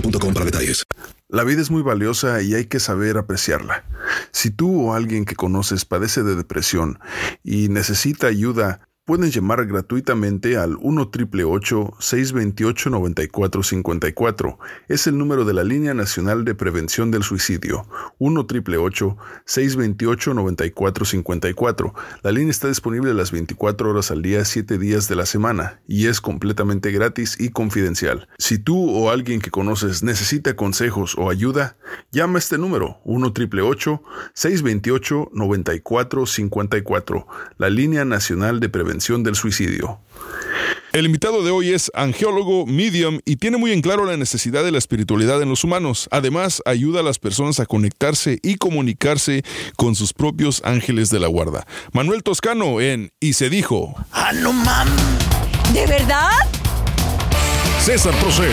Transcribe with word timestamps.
para 0.00 0.44
detalles. 0.44 0.84
La 1.28 1.44
vida 1.44 1.60
es 1.60 1.70
muy 1.70 1.82
valiosa 1.82 2.40
y 2.42 2.54
hay 2.54 2.66
que 2.66 2.80
saber 2.80 3.18
apreciarla. 3.18 3.84
Si 4.30 4.50
tú 4.50 4.88
o 4.88 4.94
alguien 4.94 5.24
que 5.24 5.34
conoces 5.34 5.84
padece 5.84 6.22
de 6.22 6.36
depresión 6.36 6.98
y 7.42 7.68
necesita 7.68 8.28
ayuda, 8.28 8.80
pueden 9.06 9.30
llamar 9.30 9.64
gratuitamente 9.66 10.56
al 10.56 10.76
1 10.80 11.10
628 12.00 12.90
9454 12.90 14.58
Es 14.88 15.06
el 15.06 15.16
número 15.16 15.44
de 15.44 15.54
la 15.54 15.62
Línea 15.62 15.94
Nacional 15.94 16.44
de 16.44 16.56
Prevención 16.56 17.12
del 17.12 17.22
Suicidio. 17.22 17.86
1 18.18 18.46
628 19.44 20.34
9454 20.34 21.94
La 22.22 22.32
línea 22.32 22.50
está 22.50 22.66
disponible 22.66 23.14
las 23.14 23.30
24 23.30 23.90
horas 23.90 24.10
al 24.10 24.22
día, 24.22 24.44
7 24.44 24.76
días 24.76 25.06
de 25.06 25.14
la 25.14 25.26
semana 25.26 25.80
y 25.86 26.08
es 26.08 26.20
completamente 26.20 26.90
gratis 26.90 27.36
y 27.38 27.50
confidencial. 27.50 28.26
Si 28.38 28.58
tú 28.58 28.90
o 28.90 29.10
alguien 29.10 29.40
que 29.40 29.52
conoces 29.52 30.02
necesita 30.02 30.56
consejos 30.56 31.14
o 31.16 31.30
ayuda, 31.30 31.76
llama 32.10 32.38
a 32.38 32.40
este 32.40 32.58
número 32.58 32.98
1 33.04 33.32
628 34.34 35.30
9454 35.32 37.26
La 37.56 37.70
Línea 37.70 38.04
Nacional 38.04 38.58
de 38.58 38.68
Prevención 38.68 38.95
del 38.98 39.34
suicidio. 39.34 40.00
El 40.92 41.04
invitado 41.04 41.44
de 41.44 41.50
hoy 41.50 41.74
es 41.74 41.90
angeólogo 41.94 42.64
medium 42.64 43.20
y 43.26 43.36
tiene 43.36 43.58
muy 43.58 43.72
en 43.72 43.82
claro 43.82 44.06
la 44.06 44.16
necesidad 44.16 44.64
de 44.64 44.72
la 44.72 44.78
espiritualidad 44.78 45.42
en 45.42 45.50
los 45.50 45.62
humanos. 45.62 46.08
Además, 46.10 46.62
ayuda 46.64 47.00
a 47.00 47.02
las 47.02 47.18
personas 47.18 47.60
a 47.60 47.66
conectarse 47.66 48.38
y 48.42 48.56
comunicarse 48.56 49.42
con 49.76 49.94
sus 49.94 50.14
propios 50.14 50.62
ángeles 50.64 51.10
de 51.10 51.20
la 51.20 51.26
guarda. 51.26 51.66
Manuel 51.92 52.22
Toscano 52.22 52.80
en 52.80 53.10
Y 53.20 53.34
se 53.34 53.50
dijo. 53.50 53.94
¡Ah, 54.12 54.32
no 54.32 54.54
mames! 54.54 54.94
¿De 55.74 55.86
verdad? 55.86 56.30
César 57.84 58.14
Procel. 58.14 58.52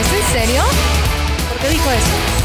¿Es 0.00 0.12
en 0.12 0.40
serio? 0.40 0.62
¿Por 1.50 1.58
qué 1.58 1.68
dijo 1.68 1.90
eso? 1.90 2.36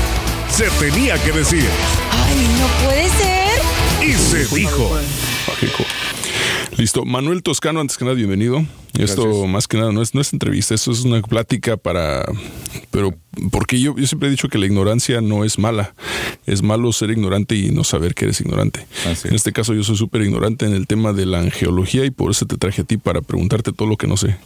Se 0.49 0.69
tenía 0.85 1.17
que 1.23 1.31
decir. 1.31 1.69
¡Ay, 2.11 2.47
no 2.59 2.85
puede 2.85 3.09
ser! 3.09 3.61
Y 4.05 4.13
se 4.13 4.53
dijo. 4.53 4.99
Listo. 6.81 7.05
Manuel 7.05 7.43
Toscano, 7.43 7.79
antes 7.79 7.95
que 7.95 8.05
nada, 8.05 8.15
bienvenido. 8.15 8.65
Esto 8.97 9.45
más 9.45 9.67
que 9.67 9.77
nada 9.77 9.91
no 9.91 10.01
es, 10.01 10.15
no 10.15 10.21
es 10.21 10.33
entrevista, 10.33 10.73
esto 10.73 10.91
es 10.91 11.01
una 11.01 11.21
plática 11.21 11.77
para... 11.77 12.25
Pero 12.89 13.13
porque 13.51 13.79
yo, 13.79 13.95
yo 13.95 14.07
siempre 14.07 14.29
he 14.29 14.31
dicho 14.31 14.49
que 14.49 14.57
la 14.57 14.65
ignorancia 14.65 15.21
no 15.21 15.45
es 15.45 15.59
mala. 15.59 15.93
Es 16.47 16.63
malo 16.63 16.91
ser 16.91 17.11
ignorante 17.11 17.53
y 17.53 17.69
no 17.69 17.83
saber 17.83 18.15
que 18.15 18.25
eres 18.25 18.41
ignorante. 18.41 18.87
En 19.25 19.35
este 19.35 19.53
caso 19.53 19.75
yo 19.75 19.83
soy 19.83 19.95
súper 19.95 20.23
ignorante 20.23 20.65
en 20.65 20.73
el 20.73 20.87
tema 20.87 21.13
de 21.13 21.27
la 21.27 21.37
angeología 21.37 22.03
y 22.03 22.09
por 22.09 22.31
eso 22.31 22.47
te 22.47 22.57
traje 22.57 22.81
a 22.81 22.83
ti 22.83 22.97
para 22.97 23.21
preguntarte 23.21 23.73
todo 23.73 23.87
lo 23.87 23.95
que 23.95 24.07
no 24.07 24.17
sé. 24.17 24.37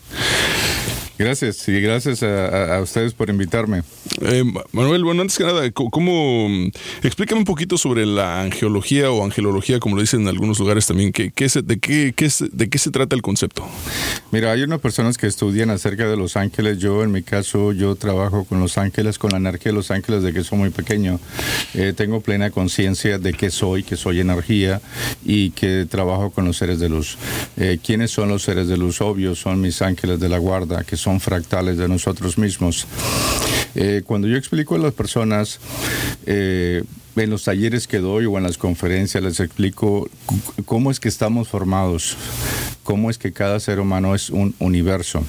Gracias 1.18 1.68
y 1.70 1.80
gracias 1.80 2.24
a, 2.24 2.76
a, 2.76 2.82
ustedes 2.82 3.14
por 3.14 3.30
invitarme. 3.30 3.84
Eh, 4.22 4.44
Manuel, 4.74 5.06
bueno, 5.06 5.22
antes 5.22 5.38
que 5.38 5.46
nada, 5.46 5.72
¿cómo, 5.72 6.50
explícame 7.04 7.40
un 7.40 7.46
poquito 7.46 7.78
sobre 7.78 8.06
la 8.06 8.42
angeología 8.42 9.10
o 9.12 9.24
angelología, 9.24 9.80
como 9.80 9.96
lo 9.96 10.02
dicen 10.02 10.22
en 10.22 10.28
algunos 10.28 10.60
lugares 10.60 10.86
también? 10.88 11.14
¿Qué, 11.14 11.32
qué 11.32 11.46
es, 11.46 11.54
de, 11.66 11.80
qué, 11.80 12.14
qué 12.14 12.26
es, 12.26 12.44
¿De 12.52 12.70
qué 12.70 12.78
se 12.78 12.92
trata 12.92 13.16
el 13.16 13.22
concepto? 13.22 13.66
Mira, 14.32 14.52
hay 14.52 14.64
unas 14.64 14.82
personas 14.82 15.18
que 15.18 15.28
estudian 15.28 15.70
acerca 15.70 16.06
de 16.06 16.18
los 16.18 16.36
ángeles. 16.36 16.80
Yo, 16.80 17.02
en 17.02 17.14
mi 17.14 17.24
caso, 17.24 17.72
yo 17.72 17.96
trabajo 17.96 18.44
con 18.44 18.60
los 18.60 18.78
ángeles, 18.78 19.18
con 19.18 19.32
la 19.32 19.38
energía 19.38 19.72
de 19.72 19.78
los 19.78 19.92
ángeles 19.92 20.22
de 20.22 20.34
que 20.34 20.44
soy 20.44 20.58
muy 20.58 20.70
pequeño. 20.70 21.22
Eh, 21.76 21.94
tengo 21.96 22.20
plena 22.20 22.50
conciencia 22.50 23.20
de 23.20 23.32
que 23.32 23.52
soy, 23.52 23.84
que 23.84 23.96
soy 23.96 24.20
energía 24.20 24.82
y 25.24 25.52
que 25.52 25.88
trabajo 25.90 26.32
con 26.32 26.44
los 26.44 26.58
seres 26.58 26.82
de 26.82 26.90
luz. 26.90 27.18
Eh, 27.56 27.80
¿Quiénes 27.82 28.12
son 28.12 28.28
los 28.28 28.44
seres 28.44 28.68
de 28.68 28.76
luz? 28.76 29.00
Obvio, 29.00 29.34
son 29.34 29.62
mis 29.62 29.82
ángeles 29.82 30.20
de 30.20 30.28
la 30.28 30.40
guarda, 30.40 30.84
que 30.84 30.98
son 30.98 31.05
fractales 31.20 31.78
de 31.78 31.88
nosotros 31.88 32.38
mismos. 32.38 32.88
Eh, 33.76 34.02
cuando 34.06 34.28
yo 34.28 34.38
explico 34.38 34.76
a 34.76 34.80
las 34.80 34.94
personas 34.94 35.60
eh, 36.26 36.84
en 37.16 37.30
los 37.30 37.44
talleres 37.44 37.88
que 37.88 38.00
doy 38.00 38.26
o 38.26 38.38
en 38.38 38.44
las 38.44 38.58
conferencias, 38.58 39.24
les 39.24 39.40
explico 39.40 40.10
cómo 40.66 40.92
es 40.92 41.00
que 41.00 41.10
estamos 41.10 41.48
formados, 41.48 42.18
cómo 42.84 43.10
es 43.10 43.18
que 43.18 43.32
cada 43.32 43.60
ser 43.60 43.80
humano 43.80 44.16
es 44.16 44.30
un 44.30 44.56
universo 44.60 45.24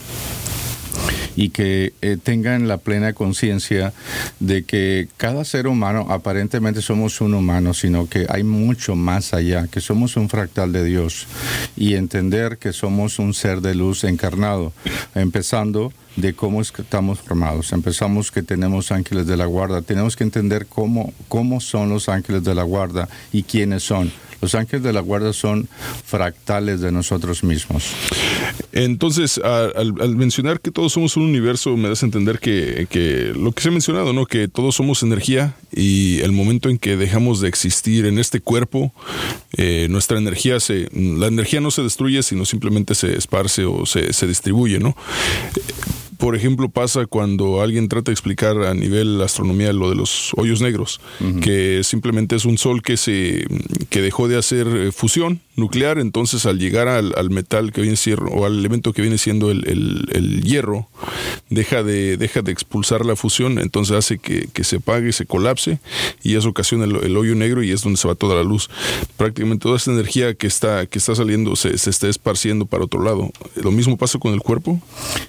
y 1.36 1.50
que 1.50 1.92
eh, 2.02 2.16
tengan 2.22 2.68
la 2.68 2.78
plena 2.78 3.12
conciencia 3.12 3.92
de 4.40 4.64
que 4.64 5.08
cada 5.16 5.44
ser 5.44 5.66
humano 5.66 6.06
aparentemente 6.10 6.82
somos 6.82 7.20
un 7.20 7.34
humano, 7.34 7.74
sino 7.74 8.08
que 8.08 8.26
hay 8.28 8.42
mucho 8.42 8.96
más 8.96 9.34
allá, 9.34 9.66
que 9.68 9.80
somos 9.80 10.16
un 10.16 10.28
fractal 10.28 10.72
de 10.72 10.84
Dios 10.84 11.26
y 11.76 11.94
entender 11.94 12.58
que 12.58 12.72
somos 12.72 13.18
un 13.18 13.34
ser 13.34 13.60
de 13.60 13.74
luz 13.74 14.04
encarnado, 14.04 14.72
empezando 15.14 15.92
de 16.16 16.34
cómo 16.34 16.62
estamos 16.62 17.20
formados. 17.20 17.72
Empezamos 17.72 18.32
que 18.32 18.42
tenemos 18.42 18.90
ángeles 18.90 19.26
de 19.26 19.36
la 19.36 19.46
guarda. 19.46 19.82
Tenemos 19.82 20.16
que 20.16 20.24
entender 20.24 20.66
cómo, 20.66 21.12
cómo 21.28 21.60
son 21.60 21.90
los 21.90 22.08
ángeles 22.08 22.42
de 22.42 22.54
la 22.54 22.62
guarda 22.62 23.08
y 23.32 23.42
quiénes 23.42 23.82
son. 23.82 24.10
Los 24.46 24.54
ángeles 24.54 24.84
de 24.84 24.92
la 24.92 25.00
guarda 25.00 25.32
son 25.32 25.68
fractales 26.04 26.80
de 26.80 26.92
nosotros 26.92 27.42
mismos. 27.42 27.82
Entonces, 28.70 29.38
al, 29.38 30.14
mencionar 30.14 30.60
que 30.60 30.70
todos 30.70 30.92
somos 30.92 31.16
un 31.16 31.24
universo, 31.24 31.76
me 31.76 31.88
das 31.88 32.04
a 32.04 32.06
entender 32.06 32.38
que, 32.38 32.86
que, 32.88 33.32
lo 33.34 33.50
que 33.50 33.60
se 33.60 33.70
ha 33.70 33.72
mencionado, 33.72 34.12
¿no? 34.12 34.24
Que 34.24 34.46
todos 34.46 34.76
somos 34.76 35.02
energía 35.02 35.56
y 35.72 36.20
el 36.20 36.30
momento 36.30 36.68
en 36.68 36.78
que 36.78 36.96
dejamos 36.96 37.40
de 37.40 37.48
existir 37.48 38.06
en 38.06 38.20
este 38.20 38.38
cuerpo, 38.38 38.92
eh, 39.56 39.88
nuestra 39.90 40.16
energía 40.16 40.60
se, 40.60 40.90
la 40.92 41.26
energía 41.26 41.60
no 41.60 41.72
se 41.72 41.82
destruye, 41.82 42.22
sino 42.22 42.44
simplemente 42.44 42.94
se 42.94 43.16
esparce 43.16 43.64
o 43.64 43.84
se, 43.84 44.12
se 44.12 44.28
distribuye, 44.28 44.78
¿no? 44.78 44.96
Por 46.18 46.36
ejemplo, 46.36 46.68
pasa 46.68 47.06
cuando 47.06 47.60
alguien 47.60 47.88
trata 47.88 48.10
de 48.10 48.14
explicar 48.14 48.62
a 48.62 48.74
nivel 48.74 49.20
astronomía 49.20 49.72
lo 49.72 49.90
de 49.90 49.96
los 49.96 50.32
hoyos 50.36 50.60
negros, 50.60 51.00
que 51.42 51.82
simplemente 51.84 52.36
es 52.36 52.44
un 52.44 52.58
sol 52.58 52.82
que 52.82 52.96
se 52.96 53.46
que 53.90 54.00
dejó 54.00 54.28
de 54.28 54.38
hacer 54.38 54.66
eh, 54.66 54.92
fusión 54.92 55.40
nuclear, 55.56 55.98
entonces 55.98 56.44
al 56.46 56.58
llegar 56.58 56.86
al, 56.86 57.30
metal 57.30 57.72
que 57.72 57.80
viene 57.80 57.96
siendo, 57.96 58.26
o 58.26 58.44
al 58.44 58.58
elemento 58.58 58.92
que 58.92 59.00
viene 59.00 59.18
siendo 59.18 59.50
el, 59.50 60.42
hierro, 60.44 60.88
deja 61.48 61.82
de, 61.82 62.16
deja 62.16 62.42
de 62.42 62.52
expulsar 62.52 63.06
la 63.06 63.16
fusión, 63.16 63.58
entonces 63.58 63.96
hace 63.96 64.18
que, 64.18 64.48
se 64.64 64.76
apague, 64.76 65.12
se 65.12 65.24
colapse, 65.24 65.80
y 66.22 66.36
eso 66.36 66.50
ocasiona 66.50 66.84
el, 66.84 67.16
hoyo 67.16 67.34
negro 67.34 67.62
y 67.62 67.72
es 67.72 67.82
donde 67.82 67.96
se 67.96 68.06
va 68.06 68.14
toda 68.14 68.34
la 68.34 68.42
luz. 68.42 68.68
Prácticamente 69.16 69.62
toda 69.62 69.78
esta 69.78 69.92
energía 69.92 70.34
que 70.34 70.46
está, 70.46 70.86
que 70.86 70.98
está 70.98 71.14
saliendo 71.14 71.56
se, 71.56 71.78
se 71.78 71.88
está 71.88 72.08
esparciendo 72.08 72.66
para 72.66 72.84
otro 72.84 73.02
lado. 73.02 73.30
¿Lo 73.54 73.70
mismo 73.70 73.96
pasa 73.96 74.18
con 74.18 74.34
el 74.34 74.40
cuerpo? 74.40 74.80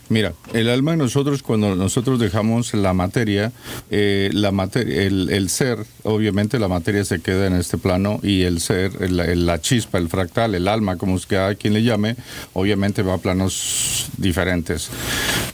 Mira, 0.10 0.34
el 0.54 0.68
alma 0.78 0.92
de 0.92 0.98
nosotros, 0.98 1.44
cuando 1.44 1.76
nosotros 1.76 2.20
dejamos 2.20 2.74
la 2.74 2.94
materia, 2.94 3.52
eh, 3.90 4.30
la 4.34 4.52
materia 4.52 5.02
el, 5.02 5.30
el, 5.30 5.50
ser, 5.50 5.80
obviamente 6.04 6.60
la 6.60 6.68
materia 6.68 7.04
se 7.04 7.20
queda 7.20 7.48
en 7.48 7.56
este 7.56 7.78
plano 7.78 8.20
y 8.24 8.44
el 8.44 8.62
ser, 8.62 9.10
la 9.12 9.60
chispa, 9.60 9.98
el 9.98 10.08
fractal, 10.08 10.56
el 10.56 10.68
alma, 10.68 10.98
como 10.98 11.18
cada 11.28 11.56
quien 11.56 11.74
le 11.74 11.84
llame, 11.84 12.16
obviamente 12.54 13.02
va 13.02 13.16
a 13.16 13.18
planos 13.18 14.08
diferentes. 14.18 14.90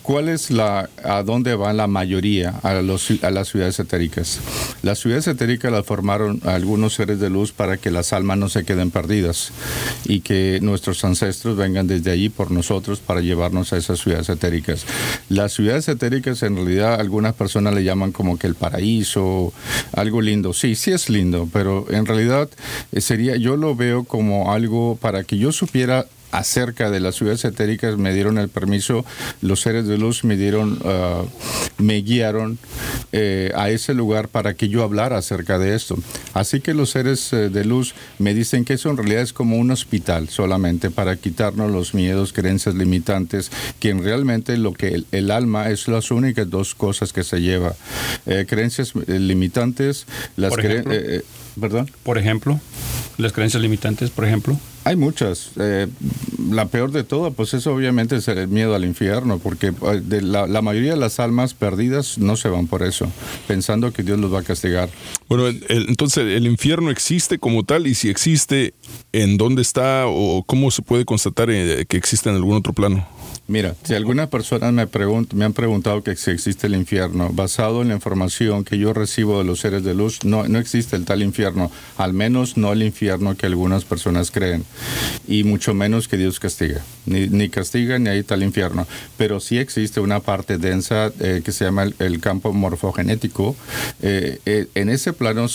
¿Cuál 0.02 0.28
es 0.28 0.52
la, 0.52 0.90
a 1.04 1.24
dónde 1.24 1.56
va 1.56 1.72
la 1.72 1.88
mayoría 1.88 2.60
a, 2.62 2.74
los, 2.81 3.10
a 3.22 3.31
las 3.31 3.48
ciudades 3.48 3.80
etéricas? 3.80 4.40
Las 4.81 5.00
ciudades 5.00 5.28
etéricas 5.28 5.72
las 5.72 5.86
formaron 5.86 6.42
algunos 6.44 6.96
seres 6.96 7.19
de 7.19 7.30
luz 7.30 7.54
para 7.54 7.78
que 7.78 7.92
las 7.92 8.12
almas 8.12 8.38
no 8.38 8.50
se 8.50 8.66
queden 8.66 8.92
perdidas 8.92 9.52
y 10.04 10.19
que 10.19 10.60
nuestros 10.62 11.06
ancestros 11.06 11.56
vengan 11.56 11.88
desde 11.88 12.12
allí 12.12 12.28
por 12.28 12.52
nosotros 12.52 13.00
para 13.00 13.22
llevarnos 13.22 13.72
a 13.72 13.78
esas 13.78 14.00
ciudades 14.00 14.28
etéricas. 14.28 14.86
Las 15.30 15.54
ciudades 15.54 15.88
etéricas 15.88 16.44
en 16.44 16.56
realidad 16.56 17.00
algunas 17.00 17.33
personas 17.33 17.74
le 17.74 17.83
llaman 17.83 18.12
como 18.12 18.38
que 18.38 18.48
el 18.48 18.56
paraíso, 18.56 19.54
algo 19.94 20.21
lindo. 20.21 20.54
Sí, 20.54 20.75
sí 20.75 20.92
es 20.92 21.10
lindo, 21.10 21.50
pero 21.51 21.86
en 21.89 22.06
realidad 22.06 22.50
eh, 22.92 23.01
sería, 23.01 23.36
yo 23.36 23.57
lo 23.57 23.75
veo 23.75 24.04
como 24.04 24.51
algo 24.51 24.98
para 25.01 25.24
que 25.24 25.38
yo 25.38 25.51
supiera 25.51 26.06
acerca 26.33 26.89
de 26.89 27.00
las 27.00 27.15
ciudades 27.15 27.45
etéricas 27.45 27.95
me 27.97 28.12
dieron 28.12 28.39
el 28.39 28.50
permiso, 28.50 29.06
los 29.41 29.62
seres 29.62 29.85
de 29.85 30.00
luz 30.00 30.24
me 30.24 30.35
dieron, 30.35 30.80
ah, 30.83 31.24
me 31.77 32.01
guiaron 32.01 32.57
eh, 33.12 33.51
a 33.56 33.69
ese 33.69 33.94
lugar 33.94 34.30
para 34.30 34.56
que 34.56 34.68
yo 34.68 34.81
hablara 34.83 35.18
acerca 35.18 35.59
de 35.59 35.75
esto. 35.75 35.95
Así 36.33 36.59
que 36.59 36.74
los 36.74 36.89
seres 36.89 37.31
eh, 37.33 37.50
de 37.50 37.65
luz 37.65 37.94
me 38.18 38.33
dicen 38.33 38.65
que 38.65 38.74
eso 38.74 38.89
en 38.89 38.97
realidad 38.97 39.21
es 39.21 39.31
como 39.31 39.57
un 39.57 39.69
hospital 39.69 40.27
solamente 40.27 40.89
para 40.89 41.15
quitarnos 41.18 41.71
los 41.71 41.94
miedos, 41.94 42.33
creencias 42.33 42.74
limitantes, 42.74 43.51
que 43.80 43.94
realmente 43.94 44.57
lo 44.57 44.74
que 44.74 45.03
el, 45.12 45.31
alma 45.31 45.69
es 45.69 45.88
las 45.88 46.09
únicas 46.09 46.50
dos 46.50 46.74
cosas 46.74 47.13
que 47.13 47.24
se 47.24 47.41
lleva. 47.41 47.75
Eh, 48.25 48.45
creencias 48.50 48.94
limitantes, 49.07 50.07
las 50.35 50.56
creencias... 50.56 51.24
¿Perdón? 51.60 51.90
Por 52.04 52.18
ejemplo, 52.18 52.60
las 53.18 53.32
creencias 53.32 53.62
limitantes, 53.62 54.10
por 54.10 54.26
ejemplo. 54.26 54.58
Hay 54.86 54.96
muchas. 54.96 55.52
Eh, 55.60 55.88
la 56.52 56.66
peor 56.66 56.92
de 56.92 57.04
todo, 57.04 57.32
pues 57.32 57.54
eso 57.54 57.74
obviamente 57.74 58.18
es 58.18 58.28
el 58.28 58.48
miedo 58.48 58.76
al 58.76 58.84
infierno, 58.84 59.40
porque 59.40 59.72
de 59.72 60.22
la, 60.22 60.62
mayoría 60.62 60.92
de 60.92 60.98
las 60.98 61.20
almas 61.20 61.54
perdidas 61.54 62.18
no 62.18 62.36
se 62.36 62.50
van 62.50 62.68
por 62.68 62.84
eso, 62.84 63.10
pensando 63.48 63.94
que 63.94 64.04
Dios 64.04 64.20
los 64.20 64.34
va 64.34 64.40
a 64.40 64.44
castigar. 64.44 64.90
Bueno, 65.30 65.48
entonces 65.70 66.26
el 66.36 66.48
infierno 66.48 66.92
existe 66.92 67.40
como 67.40 67.64
tal 67.64 67.88
y 67.88 67.96
si 67.96 68.10
existe, 68.10 68.74
¿en 69.14 69.38
dónde 69.38 69.62
está 69.62 70.06
o 70.08 70.44
cómo 70.44 70.70
se 70.72 70.82
puede 70.82 71.06
constatar 71.06 71.50
eh, 71.50 71.86
que 71.88 71.98
existe 71.98 72.30
en 72.30 72.36
algún 72.36 72.58
otro 72.58 72.74
plano? 72.74 73.08
Mira, 73.45 73.75
si 73.84 73.94
algunas 73.94 74.30
personas 74.30 74.72
me, 74.72 74.88
me 75.34 75.45
han 75.45 75.51
preguntado 75.51 76.01
que 76.01 76.16
si 76.16 76.31
existe 76.31 76.68
el 76.68 76.75
infierno, 76.75 77.30
basado 77.34 77.81
en 77.81 77.90
la 77.90 77.95
información 77.95 78.63
que 78.63 78.78
yo 78.78 78.94
recibo 78.94 79.38
de 79.38 79.44
los 79.44 79.60
seres 79.60 79.84
de 79.84 79.94
luz, 79.94 80.24
no, 80.24 80.48
no 80.48 80.60
existe 80.60 80.95
el 80.95 81.04
tal 81.04 81.22
infierno, 81.22 81.69
al 81.98 82.13
menos 82.13 82.56
no 82.56 82.72
el 82.72 82.84
infierno 82.84 83.36
que 83.36 83.45
algunas 83.45 83.84
personas 83.84 84.31
creen, 84.31 84.63
y 85.28 85.44
mucho 85.44 85.74
menos 85.74 86.07
que 86.07 86.16
Dios 86.16 86.40
castiga, 86.40 86.86
ni, 87.06 87.28
ni 87.28 87.50
castiga 87.50 88.00
ni 88.00 88.07
hay 88.07 88.24
tal 88.24 88.44
infierno, 88.44 88.88
pero 89.18 89.42
sí 89.42 89.57
existe 89.57 90.00
una 90.00 90.22
parte 90.22 90.57
densa 90.57 91.12
eh, 91.19 91.42
que 91.44 91.51
se 91.51 91.66
llama 91.66 91.84
el, 91.84 92.22
campo 92.22 92.54
morfogenético, 92.54 93.57
eh, 94.01 94.40
eh, 94.45 94.68
en 94.74 94.88
ese 94.88 95.12
plano, 95.12 95.48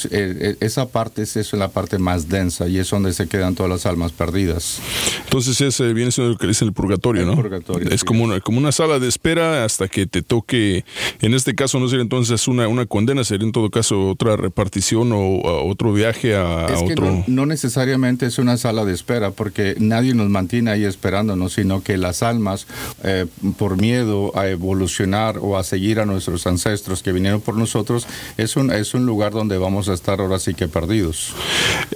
esa 0.61 0.89
parte 0.89 1.23
es 1.23 1.39
eso, 1.39 1.57
la 1.57 1.69
parte 1.69 1.97
más 1.97 2.29
densa 2.29 2.69
y 2.69 2.79
es 2.79 2.91
donde 2.91 3.15
se 3.15 3.29
quedan 3.29 3.55
todas 3.55 3.71
las 3.71 3.87
almas 3.87 4.13
perdidas. 4.13 4.81
Entonces 5.25 5.59
ese 5.63 5.95
viene 5.95 6.11
siendo 6.11 6.33
lo 6.33 6.39
que 6.39 6.47
dice 6.47 6.67
el 6.67 6.75
purgatorio, 6.75 7.25
¿no? 7.25 7.35
Purgatorio 7.35 7.78
es 7.91 8.05
como 8.05 8.25
una, 8.25 8.41
como 8.41 8.59
una 8.59 8.73
sala 8.73 8.99
de 8.99 9.09
espera 9.09 9.65
hasta 9.65 9.89
que 9.89 10.07
te 10.07 10.23
toque, 10.23 10.85
en 11.21 11.35
este 11.35 11.55
caso 11.55 11.79
no 11.81 11.89
sería 11.89 12.03
entonces 12.03 12.49
una, 12.49 12.69
una 12.69 12.87
condena, 12.87 13.25
sería 13.25 13.47
en 13.47 13.53
todo 13.53 13.71
caso 13.71 14.11
otra 14.11 14.37
repartición 14.37 15.13
o, 15.13 15.69
otro 15.69 15.93
viaje 15.93 16.37
a, 16.37 16.67
otro... 16.83 17.25
no, 17.27 17.47
necesariamente 17.47 18.27
es 18.27 18.39
una 18.39 18.57
sala 18.57 18.85
de 18.85 18.95
espera 18.95 19.31
porque 19.31 19.77
nadie 19.79 20.15
nos 20.15 20.29
mantiene 20.29 20.71
ahí 20.71 20.85
esperándonos, 20.85 21.55
sino 21.55 21.83
que 21.83 21.97
las 21.97 22.23
almas, 22.23 22.67
eh, 23.05 23.27
por 23.59 23.81
miedo 23.81 24.37
a 24.37 24.49
evolucionar 24.49 25.39
o 25.39 25.57
a 25.57 25.65
seguir 25.65 26.01
a 26.01 26.07
nuestros 26.07 26.47
ancestros 26.47 27.03
que 27.03 27.13
vinieron 27.13 27.41
por 27.41 27.57
nosotros, 27.57 28.07
es 28.37 28.57
un, 28.57 28.71
es 28.71 28.95
un 28.95 29.07
lugar 29.07 29.33
donde 29.33 29.59
vamos 29.59 29.89
a 29.89 29.95
estar 29.95 30.21
ahora 30.21 30.39
sí 30.39 30.55
que 30.55 30.69
perdidos. 30.69 31.35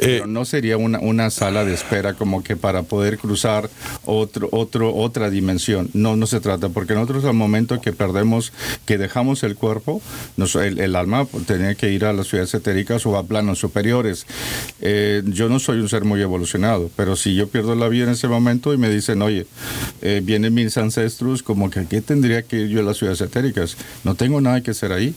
Eh, 0.00 0.22
no 0.26 0.44
sería 0.44 0.76
una, 0.76 0.98
una 1.00 1.30
sala 1.30 1.64
de 1.64 1.74
espera 1.74 2.14
como 2.14 2.42
que 2.42 2.56
para 2.56 2.82
poder 2.82 3.18
cruzar 3.18 3.70
otro, 4.04 4.48
otro, 4.52 4.94
otra 4.94 5.30
dimensión 5.30 5.71
no, 5.92 6.16
no 6.16 6.26
se 6.26 6.40
trata, 6.40 6.68
porque 6.68 6.94
nosotros 6.94 7.24
al 7.24 7.34
momento 7.34 7.80
que 7.80 7.92
perdemos, 7.92 8.52
que 8.86 8.98
dejamos 8.98 9.42
el 9.42 9.56
cuerpo, 9.56 10.00
el, 10.36 10.96
alma 10.96 11.26
tenía 11.46 11.74
que 11.74 11.90
ir 11.90 12.04
a 12.04 12.12
las 12.12 12.28
ciudades 12.28 12.52
etéricas 12.54 13.06
o 13.06 13.16
a 13.16 13.24
planos 13.24 13.58
superiores. 13.58 14.26
Eh, 14.80 15.22
yo 15.26 15.48
no 15.48 15.58
soy 15.58 15.80
un 15.80 15.88
ser 15.88 16.04
muy 16.04 16.20
evolucionado, 16.20 16.90
pero 16.96 17.16
si 17.16 17.34
yo 17.34 17.48
pierdo 17.48 17.74
la 17.74 17.88
vida 17.88 18.04
en 18.04 18.10
ese 18.10 18.28
momento 18.28 18.74
y 18.74 18.78
me 18.78 18.88
dicen, 18.88 19.22
oye, 19.22 19.46
eh, 20.02 20.20
vienen 20.22 20.54
mis 20.54 20.76
ancestros, 20.76 21.42
como 21.42 21.70
que 21.70 21.80
aquí 21.80 22.00
tendría 22.00 22.42
que 22.42 22.60
ir 22.60 22.68
yo 22.68 22.80
a 22.80 22.82
las 22.82 22.98
ciudades 22.98 23.20
etéricas. 23.20 23.76
No 24.04 24.14
tengo 24.14 24.40
nada 24.40 24.60
que 24.62 24.72
hacer 24.72 24.92
ahí. 24.92 25.14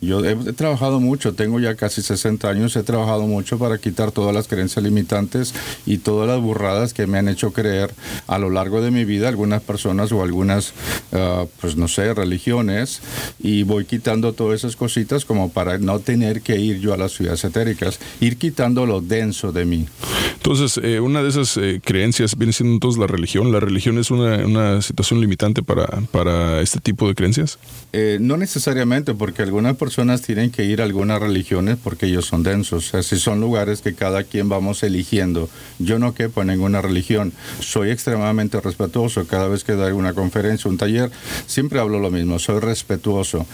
Yo 0.00 0.24
he, 0.24 0.32
he 0.32 0.52
trabajado 0.52 1.00
mucho, 1.00 1.34
tengo 1.34 1.60
ya 1.60 1.74
casi 1.74 2.02
60 2.02 2.48
años, 2.48 2.76
he 2.76 2.82
trabajado 2.82 3.26
mucho 3.26 3.58
para 3.58 3.78
quitar 3.78 4.12
todas 4.12 4.34
las 4.34 4.48
creencias 4.48 4.82
limitantes 4.82 5.54
y 5.84 5.98
todas 5.98 6.28
las 6.28 6.40
burradas 6.40 6.94
que 6.94 7.06
me 7.06 7.18
han 7.18 7.28
hecho 7.28 7.52
creer 7.52 7.90
a 8.26 8.38
lo 8.38 8.50
largo 8.50 8.80
de 8.80 8.90
mi 8.90 9.04
vida 9.04 9.28
algunas 9.28 9.62
personas 9.62 9.79
o 9.86 10.22
algunas, 10.22 10.72
ah, 11.12 11.44
pues 11.60 11.76
no 11.76 11.88
sé, 11.88 12.12
religiones 12.14 13.00
y 13.38 13.62
voy 13.62 13.84
quitando 13.84 14.32
todas 14.32 14.60
esas 14.60 14.76
cositas 14.76 15.24
como 15.24 15.50
para 15.50 15.78
no 15.78 15.98
tener 16.00 16.42
que 16.42 16.58
ir 16.58 16.80
yo 16.80 16.94
a 16.94 16.96
las 16.96 17.12
ciudades 17.12 17.44
etéricas, 17.44 17.98
ir 18.20 18.36
quitando 18.36 18.86
lo 18.86 19.00
denso 19.00 19.52
de 19.52 19.64
mí. 19.64 19.86
Entonces, 20.34 20.80
eh, 20.82 21.00
una 21.00 21.22
de 21.22 21.28
esas 21.28 21.56
eh, 21.58 21.80
creencias 21.84 22.36
viene 22.36 22.54
siendo 22.54 22.72
entonces 22.72 22.98
la 22.98 23.06
religión. 23.06 23.52
¿La 23.52 23.60
religión 23.60 23.98
es 23.98 24.10
una, 24.10 24.38
una 24.46 24.80
situación 24.80 25.20
limitante 25.20 25.62
para, 25.62 25.86
para, 26.10 26.62
este 26.62 26.80
tipo 26.80 27.06
de 27.06 27.14
creencias? 27.14 27.58
Eh, 27.92 28.16
no 28.20 28.38
necesariamente, 28.38 29.12
porque 29.12 29.42
algunas 29.42 29.76
personas 29.76 30.22
tienen 30.22 30.50
que 30.50 30.64
ir 30.64 30.80
a 30.80 30.84
algunas 30.84 31.20
religiones 31.20 31.76
porque 31.82 32.06
ellos 32.06 32.24
son 32.24 32.42
densos. 32.42 32.94
Así 32.94 33.18
son 33.18 33.40
lugares 33.40 33.82
que 33.82 33.94
cada 33.94 34.24
quien 34.24 34.48
vamos 34.48 34.82
eligiendo. 34.82 35.50
Yo 35.78 35.98
no 35.98 36.14
quepo 36.14 36.40
en 36.40 36.48
ninguna 36.48 36.80
religión. 36.80 37.32
Soy 37.60 37.90
extremadamente 37.90 38.60
respetuoso. 38.60 39.26
Cada 39.26 39.48
vez 39.48 39.62
que 39.62 39.69
doy 39.72 39.92
una 39.92 40.14
conferencia, 40.14 40.70
un 40.70 40.78
taller, 40.78 41.10
siempre 41.46 41.80
hablo 41.80 41.98
lo 41.98 42.10
mismo. 42.10 42.38
Soy 42.38 42.60
respetuoso. 42.60 43.46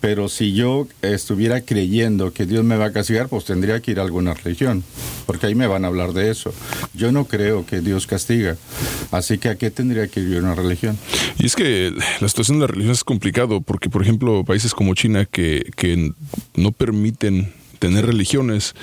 Pero 0.00 0.28
si 0.28 0.52
yo 0.54 0.86
estuviera 1.02 1.60
creyendo 1.60 2.32
que 2.32 2.46
Dios 2.46 2.64
me 2.64 2.76
va 2.76 2.86
a 2.86 2.92
castigar, 2.92 3.28
pues 3.28 3.44
tendría 3.44 3.80
que 3.80 3.92
ir 3.92 4.00
a 4.00 4.02
alguna 4.02 4.34
religión. 4.34 4.84
Porque 5.26 5.46
ahí 5.46 5.54
me 5.54 5.66
van 5.66 5.84
a 5.84 5.88
hablar 5.88 6.12
de 6.12 6.30
eso. 6.30 6.52
Yo 6.94 7.12
no 7.12 7.26
creo 7.26 7.66
que 7.66 7.80
Dios 7.80 8.06
castiga. 8.06 8.56
Así 9.10 9.38
que 9.38 9.48
¿a 9.48 9.56
qué 9.56 9.70
tendría 9.70 10.08
que 10.08 10.20
ir 10.20 10.38
una 10.38 10.54
religión? 10.54 10.98
Y 11.38 11.46
es 11.46 11.56
que 11.56 11.92
la 12.20 12.28
situación 12.28 12.58
de 12.58 12.62
la 12.62 12.72
religión 12.72 12.92
es 12.92 13.04
complicado 13.04 13.60
porque, 13.60 13.90
por 13.90 14.02
ejemplo, 14.02 14.44
países 14.44 14.74
como 14.74 14.94
China 14.94 15.24
que, 15.24 15.70
que 15.76 16.12
no 16.54 16.72
permiten 16.72 17.52
tener 17.78 18.06
religiones, 18.06 18.74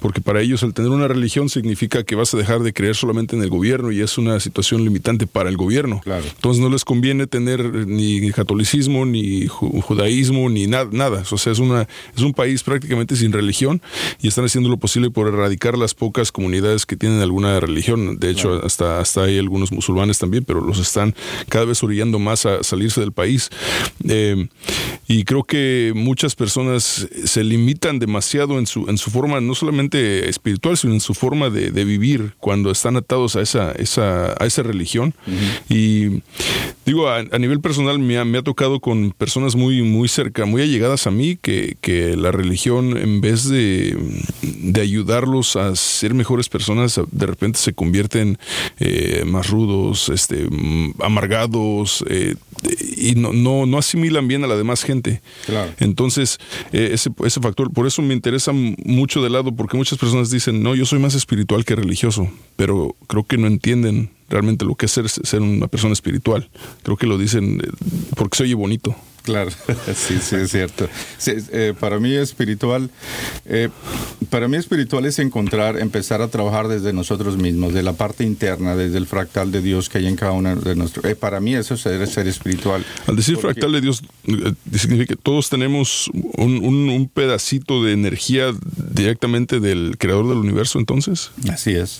porque 0.00 0.20
para 0.20 0.40
ellos 0.40 0.62
el 0.62 0.74
tener 0.74 0.90
una 0.90 1.08
religión 1.08 1.48
significa 1.48 2.02
que 2.02 2.14
vas 2.14 2.34
a 2.34 2.36
dejar 2.36 2.60
de 2.60 2.72
creer 2.72 2.94
solamente 2.94 3.36
en 3.36 3.42
el 3.42 3.50
gobierno 3.50 3.92
y 3.92 4.00
es 4.00 4.18
una 4.18 4.38
situación 4.40 4.84
limitante 4.84 5.26
para 5.26 5.48
el 5.48 5.56
gobierno. 5.56 6.00
Claro. 6.02 6.24
Entonces 6.26 6.62
no 6.62 6.68
les 6.68 6.84
conviene 6.84 7.26
tener 7.26 7.86
ni 7.86 8.30
catolicismo, 8.30 9.06
ni 9.06 9.46
judaísmo, 9.46 10.48
ni 10.48 10.66
nada, 10.66 10.88
nada. 10.92 11.24
O 11.30 11.38
sea, 11.38 11.52
es, 11.52 11.58
una, 11.58 11.88
es 12.16 12.22
un 12.22 12.34
país 12.34 12.62
prácticamente 12.62 13.16
sin 13.16 13.32
religión 13.32 13.80
y 14.20 14.28
están 14.28 14.44
haciendo 14.44 14.68
lo 14.68 14.76
posible 14.76 15.10
por 15.10 15.28
erradicar 15.28 15.78
las 15.78 15.94
pocas 15.94 16.32
comunidades 16.32 16.86
que 16.86 16.96
tienen 16.96 17.20
alguna 17.20 17.58
religión. 17.60 18.18
De 18.18 18.30
hecho, 18.30 18.64
hasta, 18.64 19.00
hasta 19.00 19.24
hay 19.24 19.38
algunos 19.38 19.72
musulmanes 19.72 20.18
también, 20.18 20.44
pero 20.44 20.60
los 20.60 20.78
están 20.78 21.14
cada 21.48 21.64
vez 21.64 21.82
orillando 21.82 22.18
más 22.18 22.46
a 22.46 22.62
salirse 22.62 23.00
del 23.00 23.12
país. 23.12 23.50
Eh, 24.08 24.48
y 25.06 25.24
creo 25.24 25.44
que 25.44 25.92
muchas 25.94 26.34
personas 26.34 27.06
se 27.24 27.44
limitan 27.44 27.98
demasiado 27.98 28.43
en 28.52 28.66
su, 28.66 28.88
en 28.88 28.98
su 28.98 29.10
forma 29.10 29.40
no 29.40 29.54
solamente 29.54 30.28
espiritual, 30.28 30.76
sino 30.76 30.94
en 30.94 31.00
su 31.00 31.14
forma 31.14 31.50
de, 31.50 31.84
vivir 31.84 32.34
cuando 32.38 32.70
están 32.70 32.96
atados 32.96 33.36
a 33.36 33.42
esa, 33.42 33.72
esa, 33.72 34.34
a 34.38 34.46
esa 34.46 34.62
religión. 34.62 35.14
Y 35.68 36.22
Digo, 36.86 37.08
a, 37.08 37.18
a 37.18 37.38
nivel 37.38 37.60
personal 37.60 37.98
me 37.98 38.18
ha, 38.18 38.24
me 38.24 38.38
ha 38.38 38.42
tocado 38.42 38.80
con 38.80 39.12
personas 39.12 39.56
muy, 39.56 39.82
muy 39.82 40.08
cerca, 40.08 40.44
muy 40.44 40.62
allegadas 40.62 41.06
a 41.06 41.10
mí, 41.10 41.38
que, 41.40 41.76
que 41.80 42.16
la 42.16 42.30
religión, 42.30 42.96
en 42.96 43.20
vez 43.20 43.48
de, 43.48 43.96
de 44.42 44.80
ayudarlos 44.80 45.56
a 45.56 45.74
ser 45.76 46.14
mejores 46.14 46.48
personas, 46.48 47.00
de 47.10 47.26
repente 47.26 47.58
se 47.58 47.72
convierten 47.72 48.38
eh, 48.78 49.24
más 49.26 49.48
rudos, 49.48 50.08
este, 50.08 50.48
amargados, 51.00 52.04
eh, 52.08 52.34
y 52.96 53.14
no, 53.14 53.32
no, 53.32 53.66
no 53.66 53.78
asimilan 53.78 54.28
bien 54.28 54.44
a 54.44 54.46
la 54.46 54.56
demás 54.56 54.84
gente. 54.84 55.20
Claro. 55.46 55.72
Entonces, 55.78 56.38
eh, 56.72 56.90
ese, 56.92 57.10
ese 57.24 57.40
factor, 57.40 57.72
por 57.72 57.86
eso 57.86 58.02
me 58.02 58.14
interesa 58.14 58.52
mucho 58.52 59.22
de 59.22 59.30
lado, 59.30 59.52
porque 59.52 59.76
muchas 59.76 59.98
personas 59.98 60.30
dicen, 60.30 60.62
no, 60.62 60.74
yo 60.74 60.86
soy 60.86 60.98
más 60.98 61.14
espiritual 61.14 61.64
que 61.64 61.76
religioso, 61.76 62.28
pero 62.56 62.94
creo 63.06 63.24
que 63.24 63.38
no 63.38 63.46
entienden 63.46 64.10
realmente 64.34 64.64
lo 64.66 64.74
que 64.74 64.86
es 64.86 64.92
ser, 64.92 65.08
ser 65.08 65.40
una 65.40 65.68
persona 65.68 65.92
espiritual. 65.94 66.48
Creo 66.82 66.96
que 66.98 67.06
lo 67.06 67.16
dicen 67.16 67.60
eh, 67.64 67.68
porque 68.16 68.36
se 68.36 68.42
oye 68.42 68.54
bonito. 68.54 68.94
Claro, 69.22 69.50
sí, 69.94 70.18
sí, 70.20 70.36
es 70.36 70.50
cierto. 70.50 70.86
Sí, 71.16 71.32
eh, 71.50 71.72
para 71.80 71.98
mí 71.98 72.12
espiritual, 72.14 72.90
eh, 73.46 73.70
para 74.28 74.48
mí 74.48 74.58
espiritual 74.58 75.06
es 75.06 75.18
encontrar, 75.18 75.78
empezar 75.78 76.20
a 76.20 76.28
trabajar 76.28 76.68
desde 76.68 76.92
nosotros 76.92 77.38
mismos, 77.38 77.72
de 77.72 77.82
la 77.82 77.94
parte 77.94 78.22
interna, 78.24 78.76
desde 78.76 78.98
el 78.98 79.06
fractal 79.06 79.50
de 79.50 79.62
Dios 79.62 79.88
que 79.88 79.96
hay 79.96 80.08
en 80.08 80.16
cada 80.16 80.32
uno 80.32 80.54
de 80.56 80.76
nosotros. 80.76 81.06
Eh, 81.06 81.16
para 81.16 81.40
mí 81.40 81.54
eso 81.54 81.72
es 81.72 81.80
ser, 81.80 82.06
ser 82.06 82.28
espiritual. 82.28 82.84
Al 83.06 83.16
decir 83.16 83.38
fractal 83.38 83.72
de 83.72 83.80
Dios, 83.80 84.02
significa 84.76 85.14
que 85.14 85.22
todos 85.22 85.48
tenemos 85.48 86.10
un, 86.12 86.62
un- 86.62 86.90
un 86.90 87.08
pedacito 87.08 87.82
de 87.82 87.92
energía 87.92 88.52
directamente 88.94 89.60
del 89.60 89.96
creador 89.98 90.28
del 90.28 90.38
universo, 90.38 90.78
entonces. 90.78 91.30
Así 91.50 91.72
es. 91.74 91.98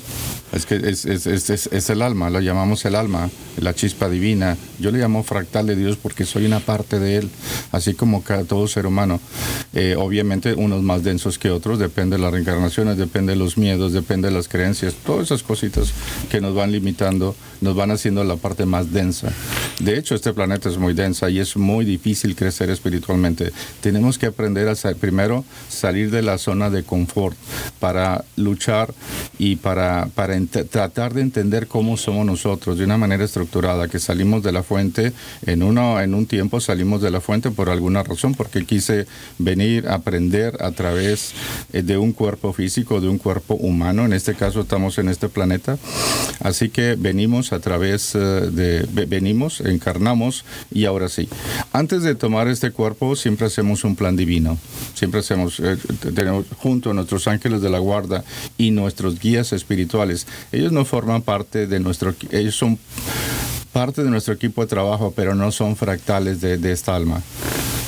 Es 0.53 0.65
que 0.65 0.77
es, 0.77 1.05
es- 1.05 1.91
el 1.91 2.01
alma, 2.01 2.31
lo 2.31 2.41
llamamos 2.41 2.85
el 2.85 2.95
alma, 2.95 3.29
la 3.59 3.75
chispa 3.75 4.09
divina. 4.09 4.57
Yo 4.79 4.91
le 4.93 4.99
llamo 5.01 5.23
fractal 5.25 5.67
de 5.67 5.75
Dios 5.77 5.99
porque 6.01 6.25
soy 6.25 6.47
una 6.47 6.61
parte 6.61 6.99
de 7.01 7.17
él, 7.19 7.29
así 7.73 7.95
como 7.95 8.23
cada, 8.23 8.45
todo 8.45 8.67
ser 8.69 8.87
humano. 8.87 9.21
Eh, 9.75 9.97
obviamente 9.99 10.55
unos 10.55 10.83
más 10.83 11.03
densos 11.03 11.39
que 11.39 11.51
otros, 11.51 11.79
depende 11.81 12.17
de 12.17 12.23
las 12.23 12.33
reencarnaciones, 12.33 12.97
depende 12.97 13.33
de 13.33 13.39
los 13.39 13.59
miedos, 13.59 13.93
depende 13.93 14.29
de 14.29 14.35
las 14.35 14.49
creencias, 14.49 14.95
todas 15.05 15.25
esas 15.27 15.43
cositas 15.43 15.93
que 16.31 16.41
nos 16.41 16.55
van 16.55 16.71
limitando, 16.73 17.35
nos 17.65 17.75
van 17.75 17.91
haciendo 17.91 18.23
la 18.23 18.37
parte 18.37 18.67
más 18.67 18.93
densa. 18.93 19.33
De 19.81 19.99
hecho, 19.99 20.15
este 20.15 20.33
planeta 20.33 20.69
es 20.69 20.79
muy 20.79 20.95
densa 20.95 21.31
y 21.31 21.41
es 21.41 21.57
muy 21.57 21.85
difícil 21.85 22.37
crecer 22.37 22.71
espiritualmente. 22.71 23.53
Tenemos 23.81 24.19
que 24.19 24.27
aprender 24.27 24.69
a 24.69 24.75
primero 24.93 25.45
salir 25.69 26.11
de 26.11 26.23
la 26.23 26.37
zona 26.37 26.69
de 26.69 26.83
confort 26.83 27.37
para 27.81 28.25
luchar 28.37 28.93
y 29.39 29.57
para, 29.57 30.09
para 30.15 30.39
tratar 30.71 31.15
de 31.15 31.23
entender 31.23 31.67
cómo 31.67 31.97
somos 31.97 32.27
nosotros 32.27 32.77
de 32.77 32.85
una 32.85 32.99
manera 32.99 33.25
estructurada, 33.25 33.89
que 33.89 33.99
salimos 33.99 34.43
de 34.43 34.53
la 34.53 34.63
fuente, 34.63 35.13
en, 35.47 35.63
uno, 35.63 36.01
en 36.01 36.15
un 36.15 36.27
tiempo 36.27 36.61
salimos 36.61 37.01
de 37.01 37.11
la 37.11 37.21
fuente 37.21 37.51
por 37.51 37.71
alguna 37.71 38.03
razón, 38.03 38.35
porque 38.35 38.65
quise 38.67 39.07
venir 39.39 39.89
a 39.89 39.95
aprender 39.95 40.63
a 40.63 40.73
través 40.73 41.33
eh, 41.73 41.83
de 41.83 41.97
un 41.97 42.13
cuerpo 42.13 42.53
físico, 42.53 43.01
de 43.01 43.09
un 43.09 43.19
cuerpo 43.19 43.55
humano, 43.55 44.05
en 44.05 44.13
este 44.13 44.35
caso 44.35 44.61
estamos 44.61 44.99
en 44.99 45.09
este 45.09 45.29
planeta, 45.29 45.79
así 46.41 46.69
que 46.69 46.97
venimos 46.99 47.53
a 47.53 47.54
través 47.61 48.15
eh, 48.15 48.19
de, 48.19 48.87
ve- 48.93 49.07
venimos, 49.07 49.61
encarnamos 49.61 50.45
y 50.73 50.85
ahora 50.85 51.09
sí. 51.09 51.29
Antes 51.73 52.03
de 52.03 52.15
tomar 52.15 52.49
este 52.49 52.71
cuerpo 52.71 53.17
siempre 53.17 53.47
hacemos 53.47 53.85
un 53.85 53.97
plan 53.97 54.17
divino, 54.17 54.59
siempre 54.95 55.21
hacemos, 55.21 55.61
eh, 55.61 55.77
tenemos 56.15 56.47
junto 56.59 56.91
a 56.91 56.95
nuestros 56.95 57.27
ángeles 57.29 57.61
de 57.63 57.71
la 57.71 57.79
guarda 57.79 58.25
y 58.59 58.71
nuestros 58.71 59.19
guías 59.21 59.53
espirituales, 59.53 60.27
ellos 60.53 60.73
no 60.73 60.85
forman 60.85 61.23
parte 61.23 61.67
de 61.67 61.81
nuestro, 61.81 62.15
ellos 62.31 62.57
son 62.57 62.79
parte 63.73 64.05
de 64.05 64.11
nuestro 64.11 64.35
equipo 64.35 64.63
de 64.63 64.69
trabajo, 64.69 65.13
pero 65.17 65.35
no 65.35 65.51
son 65.51 65.75
fractales 65.77 66.41
de 66.41 66.73
esta 66.73 66.95
alma 66.95 67.23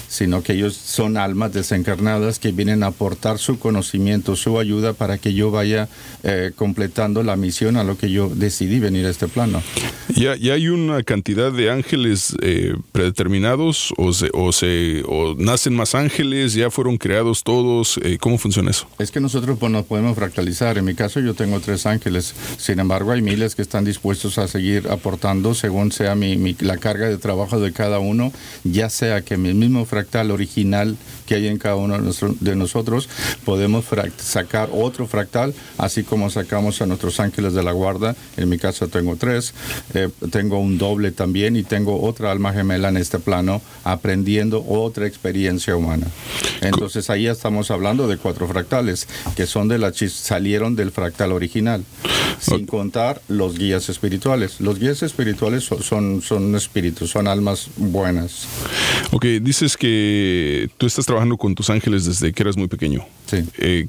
sino 0.08 0.42
que 0.42 0.52
ellos 0.54 0.74
son 0.76 1.16
almas 1.16 1.52
desencarnadas 1.52 2.38
que 2.38 2.52
vienen 2.52 2.82
a 2.82 2.88
aportar 2.88 3.38
su 3.38 3.58
conocimiento, 3.58 4.36
su 4.36 4.58
ayuda 4.58 4.92
para 4.92 5.18
que 5.18 5.34
yo 5.34 5.50
vaya 5.50 5.88
eh, 6.22 6.52
completando 6.56 7.22
la 7.22 7.36
misión 7.36 7.76
a 7.76 7.84
lo 7.84 7.96
que 7.98 8.10
yo 8.10 8.28
decidí 8.34 8.78
venir 8.80 9.06
a 9.06 9.10
este 9.10 9.28
plano. 9.28 9.62
¿Ya, 10.14 10.36
ya 10.36 10.54
hay 10.54 10.68
una 10.68 11.02
cantidad 11.02 11.52
de 11.52 11.70
ángeles 11.70 12.34
eh, 12.42 12.74
predeterminados 12.92 13.92
o, 13.96 14.12
se, 14.12 14.30
o, 14.32 14.52
se, 14.52 15.02
o 15.06 15.34
nacen 15.38 15.74
más 15.74 15.94
ángeles? 15.94 16.54
¿Ya 16.54 16.70
fueron 16.70 16.96
creados 16.96 17.42
todos? 17.42 17.98
Eh, 18.02 18.18
¿Cómo 18.20 18.38
funciona 18.38 18.70
eso? 18.70 18.86
Es 18.98 19.10
que 19.10 19.20
nosotros 19.20 19.58
pues, 19.58 19.72
nos 19.72 19.84
podemos 19.84 20.16
fractalizar. 20.16 20.78
En 20.78 20.84
mi 20.84 20.94
caso 20.94 21.20
yo 21.20 21.34
tengo 21.34 21.60
tres 21.60 21.86
ángeles. 21.86 22.34
Sin 22.58 22.78
embargo, 22.78 23.12
hay 23.12 23.22
miles 23.22 23.54
que 23.54 23.62
están 23.62 23.84
dispuestos 23.84 24.38
a 24.38 24.48
seguir 24.48 24.88
aportando 24.88 25.54
según 25.54 25.92
sea 25.92 26.14
mi, 26.14 26.36
mi- 26.36 26.56
la 26.60 26.76
carga 26.78 27.08
de 27.08 27.18
trabajo 27.18 27.58
de 27.60 27.72
cada 27.72 27.98
uno, 27.98 28.32
ya 28.64 28.88
sea 28.90 29.22
que 29.22 29.36
mi 29.36 29.54
mismo 29.54 29.84
fractal 29.96 30.30
original 30.30 30.94
que 31.26 31.34
hay 31.36 31.48
en 31.48 31.58
cada 31.58 31.76
uno 31.76 31.98
de, 31.98 32.56
nosotros, 32.56 33.08
podemos 33.44 33.86
sacar 34.18 34.68
otro 34.72 35.06
fractal, 35.06 35.54
así 35.78 36.04
como 36.04 36.30
sacamos 36.30 36.80
a 36.82 36.86
nuestros 36.86 37.18
ángeles 37.18 37.54
de 37.54 37.62
la 37.62 37.72
guarda. 37.72 38.14
En 38.36 38.48
mi 38.48 38.58
caso 38.58 38.88
tengo 38.88 39.16
tres. 39.16 39.54
Eh, 39.94 40.08
tengo 40.30 40.60
un 40.60 40.78
doble 40.78 41.10
también 41.12 41.56
y 41.56 41.62
tengo 41.62 42.02
otra 42.02 42.30
alma 42.30 42.52
gemela 42.52 42.90
en 42.90 42.98
este 42.98 43.18
plano 43.18 43.62
aprendiendo 43.84 44.64
otra 44.68 45.06
experiencia 45.06 45.74
humana. 45.74 46.06
Entonces 46.60 47.10
ahí 47.10 47.26
estamos 47.26 47.70
hablando 47.70 48.06
de 48.06 48.18
cuatro 48.18 48.46
fractales 48.46 49.08
que 49.34 49.46
son 49.46 49.68
de 49.68 49.78
la 49.78 49.92
salieron 49.94 50.76
del 50.76 50.92
fractal 50.92 51.32
original, 51.32 51.82
sin 52.38 52.66
contar 52.66 53.22
los 53.28 53.58
guías 53.58 53.88
espirituales. 53.88 54.60
Los 54.60 54.78
guías 54.78 55.02
espirituales 55.02 55.64
son, 55.64 55.82
son, 55.82 56.22
son 56.22 56.54
espíritus, 56.54 57.10
son 57.10 57.26
almas 57.26 57.68
buenas. 57.76 58.46
Ok, 59.12 59.24
dices 59.40 59.76
que 59.76 59.85
tú 60.76 60.86
estás 60.86 61.06
trabajando 61.06 61.36
con 61.36 61.54
tus 61.54 61.70
ángeles 61.70 62.04
desde 62.04 62.32
que 62.32 62.42
eras 62.42 62.56
muy 62.56 62.68
pequeño. 62.68 63.04
Sí. 63.26 63.44
Eh, 63.58 63.86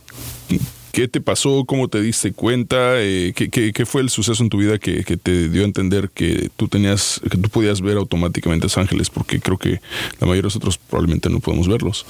¿Qué 0.92 1.08
te 1.08 1.22
pasó? 1.22 1.63
¿Cómo 1.66 1.89
te 1.89 2.01
diste 2.01 2.32
cuenta? 2.32 3.00
Eh, 3.00 3.34
¿qué, 3.36 3.50
qué, 3.50 3.72
qué 3.72 3.86
fue 3.86 4.01
el 4.01 4.10
suceso 4.10 4.42
en 4.42 4.50
tu 4.50 4.58
vida 4.58 4.80
que, 4.80 5.04
que 5.04 5.16
te 5.16 5.48
dio 5.50 5.62
a 5.62 5.66
entender 5.66 6.10
que 6.10 6.50
tú 6.56 6.68
tenías, 6.68 7.22
que 7.30 7.38
tú 7.38 7.50
podías 7.50 7.82
ver 7.82 7.98
automáticamente 7.98 8.66
a 8.66 8.68
los 8.68 8.77
ángeles? 8.80 9.12
Porque 9.12 9.39
creo 9.39 9.60
que 9.60 9.80
la 10.20 10.22
mayoría 10.22 10.42
de 10.42 10.48
nosotros 10.48 10.80
probablemente 10.80 11.30
no 11.30 11.39
podemos 11.39 11.68
verlos. 11.68 12.06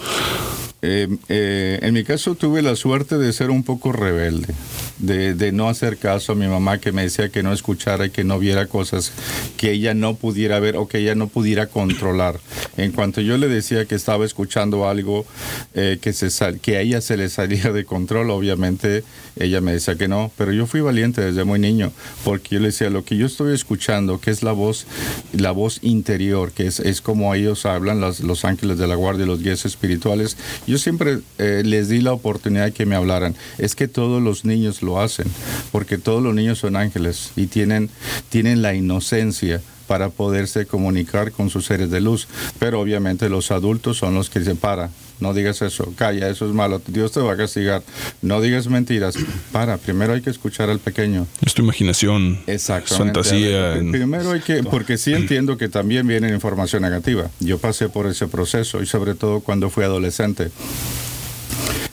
Eh, 0.84 1.08
eh, 1.28 1.80
en 1.82 1.94
mi 1.94 2.04
caso 2.04 2.36
tuve 2.36 2.62
la 2.62 2.76
suerte 2.76 3.18
de 3.18 3.34
ser 3.34 3.50
un 3.50 3.64
poco 3.64 3.92
rebelde, 3.92 4.54
de, 5.00 5.34
de 5.34 5.52
no 5.52 5.70
hacer 5.70 5.98
caso 5.98 6.34
a 6.34 6.36
mi 6.36 6.48
mamá 6.48 6.78
que 6.80 6.92
me 6.92 7.02
decía 7.02 7.30
que 7.30 7.42
no 7.42 7.52
escuchara 7.52 8.06
y 8.06 8.10
que 8.12 8.24
no 8.24 8.38
viera 8.38 8.68
cosas 8.68 9.12
que 9.58 9.72
ella 9.72 9.96
no 9.96 10.16
pudiera 10.16 10.60
ver 10.60 10.78
o 10.78 10.88
que 10.88 11.00
ella 11.00 11.16
no 11.16 11.28
pudiera 11.30 11.66
controlar. 11.66 12.40
En 12.78 12.92
cuanto 12.92 13.22
yo 13.22 13.38
le 13.38 13.48
decía 13.48 13.86
que 13.86 13.96
estaba 13.96 14.24
escuchando 14.26 14.88
algo 14.88 15.26
eh, 15.74 15.98
que, 16.00 16.14
se 16.14 16.30
sal- 16.30 16.60
que 16.60 16.78
a 16.78 16.82
ella 16.82 17.02
se 17.02 17.18
le 17.18 17.30
salía 17.30 17.72
de 17.72 17.84
control, 17.84 18.30
obviamente 18.30 19.04
ella 19.36 19.62
me 19.62 19.74
decía 19.74 19.96
que 19.96 20.08
no, 20.08 20.32
pero 20.38 20.52
yo 20.52 20.68
fui 20.68 20.82
valiente 20.82 21.22
desde 21.22 21.44
muy 21.44 21.60
niño, 21.60 21.92
porque 22.24 22.56
yo 22.56 22.60
le 22.62 22.68
decía, 22.68 22.90
lo 22.90 23.04
que 23.04 23.18
yo 23.18 23.26
estoy 23.26 23.54
escuchando, 23.54 24.20
que 24.20 24.32
es 24.32 24.44
la 24.44 24.52
voz, 24.52 24.86
la 25.32 25.52
voz 25.52 25.80
interior, 25.82 26.52
que 26.52 26.68
es, 26.68 26.80
es 26.80 27.02
como 27.02 27.34
ellos 27.34 27.66
hablan, 27.66 28.00
los, 28.00 28.46
ángeles 28.46 28.78
de 28.78 28.88
la 28.88 28.96
guardia, 28.96 29.26
los 29.26 29.42
guías 29.42 29.66
espirituales, 29.66 30.38
yo 30.68 30.78
siempre 30.78 31.20
eh, 31.38 31.64
les 31.66 31.90
di 31.90 32.02
la 32.02 32.14
oportunidad 32.14 32.66
de 32.66 32.72
que 32.74 32.86
me 32.86 32.96
hablaran. 32.96 33.36
Es 33.58 33.76
que 33.76 33.88
todos 33.88 34.22
los 34.22 34.46
niños 34.46 34.82
lo 34.82 35.02
hacen, 35.02 35.28
porque 35.72 35.98
todos 35.98 36.22
los 36.22 36.36
niños 36.36 36.60
son 36.60 36.76
ángeles 36.76 37.32
y 37.36 37.48
tienen, 37.48 37.90
tienen 38.30 38.62
la 38.62 38.74
inocencia 38.74 39.62
para 39.88 40.10
poderse 40.10 40.66
comunicar 40.66 41.32
con 41.32 41.50
sus 41.50 41.66
seres 41.66 41.90
de 41.90 42.02
luz. 42.02 42.28
Pero 42.60 42.82
obviamente 42.82 43.30
los 43.30 43.52
adultos 43.52 43.98
son 43.98 44.14
los 44.14 44.30
que 44.30 44.44
se 44.44 44.56
para. 44.56 44.90
No 45.20 45.34
digas 45.34 45.62
eso, 45.62 45.94
calla, 45.96 46.30
eso 46.30 46.46
es 46.46 46.54
malo, 46.54 46.82
Dios 46.88 47.12
te 47.12 47.20
va 47.20 47.34
a 47.34 47.38
castigar. 47.38 47.82
No 48.22 48.42
digas 48.42 48.68
mentiras. 48.68 49.16
Para, 49.52 49.78
primero 49.78 50.14
hay 50.14 50.22
que 50.22 50.30
escuchar 50.30 50.70
al 50.70 50.80
pequeño. 50.80 51.26
Es 51.46 51.54
tu 51.54 51.64
imaginación, 51.64 52.40
fantasía. 52.86 53.70
Ver, 53.70 53.92
Primero 53.92 54.32
hay 54.32 54.42
que, 54.42 54.64
porque 54.64 54.98
sí 54.98 55.14
entiendo 55.16 55.58
que 55.58 55.70
también 55.70 56.08
viene 56.08 56.30
información 56.30 56.82
negativa. 56.84 57.30
Yo 57.40 57.58
pasé 57.58 57.90
por 57.90 58.08
ese 58.08 58.28
proceso 58.28 58.82
y 58.82 58.86
sobre 58.86 59.16
todo 59.16 59.40
cuando 59.42 59.70
fui 59.70 59.84
adolescente. 59.84 60.52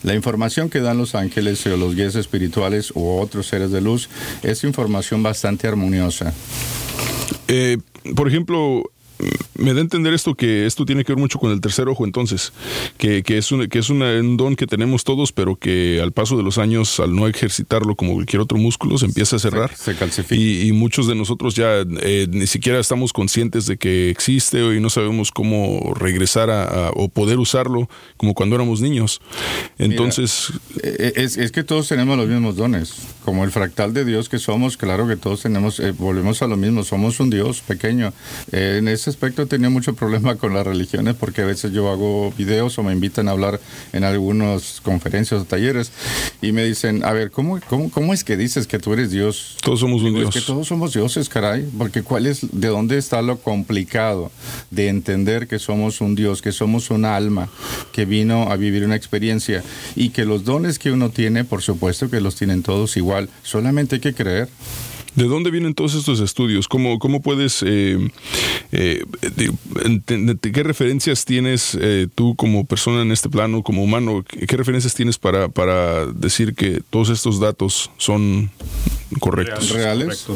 La 0.02 0.14
información 0.14 0.68
que 0.68 0.80
dan 0.80 0.98
los 0.98 1.14
ángeles 1.14 1.64
o 1.66 1.76
los 1.78 1.94
guías 1.94 2.14
espirituales 2.14 2.90
u 2.94 3.08
otros 3.18 3.46
seres 3.46 3.70
de 3.70 3.80
luz 3.80 4.10
es 4.42 4.62
información 4.62 5.22
bastante 5.22 5.66
armoniosa. 5.66 6.34
Eh, 7.48 7.78
por 8.14 8.28
ejemplo, 8.28 8.82
me 9.56 9.72
da 9.72 9.78
a 9.78 9.82
entender 9.82 10.12
esto 10.14 10.34
que 10.34 10.66
esto 10.66 10.84
tiene 10.84 11.04
que 11.04 11.12
ver 11.12 11.18
mucho 11.20 11.38
con 11.38 11.52
el 11.52 11.60
tercer 11.60 11.88
ojo 11.88 12.04
entonces, 12.04 12.52
que, 12.98 13.22
que 13.22 13.38
es, 13.38 13.50
un, 13.52 13.66
que 13.68 13.78
es 13.78 13.88
una- 13.90 14.10
un 14.20 14.36
don 14.36 14.56
que 14.56 14.66
tenemos 14.66 15.04
todos, 15.04 15.32
pero 15.32 15.56
que 15.56 16.00
al 16.02 16.12
paso 16.12 16.36
de 16.36 16.42
los 16.42 16.58
años, 16.58 16.98
al 17.00 17.14
no 17.14 17.26
ejercitarlo 17.28 17.94
como 17.94 18.14
cualquier 18.14 18.42
otro 18.42 18.58
músculo, 18.58 18.98
se 18.98 19.06
empieza 19.06 19.36
a 19.36 19.38
cerrar. 19.38 19.74
Se 19.76 19.94
calcifica. 19.94 20.34
Y, 20.34 20.68
y 20.68 20.72
muchos 20.72 21.06
de 21.06 21.14
nosotros 21.14 21.54
ya 21.54 21.84
eh, 22.02 22.26
ni 22.30 22.46
siquiera 22.46 22.80
estamos 22.80 23.12
conscientes 23.12 23.66
de 23.66 23.76
que 23.76 24.10
existe 24.10 24.58
y 24.74 24.80
no 24.80 24.90
sabemos 24.90 25.30
cómo 25.30 25.94
regresar 25.94 26.50
a, 26.50 26.88
a- 26.88 26.90
o 26.90 27.08
poder 27.08 27.38
usarlo 27.38 27.88
como 28.16 28.34
cuando 28.34 28.56
éramos 28.56 28.80
niños. 28.80 29.20
Entonces, 29.78 30.52
Eh, 30.82 31.12
Es, 31.16 31.36
es 31.36 31.52
que 31.52 31.62
todos 31.64 31.88
tenemos 31.88 32.16
los 32.16 32.28
mismos 32.28 32.56
dones. 32.56 32.94
Como 33.24 33.44
el 33.44 33.50
fractal 33.50 33.94
de 33.94 34.04
Dios 34.04 34.28
que 34.28 34.38
somos, 34.38 34.76
claro 34.76 35.06
que 35.08 35.16
todos 35.16 35.42
tenemos, 35.42 35.80
eh, 35.80 35.92
volvemos 35.92 36.42
a 36.42 36.46
lo 36.46 36.56
mismo, 36.56 36.84
somos 36.84 37.20
un 37.20 37.30
Dios 37.30 37.60
pequeño. 37.60 38.12
Eh, 38.52 38.76
en 38.78 38.88
ese 38.88 39.03
aspecto 39.10 39.42
he 39.42 39.46
tenido 39.46 39.70
mucho 39.70 39.94
problema 39.94 40.36
con 40.36 40.54
las 40.54 40.66
religiones 40.66 41.14
porque 41.14 41.42
a 41.42 41.46
veces 41.46 41.72
yo 41.72 41.90
hago 41.90 42.32
videos 42.36 42.78
o 42.78 42.82
me 42.82 42.92
invitan 42.92 43.28
a 43.28 43.32
hablar 43.32 43.60
en 43.92 44.04
algunas 44.04 44.80
conferencias 44.82 45.40
o 45.40 45.44
talleres 45.44 45.92
y 46.42 46.52
me 46.52 46.64
dicen, 46.64 47.04
a 47.04 47.12
ver, 47.12 47.30
¿cómo, 47.30 47.60
cómo, 47.68 47.90
cómo 47.90 48.14
es 48.14 48.24
que 48.24 48.36
dices 48.36 48.66
que 48.66 48.78
tú 48.78 48.92
eres 48.92 49.10
Dios? 49.10 49.56
todos 49.62 49.80
somos 49.80 50.02
un 50.02 50.08
Digo, 50.08 50.18
Dios. 50.20 50.36
Es 50.36 50.42
que 50.42 50.46
todos 50.46 50.68
somos 50.68 50.92
dioses, 50.92 51.28
caray, 51.28 51.68
porque 51.76 52.02
cuál 52.02 52.26
es, 52.26 52.46
de 52.52 52.68
dónde 52.68 52.98
está 52.98 53.22
lo 53.22 53.38
complicado 53.38 54.30
de 54.70 54.88
entender 54.88 55.46
que 55.46 55.58
somos 55.58 56.00
un 56.00 56.14
Dios, 56.14 56.42
que 56.42 56.52
somos 56.52 56.90
un 56.90 57.04
alma 57.04 57.48
que 57.92 58.04
vino 58.04 58.50
a 58.50 58.56
vivir 58.56 58.84
una 58.84 58.96
experiencia 58.96 59.62
y 59.96 60.10
que 60.10 60.24
los 60.24 60.44
dones 60.44 60.78
que 60.78 60.90
uno 60.90 61.10
tiene, 61.10 61.44
por 61.44 61.62
supuesto 61.62 62.10
que 62.10 62.20
los 62.20 62.36
tienen 62.36 62.62
todos 62.62 62.96
igual, 62.96 63.28
solamente 63.42 63.96
hay 63.96 64.00
que 64.00 64.14
creer. 64.14 64.48
¿De 65.14 65.24
dónde 65.24 65.50
vienen 65.50 65.74
todos 65.74 65.94
estos 65.94 66.18
estudios? 66.20 66.66
¿Cómo, 66.66 66.98
cómo 66.98 67.22
puedes, 67.22 67.62
eh, 67.64 68.10
eh, 68.72 69.04
de- 69.36 69.50
ent- 69.84 70.40
de- 70.40 70.52
qué 70.52 70.62
referencias 70.64 71.24
tienes 71.24 71.78
eh, 71.80 72.08
tú 72.12 72.34
como 72.34 72.64
persona 72.64 73.02
en 73.02 73.12
este 73.12 73.28
plano, 73.28 73.62
como 73.62 73.84
humano? 73.84 74.24
¿Qué, 74.26 74.46
qué 74.46 74.56
referencias 74.56 74.94
tienes 74.94 75.16
para, 75.18 75.48
para 75.48 76.06
decir 76.06 76.54
que 76.54 76.82
todos 76.90 77.10
estos 77.10 77.38
datos 77.38 77.90
son 77.96 78.50
correctos? 79.20 79.70
reales. 79.70 80.26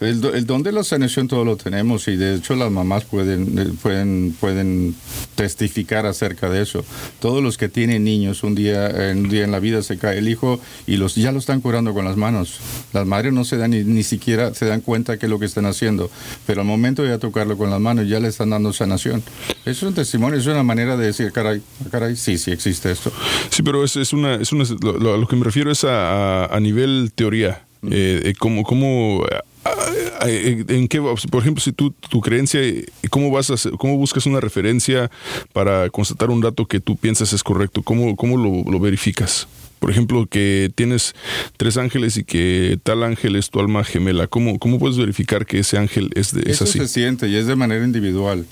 El, 0.00 0.20
do- 0.20 0.32
el 0.34 0.46
don 0.46 0.62
de 0.62 0.70
la 0.70 0.84
sanación 0.84 1.26
todo 1.26 1.44
lo 1.44 1.56
tenemos 1.56 2.06
y 2.06 2.14
de 2.14 2.36
hecho 2.36 2.54
las 2.54 2.70
mamás 2.70 3.04
pueden, 3.04 3.58
eh, 3.58 3.66
pueden, 3.82 4.36
pueden 4.38 4.94
testificar 5.34 6.06
acerca 6.06 6.48
de 6.48 6.62
eso. 6.62 6.84
Todos 7.18 7.42
los 7.42 7.58
que 7.58 7.68
tienen 7.68 8.04
niños, 8.04 8.44
un 8.44 8.54
día, 8.54 8.92
un 9.12 9.28
día 9.28 9.42
en 9.42 9.50
la 9.50 9.58
vida 9.58 9.82
se 9.82 9.98
cae 9.98 10.18
el 10.18 10.28
hijo 10.28 10.60
y 10.86 10.98
los 10.98 11.16
ya 11.16 11.32
lo 11.32 11.40
están 11.40 11.60
curando 11.60 11.92
con 11.94 12.04
las 12.04 12.16
manos. 12.16 12.60
Las 12.92 13.06
madres 13.08 13.32
no 13.32 13.44
se 13.44 13.56
dan 13.56 13.72
ni, 13.72 13.82
ni 13.82 14.04
siquiera 14.04 14.19
se 14.54 14.66
dan 14.66 14.80
cuenta 14.80 15.18
qué 15.18 15.26
es 15.26 15.30
lo 15.30 15.38
que 15.38 15.46
están 15.46 15.66
haciendo, 15.66 16.10
pero 16.46 16.60
al 16.60 16.66
momento 16.66 17.02
de 17.02 17.08
ya 17.10 17.18
tocarlo 17.18 17.56
con 17.56 17.70
las 17.70 17.80
manos 17.80 18.08
ya 18.08 18.20
le 18.20 18.28
están 18.28 18.50
dando 18.50 18.72
sanación. 18.72 19.22
Eso 19.64 19.70
es 19.70 19.82
un 19.82 19.94
testimonio, 19.94 20.38
es 20.38 20.46
una 20.46 20.62
manera 20.62 20.96
de 20.96 21.06
decir, 21.06 21.32
caray, 21.32 21.62
caray, 21.90 22.16
sí, 22.16 22.38
sí 22.38 22.50
existe 22.50 22.90
esto. 22.90 23.12
Sí, 23.50 23.62
pero 23.62 23.82
es, 23.84 23.96
es 23.96 24.12
una, 24.12 24.34
es 24.36 24.52
una 24.52 24.64
lo, 24.82 24.98
lo- 24.98 25.14
a 25.14 25.16
lo 25.18 25.26
que 25.26 25.36
me 25.36 25.44
refiero 25.44 25.70
es 25.70 25.84
a, 25.84 26.44
a- 26.44 26.46
a 26.46 26.60
nivel 26.60 27.12
teoría. 27.14 27.64
Eh, 27.90 28.20
eh, 28.24 28.32
¿Cómo, 28.38 28.62
cómo, 28.62 29.24
eh, 29.26 29.38
eh, 30.26 30.64
en 30.68 30.86
qué, 30.88 31.00
por 31.00 31.40
ejemplo, 31.40 31.62
si 31.62 31.72
tú, 31.72 31.90
tu 31.92 32.20
creencia, 32.20 32.60
¿cómo 33.08 33.30
vas 33.30 33.50
a 33.50 33.54
hacer- 33.54 33.72
cómo 33.78 33.96
buscas 33.96 34.26
una 34.26 34.38
referencia 34.40 35.10
para 35.54 35.88
constatar 35.88 36.28
un 36.30 36.40
dato 36.42 36.66
que 36.66 36.80
tú 36.80 36.96
piensas 36.96 37.32
es 37.32 37.42
correcto? 37.42 37.82
¿Cómo, 37.82 38.16
cómo 38.16 38.36
lo, 38.36 38.70
lo 38.70 38.80
verificas? 38.80 39.48
Por 39.80 39.90
ejemplo, 39.90 40.26
que 40.26 40.70
tienes 40.74 41.14
tres 41.56 41.76
ángeles 41.76 42.16
y 42.16 42.24
que 42.24 42.78
tal 42.82 43.02
ángel 43.02 43.34
es 43.34 43.50
tu 43.50 43.58
alma 43.58 43.82
gemela. 43.82 44.28
¿Cómo, 44.28 44.58
cómo 44.58 44.78
puedes 44.78 44.96
verificar 44.96 45.46
que 45.46 45.58
ese 45.58 45.78
ángel 45.78 46.10
es, 46.14 46.32
de, 46.32 46.42
es 46.42 46.48
Eso 46.56 46.64
así? 46.64 46.78
se 46.78 46.86
siente 46.86 47.28
y 47.28 47.36
es 47.36 47.46
de 47.46 47.56
manera 47.56 47.84
individual, 47.84 48.46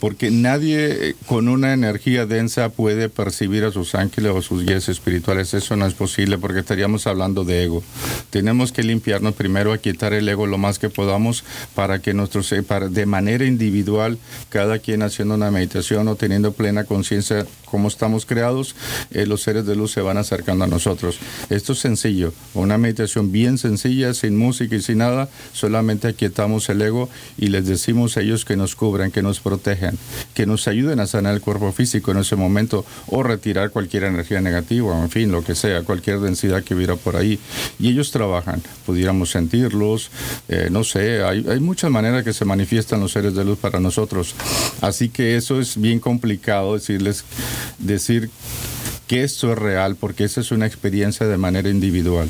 porque 0.00 0.30
nadie 0.30 1.10
eh, 1.10 1.14
con 1.26 1.48
una 1.48 1.72
energía 1.72 2.26
densa 2.26 2.70
puede 2.70 3.08
percibir 3.08 3.64
a 3.64 3.70
sus 3.70 3.94
ángeles 3.94 4.32
o 4.34 4.42
sus 4.42 4.64
guías 4.64 4.88
espirituales. 4.88 5.54
Eso 5.54 5.76
no 5.76 5.86
es 5.86 5.94
posible 5.94 6.38
porque 6.38 6.60
estaríamos 6.60 7.06
hablando 7.06 7.44
de 7.44 7.64
ego. 7.64 7.82
Tenemos 8.30 8.72
que 8.72 8.82
limpiarnos 8.82 9.34
primero, 9.34 9.72
a 9.72 9.78
quitar 9.78 10.12
el 10.14 10.28
ego 10.28 10.46
lo 10.46 10.58
más 10.58 10.78
que 10.78 10.88
podamos 10.88 11.44
para 11.74 12.00
que 12.00 12.14
nuestros, 12.14 12.52
para, 12.66 12.88
de 12.88 13.06
manera 13.06 13.44
individual, 13.44 14.18
cada 14.48 14.78
quien 14.78 15.02
haciendo 15.02 15.34
una 15.34 15.50
meditación 15.50 16.08
o 16.08 16.16
teniendo 16.16 16.52
plena 16.52 16.84
conciencia 16.84 17.46
cómo 17.70 17.88
estamos 17.88 18.26
creados, 18.26 18.74
eh, 19.12 19.26
los 19.26 19.42
seres 19.42 19.64
de 19.66 19.76
luz 19.76 19.92
se 19.92 20.00
van 20.00 20.18
acercando 20.18 20.64
a 20.64 20.66
nosotros. 20.66 21.18
Esto 21.48 21.72
es 21.72 21.78
sencillo, 21.78 22.32
una 22.54 22.78
meditación 22.78 23.32
bien 23.32 23.58
sencilla, 23.58 24.12
sin 24.14 24.36
música 24.36 24.76
y 24.76 24.82
sin 24.82 24.98
nada, 24.98 25.28
solamente 25.52 26.08
aquietamos 26.08 26.68
el 26.68 26.82
ego 26.82 27.08
y 27.38 27.46
les 27.46 27.66
decimos 27.66 28.16
a 28.16 28.20
ellos 28.20 28.44
que 28.44 28.56
nos 28.56 28.74
cubran, 28.74 29.10
que 29.10 29.22
nos 29.22 29.40
protejan, 29.40 29.96
que 30.34 30.46
nos 30.46 30.68
ayuden 30.68 31.00
a 31.00 31.06
sanar 31.06 31.34
el 31.34 31.40
cuerpo 31.40 31.72
físico 31.72 32.10
en 32.10 32.18
ese 32.18 32.36
momento 32.36 32.84
o 33.06 33.22
retirar 33.22 33.70
cualquier 33.70 34.04
energía 34.04 34.40
negativa, 34.40 35.00
en 35.00 35.10
fin, 35.10 35.30
lo 35.30 35.44
que 35.44 35.54
sea, 35.54 35.82
cualquier 35.82 36.20
densidad 36.20 36.64
que 36.64 36.74
hubiera 36.74 36.96
por 36.96 37.16
ahí. 37.16 37.38
Y 37.78 37.88
ellos 37.88 38.10
trabajan, 38.10 38.62
pudiéramos 38.86 39.30
sentirlos, 39.30 40.10
eh, 40.48 40.68
no 40.70 40.84
sé, 40.84 41.22
hay, 41.22 41.46
hay 41.48 41.60
muchas 41.60 41.90
maneras 41.90 42.24
que 42.24 42.32
se 42.32 42.44
manifiestan 42.44 43.00
los 43.00 43.12
seres 43.12 43.34
de 43.34 43.44
luz 43.44 43.58
para 43.58 43.80
nosotros. 43.80 44.34
Así 44.80 45.08
que 45.08 45.36
eso 45.36 45.60
es 45.60 45.80
bien 45.80 46.00
complicado 46.00 46.74
decirles, 46.74 47.24
decir 47.78 48.30
que 49.06 49.24
esto 49.24 49.52
es 49.52 49.58
real, 49.58 49.96
porque 49.96 50.24
esa 50.24 50.40
es 50.40 50.52
una 50.52 50.66
experiencia 50.66 51.26
de 51.26 51.36
manera 51.36 51.68
individual. 51.68 52.28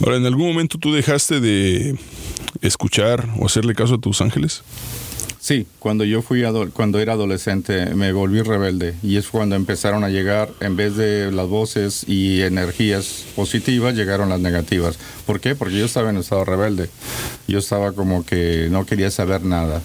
Ahora, 0.00 0.16
¿en 0.16 0.26
algún 0.26 0.46
momento 0.46 0.78
tú 0.78 0.92
dejaste 0.92 1.40
de 1.40 1.98
escuchar 2.60 3.28
o 3.38 3.46
hacerle 3.46 3.74
caso 3.74 3.94
a 3.94 4.00
tus 4.00 4.20
ángeles? 4.20 4.62
Sí, 5.42 5.66
cuando 5.80 6.04
yo 6.04 6.22
fui 6.22 6.44
cuando 6.72 7.00
era 7.00 7.14
adolescente 7.14 7.96
me 7.96 8.12
volví 8.12 8.42
rebelde 8.42 8.94
y 9.02 9.16
es 9.16 9.26
cuando 9.26 9.56
empezaron 9.56 10.04
a 10.04 10.08
llegar 10.08 10.50
en 10.60 10.76
vez 10.76 10.96
de 10.96 11.32
las 11.32 11.48
voces 11.48 12.04
y 12.06 12.42
energías 12.42 13.24
positivas 13.34 13.96
llegaron 13.96 14.28
las 14.28 14.38
negativas. 14.38 15.00
¿Por 15.26 15.40
qué? 15.40 15.56
Porque 15.56 15.76
yo 15.76 15.86
estaba 15.86 16.10
en 16.10 16.18
estado 16.18 16.44
rebelde. 16.44 16.90
Yo 17.48 17.58
estaba 17.58 17.90
como 17.90 18.24
que 18.24 18.68
no 18.70 18.86
quería 18.86 19.10
saber 19.10 19.42
nada. 19.42 19.82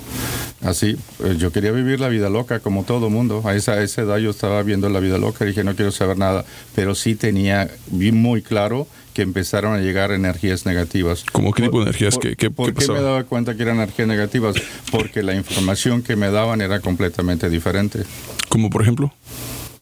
Así, 0.61 0.95
eh, 1.23 1.35
yo 1.39 1.51
quería 1.51 1.71
vivir 1.71 1.99
la 1.99 2.09
vida 2.09 2.29
loca 2.29 2.59
como 2.59 2.83
todo 2.83 3.09
mundo. 3.09 3.41
A 3.43 3.55
esa, 3.55 3.73
a 3.73 3.81
esa 3.81 4.03
edad 4.03 4.17
yo 4.17 4.29
estaba 4.29 4.61
viendo 4.61 4.89
la 4.89 4.99
vida 4.99 5.17
loca 5.17 5.43
y 5.43 5.47
dije 5.47 5.63
no 5.63 5.75
quiero 5.75 5.91
saber 5.91 6.19
nada, 6.19 6.45
pero 6.75 6.93
sí 6.93 7.15
tenía 7.15 7.67
vi 7.87 8.11
muy 8.11 8.43
claro 8.43 8.85
que 9.17 9.23
empezaron 9.23 9.73
a 9.73 9.79
llegar 9.79 10.11
energías 10.11 10.67
negativas. 10.67 11.23
¿Cómo 11.31 11.51
qué 11.51 11.63
tipo 11.63 11.77
de 11.79 11.85
energías? 11.85 12.13
¿Por, 12.13 12.21
¿Qué, 12.23 12.35
qué, 12.35 12.51
por 12.51 12.71
qué 12.71 12.85
qué 12.85 12.93
me 12.93 13.01
daba 13.01 13.23
cuenta 13.23 13.55
que 13.57 13.63
eran 13.63 13.77
energías 13.77 14.07
negativas? 14.07 14.55
Porque 14.91 15.23
la 15.23 15.33
información 15.33 16.03
que 16.03 16.15
me 16.15 16.29
daban 16.29 16.61
era 16.61 16.81
completamente 16.81 17.49
diferente. 17.49 18.03
Como 18.47 18.69
por 18.69 18.83
ejemplo. 18.83 19.11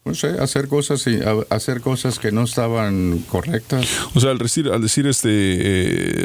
No 0.06 0.14
sé, 0.14 0.28
hacer 0.40 0.68
cosas 0.68 1.06
y 1.06 1.18
hacer 1.50 1.82
cosas 1.82 2.18
que 2.18 2.32
no 2.32 2.44
estaban 2.44 3.18
correctas. 3.28 3.86
O 4.14 4.20
sea, 4.20 4.30
al 4.30 4.38
decir, 4.38 4.68
al 4.68 4.80
decir 4.80 5.06
este 5.06 5.28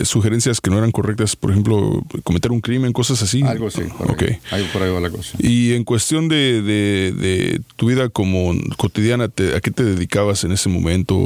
eh, 0.01 0.05
sugerencias 0.05 0.61
que 0.61 0.69
no 0.69 0.77
eran 0.77 0.91
correctas, 0.91 1.35
por 1.35 1.51
ejemplo, 1.51 2.01
cometer 2.23 2.51
un 2.53 2.61
crimen, 2.61 2.93
cosas 2.93 3.21
así. 3.23 3.41
Algo 3.41 3.67
así. 3.67 3.81
Por 3.97 4.11
Ok. 4.11 4.21
ahí, 4.21 4.37
ahí 4.51 4.69
por 4.71 4.83
ahí 4.83 4.91
va 4.93 5.01
la 5.01 5.09
cosa. 5.09 5.35
Y 5.39 5.73
en 5.73 5.83
cuestión 5.83 6.29
de, 6.29 6.61
de- 6.61 7.11
de 7.11 7.61
tu 7.75 7.87
vida 7.87 8.07
como 8.07 8.53
cotidiana, 8.77 9.27
te- 9.27 9.53
¿a 9.53 9.59
qué 9.59 9.71
te 9.71 9.83
dedicabas 9.83 10.45
en 10.45 10.53
ese 10.53 10.69
momento? 10.69 11.17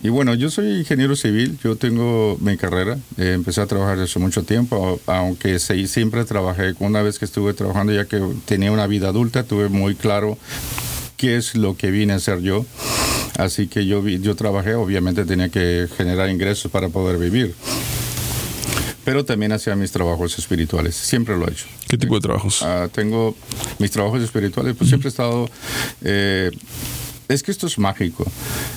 Y 0.00 0.10
bueno, 0.10 0.34
yo 0.34 0.48
soy 0.48 0.78
ingeniero 0.78 1.16
civil, 1.16 1.58
yo 1.62 1.74
tengo 1.74 2.38
mi 2.40 2.56
carrera, 2.56 2.98
eh, 3.16 3.32
empecé 3.34 3.60
a 3.60 3.66
trabajar 3.66 3.98
hace 3.98 4.20
mucho 4.20 4.44
tiempo, 4.44 5.00
aunque 5.06 5.58
sí, 5.58 5.88
siempre 5.88 6.24
trabajé, 6.24 6.74
una 6.78 7.02
vez 7.02 7.18
que 7.18 7.24
estuve 7.24 7.52
trabajando 7.52 7.92
ya 7.92 8.04
que 8.04 8.22
tenía 8.44 8.70
una 8.70 8.86
vida 8.86 9.08
adulta, 9.08 9.42
tuve 9.42 9.68
muy 9.68 9.96
claro 9.96 10.38
qué 11.16 11.36
es 11.36 11.56
lo 11.56 11.76
que 11.76 11.90
vine 11.90 12.12
a 12.12 12.16
hacer 12.16 12.40
yo. 12.42 12.64
Así 13.38 13.66
que 13.66 13.86
yo, 13.86 14.06
yo 14.06 14.36
trabajé, 14.36 14.74
obviamente 14.74 15.24
tenía 15.24 15.48
que 15.48 15.88
generar 15.96 16.30
ingresos 16.30 16.70
para 16.70 16.88
poder 16.90 17.18
vivir. 17.18 17.56
Pero 19.04 19.24
también 19.24 19.50
hacía 19.50 19.74
mis 19.74 19.90
trabajos 19.90 20.38
espirituales, 20.38 20.94
siempre 20.94 21.36
lo 21.36 21.48
he 21.48 21.50
hecho. 21.50 21.66
¿Qué 21.88 21.98
tipo 21.98 22.14
de 22.14 22.20
trabajos? 22.20 22.62
Ah, 22.62 22.88
tengo 22.92 23.34
mis 23.80 23.90
trabajos 23.90 24.22
espirituales, 24.22 24.76
pues 24.76 24.90
siempre 24.90 25.08
he 25.08 25.10
estado... 25.10 25.50
eh, 26.02 26.52
es 27.28 27.42
que 27.42 27.50
esto 27.50 27.66
es 27.66 27.78
mágico. 27.78 28.24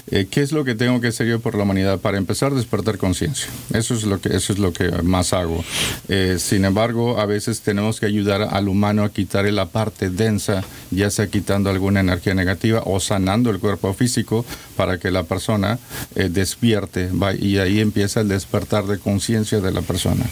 Eh, 0.10 0.28
¿Qué 0.30 0.42
es 0.42 0.52
lo 0.52 0.64
que 0.64 0.76
tengo 0.76 1.02
que 1.02 1.08
hacer 1.08 1.28
yo 1.28 1.40
por 1.40 1.56
la 1.56 1.64
humanidad? 1.64 2.00
Para 2.00 2.18
empezar, 2.18 2.54
despertar 2.54 2.98
conciencia. 2.98 3.48
Eso 3.74 3.94
es 3.94 4.04
lo 4.04 4.20
que 4.20 4.30
eso 4.36 4.54
es 4.54 4.60
lo 4.60 4.74
que 4.74 4.90
más 5.04 5.34
hago. 5.34 5.64
Eh, 6.08 6.38
sin 6.40 6.66
embargo, 6.66 7.20
a 7.20 7.26
veces 7.26 7.62
tenemos 7.62 8.00
que 8.00 8.06
ayudar 8.06 8.42
al 8.42 8.68
humano 8.68 9.04
a 9.04 9.12
quitar 9.12 9.42
la 9.52 9.66
parte 9.66 10.10
densa, 10.10 10.64
ya 10.92 11.10
sea 11.10 11.28
quitando 11.28 11.70
alguna 11.70 12.02
energía 12.02 12.34
negativa 12.34 12.84
o 12.86 13.00
sanando 13.00 13.50
el 13.50 13.60
cuerpo 13.60 13.94
físico 13.94 14.46
para 14.76 15.00
que 15.00 15.10
la 15.10 15.24
persona 15.24 15.80
eh, 16.16 16.30
despierte. 16.30 17.10
y 17.40 17.58
ahí 17.58 17.80
empieza 17.80 18.22
el 18.22 18.28
despertar 18.28 18.86
de 18.86 19.00
conciencia 19.00 19.60
de 19.60 19.72
la 19.72 19.82
persona. 19.82 20.26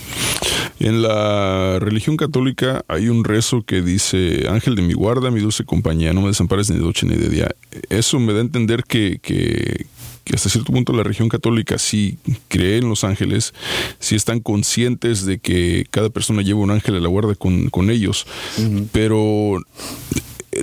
En 0.79 1.01
la 1.01 1.77
religión 1.79 2.15
católica 2.15 2.85
hay 2.87 3.09
un 3.09 3.25
rezo 3.25 3.63
que 3.63 3.81
dice, 3.81 4.47
Ángel 4.49 4.75
de 4.75 4.81
mi 4.81 4.93
guarda, 4.93 5.29
mi 5.29 5.41
dulce 5.41 5.65
compañía, 5.65 6.13
no 6.13 6.21
me 6.21 6.27
desampares 6.27 6.69
ni 6.69 6.77
de 6.77 6.83
noche 6.83 7.05
ni 7.05 7.15
de 7.15 7.29
día. 7.29 7.49
Eso 7.89 8.17
me 8.19 8.31
da 8.31 8.39
a 8.39 8.43
entender 8.43 8.85
que, 8.85 9.19
que, 9.21 9.87
que 10.23 10.35
hasta 10.35 10.47
cierto 10.47 10.71
punto 10.71 10.93
la 10.93 11.03
religión 11.03 11.27
católica 11.27 11.77
sí 11.77 12.17
cree 12.47 12.77
en 12.77 12.87
los 12.87 13.03
ángeles, 13.03 13.53
sí 13.99 14.15
están 14.15 14.39
conscientes 14.39 15.25
de 15.25 15.39
que 15.39 15.85
cada 15.91 16.09
persona 16.09 16.43
lleva 16.43 16.61
un 16.61 16.71
ángel 16.71 16.95
a 16.95 16.99
la 16.99 17.09
guarda 17.09 17.35
con, 17.35 17.69
con 17.69 17.89
ellos, 17.89 18.25
pero 18.93 19.57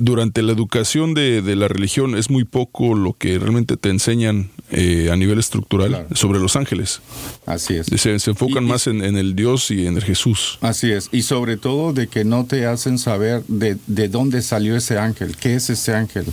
durante 0.00 0.42
la 0.42 0.52
educación 0.52 1.14
de, 1.14 1.42
de, 1.42 1.56
la 1.56 1.68
religión 1.68 2.16
es 2.16 2.30
muy 2.30 2.44
poco 2.44 2.94
lo 2.94 3.12
que 3.12 3.38
realmente 3.38 3.76
te 3.76 3.90
enseñan 3.90 4.50
eh, 4.70 5.10
a 5.12 5.16
nivel 5.16 5.38
estructural 5.38 5.88
Claro. 5.88 6.08
sobre 6.16 6.38
los 6.40 6.56
ángeles. 6.56 7.00
Así 7.46 7.74
es. 7.74 7.86
Se, 7.86 8.18
se 8.18 8.30
enfocan 8.30 8.64
Y- 8.64 8.68
más 8.68 8.86
en, 8.86 9.02
en 9.04 9.16
el 9.16 9.34
Dios 9.36 9.70
y 9.70 9.86
en 9.86 9.96
el 9.96 10.02
Jesús. 10.04 10.58
Así 10.60 10.90
es, 10.90 11.08
y 11.12 11.22
sobre 11.22 11.56
todo 11.56 11.92
de 11.92 12.08
que 12.08 12.24
no 12.24 12.44
te 12.46 12.66
hacen 12.66 12.98
saber 12.98 13.42
de, 13.48 13.76
de 13.86 14.08
dónde 14.08 14.42
salió 14.42 14.76
ese 14.76 14.98
ángel, 14.98 15.36
qué 15.36 15.54
es 15.54 15.70
ese 15.70 15.94
ángel. 15.94 16.24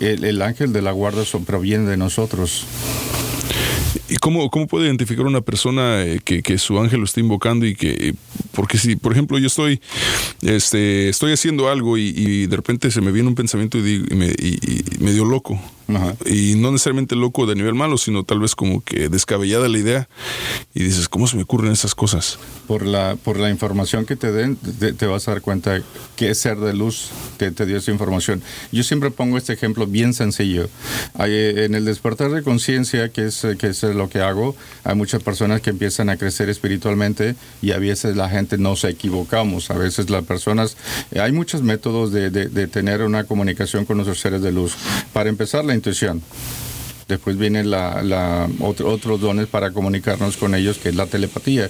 El, 0.00 0.24
el 0.24 0.42
ángel 0.42 0.72
de 0.72 0.82
la 0.82 0.92
guarda 0.92 1.22
proviene 1.46 1.88
de 1.90 1.96
nosotros. 1.96 2.64
¿Y 4.08 4.16
cómo, 4.16 4.50
cómo 4.50 4.66
puede 4.66 4.86
identificar 4.86 5.24
una 5.26 5.40
persona 5.40 6.02
eh, 6.02 6.20
que, 6.22 6.42
que 6.42 6.58
su 6.58 6.78
ángel 6.78 6.98
lo 7.00 7.04
está 7.06 7.20
invocando 7.20 7.64
y 7.66 7.74
que, 7.74 7.90
eh, 8.08 8.14
porque 8.52 8.76
si, 8.78 8.96
por 8.96 9.12
ejemplo, 9.12 9.38
yo 9.38 9.46
estoy, 9.46 9.80
este, 10.42 11.08
estoy 11.08 11.32
haciendo 11.32 11.68
algo 11.70 11.96
y, 11.96 12.08
y 12.14 12.46
de 12.46 12.56
repente 12.56 12.90
se 12.90 13.00
me 13.00 13.12
viene 13.12 13.28
un 13.28 13.34
pensamiento 13.34 13.78
y, 13.78 13.82
digo- 13.82 14.06
y 14.10 14.14
me, 14.14 14.26
y- 14.26 14.58
y 14.96 14.98
medio 15.02 15.24
loco. 15.24 15.60
Ajá. 15.88 16.14
Y 16.26 16.54
no 16.56 16.70
necesariamente 16.72 17.14
loco 17.16 17.46
de 17.46 17.54
nivel 17.54 17.74
malo, 17.74 17.98
sino 17.98 18.24
tal 18.24 18.40
vez 18.40 18.54
como 18.54 18.82
que 18.82 19.08
descabellada 19.08 19.68
la 19.68 19.78
idea. 19.78 20.08
Y 20.74 20.82
dices, 20.82 21.08
¿cómo 21.08 21.26
se 21.26 21.36
me 21.36 21.42
ocurren 21.42 21.72
esas 21.72 21.94
cosas? 21.94 22.38
Por 22.66 22.86
la, 22.86 23.16
por 23.22 23.38
la 23.38 23.50
información 23.50 24.06
que 24.06 24.16
te 24.16 24.32
den, 24.32 24.56
te, 24.56 24.92
te 24.92 25.06
vas 25.06 25.28
a 25.28 25.32
dar 25.32 25.42
cuenta 25.42 25.82
que 26.16 26.30
es 26.30 26.38
ser 26.38 26.58
de 26.58 26.72
luz 26.72 27.10
te, 27.36 27.50
te 27.50 27.66
dio 27.66 27.76
esa 27.76 27.90
información. 27.90 28.42
Yo 28.72 28.82
siempre 28.82 29.10
pongo 29.10 29.36
este 29.36 29.52
ejemplo 29.52 29.86
bien 29.86 30.14
sencillo. 30.14 30.68
Hay, 31.14 31.32
en 31.34 31.74
el 31.74 31.84
despertar 31.84 32.30
de 32.30 32.42
conciencia, 32.42 33.10
que 33.10 33.26
es, 33.26 33.46
que 33.58 33.66
es 33.68 33.82
lo 33.82 34.08
que 34.08 34.20
hago, 34.20 34.56
hay 34.84 34.94
muchas 34.94 35.22
personas 35.22 35.60
que 35.60 35.70
empiezan 35.70 36.08
a 36.08 36.16
crecer 36.16 36.48
espiritualmente 36.48 37.34
y 37.62 37.72
a 37.72 37.78
veces 37.78 38.16
la 38.16 38.28
gente 38.28 38.58
nos 38.58 38.84
equivocamos. 38.84 39.70
A 39.70 39.74
veces 39.74 40.10
las 40.10 40.24
personas, 40.24 40.76
hay 41.18 41.32
muchos 41.32 41.62
métodos 41.62 42.12
de, 42.12 42.30
de- 42.30 42.48
de 42.48 42.66
tener 42.68 43.02
una 43.02 43.24
comunicación 43.24 43.84
con 43.84 43.96
nuestros 43.98 44.20
seres 44.20 44.42
de 44.42 44.52
luz. 44.52 44.74
Para 45.12 45.28
empezar, 45.28 45.64
la 45.64 45.73
intuición. 45.74 46.22
Después 47.06 47.36
vienen 47.36 47.70
la, 47.70 48.02
la- 48.02 48.48
otro- 48.60 48.88
otros 48.88 49.20
dones 49.20 49.46
para 49.46 49.72
comunicarnos 49.72 50.38
con 50.38 50.54
ellos, 50.54 50.78
que 50.78 50.88
es 50.88 50.94
la 50.96 51.04
telepatía. 51.04 51.68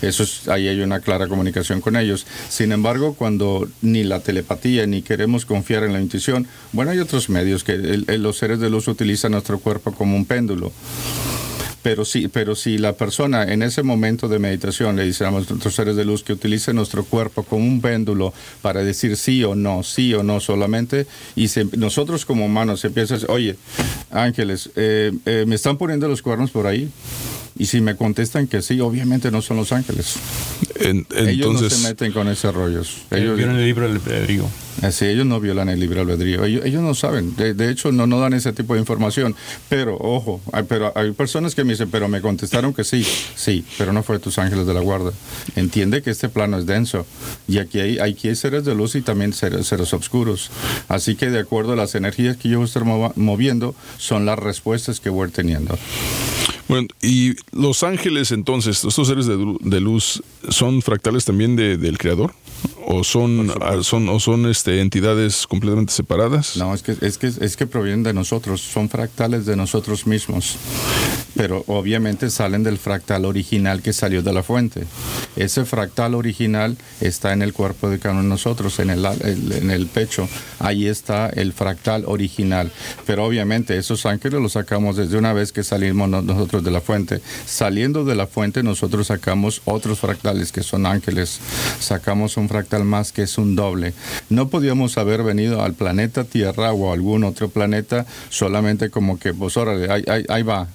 Eso 0.00 0.22
es, 0.22 0.48
ahí 0.48 0.68
hay 0.68 0.80
una 0.80 1.00
clara 1.00 1.28
comunicación 1.28 1.82
con 1.82 1.96
ellos. 1.96 2.26
Sin 2.48 2.72
embargo, 2.72 3.12
cuando 3.14 3.68
ni 3.82 4.04
la 4.04 4.20
telepatía 4.20 4.86
ni 4.86 5.02
queremos 5.02 5.44
confiar 5.44 5.84
en 5.84 5.92
la 5.92 6.00
intuición, 6.00 6.46
bueno, 6.72 6.92
hay 6.92 6.98
otros 6.98 7.28
medios 7.28 7.62
que 7.62 7.76
los 7.76 8.38
seres 8.38 8.58
de 8.58 8.70
luz 8.70 8.88
utilizan 8.88 9.32
nuestro 9.32 9.58
cuerpo 9.58 9.92
como 9.92 10.16
un 10.16 10.24
péndulo. 10.24 10.72
Pero 11.82 12.04
sí, 12.04 12.28
pero 12.28 12.54
si 12.54 12.76
la 12.76 12.92
persona 12.92 13.44
en 13.44 13.62
ese 13.62 13.82
momento 13.82 14.28
de 14.28 14.38
meditación 14.38 14.96
le 14.96 15.04
dice 15.04 15.24
a 15.24 15.30
nuestros 15.30 15.74
seres 15.74 15.96
de 15.96 16.04
luz 16.04 16.22
que 16.22 16.34
utilice 16.34 16.74
nuestro 16.74 17.04
cuerpo 17.04 17.42
como 17.42 17.64
un 17.64 17.80
péndulo 17.80 18.34
para 18.60 18.82
decir 18.84 19.16
sí 19.16 19.42
o 19.44 19.54
no, 19.54 19.82
sí 19.82 20.12
o 20.12 20.22
no 20.22 20.40
solamente, 20.40 21.06
y 21.36 21.48
se- 21.48 21.64
nosotros 21.78 22.26
como 22.26 22.44
humanos 22.44 22.84
decir, 22.84 23.24
oye, 23.28 23.56
ángeles, 24.10 24.68
eh, 24.76 25.10
eh, 25.24 25.44
me 25.46 25.54
están 25.54 25.78
poniendo 25.78 26.06
los 26.06 26.20
cuernos 26.20 26.50
por 26.50 26.66
ahí. 26.66 26.90
Y 27.60 27.66
si 27.66 27.82
me 27.82 27.94
contestan 27.94 28.46
que 28.46 28.62
sí, 28.62 28.80
obviamente 28.80 29.30
no 29.30 29.42
son 29.42 29.58
los 29.58 29.70
ángeles. 29.72 30.14
En- 30.76 31.06
ellos 31.14 31.48
no 31.48 31.52
entonces, 31.58 31.74
se 31.78 31.88
meten 31.88 32.10
con 32.10 32.26
esos 32.28 32.54
rollos. 32.54 33.02
Ellos 33.10 33.20
Ellos, 33.24 33.36
vieron 33.36 33.56
el 33.56 33.66
libro 33.66 33.84
albedrío. 33.84 34.46
Así, 34.80 35.04
ellos 35.04 35.26
no 35.26 35.40
violan 35.40 35.68
el 35.68 35.78
libre 35.78 36.00
albedrío. 36.00 36.42
Ellos, 36.42 36.64
ellos 36.64 36.80
no 36.82 36.94
saben. 36.94 37.36
De, 37.36 37.52
de 37.52 37.70
hecho, 37.70 37.92
no, 37.92 38.06
no 38.06 38.18
dan 38.18 38.32
ese 38.32 38.54
tipo 38.54 38.72
de 38.72 38.80
información. 38.80 39.36
Pero, 39.68 39.98
ojo, 40.00 40.40
hay, 40.54 40.62
pero 40.62 40.90
hay 40.96 41.10
personas 41.12 41.54
que 41.54 41.64
me 41.64 41.74
dicen, 41.74 41.90
pero 41.90 42.08
me 42.08 42.22
contestaron 42.22 42.72
que 42.72 42.82
sí. 42.82 43.06
Sí, 43.36 43.62
pero 43.76 43.92
no 43.92 44.02
fue 44.02 44.18
tus 44.18 44.38
ángeles 44.38 44.66
de 44.66 44.72
la 44.72 44.80
guarda. 44.80 45.12
Entiende 45.54 46.00
que 46.00 46.08
este 46.08 46.30
plano 46.30 46.56
es 46.58 46.64
denso. 46.64 47.04
Y 47.46 47.58
aquí 47.58 47.78
hay, 47.78 47.98
aquí 47.98 48.28
hay 48.28 48.36
seres 48.36 48.64
de 48.64 48.74
luz 48.74 48.94
y 48.94 49.02
también 49.02 49.34
seres, 49.34 49.66
seres 49.66 49.92
oscuros. 49.92 50.50
Así 50.88 51.14
que, 51.14 51.28
de 51.28 51.40
acuerdo 51.40 51.74
a 51.74 51.76
las 51.76 51.94
energías 51.94 52.38
que 52.38 52.48
yo 52.48 52.56
voy 52.56 52.64
a 52.64 52.68
estar 52.68 52.84
mova- 52.86 53.12
moviendo, 53.16 53.74
son 53.98 54.24
las 54.24 54.38
respuestas 54.38 54.98
que 54.98 55.10
voy 55.10 55.30
teniendo. 55.30 55.78
Bueno, 56.70 56.88
y 57.02 57.34
los 57.52 57.82
ángeles 57.82 58.30
entonces, 58.32 58.84
estos 58.84 59.06
seres 59.08 59.26
de, 59.26 59.36
de 59.60 59.80
luz, 59.80 60.22
¿son 60.48 60.80
fractales 60.82 61.24
también 61.24 61.56
de- 61.56 61.76
del 61.76 61.98
Creador? 61.98 62.32
¿O 62.86 63.04
son, 63.04 63.50
ah, 63.60 63.78
son, 63.82 64.08
o 64.08 64.18
son 64.20 64.46
este, 64.50 64.80
entidades 64.80 65.46
completamente 65.46 65.92
separadas? 65.92 66.56
No, 66.56 66.74
es 66.74 66.82
que, 66.82 66.96
es, 67.00 67.18
que, 67.18 67.28
es 67.28 67.56
que 67.56 67.66
provienen 67.66 68.02
de 68.02 68.12
nosotros, 68.12 68.60
son 68.60 68.88
fractales 68.88 69.46
de 69.46 69.56
nosotros 69.56 70.06
mismos. 70.06 70.56
Pero 71.36 71.64
obviamente 71.68 72.28
salen 72.30 72.62
del 72.62 72.78
fractal 72.78 73.24
original 73.24 73.82
que 73.82 73.92
salió 73.92 74.22
de 74.22 74.32
la 74.32 74.42
fuente. 74.42 74.84
Ese 75.36 75.64
fractal 75.64 76.14
original 76.14 76.76
está 77.00 77.32
en 77.32 77.42
el 77.42 77.52
cuerpo 77.52 77.88
de 77.88 77.98
cada 77.98 78.14
uno 78.14 78.22
de 78.24 78.28
nosotros, 78.28 78.78
en 78.80 78.90
el, 78.90 79.04
en 79.04 79.70
el 79.70 79.86
pecho. 79.86 80.28
Ahí 80.58 80.86
está 80.86 81.28
el 81.28 81.52
fractal 81.52 82.04
original. 82.06 82.72
Pero 83.06 83.24
obviamente 83.24 83.76
esos 83.78 84.06
ángeles 84.06 84.40
los 84.40 84.52
sacamos 84.52 84.96
desde 84.96 85.16
una 85.18 85.32
vez 85.32 85.52
que 85.52 85.62
salimos 85.62 86.08
no- 86.08 86.22
nosotros 86.22 86.64
de 86.64 86.70
la 86.70 86.80
fuente. 86.80 87.20
Saliendo 87.46 88.04
de 88.04 88.16
la 88.16 88.26
fuente 88.26 88.62
nosotros 88.62 89.06
sacamos 89.06 89.62
otros 89.64 90.00
fractales 90.00 90.52
que 90.52 90.62
son 90.62 90.84
ángeles. 90.86 91.38
Sacamos 91.78 92.36
un 92.36 92.48
fractal 92.48 92.84
más 92.84 93.12
que 93.12 93.22
es 93.22 93.38
un 93.38 93.56
doble. 93.56 93.94
No 94.28 94.48
podíamos 94.48 94.98
haber 94.98 95.22
venido 95.22 95.62
al 95.62 95.74
planeta 95.74 96.24
Tierra 96.24 96.72
o 96.72 96.92
algún 96.92 97.24
otro 97.24 97.48
planeta 97.48 98.04
solamente 98.28 98.90
como 98.90 99.18
que, 99.18 99.32
pues 99.32 99.56
órale, 99.56 99.90
ahí, 99.92 100.02
ahí- 100.08 100.24
ahí 100.28 100.42
va. 100.42 100.68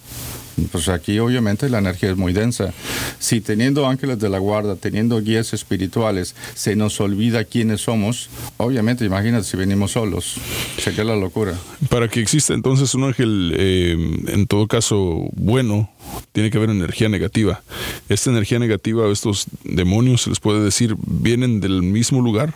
Pues 0.71 0.89
aquí 0.89 1.19
obviamente 1.19 1.69
la 1.69 1.79
energía 1.79 2.11
es 2.11 2.17
muy 2.17 2.33
densa. 2.33 2.73
Si 3.19 3.41
teniendo 3.41 3.87
ángeles 3.87 4.19
de 4.19 4.29
la 4.29 4.39
guarda, 4.39 4.75
teniendo 4.75 5.21
guías 5.21 5.53
espirituales, 5.53 6.35
se 6.53 6.75
nos 6.75 6.99
olvida 6.99 7.43
quiénes 7.43 7.81
somos, 7.81 8.29
obviamente 8.57 9.05
imagínate 9.05 9.43
si 9.43 9.57
venimos 9.57 9.91
solos. 9.91 10.35
Sería 10.77 11.03
la 11.03 11.15
locura. 11.15 11.53
Para 11.89 12.07
que 12.07 12.21
exista 12.21 12.53
entonces 12.53 12.93
un 12.95 13.03
ángel, 13.03 13.53
eh, 13.57 13.95
en 14.27 14.47
todo 14.47 14.67
caso, 14.67 15.27
bueno, 15.35 15.89
tiene 16.31 16.49
que 16.51 16.57
haber 16.57 16.69
energía 16.69 17.09
negativa. 17.09 17.61
Esta 18.09 18.29
energía 18.29 18.59
negativa, 18.59 19.11
estos 19.11 19.47
demonios, 19.63 20.23
se 20.23 20.29
les 20.29 20.39
puede 20.39 20.63
decir, 20.63 20.95
vienen 21.05 21.59
del 21.59 21.81
mismo 21.81 22.21
lugar. 22.21 22.53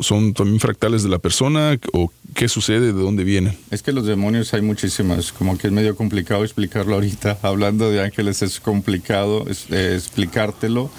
¿Son 0.00 0.34
también 0.34 0.60
fractales 0.60 1.02
de 1.02 1.08
la 1.08 1.18
persona? 1.18 1.78
¿O 1.92 2.10
qué 2.34 2.48
sucede? 2.48 2.92
¿De 2.92 2.92
dónde 2.92 3.24
vienen? 3.24 3.56
Es 3.70 3.82
que 3.82 3.92
los 3.92 4.06
demonios 4.06 4.54
hay 4.54 4.62
muchísimas, 4.62 5.32
como 5.32 5.58
que 5.58 5.66
es 5.66 5.72
medio 5.72 5.94
complicado 5.96 6.42
explicarlo 6.44 6.94
ahorita. 6.94 7.38
Hablando 7.42 7.90
de 7.90 8.02
ángeles 8.02 8.40
es 8.42 8.60
complicado 8.60 9.46
es- 9.48 9.66
eh, 9.70 9.94
explicártelo, 9.96 10.90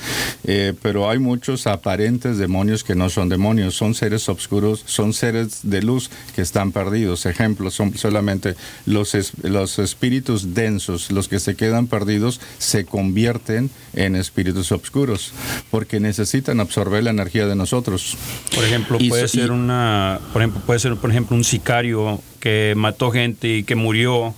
eh, 0.44 0.74
pero 0.82 1.10
hay 1.10 1.20
muchos 1.20 1.68
aparentes 1.68 2.38
demonios 2.38 2.84
que 2.84 2.96
no 2.96 3.10
son 3.10 3.30
demonios, 3.30 3.76
son 3.76 3.96
seres 3.96 4.28
oscuros, 4.30 4.84
son 4.86 5.14
seres 5.14 5.60
de 5.64 5.82
luz 5.82 6.10
que 6.36 6.42
están 6.42 6.72
perdidos. 6.72 7.26
Ejemplo, 7.26 7.72
son 7.72 7.98
solamente 7.98 8.56
los, 8.86 9.16
es- 9.16 9.32
los 9.42 9.80
espíritus 9.80 10.54
densos, 10.54 11.12
los 11.12 11.28
que 11.28 11.40
se 11.40 11.56
quedan 11.56 11.88
perdidos, 11.88 12.40
se 12.58 12.86
convierten 12.86 13.70
en 13.94 14.16
espíritus 14.16 14.72
oscuros, 14.72 15.32
porque 15.70 16.00
necesitan 16.00 16.60
absorber 16.60 17.04
la 17.04 17.10
energía 17.10 17.48
de 17.48 17.56
nosotros. 17.56 18.16
Por 18.56 18.64
ejemplo, 18.64 18.91
Y 19.00 19.10
puede 19.10 19.28
ser 19.28 19.52
una, 19.52 20.20
por 20.34 20.42
ejemplo, 20.42 20.62
puede 20.66 20.80
ser, 20.80 20.96
por 20.96 21.10
ejemplo, 21.10 21.36
un 21.36 21.44
sicario 21.44 22.20
que 22.42 22.74
mató 22.76 23.12
gente 23.12 23.56
y 23.58 23.64
que 23.64 23.76
murió 23.76 24.36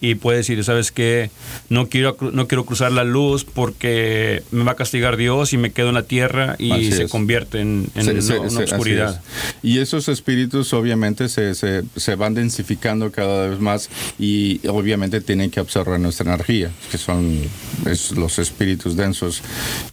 y 0.00 0.14
puede 0.14 0.38
decir, 0.38 0.62
sabes 0.62 0.92
qué, 0.92 1.30
no 1.70 1.88
quiero 1.88 2.16
no 2.32 2.46
quiero 2.46 2.64
cruzar 2.66 2.92
la 2.92 3.02
luz 3.02 3.44
porque 3.44 4.42
me 4.52 4.62
va 4.62 4.72
a 4.72 4.76
castigar 4.76 5.16
Dios 5.16 5.52
y 5.54 5.56
me 5.56 5.72
quedo 5.72 5.88
en 5.88 5.94
la 5.94 6.02
tierra 6.04 6.54
y 6.58 6.70
Así 6.70 6.92
se 6.92 7.04
es. 7.04 7.10
convierte 7.10 7.60
en, 7.60 7.88
en 7.94 8.04
Se- 8.04 8.12
una- 8.12 8.22
se- 8.22 8.38
una 8.38 8.60
oscuridad. 8.60 9.22
es. 9.24 9.64
Y 9.64 9.78
esos 9.78 10.08
espíritus 10.08 10.72
obviamente 10.74 11.28
se, 11.30 11.54
se, 11.54 11.82
se 11.96 12.14
van 12.14 12.34
densificando 12.34 13.10
cada 13.10 13.48
vez 13.48 13.58
más 13.58 13.88
y 14.18 14.60
obviamente 14.68 15.20
tienen 15.22 15.50
que 15.50 15.58
absorber 15.60 15.98
nuestra 15.98 16.32
energía, 16.32 16.70
que 16.92 16.98
son 16.98 17.40
es 17.86 18.12
los 18.12 18.38
espíritus 18.38 18.96
densos. 18.96 19.42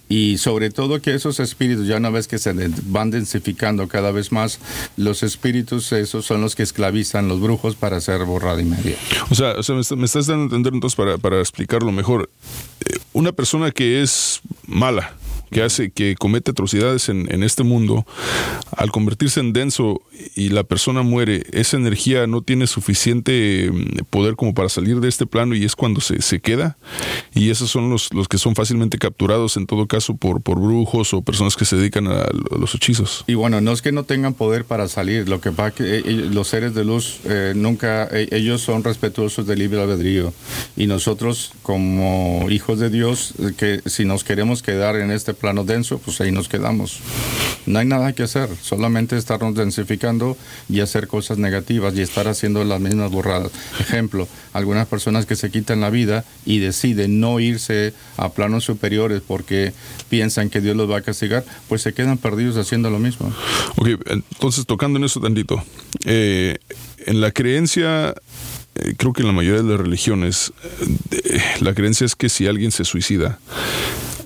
Y 0.10 0.38
sobre 0.38 0.70
todo 0.70 1.02
que 1.02 1.16
esos 1.16 1.40
espíritus, 1.40 1.88
ya 1.88 1.96
una 1.98 2.10
vez 2.12 2.28
que 2.28 2.38
se 2.38 2.54
van 2.86 3.10
densificando 3.10 3.88
cada 3.88 4.12
vez 4.12 4.32
más, 4.34 4.60
los 4.98 5.24
espíritus 5.24 5.92
esos 5.94 6.26
son 6.26 6.42
los 6.42 6.56
que 6.56 6.62
esclavizan 6.64 7.28
los 7.30 7.40
brujos 7.40 7.53
para 7.80 7.98
hacer 7.98 8.24
borrada 8.26 8.62
y 8.62 8.66
media. 8.66 8.96
O 9.30 9.36
sea, 9.36 9.54
o 9.54 9.64
sea, 9.64 9.76
me 9.76 10.06
estás 10.06 10.28
dando 10.28 10.44
a 10.44 10.46
entender 10.46 10.74
entonces 10.74 10.96
para, 10.96 11.18
para 11.18 11.40
explicarlo 11.40 11.92
mejor. 11.92 12.30
Eh, 12.86 12.98
una 13.14 13.32
persona 13.32 13.72
que 13.72 14.02
es 14.02 14.42
mala, 14.68 15.14
que 15.54 15.64
hace, 15.64 15.92
que 15.92 16.16
comete 16.16 16.52
atrocidades 16.52 17.10
en, 17.10 17.34
en 17.34 17.44
este 17.44 17.64
mundo, 17.64 18.06
al 18.76 18.92
convertirse 18.92 19.40
en 19.40 19.54
denso 19.54 20.02
y 20.36 20.50
la 20.50 20.64
persona 20.64 21.02
muere, 21.02 21.44
esa 21.52 21.78
energía 21.78 22.28
no 22.28 22.42
tiene 22.42 22.68
suficiente 22.68 23.70
mm, 23.72 24.06
poder 24.10 24.36
como 24.36 24.54
para 24.54 24.70
salir 24.70 25.00
de 25.00 25.10
este 25.10 25.26
plano 25.26 25.56
y 25.56 25.64
es 25.64 25.76
cuando 25.76 26.02
se, 26.02 26.22
se 26.22 26.40
queda. 26.40 26.78
Y 27.34 27.50
esos 27.50 27.70
son 27.70 27.90
los, 27.90 28.14
los 28.14 28.28
que 28.28 28.38
son 28.38 28.56
fácilmente 28.56 28.98
capturados 28.98 29.58
en 29.58 29.66
todo 29.66 29.88
caso 29.88 30.16
por, 30.16 30.42
por 30.42 30.60
brujos 30.60 31.14
o 31.14 31.22
personas 31.22 31.56
que 31.56 31.66
se 31.66 31.76
dedican 31.76 32.08
a 32.08 32.26
los 32.58 32.76
hechizos. 32.76 33.24
Y 33.28 33.36
bueno, 33.36 33.62
no 33.62 33.72
es 33.72 33.82
que 33.82 33.92
no 33.92 34.04
tengan 34.04 34.34
poder 34.34 34.66
para 34.66 34.88
salir, 34.88 35.30
lo 35.30 35.42
que 35.42 35.52
pasa 35.52 35.76
que 35.76 35.84
eh, 35.84 36.04
eh, 36.06 36.30
los 36.32 36.48
seres 36.48 36.74
de 36.74 36.84
luz 36.84 37.20
eh, 37.26 37.54
nunca, 37.56 38.10
ellos 38.12 38.62
son 38.62 38.84
respetuosos 38.84 39.48
del 39.48 39.60
libre 39.60 39.82
albedrío. 39.82 40.34
Y 40.76 40.88
nosotros 40.88 41.54
como 41.62 42.48
hijos 42.50 42.80
de 42.80 42.90
Dios, 42.90 43.34
que 43.58 43.82
si 43.86 44.06
nos 44.06 44.24
queremos 44.24 44.62
quedar 44.62 44.96
en 44.96 45.12
este 45.12 45.34
plano 45.44 45.66
denso, 45.66 45.98
pues 45.98 46.22
ahí 46.22 46.32
nos 46.32 46.48
quedamos. 46.48 47.02
No 47.66 47.78
hay 47.78 47.86
nada 47.86 48.14
que 48.14 48.24
hacer, 48.24 48.48
solamente 48.62 49.18
estarnos 49.18 49.56
densificando 49.56 50.38
y 50.70 50.80
hacer 50.80 51.10
cosas 51.10 51.38
negativas 51.38 51.94
y 51.96 52.02
estar 52.02 52.30
haciendo 52.30 52.64
las 52.64 52.80
mismas 52.80 53.12
borradas. 53.12 53.52
Ejemplo, 53.78 54.26
algunas 54.54 54.88
personas 54.88 55.26
que 55.26 55.36
se 55.36 55.52
quitan 55.52 55.82
la 55.82 55.90
vida 55.90 56.24
y 56.46 56.60
deciden 56.60 57.20
no 57.20 57.42
irse 57.42 57.94
a 58.16 58.30
planos 58.30 58.64
superiores 58.64 59.22
porque 59.28 59.74
piensan 60.08 60.50
que 60.50 60.62
Dios 60.62 60.78
los 60.78 60.90
va 60.90 61.00
a 61.00 61.02
castigar, 61.02 61.44
pues 61.68 61.82
se 61.82 61.94
quedan 61.94 62.18
perdidos 62.18 62.56
haciendo 62.56 62.90
lo 62.90 63.00
mismo. 63.00 63.30
Ok, 63.76 63.90
entonces 64.06 64.66
tocando 64.66 64.98
en 64.98 65.04
eso 65.04 65.20
tantito, 65.20 65.62
eh, 66.06 66.58
en 67.06 67.20
la 67.20 67.32
creencia 67.32 68.16
eh, 68.76 68.96
creo 68.98 69.12
que 69.12 69.24
en 69.24 69.28
la 69.28 69.34
mayoría 69.34 69.62
de 69.62 69.70
las 69.70 69.80
religiones, 69.80 70.54
eh, 71.12 71.42
la 71.60 71.74
creencia 71.74 72.06
es 72.06 72.16
que 72.16 72.30
si 72.30 72.48
alguien 72.48 72.72
se 72.72 72.86
suicida, 72.86 73.40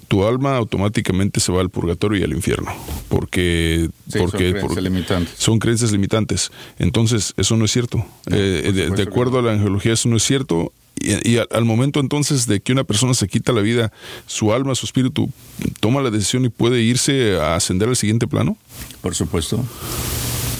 tu 0.08 0.26
alma 0.26 0.56
automáticamente 0.56 1.40
se 1.40 1.52
va 1.52 1.62
al 1.62 1.70
purgatorio 1.70 2.20
y 2.20 2.24
al 2.24 2.32
infierno. 2.32 2.72
Porque, 3.10 3.90
porque 4.18 4.20
son, 4.20 4.30
creencias 4.30 4.84
limitantes. 4.84 5.34
son 5.38 5.60
creencias 5.60 5.92
limitantes. 5.92 6.52
Entonces, 6.80 7.34
eso 7.38 7.58
no 7.58 7.66
es 7.66 7.72
cierto. 7.72 8.06
Eh, 8.32 8.72
de, 8.96 9.04
acuerdo 9.04 9.40
a 9.40 9.42
la 9.42 9.54
angelología, 9.54 9.94
eso 9.94 10.10
no 10.10 10.18
es 10.18 10.24
cierto. 10.24 10.72
Y, 11.00 11.38
al, 11.38 11.66
momento 11.66 12.00
entonces 12.00 12.48
de 12.48 12.60
que 12.60 12.72
una 12.72 12.84
persona 12.84 13.14
se 13.14 13.28
quita 13.28 13.52
la 13.52 13.62
vida, 13.62 13.92
su 14.26 14.52
alma, 14.54 14.74
su 14.74 14.86
espíritu, 14.86 15.30
toma 15.80 16.02
la 16.02 16.10
decisión 16.10 16.44
y 16.46 16.50
puede 16.50 16.82
irse 16.82 17.38
a 17.38 17.56
ascender 17.56 17.90
al 17.90 17.96
siguiente 17.96 18.28
plano. 18.28 18.58
Por 19.02 19.14
supuesto. 19.14 19.64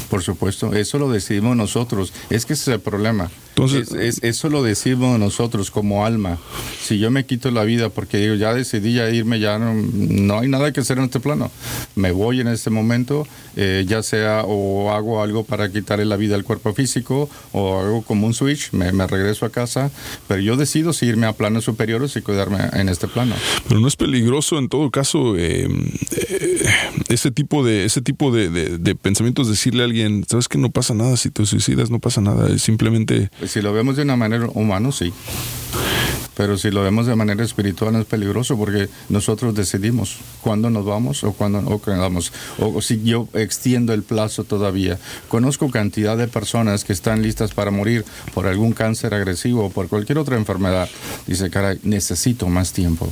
Por 0.10 0.24
supuesto, 0.24 0.74
eso 0.74 1.00
lo 1.00 1.10
decidimos 1.10 1.58
nosotros. 1.58 2.14
Es 2.30 2.46
que 2.46 2.54
ese 2.54 2.72
es 2.72 2.76
el 2.76 2.82
problema. 2.82 3.30
Entonces, 3.58 4.20
eso 4.22 4.50
lo 4.50 4.62
decimos 4.62 5.18
nosotros 5.18 5.72
como 5.72 6.06
alma. 6.06 6.38
Si 6.80 7.00
yo 7.00 7.10
me 7.10 7.26
quito 7.26 7.50
la 7.50 7.64
vida 7.64 7.90
porque 7.90 8.18
digo, 8.18 8.36
ya 8.36 8.54
decidí 8.54 8.94
ya 8.94 9.10
irme, 9.10 9.40
ya 9.40 9.58
no, 9.58 10.40
hay 10.40 10.48
nada 10.48 10.72
que 10.72 10.82
hacer 10.82 11.00
en 11.00 11.06
este 11.06 11.20
plano. 11.20 11.50
Me 11.96 12.12
voy 12.12 12.40
en 12.40 12.50
este 12.50 12.70
momento, 12.70 13.28
eh, 13.56 13.84
ya 13.88 14.04
sea 14.04 14.44
o 14.46 14.92
hago 14.92 15.24
algo 15.24 15.44
para 15.44 15.72
quitarle 15.72 16.06
la 16.06 16.18
vida 16.18 16.36
al 16.36 16.44
cuerpo 16.44 16.72
físico 16.76 17.32
o 17.52 17.80
hago 17.80 18.04
como 18.04 18.28
un 18.28 18.36
switch, 18.36 18.74
me, 18.74 18.92
regreso 19.08 19.48
a 19.48 19.50
casa, 19.50 19.90
pero 20.28 20.40
yo 20.40 20.56
decido 20.56 20.94
si 20.94 21.08
irme 21.08 21.26
a 21.26 21.34
planos 21.34 21.64
superiores 21.64 22.16
y 22.16 22.22
cuidarme 22.22 22.60
en 22.74 22.90
este 22.90 23.08
plano. 23.08 23.34
Pero 23.68 23.80
no 23.80 23.88
es 23.88 23.96
peligroso 23.96 24.60
en 24.60 24.70
todo 24.70 24.92
caso 24.92 25.36
eh, 25.36 25.68
eh, 26.12 26.70
ese 27.10 27.32
tipo 27.32 27.66
de 27.66 27.86
ese 27.86 28.02
tipo 28.02 28.32
de, 28.32 28.50
de 28.78 28.96
pensamientos 28.96 29.50
decirle 29.50 29.82
a 29.82 29.86
alguien, 29.86 30.26
sabes 30.30 30.48
que 30.48 30.60
no 30.60 30.70
pasa 30.70 30.94
nada 30.94 31.18
si 31.18 31.32
te 31.32 31.44
suicidas, 31.48 31.90
no 31.90 31.98
pasa 31.98 32.22
nada, 32.22 32.54
es 32.54 32.62
simplemente 32.62 33.32
si 33.48 33.62
lo 33.62 33.74
vemos 33.74 33.96
de 33.96 34.04
una 34.04 34.16
manera 34.16 34.48
humana, 34.54 34.92
sí. 34.92 35.14
Pero 36.38 36.56
si 36.56 36.70
lo 36.70 36.84
vemos 36.84 37.08
de 37.08 37.16
manera 37.16 37.44
espiritual 37.44 37.96
es 37.96 38.06
peligroso 38.06 38.56
porque 38.58 38.90
nosotros 39.10 39.56
decidimos 39.56 40.18
cuándo 40.42 40.70
nos 40.70 40.86
vamos 40.86 41.24
o 41.24 41.34
cuándo 41.34 41.64
no 41.64 41.82
quedamos. 41.82 42.32
O, 42.60 42.80
si 42.80 43.02
yo 43.02 43.28
extiendo 43.34 43.92
el 43.92 44.04
plazo 44.04 44.44
todavía. 44.44 45.00
Conozco 45.30 45.72
cantidad 45.72 46.16
de 46.16 46.28
personas 46.28 46.84
que 46.84 46.94
están 46.94 47.24
listas 47.24 47.56
para 47.56 47.72
morir 47.72 48.06
por 48.36 48.46
algún 48.46 48.74
cáncer 48.74 49.16
agresivo 49.16 49.66
o 49.66 49.70
por 49.72 49.88
cualquier 49.88 50.20
otra 50.20 50.38
enfermedad. 50.38 50.88
Dice, 51.26 51.50
caray, 51.50 51.80
necesito 51.82 52.48
más 52.48 52.72
tiempo. 52.72 53.10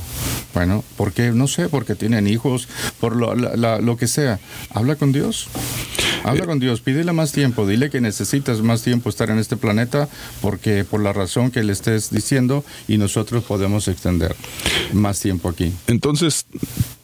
Bueno, 0.54 0.84
¿por 0.96 1.12
qué? 1.12 1.32
No 1.32 1.48
sé, 1.48 1.68
porque 1.68 1.96
tienen 1.96 2.28
hijos, 2.28 2.68
por 3.00 3.16
lo, 3.16 3.34
lo 3.34 3.96
que 3.96 4.06
sea. 4.06 4.38
Habla 4.70 4.94
con 4.94 5.10
Dios. 5.10 5.48
Habla 6.24 6.46
con 6.46 6.58
Dios, 6.58 6.80
pídele 6.80 7.12
más 7.12 7.32
tiempo, 7.32 7.66
dile 7.66 7.90
que 7.90 8.00
necesitas 8.00 8.60
más 8.62 8.82
tiempo 8.82 9.08
estar 9.08 9.30
en 9.30 9.38
este 9.38 9.56
planeta 9.56 10.08
porque 10.40 10.84
por 10.84 11.02
la 11.02 11.12
razón 11.12 11.50
que 11.50 11.62
le 11.62 11.72
estés 11.72 12.10
diciendo 12.10 12.64
y 12.88 12.98
nosotros 12.98 13.44
podemos 13.44 13.88
extender 13.88 14.34
más 14.92 15.20
tiempo 15.20 15.48
aquí. 15.48 15.72
Entonces, 15.86 16.46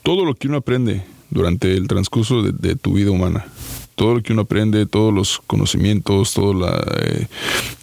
todo 0.02 0.24
lo 0.24 0.34
que 0.34 0.48
uno 0.48 0.58
aprende 0.58 1.04
durante 1.30 1.74
el 1.74 1.88
transcurso 1.88 2.42
de, 2.42 2.76
tu 2.76 2.94
vida 2.94 3.10
humana, 3.10 3.46
todo 3.94 4.14
lo 4.14 4.22
que 4.22 4.32
uno 4.32 4.42
aprende, 4.42 4.86
todos 4.86 5.12
los 5.12 5.40
conocimientos, 5.46 6.34
eh, 6.36 7.26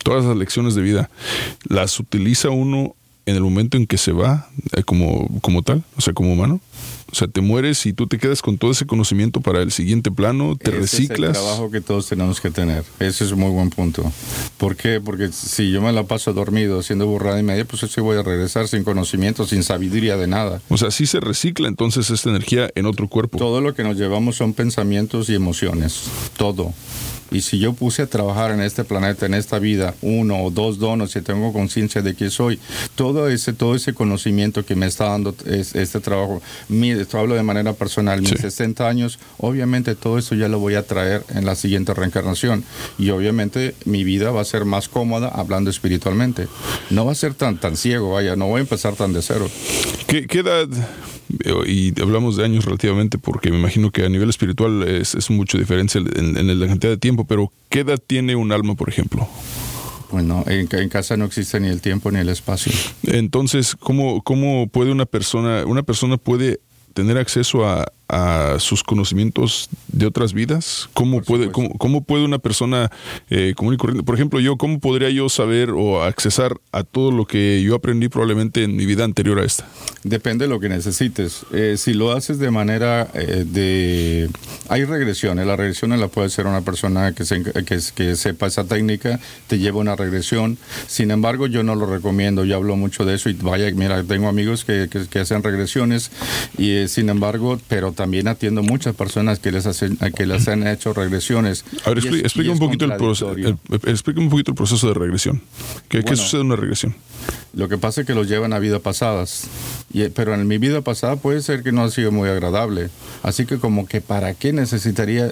todas 0.04 0.26
las 0.26 0.38
lecciones 0.38 0.76
de 0.76 0.82
vida, 0.82 1.10
las 1.68 2.00
utiliza 2.00 2.50
uno 2.50 2.96
en 3.26 3.36
el 3.36 3.42
momento 3.42 3.78
en 3.78 3.88
que 3.88 3.98
se 3.98 4.12
va 4.12 4.50
eh, 4.74 4.84
como, 4.84 5.28
como 5.42 5.62
tal, 5.62 5.84
o 5.98 6.02
sea, 6.02 6.14
como 6.14 6.34
humano. 6.34 6.60
O 7.12 7.16
sea, 7.16 7.28
te 7.28 7.42
mueres 7.42 7.86
y 7.86 7.94
tú 7.94 8.08
te 8.08 8.18
quedas 8.18 8.42
con 8.42 8.58
todo 8.58 8.72
ese 8.72 8.86
conocimiento 8.86 9.42
para 9.42 9.62
el 9.62 9.72
siguiente 9.72 10.12
plano, 10.12 10.56
te 10.56 10.72
reciclas. 10.72 11.32
Es 11.32 11.38
el 11.38 11.44
trabajo 11.44 11.72
que 11.72 11.82
todos 11.82 12.08
tenemos 12.08 12.40
que 12.40 12.52
tener. 12.52 12.84
Ese 13.00 13.24
es 13.24 13.32
un 13.32 13.40
muy 13.40 13.52
buen 13.52 13.70
punto. 13.70 14.12
¿Por 14.58 14.76
qué? 14.76 15.02
Porque 15.02 15.30
si 15.32 15.72
yo 15.72 15.82
me 15.82 15.92
la 15.92 16.04
paso 16.04 16.34
dormido, 16.34 16.80
haciendo 16.80 17.08
burrada 17.08 17.40
y 17.40 17.44
media, 17.44 17.66
pues 17.66 17.90
sí 17.90 18.02
voy 18.02 18.18
a 18.18 18.24
regresar 18.24 18.68
sin 18.68 18.84
conocimiento, 18.84 19.46
sin 19.46 19.64
sabiduría 19.64 20.18
de 20.18 20.28
nada. 20.28 20.62
O 20.70 20.78
sea, 20.78 20.92
sí 20.92 21.06
se 21.06 21.20
recicla 21.20 21.68
entonces 21.68 22.10
esta 22.10 22.30
energía 22.30 22.70
en 22.76 22.86
otro 22.86 23.08
cuerpo. 23.08 23.38
Todo 23.38 23.62
lo 23.62 23.74
que 23.74 23.84
nos 23.84 23.98
llevamos 23.98 24.36
son 24.36 24.54
pensamientos 24.54 25.30
y 25.30 25.36
emociones. 25.36 26.04
Todo. 26.38 26.74
Y 27.32 27.42
si 27.42 27.60
yo 27.60 27.74
puse 27.74 28.04
a 28.04 28.08
trabajar 28.08 28.52
en 28.52 28.62
este 28.62 28.84
planeta, 28.84 29.26
en 29.26 29.34
esta 29.34 29.60
vida, 29.60 29.94
uno 30.02 30.44
o 30.44 30.52
dos 30.52 30.80
donos, 30.80 31.16
y 31.16 31.22
tengo 31.22 31.54
conciencia 31.54 32.02
de 32.02 32.16
que 32.16 32.30
soy, 32.30 32.60
todo 32.96 33.30
ese, 33.30 33.54
todo 33.54 33.76
ese 33.76 33.94
conocimiento 33.94 34.66
que 34.66 34.76
me 34.76 34.88
está 34.88 35.06
dando 35.06 35.36
este 35.46 36.00
trabajo, 36.00 36.42
mi, 36.68 36.92
esto 36.92 37.20
hablo 37.20 37.36
de 37.36 37.44
manera 37.44 37.74
personal, 37.74 38.22
mis 38.22 38.40
60 38.40 38.88
años, 38.88 39.20
obviamente 39.38 39.96
todo 39.96 40.18
eso 40.18 40.36
ya 40.36 40.48
lo 40.48 40.60
voy 40.60 40.76
a 40.76 40.84
traer 40.84 41.24
en 41.30 41.46
la 41.46 41.56
siguiente 41.56 41.94
reencarnación. 41.94 42.64
Y 42.98 43.10
obviamente 43.10 43.76
mi 43.86 44.04
vida 44.04 44.32
va 44.32 44.42
a 44.42 44.46
ser 44.46 44.66
más 44.66 44.90
cómoda 44.90 45.30
hablando 45.30 45.70
espiritualmente. 45.70 46.48
No 46.90 47.06
va 47.06 47.12
a 47.12 47.16
ser 47.16 47.34
tan, 47.34 47.60
tan 47.60 47.78
ciego, 47.78 48.14
vaya, 48.14 48.36
no 48.36 48.48
voy 48.48 48.60
a 48.60 48.62
empezar 48.62 48.96
tan 48.96 49.14
de 49.14 49.22
cero. 49.22 49.50
¿Qué, 50.08 50.28
qué 50.28 50.40
edad 50.40 50.68
y 51.66 52.02
hablamos 52.02 52.38
de 52.38 52.46
años 52.46 52.66
relativamente 52.66 53.18
porque 53.18 53.52
me 53.52 53.60
imagino 53.60 53.92
que 53.92 54.04
a 54.04 54.10
nivel 54.10 54.30
espiritual 54.30 54.84
es, 54.88 55.16
es 55.16 55.30
mucho 55.30 55.58
diferencia 55.58 56.02
en, 56.16 56.60
la 56.60 56.68
cantidad 56.68 56.92
de 56.92 56.98
tiempo, 56.98 57.26
pero 57.26 57.52
¿qué 57.70 57.82
edad 57.82 58.00
tiene 58.06 58.36
un 58.36 58.52
alma, 58.52 58.76
por 58.76 58.90
ejemplo? 58.90 59.28
Bueno, 60.12 60.44
en, 60.48 60.68
en, 60.72 60.90
casa 60.90 61.18
no 61.18 61.26
existe 61.26 61.60
ni 61.60 61.68
el 61.68 61.82
tiempo 61.82 62.12
ni 62.12 62.20
el 62.20 62.30
espacio. 62.30 62.72
Entonces, 63.04 63.76
¿cómo, 63.80 64.24
cómo 64.24 64.68
puede 64.68 64.92
una 64.92 65.06
persona, 65.06 65.66
una 65.66 65.84
persona 65.84 66.18
puede 66.18 66.60
tener 66.94 67.18
acceso 67.18 67.68
a, 67.68 67.86
a 68.10 68.56
sus 68.60 68.84
conocimientos 68.84 69.70
de 69.88 70.08
otras 70.08 70.34
vidas? 70.34 70.90
¿Cómo, 70.94 71.22
puede, 71.22 71.52
cómo, 71.52 72.04
puede 72.04 72.26
una 72.26 72.40
persona 72.40 72.92
eh, 73.30 73.54
común 73.56 73.76
y 73.76 73.78
corriente, 73.78 74.04
por 74.04 74.16
ejemplo, 74.16 74.40
yo, 74.40 74.58
cómo 74.58 74.80
podría 74.80 75.10
yo 75.12 75.30
saber 75.30 75.70
o 75.70 76.04
accesar 76.04 76.58
a 76.72 76.84
todo 76.84 77.12
lo 77.12 77.26
que 77.26 77.62
yo 77.62 77.76
aprendí 77.76 78.10
probablemente 78.10 78.64
en 78.64 78.76
mi 78.76 78.86
vida 78.88 79.04
anterior 79.04 79.40
a 79.40 79.46
esta? 79.46 79.68
Depende 80.04 80.46
de 80.46 80.50
lo 80.50 80.60
que 80.60 80.70
necesites. 80.70 81.46
Eh, 81.54 81.76
si 81.78 81.94
lo 81.94 82.12
haces 82.12 82.40
de 82.40 82.50
manera 82.50 83.08
eh, 83.14 83.46
de... 83.46 84.30
Hay 84.70 84.86
regresiones. 84.86 85.46
La 85.46 85.56
regresión 85.56 85.98
la 86.00 86.08
puede 86.08 86.30
ser 86.30 86.48
una 86.48 86.62
persona 86.62 87.14
que, 87.14 87.24
que, 87.64 88.16
sepa 88.16 88.48
esa 88.48 88.64
técnica, 88.64 89.20
te 89.48 89.60
lleva 89.60 89.80
una 89.80 89.96
regresión. 89.96 90.58
Sin 90.88 91.12
embargo, 91.12 91.48
yo 91.48 91.64
no 91.64 91.76
lo 91.76 91.86
recomiendo. 91.86 92.44
Yo 92.46 92.56
hablo 92.56 92.76
mucho 92.76 93.06
de 93.06 93.16
eso 93.16 93.30
y 93.30 93.34
vaya, 93.34 93.70
mira, 93.74 94.04
tengo 94.04 94.28
amigos 94.28 94.66
que, 94.66 94.90
que 95.10 95.20
hacen 95.20 95.44
regresiones 95.44 96.12
y 96.58 96.88
sin 96.88 97.10
embargo, 97.10 97.60
pero 97.68 97.92
también 98.00 98.30
atiendo 98.30 98.64
muchas 98.64 98.96
personas 98.96 99.40
que 99.40 99.52
les 99.52 99.66
hacen, 99.66 99.98
que 100.16 100.26
les 100.26 100.48
han 100.48 100.66
hecho 100.66 100.94
regresiones. 100.94 101.66
A 101.84 101.90
ver, 101.90 101.98
explica, 101.98 102.50
un 102.50 102.58
poquito 102.58 102.86
el, 102.86 102.96
proceso, 102.96 103.28
un 103.28 104.30
poquito 104.30 104.52
el 104.52 104.56
proceso 104.56 104.88
de 104.88 104.94
regresión. 104.94 105.42
¿Qué, 105.90 106.02
sucede 106.16 106.40
en 106.40 106.48
una 106.48 106.56
regresión? 106.56 106.96
Lo 107.52 107.68
que 107.68 107.78
pasa 107.78 108.00
es 108.00 108.08
que 108.08 108.14
los 108.14 108.30
llevan 108.30 108.54
a 108.54 108.60
vidas 108.60 108.80
pasadas, 108.80 109.50
y, 109.92 110.08
pero 110.08 110.34
en 110.34 110.48
mi 110.48 110.58
vida 110.60 110.80
pasada 110.80 111.18
puede 111.18 111.42
ser 111.42 111.62
que 111.62 111.74
no 111.74 111.84
ha 111.84 111.92
sido 111.92 112.14
muy 112.14 112.30
agradable. 112.30 112.90
Así 113.22 113.46
que 113.46 113.58
como 113.58 113.86
que 113.86 114.00
para 114.00 114.34
qué 114.34 114.54
necesitaría 114.54 115.32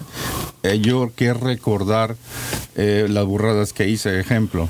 eh, 0.63 0.79
yo 0.81 1.13
que 1.15 1.33
recordar 1.33 2.17
eh, 2.75 3.07
las 3.09 3.23
burradas 3.23 3.71
que 3.71 3.87
hice, 3.87 4.19
ejemplo. 4.19 4.67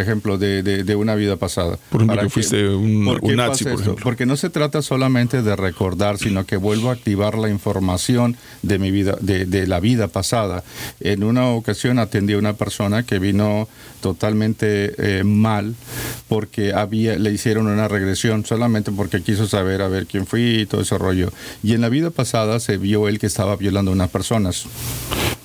Ejemplo, 0.00 0.38
de, 0.38 0.62
de, 0.62 0.84
de 0.84 0.96
una 0.96 1.14
vida 1.14 1.36
pasada. 1.36 1.78
Por 1.90 2.00
ejemplo, 2.00 2.16
¿Para 2.16 2.22
que 2.22 2.30
fuiste 2.30 2.68
un, 2.68 3.04
¿Por 3.04 3.24
un 3.24 3.36
nazi, 3.36 3.64
por 3.64 3.72
ejemplo. 3.74 3.96
Porque 4.02 4.26
no 4.26 4.36
se 4.36 4.50
trata 4.50 4.82
solamente 4.82 5.42
de 5.42 5.56
recordar, 5.56 6.18
sino 6.18 6.44
que 6.44 6.56
vuelvo 6.56 6.90
a 6.90 6.92
activar 6.92 7.38
la 7.38 7.48
información 7.48 8.36
de 8.62 8.78
mi 8.78 8.90
vida, 8.90 9.16
de, 9.20 9.46
de 9.46 9.66
la 9.66 9.80
vida 9.80 10.08
pasada. 10.08 10.64
En 11.00 11.24
una 11.24 11.48
ocasión 11.50 11.98
atendí 11.98 12.34
a 12.34 12.38
una 12.38 12.54
persona 12.54 13.02
que 13.02 13.18
vino 13.18 13.68
totalmente 14.00 14.94
eh, 14.98 15.24
mal 15.24 15.74
porque 16.28 16.72
había, 16.72 17.18
le 17.18 17.32
hicieron 17.32 17.66
una 17.66 17.88
regresión 17.88 18.44
solamente 18.44 18.92
porque 18.92 19.22
quiso 19.22 19.46
saber 19.46 19.82
a 19.82 19.88
ver 19.88 20.06
quién 20.06 20.26
fui 20.26 20.60
y 20.60 20.66
todo 20.66 20.82
ese 20.82 20.98
rollo. 20.98 21.32
Y 21.62 21.72
en 21.72 21.80
la 21.80 21.88
vida 21.88 22.10
pasada 22.10 22.60
se 22.60 22.76
vio 22.76 23.08
él 23.08 23.18
que 23.18 23.26
estaba 23.26 23.56
violando 23.56 23.90
a 23.90 23.94
unas 23.94 24.10
personas. 24.10 24.66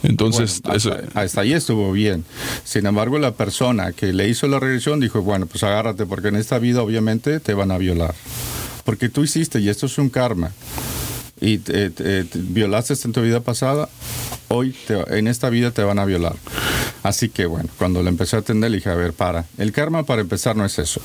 Entonces, 0.03 0.61
Bueno, 0.63 0.77
eso- 0.77 0.93
hasta, 0.93 1.19
hasta 1.19 1.41
ahí 1.41 1.53
estuvo 1.53 1.91
bien. 1.91 2.25
Sin 2.63 2.85
embargo, 2.85 3.19
la 3.19 3.31
persona 3.33 3.91
que 3.91 4.13
le 4.13 4.27
hizo 4.27 4.47
la 4.47 4.59
regresión 4.59 4.99
dijo, 4.99 5.21
bueno, 5.21 5.45
pues 5.45 5.63
agárrate 5.63 6.05
porque 6.05 6.29
en 6.29 6.35
esta 6.37 6.57
vida 6.59 6.81
obviamente 6.81 7.39
te 7.39 7.53
van 7.53 7.71
a 7.71 7.77
violar. 7.77 8.15
Porque 8.83 9.09
tú 9.09 9.23
hiciste, 9.23 9.59
y 9.59 9.69
esto 9.69 9.85
es 9.85 9.97
un 9.97 10.09
karma, 10.09 10.51
y 11.39 11.59
te- 11.59 11.89
te- 11.91 12.23
te 12.23 12.39
violaste 12.39 12.95
en 13.03 13.11
tu 13.13 13.21
vida 13.21 13.39
pasada, 13.41 13.89
hoy 14.47 14.75
te- 14.87 15.17
en 15.17 15.27
esta 15.27 15.49
vida 15.49 15.71
te 15.71 15.83
van 15.83 15.99
a 15.99 16.05
violar. 16.05 16.35
Así 17.03 17.29
que 17.29 17.45
bueno, 17.45 17.69
cuando 17.77 18.03
le 18.03 18.09
empecé 18.09 18.35
a 18.35 18.39
atender 18.39 18.69
le 18.71 18.77
dije, 18.77 18.89
a 18.89 18.95
ver, 18.95 19.13
para. 19.13 19.45
El 19.57 19.71
karma 19.71 20.03
para 20.03 20.21
empezar 20.21 20.55
no 20.55 20.65
es 20.65 20.77
eso. 20.79 21.01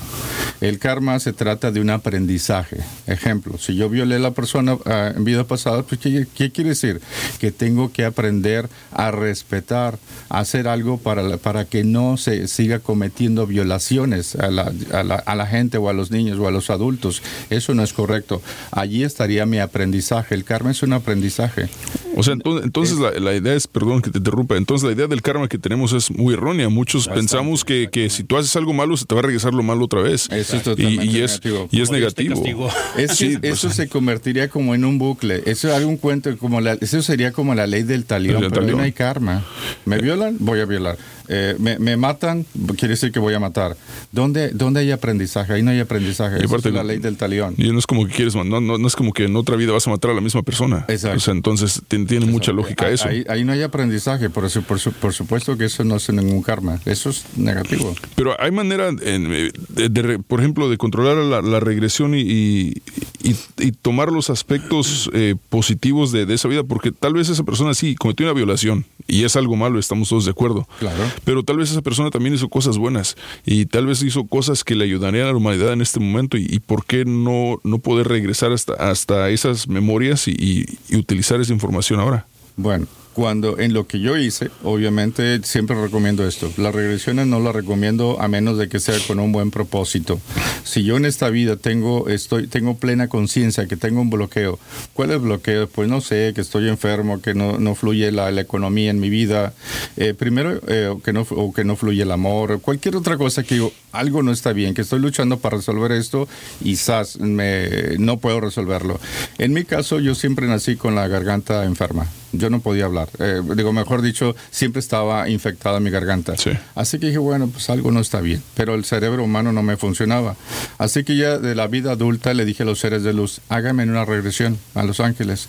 El 0.61 0.79
karma 0.79 1.19
se 1.19 1.33
trata 1.33 1.71
de 1.71 1.79
un 1.81 1.89
aprendizaje. 1.89 2.77
Ejemplo, 3.07 3.57
si 3.57 3.75
yo 3.75 3.89
violé 3.89 4.15
a 4.15 4.19
la 4.19 4.31
persona 4.31 4.77
ah, 4.85 5.11
en 5.15 5.23
vida 5.23 5.43
pasada, 5.45 5.83
pues 5.83 5.99
¿qué, 5.99 6.27
qué 6.35 6.51
quiere 6.51 6.71
decir? 6.71 7.01
Que 7.39 7.51
tengo 7.51 7.91
que 7.91 8.05
aprender 8.05 8.69
a 8.91 9.11
respetar, 9.11 9.97
a 10.29 10.39
hacer 10.39 10.67
algo 10.67 10.97
para, 10.97 11.21
la- 11.23 11.37
para 11.37 11.65
que 11.65 11.83
no 11.83 12.17
se 12.17 12.47
siga 12.47 12.79
cometiendo 12.79 13.47
violaciones 13.47 14.35
a 14.35 14.49
la, 14.49 14.71
a 14.93 15.03
la- 15.03 15.15
a 15.15 15.35
la 15.35 15.47
gente 15.47 15.77
o 15.77 15.89
a 15.89 15.93
los 15.93 16.11
niños 16.11 16.37
o 16.39 16.47
a 16.47 16.51
los 16.51 16.69
adultos. 16.69 17.21
Eso 17.49 17.73
no 17.73 17.83
es 17.83 17.93
correcto. 17.93 18.41
Allí 18.71 19.03
estaría 19.03 19.45
mi 19.45 19.59
aprendizaje. 19.59 20.35
El 20.35 20.43
karma 20.43 20.71
es 20.71 20.83
un 20.83 20.93
aprendizaje. 20.93 21.69
O 22.15 22.23
sea, 22.23 22.33
entonces, 22.33 22.65
entonces 22.65 22.97
la, 22.97 23.11
la 23.11 23.35
idea 23.35 23.53
es, 23.53 23.67
perdón 23.67 24.01
que 24.01 24.09
te 24.09 24.17
interrumpa, 24.17 24.55
entonces 24.57 24.87
la 24.87 24.93
idea 24.93 25.07
del 25.07 25.21
karma 25.21 25.47
que 25.47 25.57
tenemos 25.59 25.86
es 25.93 26.11
muy 26.11 26.33
errónea. 26.33 26.69
Muchos 26.69 27.07
pensamos 27.07 27.63
que, 27.63 27.89
que 27.91 28.09
si 28.09 28.23
tú 28.23 28.37
haces 28.37 28.55
algo 28.55 28.73
malo, 28.73 28.97
se 28.97 29.05
te 29.05 29.15
va 29.15 29.19
a 29.19 29.23
regresar 29.23 29.53
lo 29.53 29.63
malo 29.63 29.85
otra 29.85 30.01
vez. 30.01 30.27
Eso 30.31 30.55
es 30.55 30.61
y, 30.61 30.63
totalmente 30.63 31.05
y 31.05 31.21
es, 31.21 31.31
negativo. 31.31 31.69
y 31.71 31.81
es 31.81 31.91
negativo. 31.91 32.69
Es 32.97 33.11
que 33.11 33.15
Sí, 33.17 33.37
pues, 33.37 33.53
eso 33.53 33.69
se 33.69 33.87
convertiría 33.87 34.49
como 34.49 34.75
en 34.75 34.85
un 34.85 34.97
bucle. 34.97 35.43
Eso 35.45 35.69
es 35.69 35.73
algún 35.73 35.97
cuento 35.97 36.35
como 36.37 36.61
la, 36.61 36.73
eso 36.73 37.01
sería 37.01 37.31
como 37.31 37.55
la 37.55 37.67
ley 37.67 37.83
del 37.83 38.05
talión, 38.05 38.39
pero 38.39 38.51
talión. 38.51 38.77
no 38.77 38.83
hay 38.83 38.91
karma. 38.91 39.43
Me 39.85 39.97
violan, 39.99 40.37
voy 40.39 40.59
a 40.59 40.65
violar. 40.65 40.97
Eh, 41.29 41.55
me, 41.59 41.77
me 41.79 41.97
matan, 41.97 42.45
quiere 42.77 42.89
decir 42.93 43.11
que 43.11 43.19
voy 43.19 43.33
a 43.33 43.39
matar. 43.39 43.75
¿Dónde, 44.11 44.49
dónde 44.51 44.79
hay 44.81 44.91
aprendizaje? 44.91 45.53
Ahí 45.53 45.63
no 45.63 45.71
hay 45.71 45.79
aprendizaje. 45.79 46.43
Aparte- 46.43 46.69
es 46.69 46.75
la 46.75 46.83
ley 46.83 46.99
del 46.99 47.17
talión. 47.17 47.53
Y 47.57 47.71
no 47.71 47.79
es 47.79 47.85
como 47.87 48.05
que 48.07 48.13
quieres, 48.13 48.35
no, 48.35 48.43
no, 48.43 48.61
no 48.77 48.87
es 48.87 48.95
como 48.95 49.11
que 49.13 49.25
en 49.25 49.35
otra 49.35 49.55
vida 49.55 49.71
vas 49.73 49.85
a 49.87 49.89
matar 49.89 50.11
a 50.11 50.13
la 50.13 50.21
misma 50.21 50.41
persona. 50.43 50.85
Exacto. 50.87 51.17
O 51.17 51.19
sea, 51.19 51.33
entonces 51.33 51.81
tiene, 51.87 52.25
mucha 52.25 52.51
lógica 52.51 52.85
Ahí- 52.87 52.93
eso. 52.93 53.07
Ahí, 53.07 53.25
ahí 53.29 53.43
no 53.43 53.51
hay 53.53 53.63
aprendizaje, 53.63 54.29
por, 54.29 54.45
eso, 54.45 54.61
por, 54.61 54.79
su- 54.79 54.93
por 54.93 55.13
supuesto 55.13 55.57
que 55.57 55.65
eso 55.65 55.83
no 55.83 55.95
es 55.97 56.09
ningún 56.11 56.41
karma. 56.41 56.79
Eso 56.85 57.09
es 57.09 57.25
negativo. 57.35 57.93
Pero 58.15 58.39
hay 58.41 58.51
manera, 58.51 58.87
en, 58.89 59.33
eh, 59.33 59.51
de, 59.69 59.89
de 59.89 60.19
por 60.19 60.39
ejemplo, 60.39 60.69
de 60.69 60.77
controlar 60.77 61.17
la, 61.17 61.41
la 61.41 61.59
regresión 61.59 62.15
y, 62.15 62.21
y- 62.21 62.81
y- 63.23 63.35
y 63.59 63.71
tomar 63.71 64.11
los 64.11 64.29
aspectos 64.29 65.09
eh, 65.13 65.35
positivos 65.49 66.11
de, 66.11 66.25
de 66.25 66.33
esa 66.35 66.47
vida, 66.47 66.63
porque 66.63 66.91
tal 66.91 67.13
vez 67.13 67.29
esa 67.29 67.43
persona 67.43 67.73
sí 67.73 67.95
cometió 67.95 68.25
una 68.25 68.33
violación 68.33 68.85
y 69.07 69.23
es 69.23 69.35
algo 69.35 69.55
malo, 69.55 69.79
estamos 69.79 70.09
todos 70.09 70.25
de 70.25 70.31
acuerdo. 70.31 70.67
Claro. 70.79 71.03
Pero 71.23 71.43
tal 71.43 71.57
vez 71.57 71.71
esa 71.71 71.81
persona 71.81 72.09
también 72.09 72.35
hizo 72.35 72.47
cosas 72.49 72.77
buenas 72.77 73.15
y 73.45 73.65
tal 73.65 73.85
vez 73.87 74.01
hizo 74.03 74.25
cosas 74.25 74.63
que 74.63 74.75
le 74.75 74.83
ayudarían 74.85 75.25
a 75.27 75.31
la 75.31 75.37
humanidad 75.37 75.73
en 75.73 75.81
este 75.81 75.99
momento 75.99 76.37
y, 76.37 76.45
y 76.49 76.59
por 76.59 76.85
qué 76.85 77.05
no, 77.05 77.59
no 77.63 77.79
poder 77.79 78.07
regresar 78.07 78.51
hasta, 78.51 78.73
hasta 78.73 79.29
esas 79.29 79.67
memorias 79.67 80.27
y, 80.27 80.31
y- 80.31 80.65
y 80.89 80.97
utilizar 80.97 81.41
esa 81.41 81.53
información 81.53 81.99
ahora. 81.99 82.25
Bueno, 82.55 82.87
cuando 83.17 83.57
en 83.57 83.73
lo 83.73 83.87
que 83.87 83.99
yo 83.99 84.15
hice, 84.15 84.51
obviamente 84.63 85.41
siempre 85.41 85.75
recomiendo 85.81 86.27
esto. 86.27 86.53
Las 86.57 86.75
regresiones 86.75 87.25
no 87.25 87.39
las 87.39 87.55
recomiendo 87.55 88.21
a 88.21 88.27
menos 88.27 88.59
de 88.59 88.69
que 88.69 88.79
sea 88.79 88.93
con 89.07 89.19
un 89.19 89.31
buen 89.31 89.49
propósito. 89.49 90.21
Si 90.63 90.83
yo 90.83 90.97
en 90.97 91.05
esta 91.05 91.31
vida 91.31 91.55
tengo 91.55 92.09
estoy 92.09 92.45
tengo 92.45 92.77
plena 92.77 93.07
conciencia 93.07 93.65
que 93.65 93.75
tengo 93.75 94.01
un 94.01 94.11
bloqueo, 94.11 94.59
¿cuál 94.93 95.09
es 95.09 95.15
el 95.15 95.21
bloqueo? 95.23 95.67
Pues 95.67 95.89
no 95.89 95.99
sé, 95.99 96.31
que 96.35 96.41
estoy 96.41 96.69
enfermo, 96.69 97.19
que 97.19 97.33
no, 97.33 97.57
no 97.57 97.73
fluye 97.73 98.11
la, 98.11 98.29
economía 98.39 98.91
en 98.91 98.99
mi 98.99 99.09
vida, 99.09 99.55
eh, 99.95 100.13
primero 100.13 100.61
eh, 100.67 100.95
que 101.03 101.11
no 101.11 101.25
o 101.31 101.51
que 101.51 101.63
no 101.63 101.75
fluye 101.75 102.03
el 102.03 102.11
amor, 102.11 102.61
cualquier 102.61 102.97
otra 102.97 103.17
cosa 103.17 103.41
que 103.41 103.55
digo, 103.55 103.73
algo 103.93 104.21
no 104.21 104.31
está 104.31 104.53
bien, 104.53 104.75
que 104.75 104.83
estoy 104.83 104.99
luchando 104.99 105.39
para 105.39 105.57
resolver 105.57 105.91
esto 105.91 106.27
y 106.61 106.75
zas, 106.75 107.19
me, 107.19 107.97
no 107.97 108.19
puedo 108.19 108.41
resolverlo. 108.41 108.99
En 109.39 109.53
mi 109.53 109.63
caso, 109.63 109.99
yo 109.99 110.13
siempre 110.13 110.45
nací 110.45 110.75
con 110.75 110.93
la 110.93 111.07
garganta 111.07 111.65
enferma. 111.65 112.05
Yo 112.33 112.49
no 112.49 112.59
podía 112.59 112.85
hablar. 112.85 113.09
Eh, 113.19 113.41
digo, 113.55 113.73
mejor 113.73 114.01
dicho, 114.01 114.35
siempre 114.51 114.79
estaba 114.79 115.29
infectada 115.29 115.79
mi 115.79 115.89
garganta. 115.89 116.33
Así 116.75 116.99
que 116.99 117.07
dije, 117.07 117.17
bueno, 117.17 117.47
pues 117.47 117.69
algo 117.69 117.91
no 117.91 117.99
está 117.99 118.21
bien. 118.21 118.43
Pero 118.55 118.75
el 118.75 118.85
cerebro 118.85 119.23
humano 119.23 119.51
no 119.53 119.63
me 119.63 119.77
funcionaba. 119.77 120.35
Así 120.77 121.03
que 121.03 121.15
ya 121.15 121.37
de 121.37 121.55
la 121.55 121.67
vida 121.67 121.91
adulta 121.91 122.33
le 122.33 122.45
dije 122.45 122.63
a 122.63 122.65
los 122.65 122.79
seres 122.79 123.03
de 123.03 123.13
luz, 123.13 123.41
háganme 123.49 123.83
una 123.83 124.05
regresión 124.05 124.57
a 124.75 124.83
Los 124.83 124.99
Ángeles. 124.99 125.47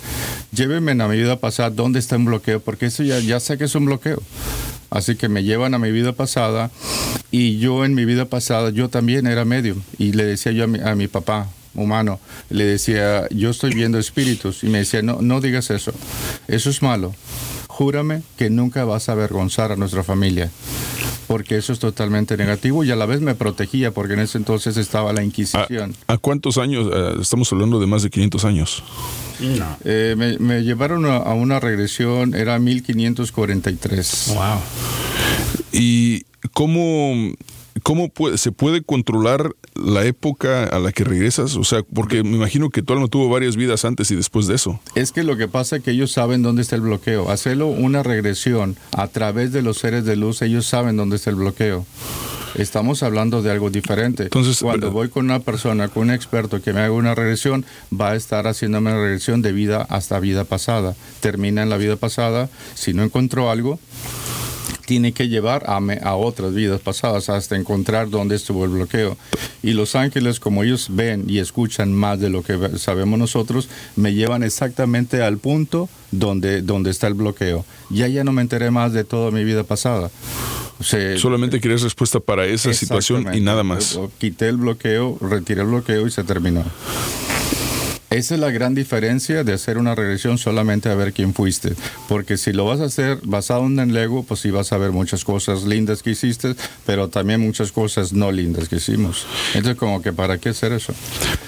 Llévenme 0.53 0.93
a 0.93 1.09
mi 1.09 1.17
vida 1.17 1.37
pasada, 1.37 1.71
¿dónde 1.71 1.99
está 1.99 2.17
un 2.17 2.27
bloqueo? 2.27 2.61
Porque 2.61 2.87
eso 2.87 3.03
ya, 3.03 3.19
ya 3.19 3.41
sé 3.41 3.59
que 3.59 3.65
es 3.65 3.75
un 3.75 3.87
bloqueo. 3.87 4.23
Así 4.91 5.17
que 5.17 5.29
me 5.29 5.45
llevan 5.45 5.75
a 5.75 5.79
mi 5.79 5.91
vida 5.91 6.13
pasada 6.13 6.71
y 7.31 7.59
yo 7.59 7.85
en 7.85 7.95
mi 7.95 8.05
vida 8.05 8.25
pasada, 8.25 8.71
yo 8.71 8.89
también 8.89 9.27
era 9.27 9.45
medio. 9.45 9.77
Y 9.99 10.13
le 10.13 10.25
decía 10.25 10.53
yo 10.53 10.65
a 10.65 10.67
mi, 10.67 10.81
a 10.81 10.95
mi 10.95 11.09
papá, 11.09 11.49
humano, 11.79 12.21
le 12.51 12.65
decía, 12.65 13.29
yo 13.31 13.51
estoy 13.51 13.75
viendo 13.75 13.99
espíritus. 13.99 14.65
Y 14.65 14.69
me 14.69 14.79
decía, 14.79 15.03
no, 15.03 15.19
no 15.21 15.41
digas 15.41 15.71
eso, 15.71 15.93
eso 16.47 16.71
es 16.71 16.83
malo. 16.83 17.15
Júrame 17.69 18.23
que 18.37 18.51
nunca 18.51 18.85
vas 18.85 19.09
a 19.09 19.13
avergonzar 19.13 19.71
a 19.71 19.77
nuestra 19.77 20.03
familia, 20.03 20.51
porque 21.29 21.57
eso 21.57 21.73
es 21.73 21.79
totalmente 21.79 22.37
negativo 22.37 22.83
y 22.83 22.91
a 22.91 22.97
la 22.97 23.07
vez 23.07 23.21
me 23.21 23.35
protegía, 23.37 23.93
porque 23.93 24.15
en 24.15 24.21
ese 24.21 24.39
entonces 24.39 24.77
estaba 24.77 25.13
la 25.13 25.23
Inquisición. 25.23 25.95
¿A 26.09 26.17
cuántos 26.17 26.59
años? 26.59 26.89
Eh, 26.93 27.19
estamos 27.21 27.53
hablando 27.53 27.79
de 27.79 27.87
más 27.87 28.03
de 28.03 28.11
500 28.11 28.45
años. 28.45 28.83
Eh, 29.85 30.15
me, 30.19 30.39
me 30.39 30.63
llevaron 30.63 31.07
a, 31.07 31.19
a 31.19 31.35
una 31.35 31.61
regresión, 31.61 32.35
era 32.35 32.59
1543. 32.59 34.33
Wow. 34.35 34.59
¿Y 35.73 36.25
cómo, 36.53 37.33
cómo 37.81 38.09
puede- 38.09 38.39
se 38.39 38.53
puede 38.53 38.83
controlar 38.83 39.53
la 39.75 40.05
época 40.05 40.65
a 40.65 40.79
la 40.79 40.93
que 40.93 41.05
regresas? 41.05 41.57
O 41.57 41.65
sea, 41.65 41.83
porque 41.83 42.23
me 42.23 42.37
imagino 42.37 42.71
que 42.71 42.83
tu 42.83 42.93
alma 42.93 43.09
tuvo 43.09 43.29
varias 43.29 43.57
vidas 43.57 43.85
antes 43.85 44.11
y 44.11 44.17
después 44.17 44.47
de 44.47 44.55
eso. 44.55 44.81
Es 44.95 45.13
que 45.13 45.23
lo 45.25 45.37
que 45.37 45.49
pasa 45.49 45.77
es 45.77 45.83
que 45.83 45.91
ellos 45.93 46.13
saben 46.13 46.43
dónde 46.43 46.63
está 46.63 46.77
el 46.77 46.83
bloqueo. 46.83 47.31
Hacerlo 47.31 47.67
una 47.69 48.03
regresión 48.03 48.77
a 48.97 49.09
través 49.09 49.53
de 49.53 49.63
los 49.63 49.79
seres 49.79 50.05
de 50.05 50.17
luz, 50.17 50.43
ellos 50.43 50.67
saben 50.67 50.97
dónde 50.97 51.17
está 51.17 51.31
el 51.31 51.37
bloqueo. 51.37 51.87
Estamos 52.55 53.03
hablando 53.03 53.43
de 53.43 53.51
algo 53.53 53.71
diferente. 53.71 54.25
Entonces, 54.25 54.59
cuando 54.61 54.91
voy 54.91 55.11
con 55.11 55.27
una 55.27 55.39
persona, 55.39 55.89
con 55.89 56.05
un 56.05 56.11
experto 56.11 56.61
que 56.63 56.73
me 56.73 56.81
haga 56.81 56.93
una 56.93 57.15
regresión, 57.15 57.65
va 57.93 58.13
a 58.13 58.17
estar 58.17 58.47
haciéndome 58.47 58.91
una 58.91 59.01
regresión 59.03 59.43
de 59.43 59.53
vida 59.53 59.87
hasta 59.89 60.19
vida 60.19 60.45
pasada. 60.45 60.97
Termina 61.21 61.63
en 61.63 61.69
la 61.69 61.77
vida 61.77 61.97
pasada. 61.97 62.49
Si 62.75 62.95
no 62.95 63.03
encontró 63.05 63.51
algo, 63.51 63.79
tiene 64.89 65.13
que 65.13 65.29
llevar 65.29 65.65
a, 65.67 65.81
me- 65.81 66.01
a 66.03 66.15
otras 66.17 66.55
vidas 66.55 66.81
pasadas 66.81 67.29
hasta 67.29 67.57
encontrar 67.57 68.09
dónde 68.09 68.37
estuvo 68.37 68.65
el 68.65 68.71
bloqueo. 68.71 69.19
Y 69.63 69.75
los 69.75 69.95
ángeles, 69.95 70.41
como 70.41 70.65
ellos 70.65 70.87
ven 70.89 71.25
y 71.29 71.41
escuchan 71.41 71.93
más 71.93 72.19
de 72.19 72.31
lo 72.31 72.43
que 72.43 72.57
sabemos 72.79 73.19
nosotros, 73.19 73.69
me 73.97 74.15
llevan 74.15 74.43
exactamente 74.43 75.21
al 75.23 75.37
punto 75.37 75.91
donde, 76.11 76.63
donde 76.63 76.91
está 76.91 77.07
el 77.07 77.13
bloqueo. 77.15 77.67
Ya 77.91 78.09
ya 78.09 78.25
no 78.25 78.33
me 78.33 78.41
enteré 78.41 78.71
más 78.71 78.95
de 78.95 79.05
toda 79.05 79.31
mi 79.31 79.45
vida 79.45 79.63
pasada. 79.63 80.11
O 80.81 80.85
sea, 80.85 81.19
Solamente 81.19 81.61
querías 81.61 81.83
respuesta 81.83 82.19
para 82.19 82.47
esa 82.47 82.73
situación 82.73 83.27
y 83.35 83.41
nada 83.41 83.65
más. 83.65 83.99
Quité 84.17 84.49
el 84.49 84.57
bloqueo, 84.57 85.19
retiré 85.21 85.61
el 85.61 85.67
bloqueo 85.67 86.07
y 86.07 86.11
se 86.11 86.25
terminó. 86.25 86.65
Esa 88.11 88.35
es 88.35 88.41
la 88.41 88.51
gran 88.51 88.75
diferencia 88.75 89.45
de 89.45 89.53
hacer 89.53 89.77
una 89.77 89.95
regresión 89.95 90.39
solamente 90.39 90.89
a 90.89 90.95
ver 90.95 91.13
quién 91.13 91.35
fuiste. 91.35 91.75
Porque 92.09 92.39
si 92.39 92.53
lo 92.53 92.65
vas 92.65 92.81
a 92.81 92.85
hacer 92.85 93.19
basado 93.23 93.67
en 93.67 93.79
el 93.79 93.95
ego, 93.95 94.23
pues 94.23 94.41
sí 94.41 94.51
vas 94.51 94.73
a 94.73 94.79
ver 94.79 94.93
muchas 94.93 95.25
cosas 95.25 95.65
lindas 95.65 96.03
que 96.03 96.11
hiciste, 96.11 96.55
pero 96.87 97.09
también 97.09 97.41
muchas 97.41 97.71
cosas 97.71 98.15
no 98.15 98.33
lindas 98.33 98.71
que 98.71 98.77
hicimos. 98.77 99.27
Entonces, 99.55 99.77
como 99.77 100.01
que 100.01 100.15
para 100.15 100.39
qué 100.39 100.51
hacer 100.51 100.73
eso. 100.73 100.95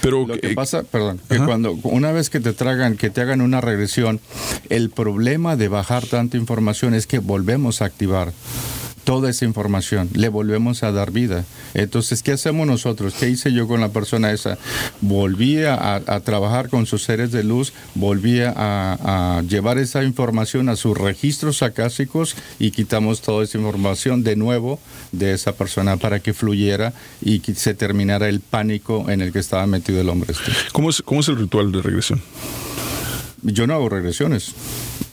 Pero 0.02 0.26
lo 0.26 0.38
que 0.38 0.50
pasa, 0.50 0.82
perdón, 0.82 1.18
que 1.28 1.38
cuando 1.38 1.72
una 1.82 2.12
vez 2.12 2.28
que 2.28 2.40
te 2.40 2.52
tragan, 2.52 2.98
que 2.98 3.08
te 3.08 3.22
hagan 3.22 3.40
una 3.40 3.62
regresión, 3.62 4.20
el 4.68 4.90
problema 4.90 5.56
de 5.56 5.68
bajar 5.68 6.04
tanta 6.06 6.36
información 6.36 6.92
es 6.92 7.06
que 7.06 7.20
volvemos 7.20 7.80
a 7.80 7.86
activar 7.86 8.32
toda 9.04 9.30
esa 9.30 9.44
información, 9.44 10.08
le 10.14 10.28
volvemos 10.28 10.82
a 10.82 10.92
dar 10.92 11.10
vida. 11.10 11.44
Entonces, 11.74 12.22
¿qué 12.22 12.32
hacemos 12.32 12.66
nosotros? 12.66 13.14
¿Qué 13.18 13.28
hice 13.28 13.52
yo 13.52 13.66
con 13.66 13.80
la 13.80 13.88
persona 13.90 14.32
esa? 14.32 14.58
Volví 15.00 15.62
a, 15.64 16.00
trabajar 16.24 16.68
con 16.68 16.86
sus 16.86 17.02
seres 17.02 17.32
de 17.32 17.44
luz, 17.44 17.72
volví 17.94 18.40
a, 18.40 18.52
a, 18.56 19.42
llevar 19.42 19.78
esa 19.78 20.04
información 20.04 20.68
a 20.68 20.76
sus 20.76 20.96
registros 20.96 21.62
acásicos 21.62 22.36
y 22.58 22.70
quitamos 22.70 23.20
toda 23.20 23.44
esa 23.44 23.58
información 23.58 24.22
de 24.22 24.36
nuevo 24.36 24.78
de 25.12 25.32
esa 25.32 25.52
persona 25.52 25.96
para 25.96 26.20
que 26.20 26.34
fluyera 26.34 26.92
y 27.20 27.40
que 27.40 27.54
se 27.54 27.74
terminara 27.74 28.28
el 28.28 28.40
pánico 28.40 29.10
en 29.10 29.20
el 29.22 29.32
que 29.32 29.38
estaba 29.38 29.66
metido 29.66 30.00
el 30.00 30.08
hombre. 30.08 30.32
Este. 30.32 30.52
¿Cómo 30.72 30.90
es, 30.90 31.02
cómo 31.02 31.20
es 31.20 31.28
el 31.28 31.36
ritual 31.36 31.72
de 31.72 31.82
regresión? 31.82 32.20
Yo 33.42 33.66
no 33.66 33.74
hago 33.74 33.88
regresiones. 33.88 34.54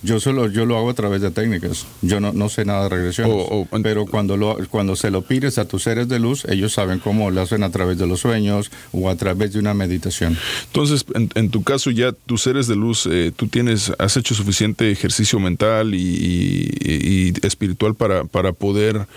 Yo 0.03 0.19
solo 0.19 0.49
yo 0.51 0.65
lo 0.65 0.77
hago 0.77 0.89
a 0.89 0.93
través 0.93 1.21
de 1.21 1.31
técnicas. 1.31 1.85
Yo 2.01 2.19
no, 2.19 2.33
no 2.33 2.49
sé 2.49 2.65
nada 2.65 2.83
de 2.83 2.89
regresiones. 2.89 3.33
Oh, 3.35 3.67
oh, 3.71 3.79
pero 3.81 4.05
cuando 4.05 4.37
lo, 4.37 4.57
cuando 4.69 4.95
se 4.95 5.11
lo 5.11 5.21
pides 5.21 5.57
a 5.57 5.65
tus 5.65 5.83
seres 5.83 6.07
de 6.07 6.19
luz, 6.19 6.45
ellos 6.45 6.73
saben 6.73 6.99
cómo 6.99 7.31
lo 7.31 7.41
hacen 7.41 7.63
a 7.63 7.69
través 7.69 7.97
de 7.97 8.07
los 8.07 8.21
sueños 8.21 8.71
o 8.91 9.09
a 9.09 9.15
través 9.15 9.53
de 9.53 9.59
una 9.59 9.73
meditación. 9.73 10.37
Entonces, 10.67 11.05
en, 11.13 11.49
tu 11.49 11.63
caso 11.63 11.91
ya 11.91 12.11
tus 12.11 12.43
seres 12.43 12.67
de 12.67 12.75
luz, 12.75 13.07
eh, 13.09 13.31
tú 13.35 13.47
tienes, 13.47 13.91
has 13.99 14.17
hecho 14.17 14.35
suficiente 14.35 14.91
ejercicio 14.91 15.39
mental 15.39 15.93
y, 15.93 17.33
espiritual 17.43 17.95
para, 17.95 18.23
para 18.23 18.53
poder 18.53 19.07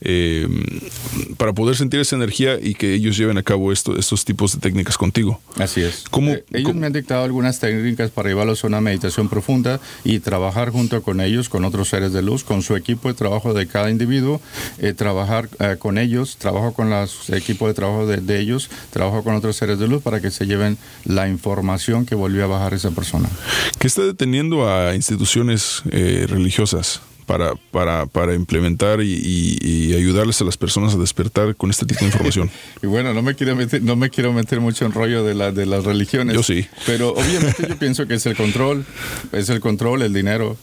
eh, 0.00 0.46
para 1.36 1.52
poder 1.52 1.76
sentir 1.76 2.00
esa 2.00 2.16
energía 2.16 2.58
y 2.60 2.74
que 2.74 2.94
ellos 2.94 3.16
lleven 3.16 3.38
a 3.38 3.42
cabo 3.42 3.72
esto, 3.72 3.96
estos 3.96 4.24
tipos 4.24 4.54
de 4.54 4.60
técnicas 4.60 4.96
contigo. 4.96 5.40
Así 5.56 5.80
es. 5.80 6.04
¿Cómo, 6.10 6.32
eh, 6.32 6.44
ellos 6.52 6.74
me 6.74 6.86
han 6.86 6.92
dictado 6.92 7.24
algunas 7.24 7.60
técnicas 7.60 8.10
para 8.10 8.28
llevarlos 8.28 8.64
a 8.64 8.66
una 8.66 8.80
meditación 8.80 9.28
profunda 9.28 9.80
y 10.04 10.17
trabajar 10.20 10.70
junto 10.70 11.02
con 11.02 11.20
ellos, 11.20 11.48
con 11.48 11.64
otros 11.64 11.88
seres 11.88 12.12
de 12.12 12.22
luz, 12.22 12.44
con 12.44 12.62
su 12.62 12.76
equipo 12.76 13.08
de 13.08 13.14
trabajo 13.14 13.54
de 13.54 13.66
cada 13.66 13.90
individuo, 13.90 14.40
eh, 14.78 14.92
trabajar 14.92 15.48
eh, 15.58 15.76
con 15.78 15.98
ellos, 15.98 16.36
trabajo 16.36 16.72
con 16.72 16.90
los 16.90 17.30
equipos 17.30 17.68
de 17.68 17.74
trabajo 17.74 18.06
de, 18.06 18.40
ellos, 18.40 18.70
trabajo 18.90 19.22
con 19.22 19.34
otros 19.34 19.56
seres 19.56 19.78
de 19.78 19.88
luz 19.88 20.02
para 20.02 20.20
que 20.20 20.30
se 20.30 20.46
lleven 20.46 20.78
la 21.04 21.28
información 21.28 22.06
que 22.06 22.14
volvió 22.14 22.44
a 22.44 22.46
bajar 22.46 22.74
esa 22.74 22.90
persona. 22.90 23.28
¿Qué 23.78 23.86
está 23.86 24.02
deteniendo 24.02 24.68
a 24.68 24.94
instituciones 24.94 25.82
eh, 25.90 26.26
religiosas? 26.28 27.00
Para, 27.28 27.54
para, 27.70 28.06
para 28.06 28.34
implementar 28.34 29.02
y, 29.02 29.94
ayudarles 29.94 30.40
a 30.40 30.44
las 30.44 30.56
personas 30.56 30.94
a 30.94 30.96
despertar 30.98 31.54
con 31.54 31.70
este 31.70 31.84
tipo 31.84 32.00
de 32.00 32.06
información. 32.06 32.50
y 32.82 32.86
bueno, 32.86 33.12
no 33.12 33.20
me 33.20 33.34
quiero 33.34 33.54
meter, 33.54 33.82
no 33.82 33.96
me 33.96 34.08
quiero 34.08 34.32
meter 34.32 34.60
mucho 34.60 34.86
en 34.86 34.92
rollo 34.92 35.22
de, 35.22 35.34
la, 35.34 35.52
de 35.52 35.66
las 35.66 35.84
religiones. 35.84 36.34
Yo 36.34 36.42
sí. 36.42 36.66
Pero 36.86 37.10
obviamente 37.10 37.66
yo 37.68 37.76
pienso 37.76 38.06
que 38.06 38.14
es 38.14 38.24
el 38.24 38.34
control, 38.34 38.86
es 39.32 39.50
el 39.50 39.60
control, 39.60 40.02
el 40.02 40.14
dinero. 40.14 40.56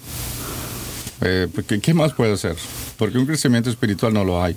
Eh, 1.22 1.48
¿Qué 1.82 1.94
más 1.94 2.14
puede 2.14 2.34
hacer? 2.34 2.56
Porque 2.98 3.18
un 3.18 3.26
crecimiento 3.26 3.70
espiritual 3.70 4.14
no 4.14 4.24
lo 4.24 4.44
hay. 4.44 4.56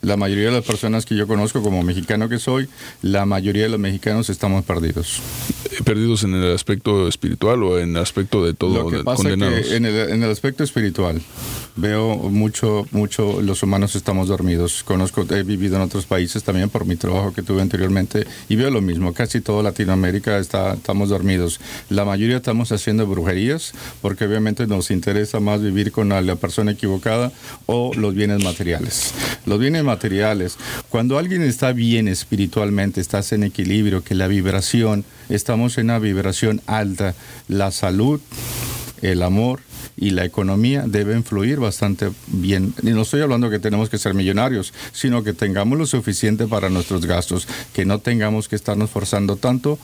La 0.00 0.16
mayoría 0.16 0.46
de 0.46 0.52
las 0.52 0.64
personas 0.64 1.06
que 1.06 1.14
yo 1.14 1.26
conozco 1.26 1.62
como 1.62 1.82
mexicano 1.82 2.28
que 2.28 2.38
soy, 2.38 2.68
la 3.02 3.24
mayoría 3.26 3.64
de 3.64 3.68
los 3.68 3.78
mexicanos 3.78 4.28
estamos 4.30 4.64
perdidos. 4.64 5.20
¿Perdidos 5.84 6.24
en 6.24 6.34
el 6.34 6.54
aspecto 6.54 7.08
espiritual 7.08 7.62
o 7.62 7.78
en 7.78 7.90
el 7.90 8.02
aspecto 8.02 8.44
de 8.44 8.54
todo? 8.54 8.82
Lo 8.82 8.90
que 8.90 9.04
pasa 9.04 9.28
es 9.30 9.36
que 9.36 9.76
en 9.76 9.84
el, 9.84 9.96
en 10.10 10.22
el 10.22 10.30
aspecto 10.30 10.64
espiritual 10.64 11.22
veo 11.76 12.16
mucho, 12.16 12.86
mucho, 12.90 13.40
los 13.40 13.62
humanos 13.62 13.94
estamos 13.96 14.28
dormidos. 14.28 14.82
Conozco, 14.84 15.24
he 15.30 15.42
vivido 15.42 15.76
en 15.76 15.82
otros 15.82 16.06
países 16.06 16.42
también 16.42 16.68
por 16.68 16.84
mi 16.84 16.96
trabajo 16.96 17.32
que 17.32 17.42
tuve 17.42 17.62
anteriormente 17.62 18.26
y 18.48 18.56
veo 18.56 18.70
lo 18.70 18.80
mismo. 18.80 19.14
Casi 19.14 19.40
toda 19.40 19.62
Latinoamérica 19.62 20.38
está, 20.38 20.74
estamos 20.74 21.08
dormidos. 21.08 21.60
La 21.88 22.04
mayoría 22.04 22.36
estamos 22.36 22.72
haciendo 22.72 23.06
brujerías 23.06 23.72
porque 24.00 24.24
obviamente 24.24 24.66
nos 24.66 24.90
interesa 24.90 25.40
más 25.40 25.62
vivir 25.62 25.91
con 25.92 26.08
la 26.08 26.36
persona 26.36 26.72
equivocada 26.72 27.30
o 27.66 27.92
los 27.94 28.14
bienes 28.14 28.42
materiales. 28.42 29.14
Los 29.46 29.58
bienes 29.58 29.84
materiales, 29.84 30.56
cuando 30.88 31.18
alguien 31.18 31.42
está 31.42 31.72
bien 31.72 32.08
espiritualmente, 32.08 33.00
estás 33.00 33.32
en 33.32 33.44
equilibrio, 33.44 34.02
que 34.02 34.14
la 34.14 34.26
vibración, 34.26 35.04
estamos 35.28 35.78
en 35.78 35.84
una 35.84 35.98
vibración 35.98 36.60
alta, 36.66 37.14
la 37.48 37.70
salud, 37.70 38.20
el 39.02 39.22
amor, 39.22 39.60
y 39.96 40.10
la 40.10 40.24
economía 40.24 40.84
debe 40.86 41.20
fluir 41.22 41.60
bastante 41.60 42.10
bien. 42.26 42.74
Y 42.82 42.90
no 42.90 43.02
estoy 43.02 43.20
hablando 43.20 43.50
que 43.50 43.58
tenemos 43.58 43.88
que 43.88 43.98
ser 43.98 44.14
millonarios, 44.14 44.72
sino 44.92 45.22
que 45.22 45.32
tengamos 45.32 45.78
lo 45.78 45.86
suficiente 45.86 46.46
para 46.46 46.70
nuestros 46.70 47.06
gastos, 47.06 47.46
que 47.72 47.84
no 47.84 47.98
tengamos 47.98 48.48
que 48.48 48.56
estarnos 48.56 48.90
forzando 48.90 49.36
tanto 49.36 49.78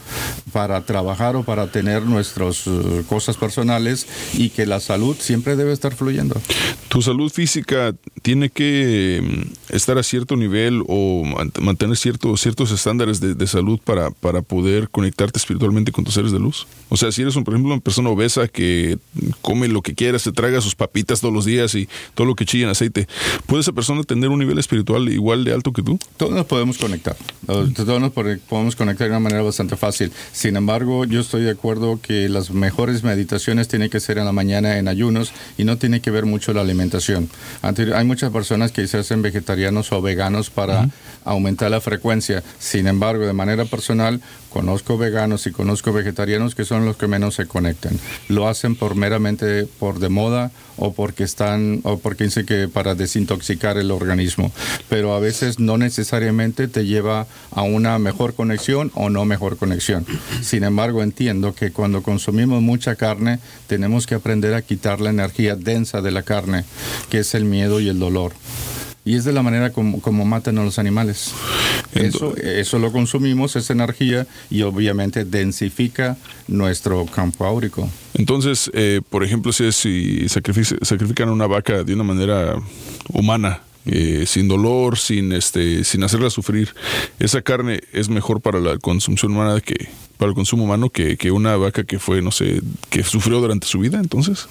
para 0.52 0.82
trabajar 0.82 1.36
o 1.36 1.44
para 1.44 1.70
tener 1.70 2.02
nuestras 2.02 2.66
eh, 2.66 3.02
cosas 3.08 3.36
personales 3.36 4.06
y 4.34 4.50
que 4.50 4.66
la 4.66 4.80
salud 4.80 5.16
siempre 5.18 5.56
debe 5.56 5.72
estar 5.72 5.94
fluyendo. 5.94 6.40
Tu 6.88 7.02
salud 7.02 7.30
física 7.30 7.94
tiene 8.22 8.50
que 8.50 9.20
mm, 9.22 9.74
estar 9.74 9.98
a 9.98 10.02
cierto 10.02 10.36
nivel 10.36 10.82
o 10.88 11.22
mantener 11.60 11.96
ciertos 11.96 12.40
ciertos 12.40 12.70
estándares 12.70 13.20
de, 13.20 13.46
salud 13.46 13.78
para, 13.82 14.10
para 14.10 14.42
poder 14.42 14.88
conectarte 14.90 15.38
espiritualmente 15.38 15.92
con 15.92 16.04
tus 16.04 16.14
seres 16.14 16.32
de 16.32 16.38
luz. 16.38 16.66
O 16.88 16.96
sea, 16.96 17.12
si 17.12 17.22
eres, 17.22 17.36
un, 17.36 17.44
por 17.44 17.54
ejemplo, 17.54 17.72
una 17.72 17.82
persona 17.82 18.10
obesa 18.10 18.48
que 18.48 18.98
come 19.42 19.68
lo 19.68 19.82
que 19.82 19.94
quiera, 19.98 20.20
se 20.20 20.30
traga 20.30 20.60
sus 20.60 20.76
papitas 20.76 21.20
todos 21.20 21.34
los 21.34 21.44
días 21.44 21.74
y 21.74 21.88
todo 22.14 22.24
lo 22.24 22.36
que 22.36 22.44
chilla 22.44 22.64
en 22.64 22.70
aceite, 22.70 23.08
¿puede 23.46 23.62
esa 23.62 23.72
persona 23.72 24.04
tener 24.04 24.30
un 24.30 24.38
nivel 24.38 24.56
espiritual 24.58 25.08
igual 25.08 25.44
de 25.44 25.52
alto 25.52 25.72
que 25.72 25.82
tú? 25.82 25.98
Todos 26.16 26.32
nos 26.32 26.46
podemos 26.46 26.78
conectar. 26.78 27.16
Todos 27.46 28.00
nos 28.00 28.12
podemos 28.12 28.76
conectar 28.76 29.08
de 29.08 29.10
una 29.10 29.18
manera 29.18 29.42
bastante 29.42 29.76
fácil. 29.76 30.12
Sin 30.32 30.54
embargo, 30.56 31.04
yo 31.04 31.20
estoy 31.20 31.42
de 31.42 31.50
acuerdo 31.50 31.98
que 32.00 32.28
las 32.28 32.52
mejores 32.52 33.02
meditaciones 33.02 33.66
tienen 33.66 33.90
que 33.90 33.98
ser 33.98 34.18
en 34.18 34.24
la 34.24 34.32
mañana 34.32 34.78
en 34.78 34.86
ayunos 34.86 35.32
y 35.56 35.64
no 35.64 35.78
tiene 35.78 36.00
que 36.00 36.12
ver 36.12 36.26
mucho 36.26 36.52
la 36.52 36.60
alimentación. 36.60 37.28
Hay 37.62 38.04
muchas 38.04 38.30
personas 38.30 38.70
que 38.70 38.86
se 38.86 38.98
hacen 38.98 39.20
vegetarianos 39.20 39.90
o 39.90 40.00
veganos 40.00 40.48
para 40.48 40.88
aumentar 41.24 41.72
la 41.72 41.80
frecuencia. 41.80 42.44
Sin 42.60 42.86
embargo, 42.86 43.26
de 43.26 43.32
manera 43.32 43.64
personal, 43.64 44.20
conozco 44.50 44.98
veganos 44.98 45.46
y 45.46 45.52
conozco 45.52 45.92
vegetarianos 45.92 46.54
que 46.54 46.64
son 46.64 46.84
los 46.84 46.96
que 46.96 47.06
menos 47.06 47.34
se 47.34 47.46
conectan. 47.46 47.98
Lo 48.28 48.48
hacen 48.48 48.76
por 48.76 48.94
meramente 48.94 49.66
por 49.78 49.98
de 49.98 50.08
moda 50.08 50.50
o 50.76 50.92
porque 50.92 51.24
están 51.24 51.80
o 51.82 51.98
porque 51.98 52.24
dicen 52.24 52.46
que 52.46 52.68
para 52.68 52.94
desintoxicar 52.94 53.78
el 53.78 53.90
organismo, 53.90 54.52
pero 54.88 55.14
a 55.14 55.20
veces 55.20 55.58
no 55.58 55.76
necesariamente 55.76 56.68
te 56.68 56.86
lleva 56.86 57.26
a 57.50 57.62
una 57.62 57.98
mejor 57.98 58.34
conexión 58.34 58.90
o 58.94 59.10
no 59.10 59.24
mejor 59.24 59.56
conexión. 59.56 60.06
Sin 60.42 60.64
embargo, 60.64 61.02
entiendo 61.02 61.54
que 61.54 61.72
cuando 61.72 62.02
consumimos 62.02 62.62
mucha 62.62 62.96
carne, 62.96 63.40
tenemos 63.66 64.06
que 64.06 64.14
aprender 64.14 64.54
a 64.54 64.62
quitar 64.62 65.00
la 65.00 65.10
energía 65.10 65.56
densa 65.56 66.00
de 66.00 66.10
la 66.10 66.22
carne, 66.22 66.64
que 67.10 67.18
es 67.18 67.34
el 67.34 67.44
miedo 67.44 67.80
y 67.80 67.88
el 67.88 67.98
dolor 67.98 68.32
y 69.08 69.14
es 69.14 69.24
de 69.24 69.32
la 69.32 69.42
manera 69.42 69.70
como, 69.70 70.02
como 70.02 70.26
matan 70.26 70.58
a 70.58 70.64
los 70.64 70.78
animales. 70.78 71.32
Eso, 71.94 72.36
eso 72.36 72.78
lo 72.78 72.92
consumimos, 72.92 73.56
esa 73.56 73.72
energía, 73.72 74.26
y 74.50 74.60
obviamente 74.60 75.24
densifica 75.24 76.18
nuestro 76.46 77.06
campo 77.06 77.46
áurico. 77.46 77.88
Entonces, 78.12 78.70
eh, 78.74 79.00
por 79.08 79.24
ejemplo, 79.24 79.50
si, 79.52 79.72
si 79.72 80.28
sacrifican 80.28 81.30
una 81.30 81.46
vaca 81.46 81.84
de 81.84 81.94
una 81.94 82.04
manera 82.04 82.56
humana, 83.08 83.62
eh, 83.86 84.24
sin 84.26 84.46
dolor, 84.46 84.98
sin 84.98 85.32
este, 85.32 85.84
sin 85.84 86.04
hacerla 86.04 86.28
sufrir. 86.28 86.74
Esa 87.18 87.40
carne 87.40 87.80
es 87.94 88.10
mejor 88.10 88.42
para 88.42 88.60
la 88.60 88.76
consumición 88.76 89.32
humana 89.32 89.62
que 89.62 89.88
para 90.18 90.28
el 90.30 90.34
consumo 90.34 90.64
humano 90.64 90.90
que, 90.90 91.16
que 91.16 91.30
una 91.30 91.56
vaca 91.56 91.84
que 91.84 91.98
fue, 91.98 92.20
no 92.20 92.30
sé, 92.30 92.60
que 92.90 93.02
sufrió 93.04 93.40
durante 93.40 93.66
su 93.66 93.78
vida, 93.78 93.98
entonces. 93.98 94.46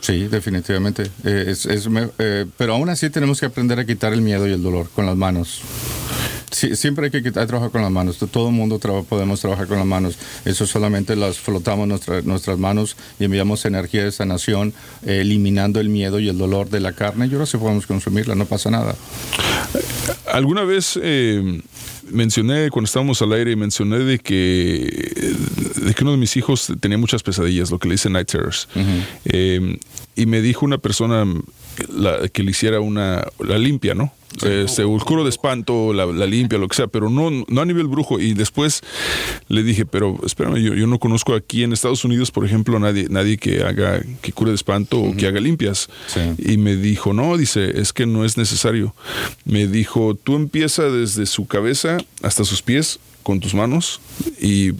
Sí, 0.00 0.26
definitivamente. 0.26 1.10
Eh, 1.24 1.44
es, 1.48 1.66
es, 1.66 1.88
eh, 2.18 2.46
pero 2.56 2.74
aún 2.74 2.88
así 2.88 3.10
tenemos 3.10 3.38
que 3.38 3.46
aprender 3.46 3.78
a 3.78 3.86
quitar 3.86 4.12
el 4.12 4.22
miedo 4.22 4.48
y 4.48 4.52
el 4.52 4.62
dolor 4.62 4.88
con 4.94 5.06
las 5.06 5.16
manos 5.16 5.60
siempre 6.52 7.10
hay 7.12 7.22
que 7.22 7.30
trabajar 7.30 7.70
con 7.70 7.82
las 7.82 7.90
manos. 7.90 8.18
Todo 8.30 8.48
el 8.48 8.54
mundo 8.54 8.78
podemos 8.78 9.40
trabajar 9.40 9.66
con 9.66 9.78
las 9.78 9.86
manos. 9.86 10.18
Eso 10.44 10.66
solamente 10.66 11.16
las 11.16 11.38
flotamos 11.38 11.88
nuestras 12.24 12.58
manos 12.58 12.96
y 13.18 13.24
enviamos 13.24 13.64
energía 13.64 14.04
de 14.04 14.12
sanación, 14.12 14.72
eh, 15.04 15.20
eliminando 15.20 15.80
el 15.80 15.88
miedo 15.88 16.18
y 16.18 16.28
el 16.28 16.38
dolor 16.38 16.68
de 16.70 16.80
la 16.80 16.92
carne. 16.92 17.26
Y 17.26 17.32
ahora 17.32 17.46
sí 17.46 17.56
podemos 17.56 17.86
consumirla, 17.86 18.34
no 18.34 18.46
pasa 18.46 18.70
nada. 18.70 18.94
Alguna 20.32 20.64
vez 20.64 20.98
eh, 21.02 21.62
mencioné, 22.12 22.70
cuando 22.70 22.86
estábamos 22.86 23.20
al 23.22 23.32
aire, 23.32 23.56
mencioné 23.56 23.98
de 23.98 24.18
que, 24.18 25.34
de 25.76 25.94
que 25.94 26.02
uno 26.02 26.12
de 26.12 26.18
mis 26.18 26.36
hijos 26.36 26.72
tenía 26.80 26.98
muchas 26.98 27.22
pesadillas, 27.22 27.70
lo 27.70 27.78
que 27.78 27.88
le 27.88 27.94
dice 27.94 28.10
night 28.10 28.28
terrors. 28.30 28.68
Eh, 29.24 29.78
y 30.16 30.26
me 30.26 30.40
dijo 30.40 30.64
una 30.66 30.78
persona 30.78 31.24
que 32.32 32.42
le 32.42 32.50
hiciera 32.50 32.80
una, 32.80 33.24
la 33.38 33.58
limpia, 33.58 33.94
¿no? 33.94 34.12
Este, 34.42 34.84
oscuro 34.84 35.24
de 35.24 35.30
espanto, 35.30 35.92
la, 35.92 36.06
limpia, 36.26 36.58
lo 36.58 36.68
que 36.68 36.76
sea, 36.76 36.86
pero 36.86 37.10
no, 37.10 37.30
no 37.30 37.60
a 37.60 37.64
nivel 37.64 37.88
brujo. 37.88 38.20
Y 38.20 38.34
después 38.34 38.82
le 39.48 39.62
dije, 39.62 39.86
pero 39.86 40.18
espérame, 40.24 40.56
yo, 40.56 40.74
yo 40.74 40.86
no 40.86 40.98
conozco 40.98 41.34
aquí 41.34 41.62
en 41.62 41.72
Estados 41.72 42.04
Unidos, 42.04 42.30
por 42.30 42.44
ejemplo, 42.44 42.78
nadie, 42.78 43.06
nadie 43.10 43.38
que 43.38 43.62
haga, 43.62 44.00
que 44.22 44.32
cure 44.32 44.50
de 44.50 44.56
espanto 44.56 45.00
o 45.00 45.16
que 45.16 45.26
haga 45.26 45.40
limpias. 45.40 45.88
Y 46.38 46.56
me 46.56 46.76
dijo, 46.76 47.12
no, 47.12 47.36
dice, 47.36 47.80
es 47.80 47.92
que 47.92 48.06
no 48.06 48.24
es 48.24 48.36
necesario. 48.36 48.94
Me 49.44 49.66
dijo, 49.66 50.14
tú 50.14 50.36
empieza 50.36 50.84
desde 50.84 51.26
su 51.26 51.46
cabeza 51.46 51.98
hasta 52.22 52.44
sus 52.44 52.62
pies 52.62 53.00
con 53.22 53.38
tus 53.38 53.54
manos 53.54 54.00
y, 54.40 54.72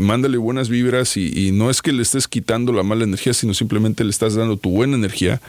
mándale 0.00 0.38
buenas 0.38 0.68
vibras 0.68 1.16
y, 1.16 1.50
no 1.52 1.70
es 1.70 1.82
que 1.82 1.92
le 1.92 2.02
estés 2.02 2.28
quitando 2.28 2.72
la 2.72 2.82
mala 2.82 3.04
energía, 3.04 3.34
sino 3.34 3.54
simplemente 3.54 4.04
le 4.04 4.10
estás 4.10 4.34
dando 4.34 4.56
tu 4.56 4.70
buena 4.70 4.96
energía 4.96 5.40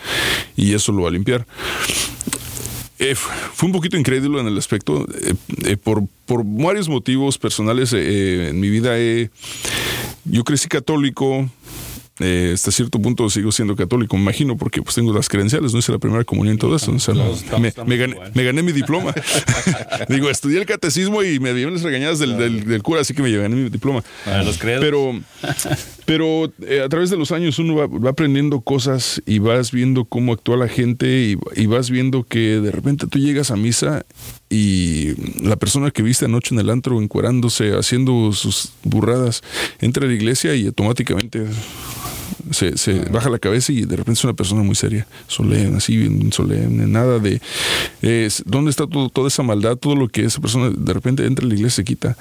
y 0.58 0.74
eso 0.74 0.92
lo 0.92 1.04
va 1.04 1.10
a 1.10 1.12
limpiar 1.12 1.46
eh, 3.00 3.16
fue 3.16 3.68
un 3.68 3.74
poquito 3.74 3.98
incrédulo 3.98 4.40
en 4.40 4.48
el 4.48 4.58
aspecto. 4.58 5.08
eh, 5.22 5.34
eh, 5.66 5.78
por, 5.78 6.04
por 6.26 6.44
varios 6.46 6.90
motivos 6.90 7.38
personales 7.38 7.94
eh, 7.94 8.50
en 8.50 8.60
mi 8.60 8.70
vida 8.70 8.96
yo 10.26 10.44
crecí 10.44 10.68
católico. 10.68 11.50
Eh, 12.20 12.52
hasta 12.54 12.72
cierto 12.72 13.00
punto 13.00 13.30
sigo 13.30 13.52
siendo 13.52 13.76
católico, 13.76 14.16
me 14.18 14.24
imagino, 14.24 14.58
porque 14.58 14.82
pues 14.82 14.96
tengo 14.96 15.14
las 15.14 15.30
credenciales, 15.30 15.74
no 15.74 15.80
hice 15.80 15.92
la 15.92 16.00
primera 16.00 16.24
comunión 16.24 16.56
y 16.56 16.60
todo 16.60 16.76
eso. 16.76 16.92
o 16.92 17.00
sea, 17.00 17.14
me, 17.60 17.98
gané, 17.98 18.16
me 18.34 18.44
gané 18.44 18.62
mi 18.64 18.72
diploma. 18.72 19.14
Digo, 20.10 20.30
estudié 20.30 20.60
el 20.60 20.66
catecismo 20.66 21.24
y 21.24 21.40
me 21.40 21.54
dieron 21.54 21.74
las 21.74 21.84
regañadas 21.84 22.20
del, 22.20 22.38
del- 22.38 22.66
del 22.66 22.84
cura, 22.84 23.02
así 23.02 23.14
que 23.14 23.22
me 23.22 23.32
gané 23.36 23.56
mi 23.56 23.70
diploma. 23.70 24.04
Los 24.44 24.58
credos. 24.58 24.82
Pero, 24.84 25.20
pero 26.06 26.52
eh, 26.68 26.82
a 26.84 26.90
través 26.90 27.10
de 27.10 27.18
los 27.18 27.32
años 27.32 27.60
uno 27.60 27.76
va, 27.76 27.88
va 27.88 28.10
aprendiendo 28.12 28.62
cosas 28.62 29.22
y 29.26 29.40
vas 29.40 29.72
viendo 29.72 30.06
cómo 30.06 30.34
actúa 30.34 30.58
la 30.58 30.68
gente 30.68 31.08
y, 31.08 31.38
y 31.62 31.66
vas 31.68 31.90
viendo 31.90 32.24
que 32.24 32.60
de 32.60 32.72
repente 32.72 33.08
tú 33.08 33.20
llegas 33.20 33.52
a 33.52 33.56
misa 33.56 34.06
y 34.50 35.14
la 35.44 35.56
persona 35.56 35.92
que 35.92 36.02
viste 36.02 36.26
anoche 36.26 36.56
en 36.56 36.60
el 36.60 36.70
antro 36.70 37.02
encuerándose, 37.02 37.74
haciendo 37.74 38.32
sus 38.34 38.72
burradas, 38.84 39.42
entra 39.80 40.06
a 40.06 40.08
la 40.08 40.14
iglesia 40.14 40.56
y 40.56 40.66
automáticamente 40.68 41.46
se, 42.52 42.78
se 42.78 43.00
baja 43.10 43.30
la 43.30 43.40
cabeza 43.40 43.72
y 43.72 43.82
de 43.82 43.96
repente 43.96 44.20
es 44.20 44.24
una 44.24 44.34
persona 44.34 44.64
muy 44.64 44.76
seria, 44.76 45.08
solemne, 45.28 45.78
así 45.78 45.98
bien 45.98 46.32
solemne, 46.32 46.88
nada 46.88 47.20
de 47.20 47.42
es, 48.02 48.44
dónde 48.46 48.72
está 48.72 48.88
todo, 48.88 49.10
toda 49.10 49.28
esa 49.28 49.44
maldad, 49.44 49.78
todo 49.78 49.96
lo 49.96 50.08
que 50.08 50.26
esa 50.26 50.42
persona 50.42 50.72
de 50.76 50.94
repente 50.94 51.26
entra 51.26 51.46
a 51.46 51.48
la 51.48 51.56
iglesia 51.56 51.78
se 51.78 51.84
quita. 51.84 52.18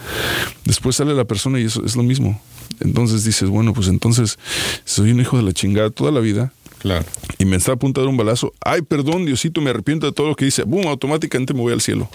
Después 0.65 0.97
sale 0.97 1.15
la 1.15 1.25
persona 1.25 1.59
y 1.61 1.65
eso 1.65 1.85
es 1.85 1.97
lo 1.97 2.03
mismo. 2.03 2.41
Entonces 2.81 3.25
dices, 3.25 3.49
bueno, 3.49 3.73
pues 3.73 3.89
entonces 3.89 4.39
soy 4.85 5.11
un 5.11 5.21
hijo 5.21 5.37
de 5.37 5.43
la 5.43 5.53
chingada 5.53 5.91
toda 5.91 6.13
la 6.13 6.21
vida. 6.21 6.53
Claro. 6.79 7.05
Y 7.39 7.45
me 7.45 7.57
está 7.57 7.73
a 7.73 7.77
punto 7.77 8.01
de 8.01 8.07
dar 8.07 8.11
un 8.11 8.17
balazo. 8.17 8.53
Ay, 8.61 8.83
perdón, 8.83 9.27
Diosito, 9.27 9.61
me 9.61 9.71
arrepiento 9.71 10.07
de 10.07 10.13
todo 10.13 10.29
lo 10.29 10.37
que 10.37 10.45
dice. 10.45 10.63
Boom, 10.63 10.87
automáticamente 10.87 11.55
me 11.55 11.61
voy 11.61 11.73
al 11.73 11.81
cielo. 11.81 12.09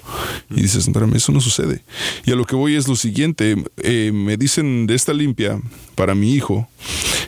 Y 0.50 0.62
dices, 0.62 0.88
espérame, 0.88 1.16
eso 1.16 1.32
no 1.32 1.42
sucede. 1.42 1.84
Y 2.26 2.32
a 2.32 2.36
lo 2.36 2.46
que 2.46 2.56
voy 2.56 2.76
es 2.76 2.88
lo 2.88 2.96
siguiente. 2.96 3.56
eh, 3.78 4.12
me 4.14 4.38
dicen 4.38 4.88
de 4.88 4.96
esta 4.96 5.14
limpia 5.14 5.62
para 5.96 6.16
mi 6.16 6.34
hijo. 6.34 6.68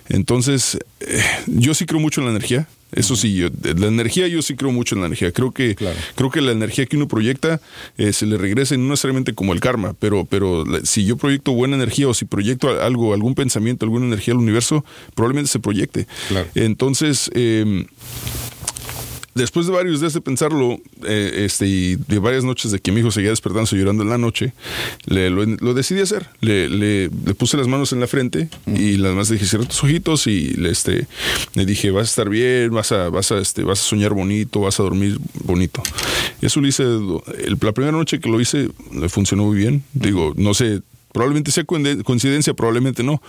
Entonces, 0.07 0.77
eh, 1.01 1.21
yo 1.47 1.73
sí 1.73 1.85
creo 1.85 1.99
mucho 1.99 2.21
en 2.21 2.25
la 2.25 2.31
energía. 2.31 2.67
Eso 2.91 3.15
sí, 3.15 3.35
yo, 3.35 3.49
la 3.77 3.87
energía 3.87 4.27
yo 4.27 4.41
sí 4.41 4.55
creo 4.55 4.71
mucho 4.71 4.95
en 4.95 5.01
la 5.01 5.07
energía. 5.07 5.31
Creo 5.31 5.51
que, 5.51 5.75
creo 6.15 6.29
que 6.29 6.41
la 6.41 6.51
energía 6.51 6.85
que 6.85 6.95
uno 6.95 7.07
proyecta 7.07 7.59
eh, 7.97 8.13
se 8.13 8.25
le 8.25 8.37
regresa 8.37 8.77
no 8.77 8.89
necesariamente 8.89 9.33
como 9.33 9.53
el 9.53 9.59
karma, 9.59 9.93
pero, 9.99 10.25
pero 10.25 10.63
si 10.83 11.05
yo 11.05 11.17
proyecto 11.17 11.51
buena 11.51 11.75
energía 11.75 12.07
o 12.07 12.13
si 12.13 12.25
proyecto 12.25 12.81
algo, 12.81 13.13
algún 13.13 13.35
pensamiento, 13.35 13.85
alguna 13.85 14.05
energía 14.05 14.33
al 14.33 14.39
universo, 14.39 14.85
probablemente 15.13 15.51
se 15.51 15.59
proyecte. 15.59 16.07
Entonces, 16.53 17.29
eh, 17.33 17.85
después 19.35 19.67
de 19.67 19.73
varios 19.73 19.99
días 19.99 20.13
de 20.13 20.21
pensarlo, 20.21 20.79
eh, 21.05 21.43
este, 21.45 21.67
y 21.67 21.95
de 21.97 22.19
varias 22.19 22.43
noches 22.43 22.71
de 22.71 22.79
que 22.79 22.91
mi 22.91 23.01
hijo 23.01 23.11
seguía 23.11 23.29
despertándose 23.31 23.75
llorando 23.77 24.03
en 24.03 24.09
la 24.09 24.17
noche, 24.17 24.53
le- 25.05 25.29
lo, 25.29 25.45
lo 25.45 25.73
decidí 25.73 25.99
hacer. 26.01 26.27
Le, 26.41 26.69
le- 26.69 27.09
le 27.09 27.33
puse 27.35 27.57
las 27.57 27.67
manos 27.67 27.91
en 27.93 27.99
la 27.99 28.07
frente 28.07 28.49
y 28.65 28.97
las 28.97 29.13
más 29.13 29.29
le 29.29 29.35
dije, 29.35 29.45
cierra 29.45 29.65
tus 29.65 29.83
ojitos 29.83 30.25
y 30.27 30.51
le, 30.55 30.69
este, 30.71 31.05
le 31.53 31.65
dije, 31.65 31.91
vas 31.91 32.07
a 32.07 32.09
estar 32.11 32.29
bien, 32.29 32.71
vas 32.71 32.91
a, 32.91 33.09
vas 33.09 33.31
a, 33.31 33.37
este, 33.39 33.63
vas 33.63 33.79
a 33.79 33.83
soñar 33.83 34.13
bonito, 34.13 34.61
vas 34.61 34.79
a 34.79 34.83
dormir 34.83 35.19
bonito. 35.43 35.83
Eso 36.41 36.61
lo 36.61 36.67
hice, 36.67 36.83
el- 36.83 37.57
la 37.61 37.71
primera 37.73 37.91
noche 37.91 38.19
que 38.19 38.29
lo 38.29 38.39
hice, 38.41 38.69
le 38.93 39.09
funcionó 39.09 39.43
muy 39.45 39.57
bien. 39.57 39.83
Digo, 39.93 40.33
no 40.37 40.53
sé, 40.53 40.81
Probablemente 41.15 41.49
sea 41.49 41.63
coincidencia, 41.63 42.53
probablemente 42.53 43.01
no. 43.01 43.21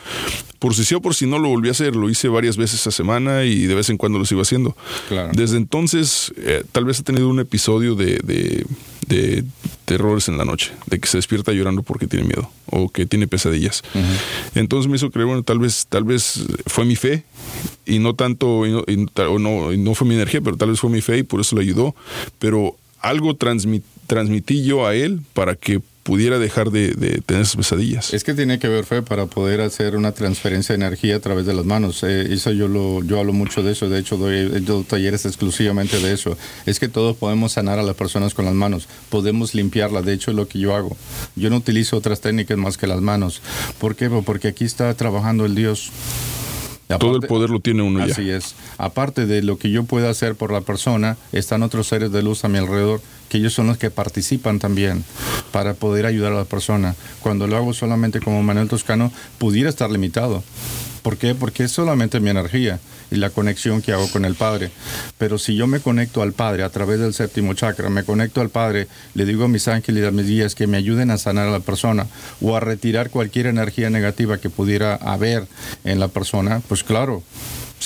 Por 0.59 0.75
si 0.75 0.85
sí 0.85 0.97
o 0.97 1.01
por 1.01 1.15
si 1.15 1.25
no 1.25 1.39
lo 1.39 1.49
volví 1.51 1.69
a 1.69 1.71
hacer, 1.71 1.95
lo 1.95 2.11
hice 2.11 2.27
varias 2.27 2.57
veces 2.57 2.85
a 2.89 2.91
semana 2.91 3.45
y 3.45 3.67
de 3.67 3.77
vez 3.77 3.91
en 3.91 3.97
cuando 3.97 4.19
lo 4.19 4.25
sigo 4.25 4.41
haciendo. 4.41 4.77
Claro. 5.09 5.31
Desde 5.33 5.57
entonces, 5.57 6.33
eh, 6.37 6.65
tal 6.73 6.85
vez 6.85 6.99
he 6.99 7.05
tenido 7.05 7.29
un 7.29 7.39
episodio 7.39 7.95
de, 7.95 8.19
de, 8.25 8.67
de 9.07 9.45
terrores 9.85 10.27
en 10.27 10.37
la 10.37 10.45
noche, 10.45 10.73
de 10.87 10.99
que 10.99 11.07
se 11.07 11.19
despierta 11.19 11.53
llorando 11.53 11.85
porque 11.85 12.09
tiene 12.09 12.27
miedo 12.27 12.51
o 12.73 12.89
que 12.89 13.07
tiene 13.07 13.29
pesadillas. 13.29 13.85
Entonces 14.57 14.91
me 14.91 14.97
hizo 14.97 15.13
creer, 15.13 15.27
bueno, 15.29 15.45
tal 15.45 15.61
vez, 15.61 15.87
tal 15.89 16.03
vez 16.03 16.45
fue 16.67 16.85
mi 16.87 16.97
fe 16.97 17.23
y 17.87 18.01
no 18.01 18.17
tanto, 18.17 18.67
y 18.67 18.73
no, 18.73 18.83
y 18.89 19.07
o 19.21 19.39
no, 19.39 19.73
y 19.73 19.79
no 19.79 19.95
fue 19.95 20.09
mi 20.09 20.17
energía, 20.17 20.41
pero 20.41 20.57
tal 20.57 20.71
vez 20.71 20.81
fue 20.81 20.91
mi 20.91 21.03
fe 21.03 21.19
y 21.19 21.23
por 21.23 21.41
eso 21.41 21.55
le 21.55 21.63
ayudó. 21.63 21.95
Pero 22.41 22.75
algo 23.01 23.39
transmi- 23.39 23.83
transmití 24.09 24.65
yo 24.65 24.89
a 24.89 24.97
él 24.97 25.21
para 25.35 25.55
que 25.55 25.81
pudiera 26.07 26.39
dejar 26.39 26.71
de, 26.71 26.93
de 26.95 27.21
tener 27.21 27.43
esas 27.43 27.57
pesadillas. 27.57 28.15
Es 28.15 28.23
que 28.23 28.33
tiene 28.33 28.61
que 28.61 28.69
ver 28.69 28.85
fe 28.85 29.03
para 29.03 29.27
poder 29.27 29.61
hacer 29.61 29.97
una 29.97 30.13
transferencia 30.13 30.73
de 30.77 30.85
energía 30.85 31.17
a 31.17 31.21
través 31.21 31.47
de 31.47 31.53
las 31.53 31.65
manos. 31.65 32.05
Eh, 32.05 32.33
eso 32.33 32.53
yo 32.53 32.69
lo 32.69 33.03
yo 33.03 33.19
hablo 33.19 33.33
mucho 33.33 33.65
de 33.65 33.73
eso. 33.73 33.89
De 33.89 33.99
hecho, 33.99 34.17
doy, 34.17 34.49
dado 34.61 34.85
talleres 34.85 35.27
exclusivamente 35.27 35.99
de 35.99 36.13
eso. 36.13 36.39
Es 36.65 36.79
que 36.79 36.89
todos 36.89 37.17
podemos 37.17 37.53
sanar 37.53 37.81
a 37.81 37.83
las 37.83 37.97
personas 37.97 38.35
con 38.35 38.45
las 38.45 38.55
manos. 38.55 38.87
Podemos 39.11 39.53
limpiarlas. 39.55 40.05
De 40.05 40.13
hecho, 40.13 40.31
es 40.31 40.37
lo 40.37 40.47
que 40.47 40.61
yo 40.61 40.77
hago. 40.77 40.97
Yo 41.35 41.51
no 41.51 41.57
utilizo 41.57 41.97
otras 41.97 42.21
técnicas 42.21 42.57
más 42.57 42.77
que 42.79 42.87
las 42.87 43.01
manos. 43.01 43.43
¿Por 43.81 43.97
qué? 43.97 44.09
Pues 44.09 44.25
Porque 44.25 44.47
aquí 44.49 44.65
está 44.65 44.95
trabajando 44.95 45.45
el 45.45 45.57
Dios. 45.57 45.91
Y 46.89 46.97
Todo 46.99 47.11
el 47.11 47.17
aparte- 47.17 47.27
poder 47.27 47.51
lo 47.51 47.59
tiene 47.59 47.83
uno 47.83 48.07
ya. 48.07 48.13
Así 48.13 48.31
es. 48.31 48.55
Aparte 48.79 49.27
de 49.27 49.43
lo 49.43 49.59
que 49.59 49.71
yo 49.73 49.83
pueda 49.83 50.09
hacer 50.09 50.37
por 50.37 50.53
la 50.53 50.61
persona, 50.61 51.17
están 51.33 51.65
otros 51.65 51.89
seres 51.89 52.13
de 52.13 52.23
luz 52.23 52.45
a 52.45 52.49
mi 52.49 52.59
alrededor, 52.59 53.01
que 53.29 53.39
ellos 53.39 53.53
son 53.53 53.67
los 53.67 53.79
que 53.79 53.91
participan 53.91 54.59
también 54.59 55.05
para 55.53 55.75
poder 55.75 56.07
ayudar 56.07 56.33
a 56.33 56.37
la 56.37 56.45
persona. 56.45 56.95
Cuando 57.21 57.47
lo 57.47 57.57
hago 57.57 57.73
solamente 57.73 58.21
como 58.21 58.43
Manuel 58.43 58.69
Toscano, 58.69 59.13
pudiera 59.39 59.71
estar 59.71 59.91
limitado. 59.91 60.43
¿Por 61.03 61.19
qué? 61.19 61.35
Porque 61.35 61.65
es 61.65 61.73
solamente 61.73 62.19
mi 62.19 62.31
energía 62.31 62.81
y 63.11 63.17
la 63.17 63.31
conexión 63.31 63.81
que 63.81 63.93
hago 63.93 64.11
con 64.11 64.25
el 64.25 64.35
Padre. 64.35 64.71
Pero 65.19 65.39
si 65.39 65.55
yo 65.55 65.67
me 65.67 65.81
conecto 65.81 66.23
al 66.23 66.33
Padre 66.33 66.65
a 66.65 66.71
través 66.71 66.99
del 66.99 67.15
séptimo 67.15 67.55
chakra, 67.55 67.89
me 67.89 68.05
conecto 68.05 68.41
al 68.41 68.51
Padre, 68.51 68.89
le 69.15 69.25
digo 69.25 69.45
a 69.45 69.49
mis 69.49 69.69
ángeles 69.69 70.03
y 70.03 70.07
a 70.07 70.11
mis 70.11 70.27
guías 70.27 70.55
que 70.55 70.67
me 70.67 70.77
ayuden 70.77 71.11
a 71.11 71.19
sanar 71.19 71.49
a 71.49 71.53
la 71.53 71.61
persona 71.61 72.07
o 72.41 72.57
a 72.57 72.61
retirar 72.61 73.11
cualquier 73.11 73.47
energía 73.47 73.91
negativa 73.91 74.39
que 74.39 74.51
pudiera 74.51 74.97
haber 74.97 75.47
en 75.85 76.01
la 76.01 76.09
persona, 76.09 76.61
pues 76.69 76.83
claro, 76.83 77.23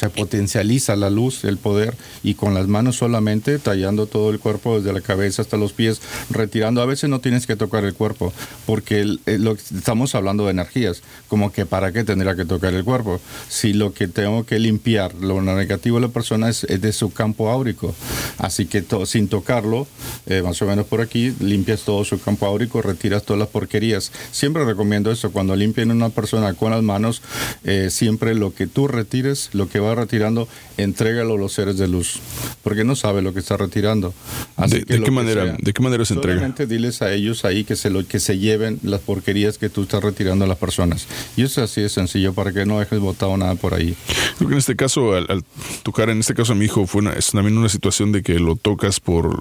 se 0.01 0.09
potencializa 0.09 0.97
la 0.97 1.11
luz, 1.11 1.45
el 1.45 1.59
poder, 1.59 1.95
y 2.23 2.35
con 2.35 2.55
las 2.55 2.69
manos 2.69 2.97
solamente 2.97 3.59
tallando 3.59 4.07
todo 4.07 4.31
el 4.31 4.39
cuerpo 4.39 4.79
desde 4.79 4.95
la 4.95 5.03
cabeza 5.03 5.43
hasta 5.43 5.59
los 5.59 5.75
pies, 5.75 6.01
retirando. 6.31 6.81
A 6.81 6.87
veces 6.87 7.11
no 7.11 7.21
tienes 7.21 7.47
que 7.47 7.55
tocar 7.55 7.85
el 7.85 7.93
cuerpo, 7.93 8.33
porque 8.65 9.01
el- 9.01 9.21
el- 9.27 9.45
lo, 9.45 9.53
estamos 9.53 10.15
hablando 10.15 10.47
de 10.47 10.53
energías, 10.53 11.03
como 11.29 11.53
que 11.53 11.67
para 11.67 11.93
qué 11.93 12.03
tendría 12.03 12.35
que 12.35 12.47
tocar 12.47 12.73
el 12.73 12.83
cuerpo, 12.83 13.21
si 13.49 13.75
lo 13.75 13.93
que 13.93 14.09
tengo 14.09 14.47
que 14.47 14.59
limpiar, 14.59 15.15
lo 15.17 15.43
negativo 15.43 15.97
de 16.01 16.07
la 16.07 16.13
persona 16.13 16.49
es, 16.49 16.65
es 16.65 16.81
de 16.81 16.93
su 16.95 17.13
campo 17.13 17.51
áurico. 17.51 17.95
Así 18.39 18.65
que 18.65 18.81
to- 18.81 19.05
sin 19.05 19.29
tocarlo, 19.29 19.87
eh, 20.27 20.41
más 20.43 20.61
o 20.63 20.67
menos 20.67 20.87
por 20.87 21.03
aquí, 21.03 21.35
limpias 21.41 21.83
todo 21.83 22.05
su 22.07 22.19
campo 22.21 22.47
áurico, 22.47 22.81
retiras 22.81 23.23
todas 23.25 23.39
las 23.41 23.49
porquerías. 23.49 24.13
Siempre 24.33 24.65
recomiendo 24.65 25.11
eso, 25.11 25.31
cuando 25.31 25.55
limpien 25.57 25.91
a 25.91 25.95
una 25.95 26.09
persona 26.09 26.55
con 26.55 26.71
las 26.71 26.83
manos, 26.83 27.21
eh, 27.65 27.89
siempre 27.91 28.35
lo 28.35 28.55
que 28.55 28.67
tú 28.67 28.89
retires, 28.89 29.51
lo 29.53 29.69
que 29.69 29.81
va 29.81 29.90
retirando, 29.95 30.49
entrégalo 30.77 31.35
a 31.35 31.39
los 31.39 31.53
seres 31.53 31.79
de 31.79 31.89
luz, 31.89 32.21
porque 32.63 32.85
no 32.85 32.97
sabe 32.97 33.23
lo 33.23 33.33
que 33.33 33.41
está 33.41 33.57
retirando. 33.57 34.15
Así 34.57 34.81
¿De, 34.81 34.85
que 34.85 34.95
de 34.99 35.03
qué 35.03 35.11
manera, 35.11 35.45
sea, 35.45 35.57
¿De 35.59 35.73
qué 35.73 35.83
manera 35.83 36.05
se 36.05 36.15
entrega? 36.15 36.39
Solamente 36.39 36.67
diles 36.67 37.03
a 37.03 37.13
ellos 37.13 37.45
ahí 37.45 37.65
que 37.65 37.77
se 37.77 37.91
lo 37.91 38.07
que 38.07 38.21
se 38.21 38.39
lleven 38.39 38.79
las 38.83 39.01
porquerías 39.01 39.59
que 39.59 39.69
tú 39.69 39.83
estás 39.83 40.03
retirando 40.03 40.45
a 40.45 40.49
las 40.49 40.59
personas. 40.59 41.07
Y 41.37 41.43
eso 41.43 41.63
así 41.63 41.81
de 41.81 41.89
sencillo 41.89 42.33
para 42.33 42.53
que 42.53 42.67
no 42.67 42.79
dejes 42.81 42.99
botado 42.99 43.37
nada 43.37 43.55
por 43.55 43.75
ahí. 43.75 43.97
Creo 44.39 44.49
que 44.49 44.55
en 44.55 44.59
este 44.59 44.77
caso, 44.77 45.15
al, 45.15 45.27
al 45.29 45.45
tocar, 45.83 46.11
en 46.11 46.21
este 46.21 46.35
caso 46.35 46.53
a 46.53 46.57
mi 46.57 46.65
hijo, 46.67 46.87
fue 46.87 47.03
una, 47.03 47.13
es 47.13 47.31
también 47.31 47.57
una 47.57 47.69
situación 47.69 48.13
de 48.13 48.23
que 48.23 48.39
lo 48.39 48.57
tocas 48.57 49.01
por 49.01 49.41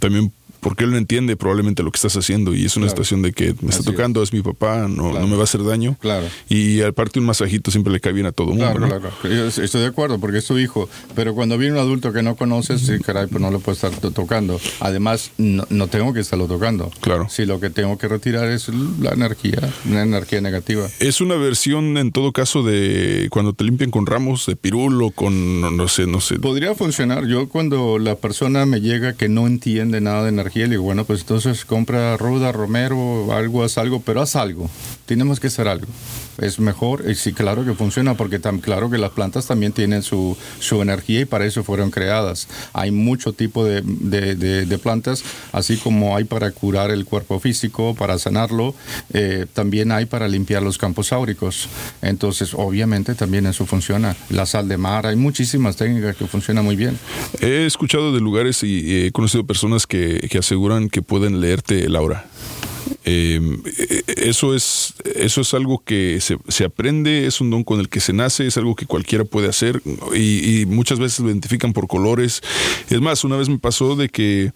también 0.00 0.32
porque 0.62 0.84
él 0.84 0.92
no 0.92 0.96
entiende 0.96 1.36
probablemente 1.36 1.82
lo 1.82 1.90
que 1.90 1.96
estás 1.96 2.16
haciendo 2.16 2.54
y 2.54 2.64
es 2.64 2.76
una 2.76 2.86
Claro. 2.86 2.96
situación 3.04 3.20
de 3.22 3.32
que 3.32 3.46
me 3.60 3.68
está 3.70 3.80
Así 3.80 3.84
tocando, 3.84 4.22
es. 4.22 4.32
mi 4.32 4.40
papá, 4.40 4.86
no, 4.88 5.12
no 5.12 5.26
me 5.26 5.34
va 5.34 5.42
a 5.42 5.44
hacer 5.44 5.62
daño. 5.64 5.96
Claro. 6.00 6.26
Y 6.48 6.80
aparte 6.82 7.18
un 7.18 7.26
masajito 7.26 7.70
siempre 7.70 7.92
le 7.92 8.00
cae 8.00 8.12
bien 8.14 8.26
a 8.26 8.32
todo 8.32 8.46
mundo. 8.48 8.64
Claro, 8.64 8.80
¿no? 8.80 8.86
claro, 8.86 9.10
claro. 9.20 9.36
Yo 9.36 9.62
estoy 9.62 9.80
de 9.82 9.88
acuerdo 9.88 10.18
porque 10.20 10.38
es 10.38 10.46
tu 10.46 10.56
hijo, 10.58 10.88
pero 11.14 11.34
cuando 11.34 11.58
viene 11.58 11.74
un 11.74 11.80
adulto 11.80 12.12
que 12.12 12.22
no 12.22 12.36
conoces, 12.36 12.80
sí, 12.82 12.98
caray, 13.04 13.26
pues 13.26 13.42
no 13.42 13.50
lo 13.50 13.60
puedes 13.60 13.82
estar 13.82 13.98
to- 14.00 14.12
tocando. 14.12 14.60
Además, 14.80 15.32
no, 15.36 15.66
no 15.68 15.88
tengo 15.88 16.14
que 16.14 16.20
estarlo 16.20 16.46
tocando. 16.46 16.90
Claro. 17.00 17.26
Si 17.28 17.44
lo 17.44 17.58
que 17.60 17.68
tengo 17.68 17.98
que 17.98 18.06
retirar 18.08 18.48
es 18.48 18.68
la 19.00 19.10
energía, 19.10 19.58
una 19.88 20.02
energía 20.02 20.40
negativa. 20.40 20.86
Es 21.00 21.20
una 21.20 21.34
versión 21.34 21.96
en 21.98 22.12
todo 22.12 22.32
caso 22.32 22.62
de 22.62 23.26
cuando 23.30 23.52
te 23.52 23.64
limpian 23.64 23.90
con 23.90 24.06
ramos 24.06 24.46
de 24.46 24.54
pirul 24.56 25.02
o 25.02 25.10
con, 25.10 25.60
no, 25.60 25.70
no 25.72 25.88
sé, 25.88 26.06
no 26.06 26.20
sé. 26.20 26.38
Podría 26.38 26.74
funcionar. 26.76 27.26
Yo 27.26 27.48
cuando 27.48 27.98
la 27.98 28.14
persona 28.16 28.64
me 28.66 28.80
llega 28.80 29.14
que 29.14 29.28
no 29.28 29.46
entiende 29.46 30.00
nada 30.00 30.22
de 30.22 30.28
energía, 30.28 30.51
le 30.60 30.68
digo, 30.68 30.82
bueno, 30.82 31.04
pues 31.04 31.20
entonces 31.20 31.64
compra 31.64 32.16
ruda, 32.16 32.52
romero, 32.52 33.32
algo, 33.32 33.64
haz 33.64 33.78
algo, 33.78 34.00
pero 34.00 34.20
haz 34.20 34.36
algo. 34.36 34.68
Tenemos 35.06 35.40
que 35.40 35.46
hacer 35.46 35.66
algo. 35.68 35.86
Es 36.38 36.58
mejor. 36.58 37.04
Y 37.08 37.14
sí, 37.14 37.32
claro 37.32 37.64
que 37.64 37.74
funciona 37.74 38.14
porque 38.14 38.38
tan 38.38 38.58
claro 38.58 38.90
que 38.90 38.98
las 38.98 39.10
plantas 39.10 39.46
también 39.46 39.72
tienen 39.72 40.02
su, 40.02 40.36
su 40.58 40.82
energía 40.82 41.20
y 41.20 41.24
para 41.24 41.46
eso 41.46 41.64
fueron 41.64 41.90
creadas. 41.90 42.48
Hay 42.72 42.90
mucho 42.90 43.32
tipo 43.32 43.64
de, 43.64 43.82
de, 43.82 44.34
de, 44.66 44.78
plantas, 44.78 45.24
así 45.52 45.76
como 45.76 46.16
hay 46.16 46.24
para 46.24 46.50
curar 46.50 46.90
el 46.90 47.04
cuerpo 47.04 47.38
físico, 47.38 47.94
para 47.94 48.18
sanarlo, 48.18 48.74
eh, 49.12 49.46
también 49.52 49.92
hay 49.92 50.06
para 50.06 50.28
limpiar 50.28 50.62
los 50.62 50.78
campos 50.78 51.12
áuricos. 51.12 51.68
Entonces, 52.00 52.54
obviamente 52.54 53.14
también 53.14 53.46
eso 53.46 53.66
funciona. 53.66 54.16
La 54.30 54.46
sal 54.46 54.68
de 54.68 54.76
mar, 54.76 55.06
hay 55.06 55.16
muchísimas 55.16 55.76
técnicas 55.76 56.16
que 56.16 56.26
funcionan 56.26 56.64
muy 56.64 56.76
bien. 56.76 56.98
He 57.40 57.66
escuchado 57.66 58.12
de 58.12 58.20
lugares 58.20 58.62
y 58.62 59.06
he 59.06 59.12
conocido 59.12 59.44
personas 59.44 59.86
que, 59.86 60.26
que 60.30 60.38
aseguran 60.38 60.88
que 60.88 61.02
pueden 61.02 61.40
leerte 61.40 61.84
el 61.84 61.96
aura. 61.96 62.26
Eh, 63.04 63.40
eso, 64.16 64.54
es, 64.54 64.94
eso 65.14 65.40
es 65.40 65.54
algo 65.54 65.82
que 65.84 66.20
se, 66.22 66.38
se, 66.48 66.64
aprende, 66.64 67.26
es 67.26 67.40
un 67.40 67.50
don 67.50 67.64
con 67.64 67.80
el 67.80 67.88
que 67.88 68.00
se 68.00 68.12
nace, 68.12 68.46
es 68.46 68.56
algo 68.56 68.74
que 68.74 68.86
cualquiera 68.86 69.24
puede 69.24 69.48
hacer 69.48 69.82
y, 70.14 70.64
muchas 70.66 70.98
veces 70.98 71.20
lo 71.20 71.28
identifican 71.28 71.72
por 71.72 71.86
colores. 71.86 72.40
Es 72.88 73.00
más, 73.00 73.24
una 73.24 73.36
vez 73.36 73.48
me 73.48 73.58
pasó 73.58 73.96
de 73.96 74.08
que 74.08 74.52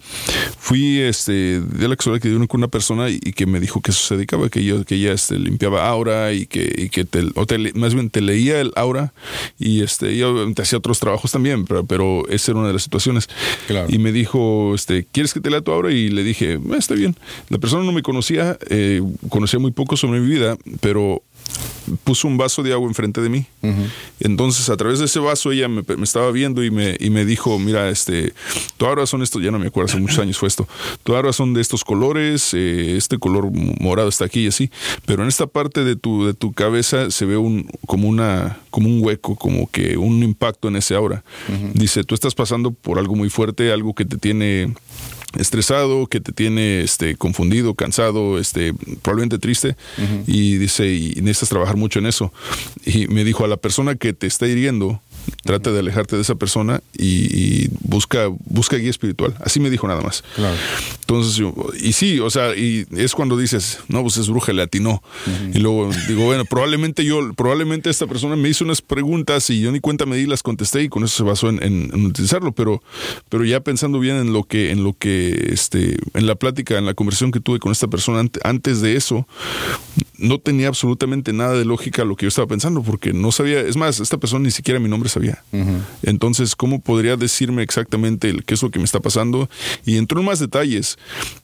fui 0.58 1.00
este, 1.00 1.60
de 1.60 1.88
la 1.88 1.96
casualidad 1.96 2.22
que 2.22 2.28
dio 2.28 2.46
con 2.48 2.60
una 2.60 2.68
persona 2.68 3.10
y, 3.10 3.18
que 3.18 3.46
me 3.46 3.60
dijo 3.60 3.80
que 3.80 3.90
eso 3.90 4.00
se 4.00 4.16
dedicaba, 4.16 4.48
que, 4.48 4.64
yo, 4.64 4.84
que 4.84 4.94
ella 4.94 5.12
este, 5.12 5.38
limpiaba 5.38 5.86
aura 5.88 6.32
y 6.32 6.46
que, 6.46 6.72
y 6.76 6.88
que 6.88 7.04
te, 7.04 7.20
o 7.34 7.46
más 7.74 7.94
bien 7.94 8.08
te 8.10 8.20
leía 8.20 8.60
el 8.60 8.72
aura 8.76 9.12
y 9.58 9.82
este, 9.82 10.16
yo 10.16 10.52
te 10.54 10.62
hacía 10.62 10.78
otros 10.78 11.00
trabajos 11.00 11.32
también, 11.32 11.64
pero, 11.64 11.84
pero 11.84 12.26
esa 12.28 12.52
era 12.52 12.60
una 12.60 12.68
de 12.68 12.74
las 12.74 12.82
situaciones. 12.82 13.28
Y 13.88 13.98
me 13.98 14.12
dijo, 14.12 14.74
este, 14.74 15.06
¿quieres 15.10 15.34
que 15.34 15.40
te 15.40 15.50
lea 15.50 15.60
tu 15.60 15.72
aura? 15.72 15.90
Y 15.92 16.08
le 16.08 16.22
dije, 16.22 16.54
eh, 16.54 16.60
está 16.78 16.94
bien. 16.94 17.16
La 17.48 17.58
persona 17.58 17.84
no 17.84 17.92
me 17.92 18.02
conocía, 18.02 18.58
eh, 18.68 19.02
conocía 19.28 19.58
muy 19.58 19.72
poco 19.72 19.96
sobre 19.96 20.20
mi 20.20 20.28
vida, 20.28 20.56
pero 20.80 21.22
puso 22.04 22.28
un 22.28 22.36
vaso 22.36 22.62
de 22.62 22.72
agua 22.72 22.88
enfrente 22.88 23.20
de 23.20 23.28
mí. 23.28 23.46
Entonces, 24.20 24.68
a 24.68 24.76
través 24.76 24.98
de 24.98 25.06
ese 25.06 25.18
vaso, 25.18 25.52
ella 25.52 25.68
me, 25.68 25.82
estaba 26.02 26.30
viendo 26.30 26.62
y 26.64 26.70
me, 26.70 26.96
y 27.00 27.10
me 27.10 27.24
dijo, 27.24 27.58
mira, 27.58 27.88
este, 27.88 28.32
tu 28.76 28.86
ahora 28.86 29.06
son 29.06 29.22
estos, 29.22 29.42
ya 29.42 29.50
no 29.50 29.58
me 29.58 29.66
acuerdo, 29.66 29.90
hace 29.90 30.00
muchos 30.00 30.18
años 30.18 30.38
fue 30.38 30.48
esto, 30.48 30.68
tu 31.02 31.14
ahora 31.14 31.32
son 31.32 31.54
de 31.54 31.60
estos 31.60 31.84
colores, 31.84 32.54
eh, 32.54 32.96
este 32.96 33.18
color 33.18 33.50
morado 33.80 34.08
está 34.08 34.24
aquí 34.24 34.44
y 34.44 34.46
así, 34.48 34.70
pero 35.04 35.22
en 35.22 35.28
esta 35.28 35.46
parte 35.46 35.84
de 35.84 35.96
tu, 35.96 36.26
de 36.26 36.34
tu 36.34 36.52
cabeza 36.52 37.10
se 37.10 37.24
ve 37.24 37.36
un, 37.36 37.68
como, 37.86 38.08
una, 38.08 38.60
como 38.70 38.88
un 38.88 39.04
hueco, 39.04 39.36
como 39.36 39.70
que 39.70 39.96
un 39.96 40.22
impacto 40.22 40.68
en 40.68 40.76
ese 40.76 40.94
aura. 40.94 41.24
Dice, 41.74 42.04
tú 42.04 42.14
estás 42.14 42.34
pasando 42.34 42.70
por 42.70 42.98
algo 42.98 43.14
muy 43.14 43.30
fuerte, 43.30 43.72
algo 43.72 43.94
que 43.94 44.04
te 44.04 44.16
tiene 44.16 44.74
estresado, 45.38 46.06
que 46.06 46.20
te 46.20 46.32
tiene 46.32 46.82
este, 46.82 47.16
confundido, 47.16 47.74
cansado, 47.74 48.38
este, 48.38 48.72
probablemente 49.02 49.38
triste. 49.38 49.76
Y 50.26 50.56
dice, 50.56 50.86
y 50.92 51.14
necesitas 51.22 51.50
trabajar 51.50 51.76
mucho 51.76 51.98
en 51.98 52.06
eso. 52.06 52.32
Y 52.84 53.06
me 53.08 53.24
dijo, 53.24 53.44
a 53.44 53.48
la 53.48 53.56
persona 53.56 53.94
que 53.96 54.12
te 54.12 54.26
está 54.26 54.46
hiriendo, 54.46 55.00
trata 55.42 55.72
de 55.72 55.78
alejarte 55.78 56.16
de 56.16 56.22
esa 56.22 56.34
persona 56.34 56.82
y, 56.96 57.68
busca, 57.80 58.28
busca 58.44 58.76
guía 58.76 58.90
espiritual. 58.90 59.34
Así 59.40 59.60
me 59.60 59.70
dijo 59.70 59.86
nada 59.86 60.02
más. 60.02 60.24
Entonces, 61.00 61.42
y 61.80 61.92
sí, 61.92 62.20
o 62.20 62.30
sea, 62.30 62.56
y 62.56 62.86
es 62.96 63.14
cuando 63.14 63.36
dices, 63.36 63.78
no, 63.88 64.02
pues 64.02 64.16
es 64.16 64.28
bruja, 64.28 64.52
le 64.52 64.62
atinó. 64.62 65.02
Y 65.54 65.58
luego 65.58 65.90
digo, 66.08 66.24
bueno, 66.24 66.44
probablemente 66.44 67.04
yo, 67.04 67.32
probablemente 67.34 67.90
esta 67.90 68.06
persona 68.06 68.36
me 68.36 68.48
hizo 68.48 68.64
unas 68.64 68.82
preguntas 68.82 69.48
y 69.50 69.60
yo 69.60 69.72
ni 69.72 69.80
cuenta 69.80 70.06
me 70.06 70.16
di, 70.16 70.26
las 70.26 70.42
contesté 70.42 70.82
y 70.82 70.88
con 70.88 71.04
eso 71.04 71.16
se 71.16 71.22
basó 71.22 71.48
en, 71.48 72.06
utilizarlo, 72.06 72.52
pero, 72.52 72.82
pero 73.28 73.44
ya 73.44 73.60
pensando 73.60 73.98
bien 73.98 74.16
en 74.16 74.32
lo 74.32 74.44
que, 74.44 74.70
en 74.70 74.84
lo 74.84 74.94
que, 74.94 75.50
este, 75.52 75.96
en 76.14 76.26
la 76.26 76.34
plática, 76.34 76.78
en 76.78 76.86
la 76.86 76.94
conversación 76.94 77.30
que 77.30 77.40
tuve 77.40 77.58
con 77.58 77.72
esta 77.72 77.88
persona 77.88 78.28
antes 78.42 78.80
de 78.80 78.96
eso, 78.96 79.26
no 80.18 80.38
tenía 80.38 80.68
absolutamente 80.68 81.32
nada 81.32 81.54
de 81.54 81.64
lógica 81.64 82.04
lo 82.04 82.16
que 82.16 82.24
yo 82.24 82.28
estaba 82.28 82.46
pensando, 82.46 82.82
porque 82.82 83.12
no 83.12 83.32
sabía, 83.32 83.60
es 83.60 83.76
más, 83.76 84.00
esta 84.00 84.18
persona 84.18 84.44
ni 84.44 84.50
siquiera 84.50 84.80
mi 84.80 84.88
nombre 84.88 85.08
sabía. 85.16 85.42
Entonces, 86.02 86.54
¿cómo 86.54 86.80
podría 86.80 87.16
decirme 87.16 87.62
exactamente 87.62 88.34
qué 88.44 88.54
es 88.54 88.62
lo 88.62 88.70
que 88.70 88.78
me 88.78 88.84
está 88.84 89.00
pasando? 89.00 89.48
Y 89.84 89.96
entró 89.96 90.20
en 90.20 90.26
más 90.26 90.38
detalles. 90.38 90.98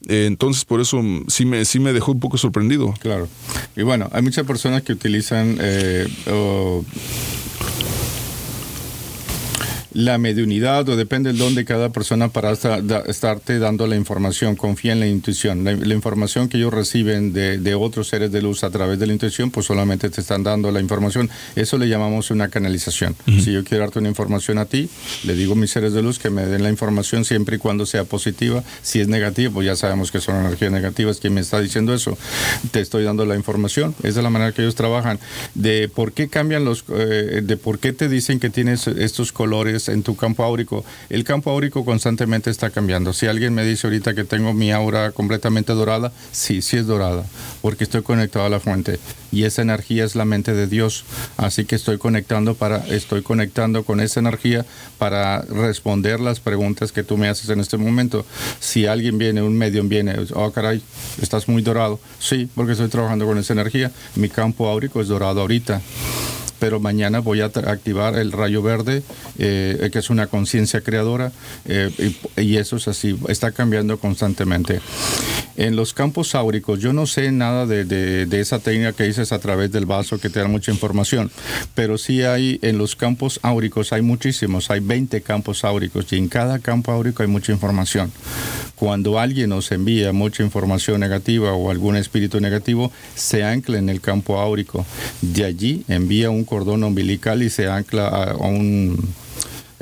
Eh, 0.09 0.27
entonces, 0.27 0.65
por 0.65 0.81
eso 0.81 1.01
sí 1.29 1.47
me, 1.47 1.65
sí 1.65 1.81
me 1.81 1.93
dejó 1.93 2.13
un 2.13 2.21
poco 2.21 2.37
sorprendido. 2.37 2.93
Claro. 3.01 3.29
Y 3.77 3.83
bueno, 3.83 4.11
hay 4.13 4.23
muchas 4.23 4.47
personas 4.47 4.83
que 4.83 4.93
utilizan 4.93 5.57
eh, 5.61 6.07
la 9.95 10.19
mediunidad 10.19 10.89
o 10.89 10.97
depende 10.97 11.31
del 11.31 11.39
don 11.39 11.55
de 11.55 11.65
cada 11.65 11.91
persona 11.91 12.29
para 12.29 12.53
estarte 12.53 13.59
dando 13.59 13.87
la 13.87 13.97
información. 13.97 14.57
Confía 14.57 14.93
en 14.93 15.01
la 15.01 15.07
intuición. 15.07 15.65
La, 15.65 15.95
información 15.95 16.49
que 16.49 16.57
ellos 16.57 16.73
reciben 16.73 17.33
de, 17.33 17.75
otros 17.75 18.09
seres 18.09 18.33
de 18.33 18.43
luz 18.43 18.65
a 18.65 18.71
través 18.71 18.99
de 18.99 19.07
la 19.07 19.13
intuición, 19.13 19.51
pues 19.51 19.67
solamente 19.67 20.09
te 20.11 20.21
están 20.21 20.43
dando 20.43 20.71
la 20.71 20.81
información. 20.81 21.31
Eso 21.57 21.79
le 21.79 21.89
llamamos 21.89 22.31
una 22.31 22.49
canalización. 22.49 23.15
Si 23.27 23.53
yo 23.53 23.65
quiero 23.65 23.85
darte 23.85 23.99
una 23.99 24.09
información 24.09 24.59
a 24.59 24.65
ti, 24.67 24.89
le 25.25 25.35
digo 25.35 25.53
a 25.53 25.57
mis 25.57 25.71
seres 25.71 25.93
de 25.93 26.03
luz 26.03 26.19
que 26.19 26.31
me 26.31 26.47
den 26.47 26.63
la 26.63 26.71
información 26.71 27.25
siempre 27.25 27.57
y 27.57 27.59
cuando 27.59 27.87
sea 27.87 28.05
positiva. 28.05 28.63
Si 28.83 29.01
es 29.01 29.09
negativa, 29.09 29.53
pues 29.53 29.67
ya 29.67 29.77
sabemos 29.77 30.11
que 30.11 30.21
son 30.21 30.37
energías 30.37 30.73
negativas. 30.73 31.19
¿Quién 31.19 31.35
me 31.35 31.41
está 31.41 31.61
diciendo 31.61 31.95
eso? 31.95 32.17
Te 32.71 32.81
estoy 32.81 33.05
dando 33.05 33.25
la 33.25 33.37
información. 33.37 33.95
Esa 34.03 34.21
es 34.21 34.25
la 34.25 34.31
manera 34.31 34.53
que 34.53 34.63
ellos 34.63 34.75
trabajan. 34.75 35.19
De 35.55 35.89
por 35.89 36.13
qué 36.13 36.29
cambian 36.29 36.65
los, 36.65 36.85
eh, 36.89 37.41
de 37.43 37.57
por 37.57 37.79
qué 37.79 37.93
te 37.93 38.09
dicen 38.09 38.41
que 38.41 38.51
tienes 38.51 38.87
estos 38.87 39.33
colores 39.33 39.82
en 39.89 40.03
tu 40.03 40.17
campo 40.17 40.45
áurico. 40.45 40.85
El 41.09 41.25
campo 41.25 41.51
áurico 41.51 41.85
constantemente 41.85 42.51
está 42.51 42.71
cambiando. 42.71 43.13
Si 43.13 43.27
alguien 43.27 43.55
me 43.55 43.65
dice 43.65 43.87
ahorita 43.87 44.15
que 44.15 44.25
tengo 44.25 44.53
mi 44.53 44.73
aura 44.73 45.13
completamente 45.13 45.73
dorada, 45.73 46.13
sí, 46.31 46.63
sí 46.63 46.77
es 46.79 46.87
dorada, 46.87 47.25
porque 47.61 47.85
estoy 47.85 48.03
conectado 48.03 48.47
a 48.47 48.49
la 48.49 48.61
fuente 48.61 48.99
y 49.31 49.45
esa 49.45 49.63
energía 49.63 50.05
es 50.05 50.15
la 50.15 50.25
mente 50.25 50.53
de 50.55 50.67
Dios. 50.67 51.05
Así 51.37 51.65
que 51.65 51.77
estoy 51.77 51.99
conectando 51.99 52.55
para 52.55 52.87
estoy 52.89 53.23
conectando 53.23 53.85
con 53.85 54.01
esa 54.01 54.21
energía 54.21 54.65
para 54.99 55.43
responder 55.43 56.21
las 56.21 56.41
preguntas 56.41 56.93
que 56.93 57.03
tú 57.03 57.17
me 57.17 57.29
haces 57.29 57.49
en 57.51 57.61
este 57.61 57.77
momento. 57.77 58.25
Si 58.61 58.87
alguien 58.87 59.19
viene, 59.19 59.43
un 59.43 59.57
medio 59.57 59.83
viene, 59.85 60.15
oh 60.35 60.53
caray, 60.53 60.83
estás 61.21 61.49
muy 61.49 61.63
dorado. 61.63 61.99
Sí, 62.19 62.49
porque 62.55 62.73
estoy 62.73 62.89
trabajando 62.89 63.27
con 63.27 63.39
esa 63.39 63.53
energía. 63.53 63.91
Mi 64.15 64.29
campo 64.29 64.69
áurico 64.69 65.01
es 65.01 65.09
dorado 65.09 65.41
ahorita 65.41 65.81
pero 66.63 66.79
mañana 66.79 67.19
voy 67.19 67.41
a 67.41 67.47
activar 67.47 68.17
el 68.17 68.31
rayo 68.31 68.63
verde, 68.63 69.03
eh, 69.37 69.91
que 69.93 69.99
es 69.99 70.11
una 70.11 70.29
conciencia 70.29 70.81
creadora, 70.81 71.33
eh, 71.65 71.91
y, 72.37 72.57
eso 72.57 72.77
es 72.77 72.87
así, 72.87 73.19
está 73.27 73.51
cambiando 73.51 73.99
constantemente. 73.99 74.81
En 75.57 75.75
los 75.75 75.93
campos 75.93 76.37
áuricos, 76.37 76.79
yo 76.79 76.93
no 76.93 77.07
sé 77.07 77.33
nada 77.33 77.67
de, 77.67 78.29
esa 78.31 78.61
técnica 78.61 78.93
que 78.93 79.03
dices 79.03 79.33
a 79.33 79.41
través 79.41 79.73
del 79.73 79.87
vaso 79.87 80.21
que 80.21 80.31
te 80.31 80.39
da 80.39 80.47
mucha 80.47 80.71
información, 80.71 81.33
pero 81.75 81.99
sí 81.99 82.23
hay 82.23 82.61
en 82.63 82.79
los 82.79 82.95
campos 82.95 83.41
áuricos, 83.43 83.93
hay 83.93 84.03
muchísimos, 84.03 84.71
hay 84.71 84.79
20 84.79 85.21
campos 85.23 85.65
áuricos 85.65 86.13
y 86.13 86.17
en 86.17 86.29
cada 86.29 86.61
campo 86.61 86.93
áurico 86.93 87.25
hay 87.25 87.29
mucha 87.29 87.51
información. 87.51 88.13
Cuando 88.77 89.21
alguien 89.21 89.51
nos 89.51 89.71
envía 89.71 90.13
mucha 90.13 90.43
información 90.43 91.01
negativa 91.01 91.53
o 91.53 91.71
algún 91.71 91.97
espíritu 91.97 92.41
negativo, 92.41 92.91
se 93.15 93.45
ancla 93.45 93.79
en 93.79 93.89
el 93.89 94.01
campo 94.01 94.41
áurico. 94.41 94.85
De 95.21 95.45
allí 95.45 95.85
envía 95.87 96.31
un 96.31 96.45
cordón 96.53 96.85
umbilical 96.85 97.43
y 97.43 97.49
se 97.49 97.67
ancla 97.67 98.09
a 98.09 98.35
un 98.37 98.95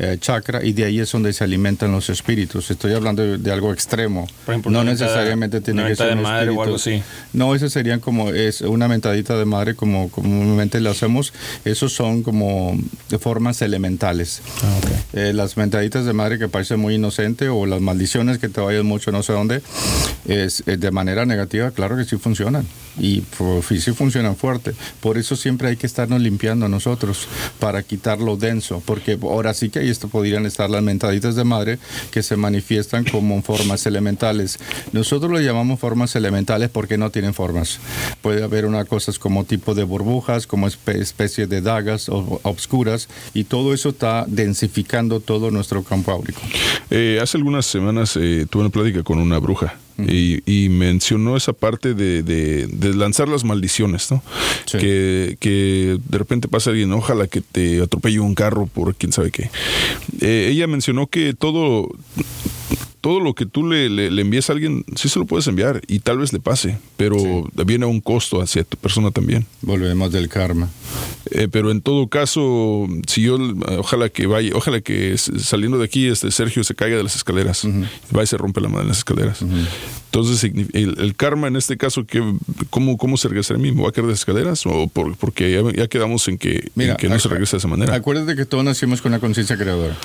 eh, 0.02 0.16
chakra 0.18 0.64
y 0.64 0.72
de 0.72 0.84
ahí 0.84 0.98
es 0.98 1.12
donde 1.12 1.30
se 1.34 1.44
alimentan 1.44 1.92
los 1.92 2.08
espíritus. 2.08 2.70
Estoy 2.70 2.94
hablando 2.94 3.36
de, 3.36 3.52
algo 3.52 3.70
extremo. 3.70 4.26
no 4.64 4.82
necesariamente 4.82 5.60
tiene 5.60 5.86
que 5.86 5.94
ser 5.94 6.16
un 6.16 6.22
madre 6.22 6.48
o 6.48 6.62
algo 6.62 6.76
así. 6.76 7.02
No, 7.34 7.54
ese 7.54 7.68
serían 7.68 8.00
como 8.00 8.30
es 8.30 8.62
una 8.62 8.88
mentadita 8.88 9.36
de 9.36 9.44
madre 9.44 9.74
como 9.74 10.08
comúnmente 10.08 10.80
lo 10.80 10.90
hacemos. 10.90 11.34
Esos 11.66 11.92
son 11.92 12.22
como 12.22 12.78
de 13.10 13.18
formas 13.18 13.60
elementales. 13.60 14.40
Ah, 14.62 14.80
eh, 15.12 15.32
las 15.34 15.58
mentaditas 15.58 16.06
de 16.06 16.14
madre 16.14 16.38
que 16.38 16.48
parecen 16.48 16.80
muy 16.80 16.94
inocente 16.94 17.50
o 17.50 17.66
las 17.66 17.82
maldiciones 17.82 18.38
que 18.38 18.48
te 18.48 18.62
vayan 18.62 18.86
mucho 18.86 19.12
no 19.12 19.22
sé 19.22 19.34
dónde, 19.34 19.60
es, 20.26 20.62
eh, 20.66 20.78
de 20.78 20.90
manera 20.90 21.26
negativa, 21.26 21.72
claro 21.72 21.98
que 21.98 22.04
sí 22.06 22.16
funcionan 22.16 22.66
y 22.98 23.20
pues, 23.20 23.66
sí 23.66 23.92
funcionan 23.92 24.36
fuerte. 24.36 24.74
Por 25.00 25.18
eso 25.18 25.36
siempre 25.36 25.68
hay 25.68 25.76
que 25.76 25.86
estarnos 25.86 26.20
limpiando 26.20 26.68
nosotros 26.68 27.28
para 27.58 27.82
quitar 27.82 28.18
lo 28.18 28.36
denso, 28.36 28.82
porque 28.84 29.18
ahora 29.22 29.54
sí 29.54 29.70
que 29.70 29.80
hay 29.80 29.89
esto 29.90 30.08
podrían 30.08 30.46
estar 30.46 30.70
las 30.70 30.82
mentaditas 30.82 31.34
de 31.36 31.44
madre 31.44 31.78
que 32.10 32.22
se 32.22 32.36
manifiestan 32.36 33.04
como 33.04 33.40
formas 33.42 33.86
elementales. 33.86 34.58
Nosotros 34.92 35.30
lo 35.30 35.40
llamamos 35.40 35.80
formas 35.80 36.16
elementales 36.16 36.70
porque 36.70 36.98
no 36.98 37.10
tienen 37.10 37.34
formas. 37.34 37.78
Puede 38.22 38.42
haber 38.42 38.66
una 38.66 38.84
cosas 38.84 39.18
como 39.18 39.44
tipo 39.44 39.74
de 39.74 39.84
burbujas, 39.84 40.46
como 40.46 40.66
especie 40.66 41.46
de 41.46 41.60
dagas 41.60 42.08
o, 42.08 42.40
obscuras, 42.42 43.08
y 43.34 43.44
todo 43.44 43.74
eso 43.74 43.90
está 43.90 44.24
densificando 44.26 45.20
todo 45.20 45.50
nuestro 45.50 45.82
campo 45.82 46.12
áurico. 46.12 46.40
Eh, 46.90 47.18
hace 47.22 47.36
algunas 47.36 47.66
semanas 47.66 48.16
eh, 48.16 48.46
tuve 48.48 48.62
una 48.62 48.70
plática 48.70 49.02
con 49.02 49.18
una 49.18 49.38
bruja 49.38 49.76
y, 50.08 50.68
mencionó 50.70 51.36
esa 51.36 51.52
parte 51.52 51.94
de, 51.94 52.68
lanzar 52.94 53.28
las 53.28 53.44
maldiciones, 53.44 54.10
¿no? 54.10 54.22
Que, 54.70 55.98
de 56.08 56.18
repente 56.18 56.48
pasa 56.48 56.70
alguien, 56.70 56.92
ojalá 56.92 57.26
que 57.26 57.40
te 57.40 57.80
atropelle 57.82 58.20
un 58.20 58.34
carro 58.34 58.66
por 58.66 58.94
quién 58.94 59.12
sabe 59.12 59.30
qué. 59.30 59.50
Eh, 60.20 60.48
ella 60.52 60.66
mencionó 60.66 61.06
que 61.06 61.34
todo 61.34 61.88
todo 63.00 63.20
lo 63.20 63.34
que 63.34 63.46
tú 63.46 63.66
le, 63.66 63.88
le, 63.88 64.10
le 64.10 64.22
envíes 64.22 64.50
a 64.50 64.52
alguien, 64.52 64.84
sí 64.96 65.08
se 65.08 65.18
lo 65.18 65.24
puedes 65.24 65.46
enviar 65.46 65.80
y 65.86 66.00
tal 66.00 66.18
vez 66.18 66.32
le 66.32 66.40
pase, 66.40 66.78
pero 66.96 67.16
viene 67.66 67.84
a 67.84 67.88
un 67.88 68.00
costo 68.00 68.42
hacia 68.42 68.62
tu 68.64 68.76
persona 68.76 69.10
también. 69.10 69.46
Volvemos 69.62 70.12
del 70.12 70.28
karma. 70.28 70.68
Eh, 71.30 71.48
pero 71.50 71.70
en 71.70 71.80
todo 71.80 72.08
caso, 72.08 72.86
si 73.06 73.22
yo, 73.22 73.38
ojalá 73.78 74.08
que 74.08 74.26
vaya, 74.26 74.50
ojalá 74.54 74.80
que 74.80 75.16
saliendo 75.16 75.78
de 75.78 75.84
aquí, 75.84 76.08
este 76.08 76.30
Sergio 76.30 76.62
se 76.64 76.74
caiga 76.74 76.96
de 76.96 77.02
las 77.04 77.16
escaleras, 77.16 77.64
va 78.16 78.22
y 78.22 78.26
se 78.26 78.36
rompe 78.36 78.60
la 78.60 78.68
mano 78.68 78.82
en 78.82 78.88
las 78.88 78.98
escaleras. 78.98 79.40
Entonces, 79.42 80.42
signi- 80.42 80.68
el, 80.72 80.96
el 80.98 81.14
karma 81.14 81.46
en 81.48 81.56
este 81.56 81.76
caso, 81.76 82.04
¿qué, 82.04 82.20
cómo, 82.68 82.96
¿cómo 82.96 83.16
se 83.16 83.28
regresa 83.28 83.54
a 83.54 83.58
mí? 83.58 83.70
¿Me 83.70 83.82
va 83.82 83.90
a 83.90 83.92
caer 83.92 84.06
de 84.06 84.12
las 84.12 84.20
escaleras? 84.20 84.66
¿O 84.66 84.88
por- 84.88 85.16
porque 85.16 85.52
ya, 85.52 85.62
ya 85.74 85.86
quedamos 85.88 86.26
en 86.28 86.36
que, 86.36 86.70
en 86.90 86.96
que 86.96 87.08
no 87.08 87.18
se 87.20 87.28
acu- 87.28 87.32
regresa 87.32 87.52
de 87.52 87.58
esa 87.58 87.68
manera? 87.68 87.94
Acuérdate 87.94 88.34
que 88.34 88.44
todos 88.44 88.64
nacimos 88.64 89.00
con 89.00 89.12
una 89.12 89.20
conciencia 89.20 89.56
creadora. 89.56 89.96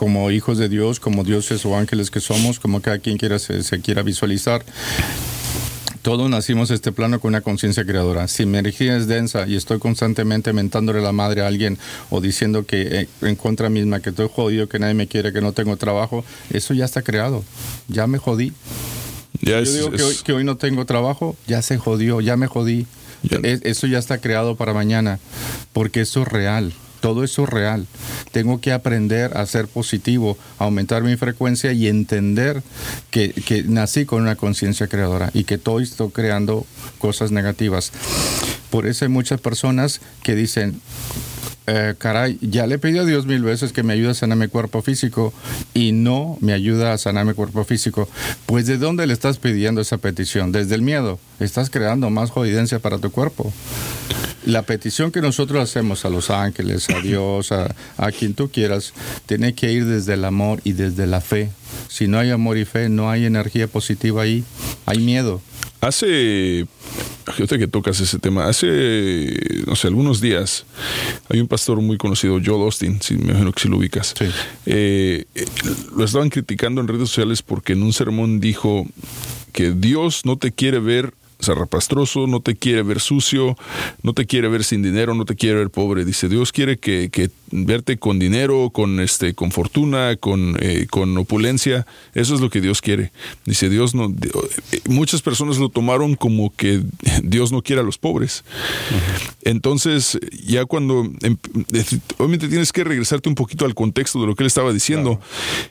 Como 0.00 0.30
hijos 0.30 0.56
de 0.56 0.70
Dios, 0.70 0.98
como 0.98 1.24
dioses 1.24 1.66
o 1.66 1.76
ángeles 1.76 2.10
que 2.10 2.20
somos, 2.20 2.58
como 2.58 2.80
cada 2.80 2.98
quien 3.00 3.18
quiera 3.18 3.38
se, 3.38 3.62
se 3.62 3.82
quiera 3.82 4.02
visualizar. 4.02 4.64
Todos 6.00 6.30
nacimos 6.30 6.70
a 6.70 6.74
este 6.74 6.90
plano 6.90 7.20
con 7.20 7.28
una 7.28 7.42
conciencia 7.42 7.84
creadora. 7.84 8.26
Si 8.26 8.46
mi 8.46 8.56
energía 8.56 8.96
es 8.96 9.08
densa 9.08 9.46
y 9.46 9.56
estoy 9.56 9.78
constantemente 9.78 10.54
mentándole 10.54 11.02
la 11.02 11.12
madre 11.12 11.42
a 11.42 11.48
alguien 11.48 11.76
o 12.08 12.22
diciendo 12.22 12.64
que 12.64 13.00
eh, 13.02 13.08
en 13.20 13.36
contra 13.36 13.68
misma 13.68 14.00
que 14.00 14.08
estoy 14.08 14.30
jodido, 14.34 14.70
que 14.70 14.78
nadie 14.78 14.94
me 14.94 15.06
quiere, 15.06 15.34
que 15.34 15.42
no 15.42 15.52
tengo 15.52 15.76
trabajo, 15.76 16.24
eso 16.50 16.72
ya 16.72 16.86
está 16.86 17.02
creado. 17.02 17.44
Ya 17.88 18.06
me 18.06 18.16
jodí. 18.16 18.54
Ya 19.42 19.56
Yo 19.56 19.58
es- 19.58 19.74
digo 19.74 19.90
que 19.90 20.02
hoy, 20.02 20.16
que 20.24 20.32
hoy 20.32 20.44
no 20.44 20.56
tengo 20.56 20.86
trabajo, 20.86 21.36
ya 21.46 21.60
se 21.60 21.76
jodió, 21.76 22.22
ya 22.22 22.38
me 22.38 22.46
jodí. 22.46 22.86
Es- 23.42 23.60
eso 23.64 23.86
ya 23.86 23.98
está 23.98 24.16
creado 24.16 24.56
para 24.56 24.72
mañana, 24.72 25.18
porque 25.74 26.00
eso 26.00 26.22
es 26.22 26.28
real. 26.28 26.72
Todo 27.00 27.24
eso 27.24 27.44
es 27.44 27.48
real. 27.48 27.86
Tengo 28.32 28.60
que 28.60 28.72
aprender 28.72 29.36
a 29.36 29.46
ser 29.46 29.66
positivo, 29.68 30.36
aumentar 30.58 31.02
mi 31.02 31.16
frecuencia 31.16 31.72
y 31.72 31.88
entender 31.88 32.62
que, 33.10 33.32
que 33.32 33.62
nací 33.62 34.04
con 34.04 34.22
una 34.22 34.36
conciencia 34.36 34.86
creadora 34.86 35.30
y 35.34 35.44
que 35.44 35.58
todo 35.58 35.80
estoy 35.80 36.10
creando 36.10 36.66
cosas 36.98 37.32
negativas. 37.32 37.92
Por 38.70 38.86
eso 38.86 39.04
hay 39.04 39.10
muchas 39.10 39.40
personas 39.40 40.00
que 40.22 40.34
dicen, 40.34 40.80
eh, 41.72 41.94
caray, 41.96 42.36
ya 42.40 42.66
le 42.66 42.78
pedí 42.78 42.98
a 42.98 43.04
Dios 43.04 43.26
mil 43.26 43.42
veces 43.42 43.72
que 43.72 43.84
me 43.84 43.92
ayude 43.92 44.10
a 44.10 44.14
sanar 44.14 44.36
mi 44.36 44.48
cuerpo 44.48 44.82
físico 44.82 45.32
y 45.72 45.92
no 45.92 46.36
me 46.40 46.52
ayuda 46.52 46.92
a 46.92 46.98
sanar 46.98 47.24
mi 47.24 47.32
cuerpo 47.32 47.62
físico. 47.62 48.08
Pues 48.46 48.66
¿de 48.66 48.76
dónde 48.76 49.06
le 49.06 49.12
estás 49.12 49.38
pidiendo 49.38 49.80
esa 49.80 49.98
petición? 49.98 50.50
Desde 50.50 50.74
el 50.74 50.82
miedo. 50.82 51.20
Estás 51.38 51.70
creando 51.70 52.10
más 52.10 52.30
jodidencia 52.30 52.80
para 52.80 52.98
tu 52.98 53.12
cuerpo. 53.12 53.52
La 54.44 54.62
petición 54.62 55.12
que 55.12 55.20
nosotros 55.20 55.62
hacemos 55.62 56.04
a 56.04 56.10
los 56.10 56.30
ángeles, 56.30 56.90
a 56.90 57.00
Dios, 57.00 57.52
a, 57.52 57.72
a 57.98 58.10
quien 58.10 58.34
tú 58.34 58.50
quieras, 58.50 58.92
tiene 59.26 59.54
que 59.54 59.70
ir 59.70 59.86
desde 59.86 60.14
el 60.14 60.24
amor 60.24 60.60
y 60.64 60.72
desde 60.72 61.06
la 61.06 61.20
fe. 61.20 61.50
Si 61.86 62.08
no 62.08 62.18
hay 62.18 62.30
amor 62.30 62.58
y 62.58 62.64
fe, 62.64 62.88
no 62.88 63.10
hay 63.10 63.26
energía 63.26 63.68
positiva 63.68 64.22
ahí, 64.22 64.42
hay 64.86 64.98
miedo. 64.98 65.40
Hace, 65.80 66.66
fíjate 67.32 67.58
que 67.58 67.66
tocas 67.66 68.00
ese 68.00 68.18
tema, 68.18 68.46
hace, 68.46 69.34
no 69.66 69.74
sé, 69.76 69.86
algunos 69.86 70.20
días 70.20 70.66
hay 71.30 71.40
un 71.40 71.48
pastor 71.48 71.80
muy 71.80 71.96
conocido, 71.96 72.38
Joel 72.44 72.62
Austin, 72.62 73.00
si, 73.00 73.14
me 73.16 73.30
imagino 73.30 73.52
que 73.52 73.62
si 73.62 73.68
lo 73.68 73.78
ubicas. 73.78 74.14
Eh, 74.66 75.24
eh, 75.34 75.44
lo 75.96 76.04
estaban 76.04 76.28
criticando 76.28 76.82
en 76.82 76.88
redes 76.88 77.08
sociales 77.08 77.42
porque 77.42 77.72
en 77.72 77.82
un 77.82 77.94
sermón 77.94 78.40
dijo 78.40 78.86
que 79.52 79.72
Dios 79.72 80.26
no 80.26 80.36
te 80.36 80.52
quiere 80.52 80.80
ver 80.80 81.14
zarrapastroso, 81.42 82.26
no 82.26 82.40
te 82.40 82.56
quiere 82.56 82.82
ver 82.82 83.00
sucio, 83.00 83.56
no 84.02 84.12
te 84.12 84.26
quiere 84.26 84.48
ver 84.48 84.64
sin 84.64 84.82
dinero, 84.82 85.14
no 85.14 85.24
te 85.24 85.34
quiere 85.34 85.58
ver 85.58 85.70
pobre. 85.70 86.04
Dice, 86.04 86.28
Dios 86.28 86.52
quiere 86.52 86.78
que, 86.78 87.08
que 87.10 87.30
verte 87.50 87.98
con 87.98 88.18
dinero, 88.18 88.70
con 88.70 89.00
este, 89.00 89.34
con 89.34 89.50
fortuna, 89.50 90.16
con, 90.16 90.56
eh, 90.60 90.86
con 90.90 91.16
opulencia. 91.18 91.86
Eso 92.14 92.34
es 92.34 92.40
lo 92.40 92.50
que 92.50 92.60
Dios 92.60 92.80
quiere. 92.80 93.12
Dice, 93.44 93.68
Dios 93.68 93.94
no. 93.94 94.06
eh, 94.72 94.80
Muchas 94.88 95.22
personas 95.22 95.58
lo 95.58 95.68
tomaron 95.68 96.14
como 96.14 96.54
que 96.54 96.82
Dios 97.22 97.52
no 97.52 97.62
quiere 97.62 97.80
a 97.80 97.84
los 97.84 97.98
pobres. 97.98 98.44
Entonces, 99.42 100.18
ya 100.46 100.64
cuando 100.64 101.04
em- 101.22 101.36
obviamente 102.18 102.48
tienes 102.48 102.72
que 102.72 102.84
regresarte 102.84 103.28
un 103.28 103.34
poquito 103.34 103.64
al 103.64 103.74
contexto 103.74 104.20
de 104.20 104.26
lo 104.26 104.34
que 104.34 104.42
él 104.42 104.46
estaba 104.48 104.72
diciendo. 104.72 105.20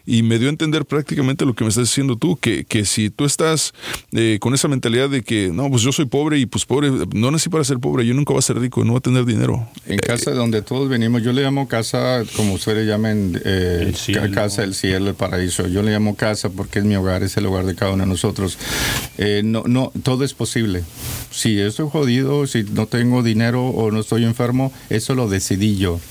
Y 0.06 0.24
me 0.24 0.40
dio 0.40 0.48
a 0.48 0.52
entender 0.52 0.86
prácticamente 0.86 1.46
lo 1.46 1.54
que 1.54 1.64
me 1.64 1.70
estás 1.70 1.88
diciendo 1.88 2.16
tú, 2.16 2.38
que, 2.38 2.66
que 2.66 2.86
si 2.86 3.10
tú 3.10 3.26
estás 3.26 3.74
eh, 4.12 4.38
con 4.42 4.54
esa 4.54 4.68
mentalidad 4.68 5.10
de 5.10 5.22
que 5.24 5.50
no, 5.54 5.70
pues 5.70 5.82
yo 5.84 5.92
soy 5.92 6.06
pobre 6.06 6.40
y 6.40 6.46
pues 6.46 6.66
pobre, 6.66 6.92
no 7.14 7.32
nací 7.32 7.50
para 7.50 7.64
ser 7.64 7.80
pobre, 7.80 8.06
yo 8.06 8.14
nunca 8.14 8.34
voy 8.34 8.40
a 8.40 8.42
ser 8.42 8.60
rico, 8.60 8.84
no 8.84 8.92
voy 8.94 8.98
a 8.98 9.02
tener 9.02 9.26
dinero. 9.26 9.68
En 9.86 10.00
casa 10.00 10.32
donde 10.32 10.62
todos 10.62 10.90
venimos, 10.90 11.22
yo 11.24 11.32
le 11.32 11.42
llamo 11.42 11.68
casa, 11.70 12.24
como 12.36 12.56
ustedes 12.56 12.86
llamen, 12.86 13.42
eh, 13.46 13.94
ca- 14.14 14.30
casa 14.32 14.62
del 14.64 14.76
cielo, 14.76 15.08
el 15.10 15.16
paraíso. 15.16 15.66
Yo 15.68 15.82
le 15.82 15.92
llamo 15.92 16.18
casa 16.18 16.50
porque 16.50 16.80
es 16.80 16.86
mi 16.86 16.98
hogar, 16.98 17.24
es 17.24 17.38
el 17.38 17.46
hogar 17.46 17.66
de 17.66 17.76
cada 17.76 17.94
uno 17.94 18.04
de 18.04 18.10
nosotros. 18.10 18.58
Eh, 19.18 19.42
no, 19.46 19.64
no, 19.66 19.94
todo 20.04 20.26
es 20.26 20.34
posible. 20.34 20.84
Si 21.32 21.58
estoy 21.62 21.88
jodido, 21.90 22.46
si 22.48 22.64
no 22.64 22.86
tengo 22.88 23.24
dinero 23.24 23.68
o 23.68 23.92
no 23.92 24.02
estoy 24.02 24.26
enfermo, 24.26 24.74
eso 24.90 25.16
lo 25.16 25.30
decidí 25.30 25.78
yo. 25.78 26.02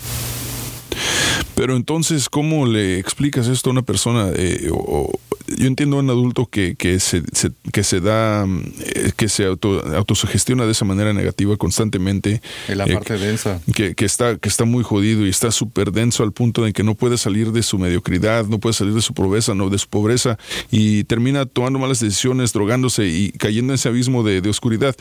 Pero 1.55 1.75
entonces, 1.77 2.29
¿cómo 2.29 2.67
le 2.67 2.99
explicas 2.99 3.49
esto 3.49 3.71
a 3.71 3.73
una 3.73 3.83
persona? 3.83 4.31
Eh, 4.35 4.71
o- 4.73 5.11
yo 5.59 5.67
entiendo 5.67 5.97
a 5.97 6.01
un 6.01 6.11
adulto 6.11 6.47
que, 6.47 6.75
que, 6.77 7.01
se, 7.01 7.23
se- 7.33 7.51
que 7.73 7.83
se 7.85 8.01
da, 8.01 8.47
mm, 8.47 8.63
eh, 8.85 9.13
que 9.17 9.29
se 9.29 9.45
auto, 9.45 9.85
autosugestiona 9.95 10.65
de 10.65 10.73
esa 10.73 10.85
manera 10.85 11.13
negativa 11.13 11.57
constantemente. 11.57 12.41
En 12.69 12.79
la 12.79 12.85
eh, 12.87 12.95
parte 12.95 13.19
densa. 13.19 13.61
que, 13.75 13.95
que 13.95 14.05
está, 14.05 14.37
que 14.37 14.49
está 14.49 14.65
muy 14.65 14.83
jodido 14.85 15.27
y 15.27 15.29
está 15.31 15.51
súper 15.51 15.93
denso 15.93 16.23
al 16.23 16.33
punto 16.33 16.67
en 16.67 16.73
que 16.73 16.83
no 16.83 16.95
puede 16.95 17.19
salir 17.19 17.53
de 17.53 17.63
su 17.63 17.79
mediocridad, 17.79 18.47
no 18.47 18.59
puede 18.59 18.73
salir 18.73 18.95
de 18.95 19.03
su 19.03 19.15
pobreza, 19.15 19.55
no, 19.55 19.69
de 19.71 19.79
su 19.79 19.89
pobreza, 19.89 20.39
y 20.71 21.05
termina 21.05 21.47
tomando 21.47 21.79
malas 21.79 22.01
decisiones, 22.01 22.53
drogándose 22.53 23.07
y 23.07 23.31
cayendo 23.33 23.73
en 23.73 23.75
ese 23.77 23.89
abismo 23.89 24.23
de, 24.23 24.41
de 24.41 24.49
oscuridad. 24.49 24.95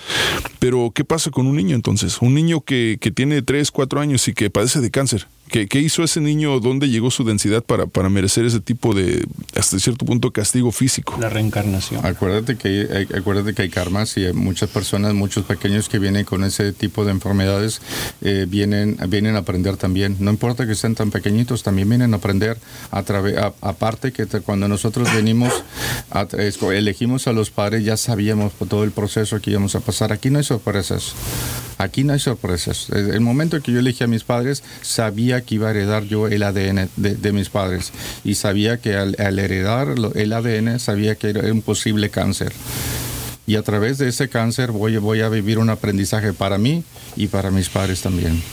Pero, 0.59 0.91
¿qué 0.93 1.03
pasa 1.05 1.31
con 1.31 1.47
un 1.47 1.55
niño 1.55 1.75
entonces? 1.75 2.17
Un 2.21 2.33
niño 2.33 2.61
que, 2.61 2.97
que 2.99 3.11
tiene 3.11 3.41
3, 3.41 3.71
4 3.71 3.99
años 3.99 4.27
y 4.27 4.33
que 4.33 4.49
padece 4.49 4.81
de 4.81 4.91
cáncer. 4.91 5.27
¿Qué, 5.49 5.67
qué 5.67 5.79
hizo 5.79 6.03
ese 6.03 6.19
niño? 6.19 6.59
¿Dónde 6.59 6.89
llegó 6.89 7.09
su 7.09 7.23
densidad 7.23 7.63
para, 7.63 7.87
para 7.87 8.09
merecer 8.09 8.43
ese 8.45 8.59
tipo 8.59 8.93
de, 8.93 9.25
hasta 9.55 9.79
cierto 9.79 10.05
punto, 10.05 10.31
castigo 10.47 10.71
físico? 10.71 11.17
La 11.19 11.27
reencarnación. 11.27 12.05
Acuérdate 12.05 12.55
que, 12.55 12.87
hay, 12.89 13.17
acuérdate 13.19 13.53
que 13.53 13.63
hay 13.63 13.69
karmas 13.69 14.15
y 14.15 14.25
hay 14.27 14.31
muchas 14.31 14.69
personas, 14.69 15.13
muchos 15.13 15.43
pequeños 15.43 15.89
que 15.89 15.99
vienen 15.99 16.23
con 16.23 16.45
ese 16.45 16.71
tipo 16.71 17.03
de 17.03 17.11
enfermedades, 17.11 17.81
eh, 18.21 18.45
vienen, 18.47 18.97
vienen 19.09 19.35
a 19.35 19.39
aprender 19.39 19.75
también. 19.75 20.15
No 20.21 20.31
importa 20.31 20.65
que 20.65 20.71
estén 20.71 20.95
tan 20.95 21.11
pequeñitos, 21.11 21.63
también 21.63 21.89
vienen 21.89 22.13
a 22.13 22.17
aprender. 22.17 22.57
A 22.91 23.03
través, 23.03 23.35
aparte 23.59 24.13
que 24.13 24.25
te- 24.25 24.39
cuando 24.39 24.69
nosotros 24.69 25.13
venimos, 25.13 25.51
a- 26.11 26.25
elegimos 26.73 27.27
a 27.27 27.33
los 27.33 27.49
padres, 27.49 27.83
ya 27.83 27.97
sabíamos 27.97 28.53
por 28.53 28.69
todo 28.69 28.85
el 28.85 28.91
proceso 28.91 29.41
que 29.41 29.51
íbamos 29.51 29.75
a 29.75 29.81
pasar. 29.81 30.13
Aquí 30.13 30.29
no 30.29 30.37
hay 30.37 30.45
sorpresas. 30.45 31.13
Aquí 31.77 32.03
no 32.03 32.13
hay 32.13 32.19
sorpresas. 32.19 32.89
El 32.89 33.21
momento 33.21 33.61
que 33.61 33.71
yo 33.71 33.79
elegí 33.79 34.03
a 34.03 34.07
mis 34.07 34.23
padres, 34.23 34.63
sabía 34.81 35.41
que 35.41 35.55
iba 35.55 35.67
a 35.67 35.71
heredar 35.71 36.03
yo 36.03 36.27
el 36.27 36.43
ADN 36.43 36.89
de, 36.95 37.31
mis 37.31 37.49
padres. 37.49 37.91
Y 38.23 38.35
sabía 38.35 38.77
que 38.77 38.95
al, 38.95 39.15
al 39.19 39.37
heredar 39.39 39.95
el 40.15 40.33
ADN, 40.33 40.79
sabía 40.79 41.15
que 41.15 41.29
era 41.29 41.51
un 41.51 41.61
posible 41.61 42.09
cáncer. 42.09 42.51
Y 43.47 43.55
a 43.55 43.63
través 43.63 43.97
de 43.97 44.09
ese 44.09 44.27
cáncer 44.27 44.71
voy, 44.71 44.97
voy 44.97 45.21
a 45.21 45.29
vivir 45.29 45.57
un 45.57 45.69
aprendizaje 45.69 46.33
para 46.33 46.57
mí 46.57 46.83
y 47.15 47.27
para 47.27 47.49
mis 47.49 47.69
padres 47.69 48.01
también. 48.01 48.43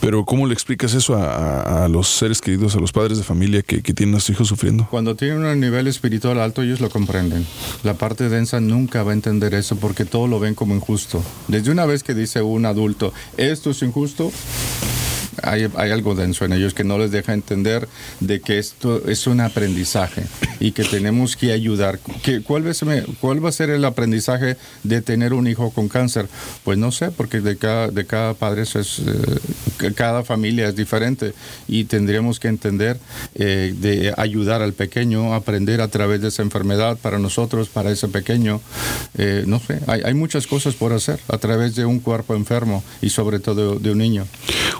Pero, 0.00 0.24
¿cómo 0.24 0.46
le 0.46 0.54
explicas 0.54 0.94
eso 0.94 1.16
a, 1.16 1.24
a- 1.24 1.84
a 1.84 1.88
los 1.88 2.06
seres 2.08 2.40
queridos, 2.40 2.76
a 2.76 2.78
los 2.78 2.92
padres 2.92 3.18
de 3.18 3.24
familia 3.24 3.62
que, 3.62 3.82
que 3.82 3.92
tienen 3.92 4.14
a 4.14 4.20
sus 4.20 4.30
hijos 4.30 4.46
sufriendo? 4.46 4.86
Cuando 4.90 5.16
tienen 5.16 5.44
un 5.44 5.58
nivel 5.58 5.88
espiritual 5.88 6.38
alto, 6.40 6.62
ellos 6.62 6.80
lo 6.80 6.88
comprenden. 6.88 7.44
La 7.82 7.94
parte 7.94 8.28
densa 8.28 8.60
nunca 8.60 9.02
va 9.02 9.10
a 9.10 9.14
entender 9.14 9.54
eso 9.54 9.74
porque 9.74 10.04
todo 10.04 10.28
lo 10.28 10.38
ven 10.38 10.54
como 10.54 10.72
injusto. 10.72 11.20
Desde 11.48 11.72
una 11.72 11.84
vez 11.84 12.04
que 12.04 12.14
dice 12.14 12.40
un 12.40 12.64
adulto, 12.64 13.12
esto 13.36 13.70
es 13.70 13.82
injusto, 13.82 14.30
hay, 15.42 15.68
hay 15.76 15.90
algo 15.90 16.14
denso 16.14 16.44
en 16.44 16.52
ellos 16.52 16.74
que 16.74 16.84
no 16.84 16.98
les 16.98 17.10
deja 17.10 17.32
entender 17.32 17.88
de 18.20 18.40
que 18.40 18.58
esto 18.58 19.02
es 19.08 19.26
un 19.26 19.40
aprendizaje 19.40 20.22
y 20.60 20.72
que 20.72 20.84
tenemos 20.84 21.36
que 21.36 21.52
ayudar. 21.52 21.98
¿Qué- 22.22 22.42
cuál, 22.42 22.64
¿Cuál 23.20 23.44
va 23.44 23.48
a 23.48 23.52
ser 23.52 23.70
el 23.70 23.84
aprendizaje 23.84 24.56
de 24.82 25.02
tener 25.02 25.32
un 25.32 25.46
hijo 25.46 25.70
con 25.70 25.88
cáncer? 25.88 26.26
Pues 26.64 26.78
no 26.78 26.90
sé, 26.92 27.10
porque 27.10 27.40
de 27.40 27.56
cada, 27.56 27.88
de 27.88 28.04
cada 28.06 28.34
padre 28.34 28.62
eso 28.62 28.78
es, 28.80 29.00
eh, 29.00 29.92
cada 29.94 30.24
familia 30.24 30.68
es 30.68 30.76
diferente 30.76 31.32
y 31.68 31.84
tendríamos 31.84 32.40
que 32.40 32.48
entender 32.48 32.98
eh, 33.34 33.74
de 33.78 34.12
ayudar 34.16 34.62
al 34.62 34.72
pequeño 34.72 35.34
aprender 35.34 35.80
a 35.80 35.88
través 35.88 36.20
de 36.20 36.28
esa 36.28 36.42
enfermedad 36.42 36.98
para 37.00 37.18
nosotros, 37.18 37.68
para 37.68 37.90
ese 37.90 38.08
pequeño. 38.08 38.60
Eh, 39.16 39.44
no 39.46 39.60
sé, 39.60 39.80
hay, 39.86 40.02
hay 40.04 40.14
muchas 40.14 40.46
cosas 40.46 40.74
por 40.74 40.92
hacer 40.92 41.20
a 41.28 41.38
través 41.38 41.74
de 41.74 41.84
un 41.84 42.00
cuerpo 42.00 42.34
enfermo 42.34 42.82
y 43.00 43.10
sobre 43.10 43.38
todo 43.40 43.78
de 43.78 43.90
un 43.92 43.98
niño. 43.98 44.26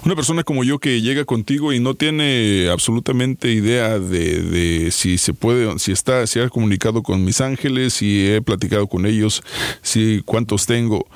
Una 0.04 0.14
persona 0.14 0.42
como 0.48 0.64
yo 0.64 0.78
que 0.78 1.02
llega 1.02 1.26
contigo 1.26 1.74
y 1.74 1.78
no 1.78 1.92
tiene 1.92 2.70
absolutamente 2.72 3.52
idea 3.52 3.98
de, 3.98 4.40
de 4.40 4.90
si 4.92 5.18
se 5.18 5.34
puede, 5.34 5.78
si 5.78 5.92
está, 5.92 6.26
si 6.26 6.40
ha 6.40 6.48
comunicado 6.48 7.02
con 7.02 7.22
mis 7.22 7.42
ángeles, 7.42 7.92
si 7.92 8.26
he 8.26 8.40
platicado 8.40 8.86
con 8.86 9.04
ellos, 9.04 9.42
si 9.82 10.22
cuántos 10.24 10.64
tengo. 10.64 11.06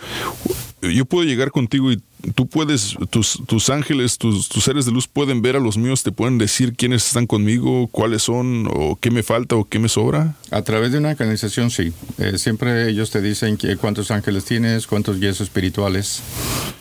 Yo 0.83 1.05
puedo 1.05 1.25
llegar 1.25 1.53
contigo 1.53 1.93
y 1.93 2.03
tú 2.35 2.49
puedes, 2.49 2.97
tus, 3.11 3.41
tus 3.47 3.71
ángeles, 3.71 4.19
tus, 4.19 4.49
tus, 4.49 4.65
seres 4.65 4.85
de 4.85 4.91
luz 4.91 5.07
pueden 5.07 5.41
ver 5.41 5.55
a 5.55 5.61
los 5.61 5.79
míos, 5.79 6.03
te 6.03 6.11
pueden 6.11 6.39
decir 6.39 6.75
quiénes 6.75 7.07
están 7.07 7.29
conmigo, 7.29 7.87
cuáles 7.87 8.23
son, 8.23 8.69
o 8.69 8.97
qué 8.97 9.13
me 9.13 9.23
falta 9.23 9.55
o 9.55 9.65
qué 9.65 9.79
me 9.79 9.89
sobra. 9.89 10.35
A 10.51 10.63
través 10.63 10.91
de 10.91 10.99
una 10.99 11.15
canalización, 11.15 11.71
sí. 11.71 11.93
Eh, 12.19 12.37
siempre 12.37 12.91
ellos 12.91 13.11
te 13.11 13.21
dicen 13.21 13.57
que, 13.57 13.77
cuántos 13.77 14.11
ángeles 14.11 14.45
tienes, 14.45 14.89
cuántos 14.89 15.21
guías 15.21 15.41
espirituales 15.41 16.21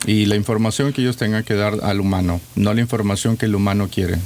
y 0.08 0.26
la 0.26 0.36
información 0.36 0.94
que 0.94 1.02
ellos 1.02 1.18
tengan 1.18 1.44
que 1.44 1.54
dar 1.54 1.78
al 1.84 2.00
humano, 2.00 2.42
no 2.56 2.74
la 2.74 2.82
información 2.82 3.38
que 3.38 3.46
el 3.46 3.56
humano 3.56 3.88
quiere 3.88 4.18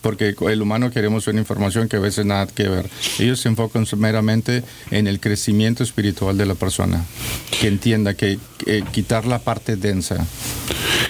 porque 0.00 0.34
el 0.40 0.62
humano 0.62 0.90
queremos 0.90 1.26
una 1.26 1.40
información 1.40 1.88
que 1.88 1.96
a 1.96 2.00
veces 2.00 2.24
nada 2.24 2.46
que 2.46 2.68
ver. 2.68 2.88
Ellos 3.18 3.40
se 3.40 3.48
enfocan 3.48 3.86
meramente 3.96 4.62
en 4.90 5.06
el 5.06 5.20
crecimiento 5.20 5.82
espiritual 5.82 6.38
de 6.38 6.46
la 6.46 6.54
persona, 6.54 7.04
que 7.60 7.68
entienda 7.68 8.14
que, 8.14 8.38
que 8.64 9.02
quitar 9.08 9.26
la 9.26 9.38
parte 9.38 9.76
densa. 9.76 10.26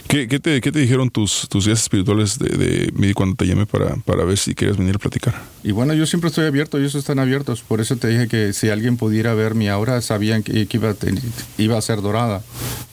¿Qué, 0.07 0.29
qué, 0.29 0.39
te, 0.39 0.61
¿Qué, 0.61 0.71
te, 0.71 0.79
dijeron 0.79 1.11
tus, 1.11 1.49
tus 1.49 1.67
guías 1.67 1.83
espirituales 1.83 2.39
de, 2.39 2.49
de 2.57 2.93
mí 2.93 3.13
cuando 3.13 3.35
te 3.35 3.45
llamé 3.45 3.67
para, 3.67 3.97
para, 3.97 4.25
ver 4.25 4.39
si 4.39 4.55
querías 4.55 4.77
venir 4.77 4.95
a 4.95 4.99
platicar? 5.01 5.35
Y 5.65 5.73
bueno, 5.73 5.95
yo 5.95 6.07
siempre 6.07 6.29
estoy 6.29 6.47
abierto, 6.47 6.79
ellos 6.79 6.95
están 6.95 7.19
abiertos. 7.19 7.63
Por 7.63 7.81
eso 7.81 7.97
te 7.97 8.07
dije 8.07 8.29
que 8.29 8.53
si 8.53 8.71
alguien 8.71 8.97
pudiera 8.97 9.35
ver 9.35 9.57
mi 9.57 9.69
aura, 9.69 10.01
sabían 10.01 10.45
que, 10.45 10.67
que 10.67 10.77
iba, 10.77 10.91
a 10.91 10.95
tener, 10.95 11.23
iba, 11.59 11.77
a 11.77 11.83
ser 11.83 12.01
dorada. 12.01 12.41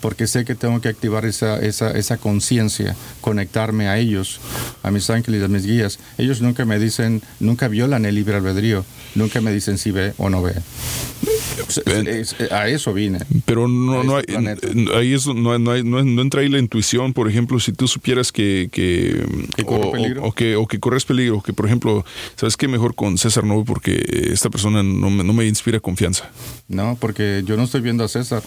Porque 0.02 0.26
sé 0.26 0.44
que 0.44 0.56
tengo 0.56 0.82
que 0.82 0.90
activar 0.90 1.24
esa, 1.26 1.60
esa, 1.60 1.92
esa 1.92 2.18
conciencia, 2.18 2.96
conectarme 3.22 3.88
a 3.88 4.00
ellos, 4.00 4.40
a 4.82 4.90
mis 4.90 5.08
ángeles, 5.12 5.44
a 5.44 5.48
mis 5.48 5.68
guías. 5.68 6.00
Ellos 6.18 6.42
nunca 6.42 6.66
me 6.66 6.80
dicen, 6.80 7.22
nunca 7.40 7.68
violan 7.68 8.06
el 8.06 8.16
libre 8.16 8.36
albedrío. 8.36 8.84
Nunca 9.14 9.40
me 9.40 9.54
dicen 9.54 9.78
si 9.78 9.92
ve 9.92 10.14
o 10.18 10.30
no 10.30 10.42
ve. 10.42 10.54
A 12.52 12.68
eso 12.68 12.94
vine. 12.94 13.20
Pero 13.46 13.68
no, 13.68 14.04
no 14.04 14.18
hay, 14.18 14.24
ahí 14.96 15.14
eso, 15.14 15.34
no, 15.34 15.58
no, 15.60 15.72
hay, 15.72 15.84
no, 15.84 16.04
no, 16.04 16.22
entra 16.22 16.42
ahí 16.42 16.50
la 16.50 16.60
intuición, 16.60 17.14
por 17.14 17.30
ejemplo, 17.30 17.60
si 17.60 17.72
tú 17.74 17.88
supieras 17.88 18.32
que... 18.32 18.70
que, 18.72 19.26
¿Que 19.56 19.64
o, 19.66 19.92
peligro? 19.92 20.24
O, 20.24 20.28
o, 20.28 20.32
que, 20.32 20.56
o 20.56 20.68
que 20.68 20.80
corres 20.80 21.06
peligro, 21.06 21.42
que 21.42 21.54
por 21.54 21.66
ejemplo, 21.66 22.06
¿sabes 22.36 22.58
qué? 22.58 22.68
Mejor 22.68 22.96
con 22.96 23.18
César 23.18 23.44
no, 23.44 23.64
porque 23.64 24.04
esta 24.32 24.50
persona 24.50 24.84
no 24.84 25.10
me, 25.10 25.24
no 25.24 25.34
me 25.34 25.46
inspira 25.46 25.80
confianza. 25.80 26.30
No, 26.68 26.98
porque 27.00 27.44
yo 27.46 27.58
no 27.58 27.64
estoy 27.64 27.82
viendo 27.82 28.04
a 28.04 28.08
César, 28.08 28.44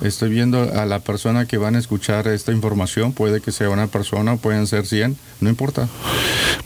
estoy 0.00 0.30
viendo 0.30 0.62
a 0.62 0.86
la 0.86 1.00
persona 1.00 1.46
que 1.46 1.58
van 1.58 1.74
a 1.74 1.78
escuchar 1.78 2.28
esta 2.28 2.52
información, 2.52 3.12
puede 3.12 3.40
que 3.40 3.52
sea 3.52 3.70
una 3.70 3.86
persona, 3.86 4.36
pueden 4.36 4.66
ser 4.66 4.86
100, 4.86 5.16
no 5.40 5.48
importa. 5.48 5.88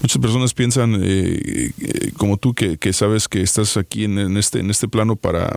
Muchas 0.00 0.20
personas 0.20 0.54
piensan, 0.54 0.96
eh, 1.02 1.70
eh, 1.78 2.12
como 2.16 2.36
tú, 2.36 2.54
que, 2.54 2.76
que, 2.76 2.92
sabes 2.92 3.28
que 3.28 3.40
estás 3.40 3.76
aquí 3.76 4.04
en, 4.04 4.18
en, 4.18 4.36
este, 4.36 4.60
en 4.60 4.70
este 4.70 4.88
plano 4.88 5.16
para, 5.16 5.54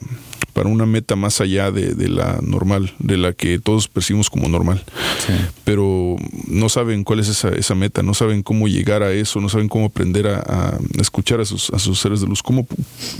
para 0.53 0.69
una 0.69 0.85
meta 0.85 1.15
más 1.15 1.41
allá 1.41 1.71
de, 1.71 1.95
de, 1.95 2.09
la 2.09 2.39
normal, 2.41 2.93
de 2.99 3.17
la 3.17 3.33
que 3.33 3.54
todos 3.59 3.87
percibimos 3.87 4.29
como 4.29 4.47
normal. 4.47 4.83
Sí. 5.25 5.33
Pero 5.63 6.15
no 6.47 6.69
saben 6.69 7.03
cuál 7.03 7.19
es 7.19 7.27
esa, 7.27 7.49
esa, 7.49 7.75
meta, 7.75 8.03
no 8.03 8.13
saben 8.13 8.43
cómo 8.43 8.67
llegar 8.67 9.03
a 9.03 9.11
eso, 9.11 9.39
no 9.41 9.49
saben 9.49 9.69
cómo 9.69 9.85
aprender 9.85 10.27
a, 10.27 10.39
a 10.39 10.79
escuchar 10.99 11.39
a 11.41 11.45
sus, 11.45 11.69
a 11.71 11.79
sus 11.79 11.99
seres 11.99 12.21
de 12.21 12.27
luz. 12.27 12.41
¿Cómo, 12.41 12.67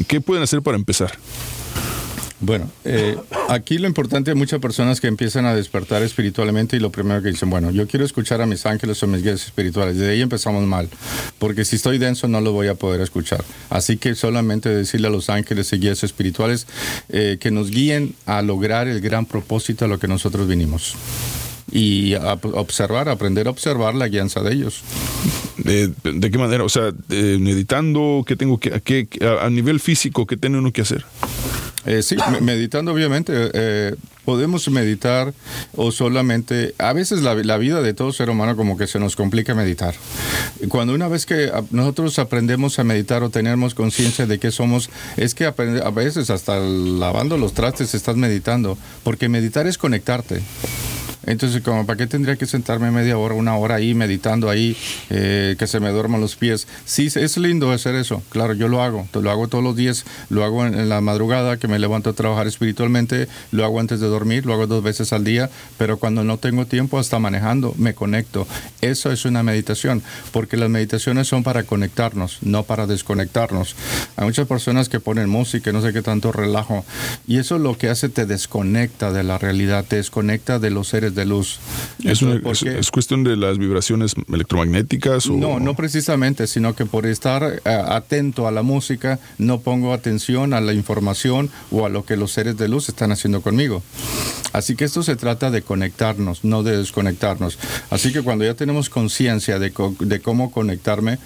¿Qué 0.08 0.22
pueden 0.22 0.44
hacer 0.44 0.62
para 0.62 0.78
empezar? 0.78 1.18
Bueno, 2.42 2.70
eh, 2.84 3.16
aquí 3.48 3.78
lo 3.78 3.88
importante 3.88 4.32
de 4.32 4.36
muchas 4.36 4.60
personas 4.60 5.00
que 5.00 5.08
empiezan 5.08 5.46
a 5.46 5.56
despertar 5.56 6.04
espiritualmente 6.04 6.76
y 6.76 6.80
lo 6.80 6.92
primero 6.92 7.22
que 7.22 7.30
dicen, 7.30 7.50
bueno, 7.50 7.72
yo 7.72 7.88
quiero 7.88 8.06
escuchar 8.06 8.42
a 8.42 8.46
mis 8.46 8.66
ángeles 8.66 9.02
o 9.04 9.08
mis 9.08 9.24
guías 9.24 9.46
espirituales. 9.46 9.98
De 9.98 10.10
ahí 10.10 10.22
empezamos 10.22 10.64
mal, 10.64 10.90
porque 11.40 11.64
si 11.64 11.78
estoy 11.78 11.98
denso 11.98 12.28
no 12.28 12.42
lo 12.42 12.52
voy 12.52 12.68
a 12.68 12.76
poder 12.76 13.00
escuchar. 13.00 13.44
Así 13.70 13.98
que 13.98 14.16
solamente 14.16 14.70
decirle 14.70 15.08
a 15.08 15.12
los 15.12 15.30
ángeles 15.30 15.72
y 15.72 15.78
guías 15.78 16.04
espirituales 16.04 16.68
eh, 17.08 17.38
que 17.40 17.52
nos 17.52 17.72
guíen 17.72 18.16
a 18.26 18.42
lograr 18.42 18.90
el 18.90 19.00
gran 19.00 19.26
propósito 19.26 19.86
a 19.86 19.88
lo 19.88 19.98
que 19.98 20.08
nosotros 20.08 20.48
vinimos 20.48 20.96
y 21.72 22.14
a 22.16 22.34
observar, 22.34 23.10
aprender 23.10 23.48
a 23.48 23.50
observar 23.50 23.96
la 23.96 24.08
guianza 24.08 24.42
de 24.42 24.54
ellos. 24.54 24.82
¿De, 25.58 25.92
de 26.04 26.32
qué 26.32 26.38
manera? 26.38 26.64
O 26.64 26.70
sea, 26.70 26.92
eh, 27.10 27.38
meditando, 27.40 28.24
¿qué 28.28 28.36
tengo 28.36 28.60
que, 28.60 28.82
qué, 28.82 29.08
a, 29.26 29.46
a 29.46 29.50
nivel 29.50 29.80
físico, 29.80 30.28
qué 30.28 30.38
tiene 30.38 30.58
uno 30.58 30.72
que 30.72 30.82
hacer? 30.82 31.06
Eh, 31.86 32.02
sí, 32.04 32.16
meditando 32.42 32.92
obviamente. 32.92 33.34
Eh, 33.54 33.96
podemos 34.26 34.68
meditar 34.70 35.34
o 35.76 35.92
solamente, 35.92 36.74
a 36.80 36.94
veces 36.94 37.22
la, 37.22 37.36
la, 37.36 37.58
vida 37.58 37.82
de 37.82 37.94
todo 37.94 38.12
ser 38.12 38.32
humano 38.32 38.56
como 38.56 38.76
que 38.76 38.88
se 38.88 39.00
nos 39.00 39.16
complica 39.16 39.54
meditar. 39.54 39.94
Cuando 40.68 40.94
una 40.94 41.08
vez 41.08 41.26
que 41.26 41.52
nosotros 41.70 42.18
aprendemos 42.18 42.80
a 42.80 42.84
meditar 42.84 43.22
o 43.24 43.30
tenemos 43.30 43.76
conciencia 43.76 44.26
de 44.26 44.40
que 44.40 44.52
somos, 44.52 44.90
es 45.16 45.36
que 45.36 45.46
a 45.46 45.90
veces 45.92 46.32
hasta 46.32 46.60
lavando 46.60 47.38
los 47.38 47.54
trastes 47.54 47.94
estás 47.94 48.16
meditando, 48.16 48.78
porque 49.04 49.30
meditar 49.30 49.68
es 49.68 49.78
conectarte. 49.78 50.42
Entonces, 51.26 51.62
como 51.62 51.86
para 51.86 51.98
qué 51.98 52.08
tendría 52.08 52.36
que 52.36 52.46
sentarme 52.46 52.92
media 52.92 53.18
hora, 53.18 53.36
una 53.36 53.58
hora 53.58 53.76
ahí 53.76 53.94
meditando 53.94 54.50
ahí, 54.50 54.76
eh, 55.10 55.56
que 55.58 55.68
se 55.68 55.80
me 55.80 55.90
duerman 55.90 56.22
los 56.22 56.36
pies. 56.36 56.68
Sí, 56.86 57.08
es 57.14 57.38
lindo 57.38 57.72
hacer 57.72 57.96
eso. 57.96 58.22
Claro, 58.30 58.54
yo 58.54 58.68
lo 58.68 58.82
hago. 58.82 59.08
Lo 59.14 59.32
hago 59.32 59.48
todos 59.48 59.64
los 59.64 59.76
días. 59.76 60.06
Lo 60.30 60.44
hago 60.44 60.66
en, 60.66 60.76
en, 60.76 60.90
la 60.90 61.02
madrugada, 61.02 61.58
que 61.58 61.68
me 61.68 61.80
levanto 61.80 62.10
a 62.10 62.14
trabajar 62.14 62.48
espiritualmente. 62.48 63.28
Lo 63.52 63.66
hago 63.66 63.80
antes 63.80 64.00
de 64.00 64.08
dormir. 64.08 64.46
Lo 64.46 64.54
hago 64.54 64.68
dos 64.68 64.84
veces 64.84 65.14
al 65.14 65.24
día. 65.24 65.50
Pero 65.78 65.98
cuando 65.98 66.24
no 66.24 66.38
tengo 66.38 66.66
tiempo, 66.66 67.00
hasta 67.00 67.20
manejando, 67.20 67.74
me 67.78 67.94
conecto. 67.94 68.48
Eso 68.82 69.12
es 69.12 69.26
una 69.26 69.44
meditación, 69.44 70.04
porque 70.32 70.58
las 70.58 70.70
meditaciones 70.70 71.28
son 71.28 71.44
para 71.44 71.64
conectarnos, 71.64 72.38
no 72.42 72.64
para 72.64 72.86
desconectarnos. 72.86 73.76
Hay 74.16 74.26
muchas 74.26 74.48
personas 74.48 74.90
que 74.90 75.00
ponen 75.00 75.30
música, 75.30 75.72
no 75.72 75.82
sé 75.82 75.94
qué 75.94 76.02
tanto 76.02 76.32
relajo. 76.32 76.86
Y 77.28 77.38
eso 77.40 77.58
lo 77.58 77.78
que 77.78 77.90
hace 77.90 78.10
te 78.10 78.26
desconecta 78.26 79.12
de 79.12 79.24
la 79.24 79.38
realidad, 79.38 79.86
te 79.86 79.96
desconecta 79.98 80.60
de 80.60 80.70
los 80.70 80.90
seres 80.90 81.15
de 81.16 81.26
luz. 81.26 81.60
¿Es, 82.04 82.22
una, 82.22 82.42
es, 82.52 82.64
¿Es, 82.64 82.92
cuestión 82.92 83.24
de 83.24 83.36
las 83.36 83.58
vibraciones 83.58 84.14
electromagnéticas? 84.32 85.28
O? 85.28 85.34
No, 85.34 85.60
no 85.60 85.76
precisamente, 85.76 86.48
sino 86.48 86.76
que 86.76 86.86
por 86.86 87.06
estar 87.06 87.44
uh, 87.44 87.70
atento 87.92 88.48
a 88.48 88.52
la 88.52 88.62
música 88.62 89.20
no 89.38 89.62
pongo 89.62 89.94
atención 89.94 90.54
a 90.54 90.62
la 90.62 90.74
información 90.74 91.50
o 91.72 91.86
a 91.86 91.90
lo 91.90 92.06
que 92.06 92.18
los 92.18 92.32
seres 92.32 92.58
de 92.58 92.68
luz 92.68 92.90
están 92.90 93.12
haciendo 93.12 93.42
conmigo. 93.42 93.82
Así 94.54 94.76
que 94.76 94.86
esto 94.86 95.04
se 95.04 95.18
trata 95.18 95.52
de 95.52 95.64
conectarnos, 95.64 96.46
no 96.46 96.64
de 96.64 96.78
desconectarnos. 96.78 97.60
Así 97.90 98.14
que 98.14 98.22
cuando 98.22 98.46
ya 98.46 98.54
tenemos 98.54 98.90
conciencia 98.90 99.60
de, 99.60 99.72
co 99.72 99.94
de, 100.00 100.22
cómo 100.22 100.52
conectarme, 100.52 101.20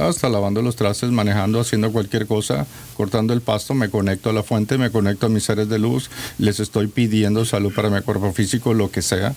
hasta 0.00 0.30
lavando 0.30 0.62
los 0.62 0.76
trastes, 0.76 1.10
manejando, 1.10 1.60
haciendo 1.60 1.92
cualquier 1.92 2.26
cosa, 2.26 2.66
cortando 2.96 3.34
el 3.34 3.42
pasto, 3.42 3.74
me 3.74 3.90
conecto 3.90 4.30
a 4.30 4.32
la 4.32 4.42
fuente, 4.42 4.78
me 4.78 4.90
conecto 4.90 5.26
a 5.26 5.28
mis 5.28 5.44
seres 5.44 5.68
de 5.68 5.78
luz, 5.78 6.10
les 6.38 6.58
estoy 6.58 6.86
pidiendo 6.86 7.44
salud 7.44 7.72
para 7.74 7.90
mi 7.90 8.00
cuerpo 8.00 8.32
físico, 8.32 8.72
lo 8.72 8.90
que 8.90 9.02
sea 9.02 9.29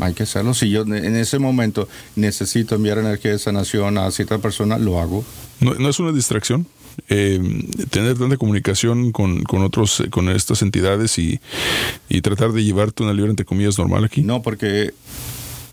hay 0.00 0.14
que 0.14 0.24
hacerlo. 0.24 0.54
Si 0.54 0.70
yo 0.70 0.82
en 0.82 1.16
ese 1.16 1.38
momento 1.38 1.88
necesito 2.16 2.74
enviar 2.74 2.98
energía 2.98 3.32
de 3.32 3.38
sanación 3.38 3.98
a 3.98 4.10
cierta 4.10 4.38
persona, 4.38 4.78
lo 4.78 5.00
hago. 5.00 5.24
¿No, 5.60 5.74
no 5.74 5.88
es 5.88 5.98
una 5.98 6.12
distracción? 6.12 6.66
Eh, 7.08 7.40
tener 7.90 8.18
tanta 8.18 8.36
comunicación 8.36 9.12
con, 9.12 9.44
con 9.44 9.62
otros, 9.62 10.02
con 10.10 10.28
estas 10.28 10.62
entidades 10.62 11.18
y, 11.18 11.40
y 12.08 12.20
tratar 12.22 12.52
de 12.52 12.64
llevarte 12.64 13.04
una 13.04 13.12
libre 13.12 13.30
entre 13.30 13.46
comillas 13.46 13.78
normal 13.78 14.04
aquí? 14.04 14.22
No, 14.22 14.42
porque 14.42 14.92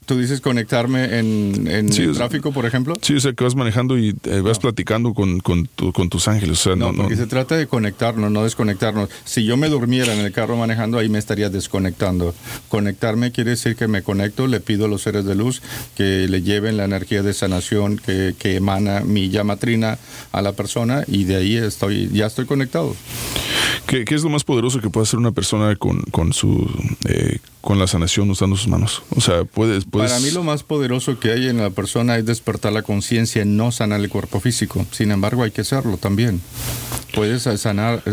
Tú 0.06 0.20
dices 0.20 0.42
conectarme 0.42 1.20
en, 1.20 1.68
en 1.68 1.92
sí, 1.92 2.04
el 2.04 2.14
tráfico, 2.14 2.52
por 2.52 2.66
ejemplo. 2.66 2.96
Sí, 3.02 3.16
o 3.16 3.20
sea, 3.20 3.34
que 3.34 3.44
vas 3.44 3.56
manejando 3.56 3.98
y 3.98 4.16
eh, 4.26 4.42
vas 4.42 4.58
no. 4.58 4.62
platicando 4.62 5.14
con, 5.14 5.40
con, 5.40 5.66
tu, 5.68 5.92
con, 5.94 6.10
tus 6.10 6.28
ángeles. 6.28 6.60
O 6.60 6.64
sea, 6.64 6.76
no, 6.76 6.92
no, 6.92 7.04
porque 7.04 7.16
se 7.16 7.28
trata 7.28 7.56
de 7.56 7.68
conectarnos, 7.68 8.32
no 8.32 8.44
desconectarnos. 8.44 9.10
Si 9.24 9.46
yo 9.46 9.58
me 9.58 9.68
durmiera 9.68 10.14
en 10.14 10.20
el 10.20 10.32
carro 10.32 10.58
manejando, 10.58 11.00
ahí 11.00 11.10
me 11.10 11.20
estaría 11.20 11.50
desconectando. 11.50 12.36
Conectarme 12.70 13.32
quiere 13.32 13.52
decir 13.52 13.76
que 13.76 13.88
me 13.88 14.04
conecto, 14.04 14.48
le 14.48 14.60
pido 14.60 14.86
a 14.86 14.88
los 14.88 15.02
seres 15.02 15.26
de 15.26 15.36
luz 15.36 15.62
que 15.96 16.28
le 16.28 16.42
lleven 16.42 16.78
la 16.78 16.86
energía 16.86 17.24
de 17.24 17.34
sanación 17.34 17.98
que, 17.98 18.36
que 18.38 18.56
emana 18.58 19.02
mi 19.02 19.30
llama 19.30 19.58
trina 19.58 19.98
a 20.32 20.42
la 20.42 20.54
persona 20.54 21.04
y 21.08 21.24
de 21.24 21.36
ahí 21.36 21.58
estoy, 21.58 22.10
ya 22.12 22.28
estoy 22.28 22.46
conectado. 22.46 22.96
¿Qué, 23.88 24.06
¿Qué, 24.06 24.16
es 24.16 24.24
lo 24.24 24.30
más 24.30 24.44
poderoso 24.44 24.82
que 24.82 24.90
puede 24.90 25.04
hacer 25.04 25.20
una 25.20 25.32
persona 25.32 25.76
con, 25.76 26.02
con 26.12 26.34
su 26.34 26.70
eh, 27.08 27.40
con 27.66 27.80
la 27.80 27.88
sanación 27.88 28.30
usando 28.30 28.56
sus 28.56 28.68
manos? 28.68 29.02
O 29.16 29.22
sea, 29.22 29.44
puedes, 29.44 29.86
puedes, 29.86 30.12
Para 30.12 30.24
mí 30.24 30.32
lo 30.32 30.44
más 30.44 30.62
poderoso 30.64 31.20
que 31.20 31.32
hay 31.32 31.48
en 31.48 31.58
la 31.58 31.72
persona 31.72 32.16
es 32.18 32.26
despertar 32.26 32.72
la 32.74 32.84
conciencia, 32.84 33.44
no 33.44 33.72
sanar 33.72 34.00
el 34.02 34.10
cuerpo 34.10 34.40
físico. 34.40 34.86
Sin 34.92 35.12
embargo, 35.12 35.44
hay 35.44 35.52
que 35.52 35.62
hacerlo 35.62 35.98
también. 35.98 36.42
Puedes 37.16 37.44
sanar, 37.44 38.04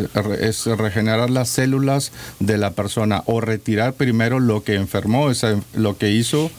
es 0.40 0.64
regenerar 0.66 1.28
las 1.28 1.48
células 1.48 2.12
de 2.38 2.56
la 2.56 2.70
persona 2.70 3.24
o 3.26 3.40
retirar 3.40 3.94
primero 3.94 4.40
lo 4.40 4.62
que 4.62 4.74
enfermó, 4.74 5.30
esa, 5.30 5.60
lo 5.74 5.98
que 5.98 6.12
hizo 6.12 6.50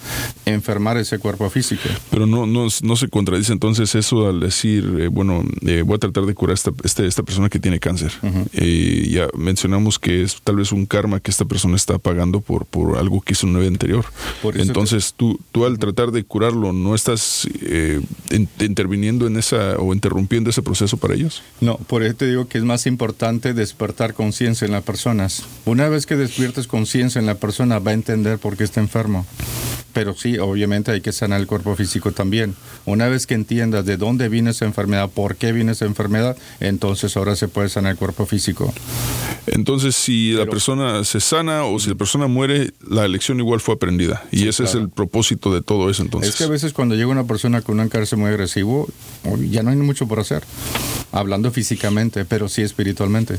enfermar 0.45 0.97
ese 0.97 1.19
cuerpo 1.19 1.49
físico. 1.49 1.83
Pero 2.11 2.27
no, 2.27 2.45
no, 2.45 2.67
no 2.81 2.95
se 2.95 3.07
contradice 3.07 3.53
entonces 3.53 3.95
eso 3.95 4.27
al 4.27 4.41
decir, 4.41 4.97
eh, 4.99 5.07
bueno, 5.07 5.43
eh, 5.65 5.83
voy 5.83 5.95
a 5.95 5.99
tratar 5.99 6.25
de 6.25 6.33
curar 6.35 6.55
esta, 6.55 6.71
este, 6.83 7.07
esta 7.07 7.23
persona 7.23 7.49
que 7.49 7.59
tiene 7.59 7.79
cáncer. 7.79 8.11
Uh 8.21 8.27
-huh. 8.27 8.47
Eh, 8.93 9.09
ya 9.09 9.27
mencionamos 9.35 9.99
que 9.99 10.23
es 10.23 10.41
tal 10.41 10.57
vez 10.57 10.71
un 10.71 10.85
karma 10.85 11.19
que 11.19 11.31
esta 11.31 11.45
persona 11.45 11.75
está 11.75 11.97
pagando 11.97 12.41
por, 12.41 12.65
por 12.65 12.97
algo 12.97 13.21
que 13.21 13.33
hizo 13.33 13.45
en 13.45 13.51
una 13.51 13.59
vida 13.59 13.69
anterior. 13.69 14.05
Entonces, 14.55 15.13
tú, 15.15 15.39
tú 15.51 15.65
al 15.65 15.79
tratar 15.79 16.11
de 16.11 16.23
curarlo, 16.23 16.73
¿no 16.73 16.95
estás 16.95 17.47
eh, 17.61 18.01
interviniendo 18.59 19.27
en 19.27 19.37
esa 19.37 19.75
o 19.77 19.93
interrumpiendo 19.93 20.49
ese 20.49 20.61
proceso 20.61 20.97
para 20.97 21.13
ellos? 21.13 21.41
No, 21.61 21.77
por 21.77 22.03
eso 22.03 22.15
te 22.15 22.27
digo 22.27 22.47
que 22.47 22.57
es 22.57 22.63
más 22.63 22.85
importante 22.85 23.53
despertar 23.53 24.13
conciencia 24.13 24.65
en 24.65 24.71
las 24.71 24.83
personas. 24.83 25.43
Una 25.65 25.89
vez 25.89 26.05
que 26.05 26.15
despiertes 26.15 26.67
conciencia 26.67 27.19
en 27.19 27.25
la 27.25 27.35
persona, 27.35 27.79
va 27.79 27.91
a 27.91 27.93
entender 27.93 28.39
por 28.39 28.57
qué 28.57 28.63
está 28.63 28.79
enfermo. 28.79 29.25
Pero 29.93 30.15
sí, 30.15 30.39
obviamente 30.39 30.91
hay 30.91 31.01
que 31.01 31.11
sanar 31.11 31.39
el 31.39 31.47
cuerpo 31.47 31.75
físico 31.75 32.11
también. 32.11 32.55
Una 32.85 33.07
vez 33.07 33.27
que 33.27 33.35
entiendas 33.35 33.85
de 33.85 33.97
dónde 33.97 34.27
viene 34.27 34.49
esa 34.49 34.65
enfermedad, 34.65 35.09
por 35.09 35.35
qué 35.35 35.51
viene 35.51 35.73
esa 35.73 35.85
enfermedad, 35.85 36.35
entonces 36.59 37.15
ahora 37.15 37.35
se 37.35 37.47
puede 37.47 37.69
sanar 37.69 37.91
el 37.91 37.97
cuerpo 37.97 38.25
físico. 38.25 38.73
Entonces, 39.45 39.95
si 39.95 40.33
la 40.33 40.45
persona 40.45 41.03
se 41.03 41.19
sana 41.19 41.65
o 41.65 41.79
si 41.79 41.89
la 41.89 41.95
persona 41.95 42.27
muere, 42.27 42.71
la 42.87 43.05
elección 43.05 43.39
igual 43.39 43.59
fue 43.59 43.75
aprendida. 43.75 44.23
Y 44.31 44.47
ese 44.47 44.63
es 44.63 44.73
el 44.73 44.89
propósito 44.89 45.53
de 45.53 45.61
todo 45.61 45.89
eso 45.89 46.01
entonces. 46.01 46.31
Es 46.31 46.35
que 46.35 46.45
a 46.45 46.47
veces 46.47 46.73
cuando 46.73 46.95
llega 46.95 47.07
una 47.07 47.25
persona 47.25 47.61
con 47.61 47.79
un 47.79 47.89
cáncer 47.89 48.17
muy 48.17 48.29
agresivo, 48.29 48.87
ya 49.49 49.63
no 49.63 49.69
hay 49.69 49.75
mucho 49.75 50.07
por 50.07 50.19
hacer. 50.19 50.43
Hablando 51.13 51.51
físicamente, 51.51 52.25
pero 52.25 52.49
sí 52.49 52.63
espiritualmente. 52.63 53.37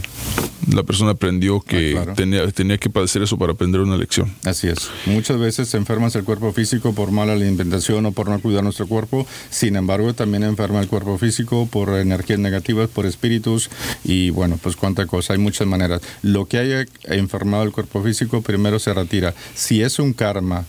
La 0.72 0.82
persona 0.84 1.10
aprendió 1.10 1.60
que 1.60 1.98
ah, 1.98 2.14
tenía, 2.14 2.50
tenía 2.50 2.78
que 2.78 2.88
padecer 2.88 3.22
eso 3.22 3.36
para 3.36 3.52
aprender 3.52 3.80
una 3.80 3.96
lección. 3.96 4.34
Así 4.44 4.68
es. 4.68 4.88
Muchas 5.06 5.38
veces 5.38 5.68
se 5.68 5.76
enferma 5.76 6.08
el 6.14 6.24
cuerpo 6.24 6.52
físico 6.52 6.94
por 6.94 7.10
mala 7.10 7.32
alimentación 7.32 8.06
o 8.06 8.12
por 8.12 8.28
no 8.28 8.40
cuidar 8.40 8.62
nuestro 8.62 8.86
cuerpo. 8.86 9.26
Sin 9.50 9.76
embargo, 9.76 10.14
también 10.14 10.44
enferma 10.44 10.80
el 10.80 10.88
cuerpo 10.88 11.18
físico 11.18 11.68
por 11.70 11.90
energías 11.90 12.38
negativas, 12.38 12.88
por 12.88 13.06
espíritus 13.06 13.70
y 14.04 14.30
bueno, 14.30 14.58
pues 14.62 14.76
cuánta 14.76 15.06
cosa. 15.06 15.32
Hay 15.32 15.38
muchas 15.38 15.66
maneras. 15.66 16.00
Lo 16.22 16.46
que 16.46 16.58
haya 16.58 16.86
enfermado 17.04 17.64
el 17.64 17.72
cuerpo 17.72 18.02
físico 18.02 18.40
primero 18.40 18.78
se 18.78 18.94
retira. 18.94 19.34
Si 19.54 19.82
es 19.82 19.98
un 19.98 20.12
karma, 20.12 20.64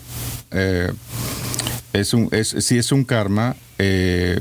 eh, 0.50 0.92
es 2.00 2.14
un, 2.14 2.28
es, 2.32 2.48
si 2.48 2.78
es 2.78 2.92
un 2.92 3.04
karma, 3.04 3.56
eh, 3.78 4.40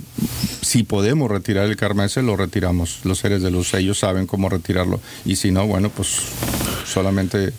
si 0.61 0.83
podemos 0.83 1.29
retirar 1.29 1.65
el 1.65 1.75
karma 1.75 2.05
ese, 2.05 2.21
lo 2.21 2.35
retiramos. 2.35 2.99
Los 3.03 3.19
seres 3.19 3.41
de 3.41 3.51
luz, 3.51 3.73
ellos 3.73 3.99
saben 3.99 4.27
cómo 4.27 4.49
retirarlo. 4.49 4.99
Y 5.25 5.37
si 5.37 5.51
no, 5.51 5.65
bueno, 5.65 5.89
pues 5.89 6.17
solamente 6.85 7.53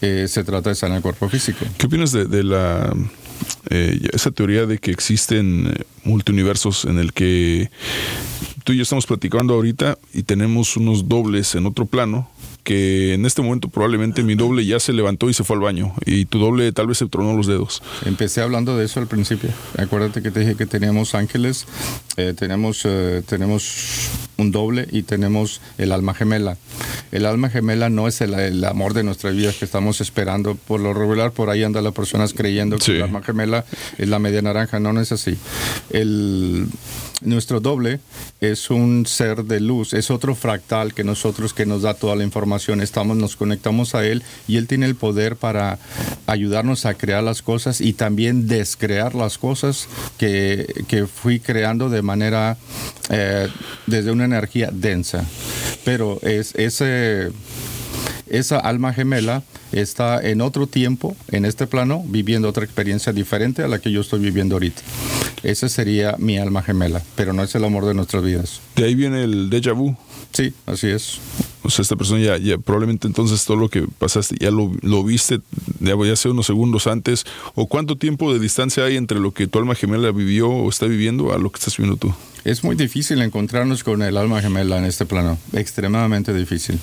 eh, 0.00 0.26
se 0.28 0.44
trata 0.44 0.70
de 0.70 0.76
sanar 0.76 0.98
el 0.98 1.02
cuerpo 1.02 1.28
físico. 1.28 1.64
¿Qué 1.76 1.86
opinas 1.86 2.12
de, 2.12 2.44
la 2.44 2.94
eh, 3.70 4.08
esa 4.12 4.30
teoría 4.30 4.66
de 4.66 4.78
que 4.78 4.90
existen 4.90 5.74
multiuniversos 6.04 6.84
en 6.84 6.98
el 6.98 7.12
que 7.12 7.70
tú 8.64 8.72
y 8.72 8.76
yo 8.76 8.82
estamos 8.82 9.06
platicando 9.06 9.54
ahorita 9.54 9.98
y 10.12 10.22
tenemos 10.22 10.76
unos 10.76 11.08
dobles 11.08 11.54
en 11.54 11.66
otro 11.66 11.86
plano 11.86 12.28
que 12.66 13.14
en 13.14 13.24
este 13.26 13.42
momento 13.42 13.68
probablemente 13.68 14.24
mi 14.24 14.34
doble 14.34 14.66
ya 14.66 14.80
se 14.80 14.92
levantó 14.92 15.30
y 15.30 15.34
se 15.34 15.44
fue 15.44 15.54
al 15.54 15.62
baño 15.62 15.94
y 16.04 16.24
tu 16.24 16.40
doble 16.40 16.72
tal 16.72 16.88
vez 16.88 16.98
se 16.98 17.06
tronó 17.06 17.36
los 17.36 17.46
dedos. 17.46 17.80
Empecé 18.04 18.42
hablando 18.42 18.76
de 18.76 18.84
eso 18.84 18.98
al 18.98 19.06
principio. 19.06 19.50
Acuérdate 19.78 20.20
que 20.20 20.32
te 20.32 20.40
dije 20.40 20.56
que 20.56 20.66
teníamos 20.66 21.14
ángeles, 21.14 21.64
eh, 22.16 22.34
tenemos, 22.36 22.82
eh, 22.84 23.22
tenemos 23.24 24.10
un 24.36 24.50
doble 24.50 24.88
y 24.90 25.04
tenemos 25.04 25.60
el 25.78 25.92
alma 25.92 26.12
gemela. 26.12 26.56
El 27.12 27.26
alma 27.26 27.50
gemela 27.50 27.88
no 27.88 28.08
es 28.08 28.20
el, 28.20 28.64
amor 28.64 28.94
de 28.94 29.04
nuestra 29.04 29.30
vida 29.30 29.52
que 29.56 29.64
estamos 29.64 30.00
esperando. 30.00 30.56
Por 30.56 30.80
lo 30.80 30.92
regular, 30.92 31.30
por 31.30 31.50
ahí 31.50 31.62
andan 31.62 31.84
las 31.84 31.92
personas 31.92 32.34
creyendo 32.34 32.78
que 32.78 32.96
el 32.96 33.02
alma 33.02 33.22
gemela 33.22 33.64
es 33.96 34.08
la 34.08 34.18
media 34.18 34.42
naranja. 34.42 34.80
No, 34.80 34.92
no 34.92 35.00
es 35.00 35.12
así. 35.12 35.38
El, 35.90 36.66
nuestro 37.22 37.60
doble 37.60 38.00
es 38.40 38.70
un 38.70 39.06
ser 39.06 39.44
de 39.44 39.60
luz, 39.60 39.94
es 39.94 40.10
otro 40.10 40.34
fractal 40.34 40.92
que 40.92 41.04
nosotros 41.04 41.54
que 41.54 41.64
nos 41.64 41.82
da 41.82 41.94
toda 41.94 42.16
la 42.16 42.24
información. 42.24 42.80
Estamos, 42.80 43.16
nos 43.16 43.36
conectamos 43.36 43.94
a 43.94 44.04
él 44.04 44.22
y 44.46 44.56
él 44.56 44.66
tiene 44.66 44.86
el 44.86 44.96
poder 44.96 45.36
para 45.36 45.78
ayudarnos 46.26 46.84
a 46.84 46.94
crear 46.94 47.22
las 47.22 47.42
cosas 47.42 47.80
y 47.80 47.94
también 47.94 48.46
descrear 48.46 49.14
las 49.14 49.38
cosas 49.38 49.88
que, 50.18 50.66
fui 51.06 51.40
creando 51.40 51.88
de 51.88 52.02
manera 52.02 52.56
eh, 53.10 53.48
desde 53.86 54.10
una 54.10 54.24
energía 54.24 54.70
densa. 54.72 55.24
Pero 55.84 56.18
es 56.22 56.54
ese 56.56 57.30
esa 58.28 58.58
alma 58.58 58.92
gemela 58.92 59.42
está 59.72 60.20
en 60.20 60.40
otro 60.40 60.66
tiempo, 60.66 61.16
en 61.30 61.44
este 61.44 61.66
plano, 61.66 62.02
viviendo 62.06 62.48
otra 62.48 62.64
experiencia 62.64 63.12
diferente 63.12 63.62
a 63.62 63.68
la 63.68 63.78
que 63.78 63.90
yo 63.90 64.00
estoy 64.00 64.20
viviendo 64.20 64.56
ahorita. 64.56 64.82
Esa 65.42 65.68
sería 65.68 66.16
mi 66.18 66.38
alma 66.38 66.62
gemela, 66.62 67.02
pero 67.14 67.32
no 67.32 67.42
es 67.42 67.54
el 67.54 67.64
amor 67.64 67.84
de 67.86 67.94
nuestras 67.94 68.22
vidas. 68.22 68.60
De 68.74 68.84
ahí 68.84 68.94
viene 68.94 69.24
el 69.24 69.50
déjà 69.50 69.74
vu. 69.74 69.96
Sí, 70.32 70.52
así 70.66 70.88
es. 70.88 71.18
O 71.62 71.70
sea, 71.70 71.82
esta 71.82 71.96
persona 71.96 72.20
ya, 72.20 72.36
ya 72.36 72.58
probablemente 72.58 73.06
entonces 73.06 73.44
todo 73.44 73.56
lo 73.56 73.68
que 73.68 73.86
pasaste 73.98 74.36
ya 74.38 74.50
lo, 74.50 74.70
lo 74.82 75.02
viste 75.02 75.40
ya, 75.80 75.94
ya 76.04 76.12
hace 76.12 76.28
unos 76.28 76.46
segundos 76.46 76.86
antes. 76.86 77.24
¿O 77.54 77.66
cuánto 77.66 77.96
tiempo 77.96 78.32
de 78.32 78.38
distancia 78.38 78.84
hay 78.84 78.96
entre 78.96 79.18
lo 79.18 79.32
que 79.32 79.46
tu 79.46 79.58
alma 79.58 79.74
gemela 79.74 80.12
vivió 80.12 80.48
o 80.48 80.68
está 80.68 80.86
viviendo 80.86 81.32
a 81.32 81.38
lo 81.38 81.50
que 81.50 81.58
estás 81.58 81.76
viviendo 81.76 81.96
tú? 81.96 82.14
Es 82.46 82.62
muy 82.62 82.76
difícil 82.76 83.20
encontrarnos 83.22 83.82
con 83.82 84.02
el 84.02 84.16
alma 84.16 84.40
gemela 84.40 84.78
en 84.78 84.84
este 84.84 85.04
plano, 85.04 85.36
extremadamente 85.52 86.32
difícil. 86.32 86.78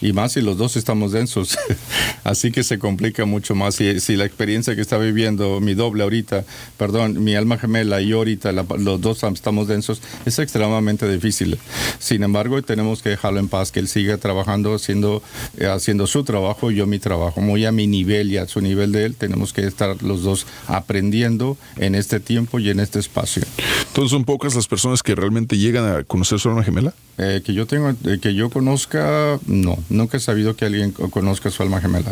Y 0.00 0.12
más 0.12 0.32
si 0.32 0.40
los 0.40 0.58
dos 0.58 0.74
estamos 0.76 1.12
densos. 1.12 1.56
Así 2.24 2.50
que 2.50 2.64
se 2.64 2.80
complica 2.80 3.24
mucho 3.24 3.54
más. 3.54 3.76
Si, 3.76 4.00
si, 4.00 4.16
la 4.16 4.24
experiencia 4.24 4.74
que 4.74 4.80
está 4.80 4.98
viviendo 4.98 5.60
mi 5.60 5.74
doble 5.74 6.02
ahorita, 6.02 6.44
perdón, 6.76 7.22
mi 7.22 7.36
alma 7.36 7.58
gemela 7.58 8.00
y 8.00 8.08
yo 8.08 8.18
ahorita, 8.18 8.50
los 8.50 9.00
dos 9.00 9.22
estamos 9.22 9.68
densos, 9.68 10.02
es 10.26 10.40
extremadamente 10.40 11.08
difícil. 11.08 11.58
Sin 12.00 12.24
embargo, 12.24 12.60
tenemos 12.62 13.00
que 13.00 13.10
dejarlo 13.10 13.38
en 13.38 13.48
paz, 13.48 13.70
que 13.70 13.78
él 13.78 13.86
siga 13.86 14.18
trabajando, 14.18 14.74
haciendo, 14.74 15.22
eh, 15.58 15.66
haciendo 15.66 16.08
su 16.08 16.24
trabajo 16.24 16.72
y 16.72 16.74
yo 16.74 16.88
mi 16.88 16.98
trabajo. 16.98 17.40
Muy 17.40 17.66
a 17.66 17.70
mi 17.70 17.86
nivel 17.86 18.32
y 18.32 18.38
a 18.38 18.48
su 18.48 18.60
nivel 18.60 18.90
de 18.90 19.04
él, 19.04 19.14
tenemos 19.14 19.52
que 19.52 19.64
estar 19.64 20.02
los 20.02 20.24
dos 20.24 20.44
aprendiendo 20.66 21.56
en 21.76 21.94
este 21.94 22.18
tiempo 22.18 22.58
y 22.58 22.70
en 22.70 22.80
este 22.80 22.98
espacio. 22.98 23.44
Entonces 23.86 24.10
son 24.10 24.24
pocas 24.24 24.56
las 24.56 24.66
personas 24.66 25.03
que 25.04 25.14
realmente 25.14 25.58
llegan 25.58 25.86
a 25.86 26.02
conocer 26.02 26.40
su 26.40 26.48
alma 26.48 26.64
gemela? 26.64 26.94
Eh, 27.18 27.42
que 27.44 27.54
yo 27.54 27.66
tengo, 27.66 27.90
eh, 27.90 28.18
que 28.20 28.34
yo 28.34 28.50
conozca, 28.50 29.38
no, 29.46 29.78
nunca 29.90 30.16
he 30.16 30.20
sabido 30.20 30.56
que 30.56 30.64
alguien 30.64 30.90
conozca 30.90 31.50
su 31.50 31.62
alma 31.62 31.80
gemela. 31.80 32.10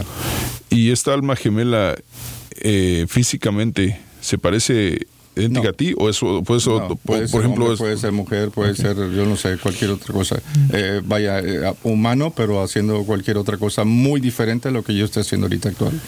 ¿Y 0.70 0.90
esta 0.90 1.12
alma 1.12 1.34
gemela 1.34 1.97
eh, 2.61 3.07
físicamente 3.09 3.99
se 4.20 4.38
parece 4.38 5.07
idéntica 5.34 5.70
a 5.70 5.72
ti 5.72 5.95
o 5.97 6.11
eso 6.11 6.43
puede 6.43 6.61
ser, 6.61 6.72
por 7.03 7.40
ejemplo 7.40 7.76
puede 7.76 7.97
ser 7.97 8.12
mujer 8.12 8.51
puede 8.51 8.74
ser 8.74 8.97
yo 8.97 9.24
no 9.24 9.36
sé 9.36 9.57
cualquier 9.57 9.90
otra 9.90 10.12
cosa. 10.12 10.43
Eh, 10.72 11.01
vaya 11.05 11.40
eh, 11.40 11.74
humano 11.84 12.32
pero 12.36 12.62
haciendo 12.62 13.05
cualquier 13.05 13.38
otra 13.38 13.57
cosa 13.57 13.84
muy 13.84 14.20
diferente 14.20 14.68
a 14.68 14.70
lo 14.70 14.84
que 14.84 14.95
yo 14.95 15.05
estoy 15.05 15.22
haciendo 15.22 15.47
ahorita 15.47 15.70
actual 15.70 15.99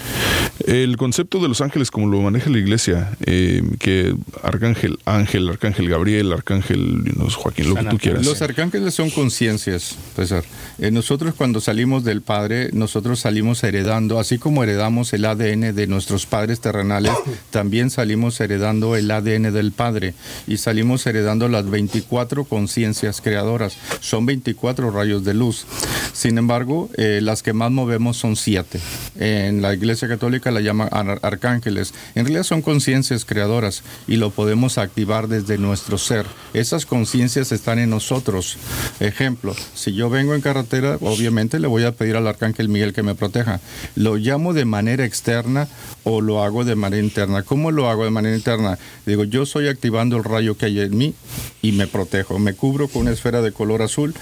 el 0.67 0.97
concepto 0.97 1.41
de 1.41 1.49
los 1.49 1.61
ángeles 1.61 1.91
como 1.91 2.07
lo 2.07 2.21
maneja 2.21 2.51
la 2.51 2.59
iglesia 2.59 3.11
eh, 3.27 3.63
que 3.79 4.15
arcángel 4.43 4.99
ángel 5.05 5.49
arcángel 5.49 5.89
Gabriel 5.89 6.33
arcángel 6.33 7.05
Joaquín 7.35 7.71
lo 7.71 7.75
que 7.77 7.85
tú 7.85 7.99
quieras 7.99 8.25
los 8.25 8.43
arcángeles 8.43 8.95
son 8.95 9.11
conciencias 9.11 9.97
César 10.17 10.45
nosotros 10.93 11.35
cuando 11.35 11.61
salimos 11.61 12.05
del 12.05 12.23
Padre 12.23 12.71
nosotros 12.73 13.21
salimos 13.21 13.63
heredando 13.65 14.19
así 14.19 14.39
como 14.39 14.63
heredamos 14.63 15.13
el 15.13 15.25
ADN 15.25 15.75
de 15.75 15.87
nuestros 15.87 16.27
padres 16.27 16.61
terrenales 16.61 17.13
también 17.51 17.91
salimos 17.91 18.41
heredando 18.41 18.97
el 18.97 19.11
ADN 19.11 19.53
del 19.53 19.73
Padre 19.73 20.15
y 20.47 20.59
salimos 20.59 21.07
heredando 21.07 21.49
las 21.49 21.69
24 21.69 22.45
conciencias 22.45 23.21
creadoras. 23.21 23.77
Son 24.01 24.27
24 24.27 24.91
rayos 24.91 25.25
de 25.25 25.35
luz. 25.35 25.67
Sin 26.13 26.39
embargo, 26.39 26.91
eh, 26.97 27.21
las 27.23 27.43
que 27.43 27.53
más 27.53 27.71
movemos 27.71 28.17
son 28.17 28.37
siete. 28.37 28.81
En 29.19 29.63
la 29.63 29.75
Iglesia 29.75 30.09
Católica 30.09 30.44
la 30.51 30.61
llaman 30.61 30.89
arcángeles. 31.23 31.95
En 32.15 32.25
realidad 32.25 32.45
son 32.45 32.63
conciencias 32.63 33.25
creadoras 33.25 33.83
y 34.07 34.17
lo 34.17 34.31
podemos 34.31 34.79
activar 34.79 35.29
desde 35.29 35.59
nuestro 35.59 35.99
ser. 35.99 36.27
Esas 36.53 36.87
conciencias 36.87 37.53
están 37.53 37.79
en 37.79 37.91
nosotros. 37.91 38.57
Ejemplo, 39.01 39.55
si 39.75 39.95
yo 39.95 40.11
vengo 40.11 40.35
en 40.35 40.41
carretera, 40.41 40.99
obviamente 41.01 41.59
le 41.59 41.67
voy 41.67 41.85
a 41.85 41.93
pedir 41.93 42.17
al 42.17 42.27
arcángel 42.27 42.69
Miguel 42.69 42.93
que 42.93 43.03
me 43.03 43.15
proteja. 43.15 43.61
Lo 43.95 44.17
llamo 44.17 44.53
de 44.53 44.65
manera 44.65 45.05
externa 45.05 45.69
o 46.05 46.21
lo 46.21 46.43
hago 46.43 46.65
de 46.65 46.77
manera 46.77 47.03
interna. 47.03 47.43
¿Cómo 47.43 47.71
lo 47.71 47.89
hago 47.89 48.05
de 48.05 48.11
manera 48.11 48.37
interna? 48.37 48.79
Digo, 49.07 49.25
yo 49.25 49.43
estoy 49.43 49.69
activando 49.69 50.17
el 50.17 50.25
rayo 50.25 50.57
que 50.57 50.67
hay 50.67 50.81
en 50.81 50.97
mí 50.97 51.15
y 51.63 51.73
me 51.73 51.87
protejo. 51.87 52.39
Me 52.39 52.55
cubro 52.55 52.89
con 52.89 53.03
una 53.03 53.11
esfera 53.11 53.43
de 53.43 53.53
color 53.53 53.83
azul 53.83 54.15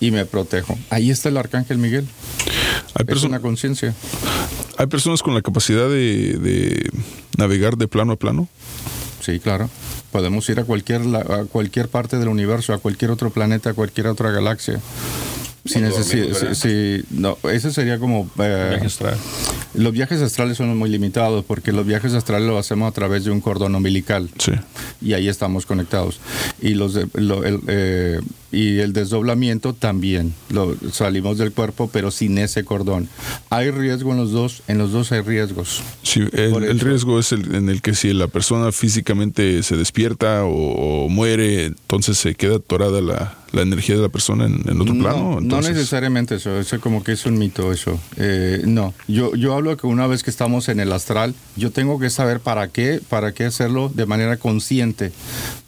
y 0.00 0.10
me 0.10 0.24
protejo. 0.24 0.78
Ahí 0.90 1.10
está 1.10 1.28
el 1.28 1.36
arcángel 1.36 1.78
Miguel. 1.78 2.06
Hay 2.94 3.06
es 3.08 3.22
una 3.24 3.40
conciencia. 3.40 3.94
¿Hay 4.82 4.88
personas 4.88 5.22
con 5.22 5.32
la 5.32 5.42
capacidad 5.42 5.88
de, 5.88 6.90
navegar 7.38 7.76
de 7.76 7.86
plano 7.86 8.14
a 8.14 8.16
plano? 8.16 8.48
Sí, 9.20 9.38
claro. 9.38 9.70
Podemos 10.10 10.48
ir 10.48 10.58
a 10.58 10.64
cualquier, 10.64 11.02
a 11.14 11.44
cualquier 11.44 11.86
parte 11.86 12.18
del 12.18 12.26
universo, 12.26 12.74
a 12.74 12.78
cualquier 12.78 13.12
otro 13.12 13.30
planeta, 13.30 13.70
a 13.70 13.74
cualquier 13.74 14.08
otra 14.08 14.32
galaxia. 14.32 14.80
Si 15.64 15.78
no, 17.10 17.38
ese 17.50 17.72
sería 17.72 17.98
como... 17.98 18.28
Eh, 18.38 18.80
Los 19.74 19.92
viajes 19.92 20.20
astrales 20.20 20.56
son 20.56 20.76
muy 20.76 20.90
limitados 20.90 21.44
porque 21.44 21.70
los 21.72 21.86
viajes 21.86 22.14
astrales 22.14 22.48
los 22.48 22.58
hacemos 22.58 22.88
a 22.90 22.92
través 22.92 23.24
de 23.24 23.30
un 23.30 23.40
cordón 23.40 23.74
umbilical. 23.74 24.28
Sí. 24.38 24.52
Y 25.00 25.12
ahí 25.14 25.28
estamos 25.28 25.64
conectados. 25.64 26.18
Y, 26.60 26.70
los 26.74 26.98
lo- 27.14 27.44
el, 27.44 27.60
eh, 27.68 28.20
y 28.50 28.78
el 28.80 28.92
desdoblamiento 28.92 29.72
también. 29.72 30.34
Lo, 30.50 30.74
salimos 30.92 31.38
del 31.38 31.52
cuerpo, 31.52 31.88
pero 31.92 32.10
sin 32.10 32.38
ese 32.38 32.64
cordón. 32.64 33.08
Hay 33.48 33.70
riesgo 33.70 34.10
en 34.12 34.18
los 34.18 34.32
dos. 34.32 34.62
En 34.66 34.78
los 34.78 34.90
dos 34.90 35.12
hay 35.12 35.20
riesgos. 35.20 35.80
Sí, 36.02 36.22
el, 36.32 36.64
el 36.64 36.80
riesgo 36.80 37.20
es 37.20 37.30
el, 37.32 37.54
en 37.54 37.68
el 37.68 37.82
que 37.82 37.94
si 37.94 38.12
la 38.12 38.26
persona 38.26 38.72
físicamente 38.72 39.62
se 39.62 39.76
despierta 39.76 40.44
o, 40.44 41.04
o 41.04 41.08
muere, 41.08 41.66
entonces 41.66 42.18
se 42.18 42.34
queda 42.34 42.56
atorada 42.56 43.00
la, 43.00 43.38
la 43.52 43.62
energía 43.62 43.96
de 43.96 44.02
la 44.02 44.08
persona 44.08 44.46
en, 44.46 44.62
en 44.66 44.80
otro 44.80 44.94
plano. 44.94 45.18
No, 45.18 45.30
no 45.34 45.38
entonces, 45.40 45.74
necesariamente 45.74 46.36
eso, 46.36 46.58
eso 46.58 46.80
como 46.80 47.04
que 47.04 47.12
es 47.12 47.26
un 47.26 47.36
mito 47.36 47.72
eso. 47.72 48.00
Eh, 48.16 48.62
no, 48.64 48.94
yo, 49.08 49.34
yo 49.34 49.52
hablo 49.54 49.76
que 49.76 49.86
una 49.86 50.06
vez 50.06 50.22
que 50.22 50.30
estamos 50.30 50.68
en 50.70 50.80
el 50.80 50.90
astral, 50.92 51.34
yo 51.56 51.70
tengo 51.70 51.98
que 51.98 52.08
saber 52.08 52.40
para 52.40 52.68
qué, 52.68 53.00
para 53.08 53.32
qué 53.32 53.44
hacerlo 53.44 53.90
de 53.94 54.06
manera 54.06 54.38
consciente, 54.38 55.12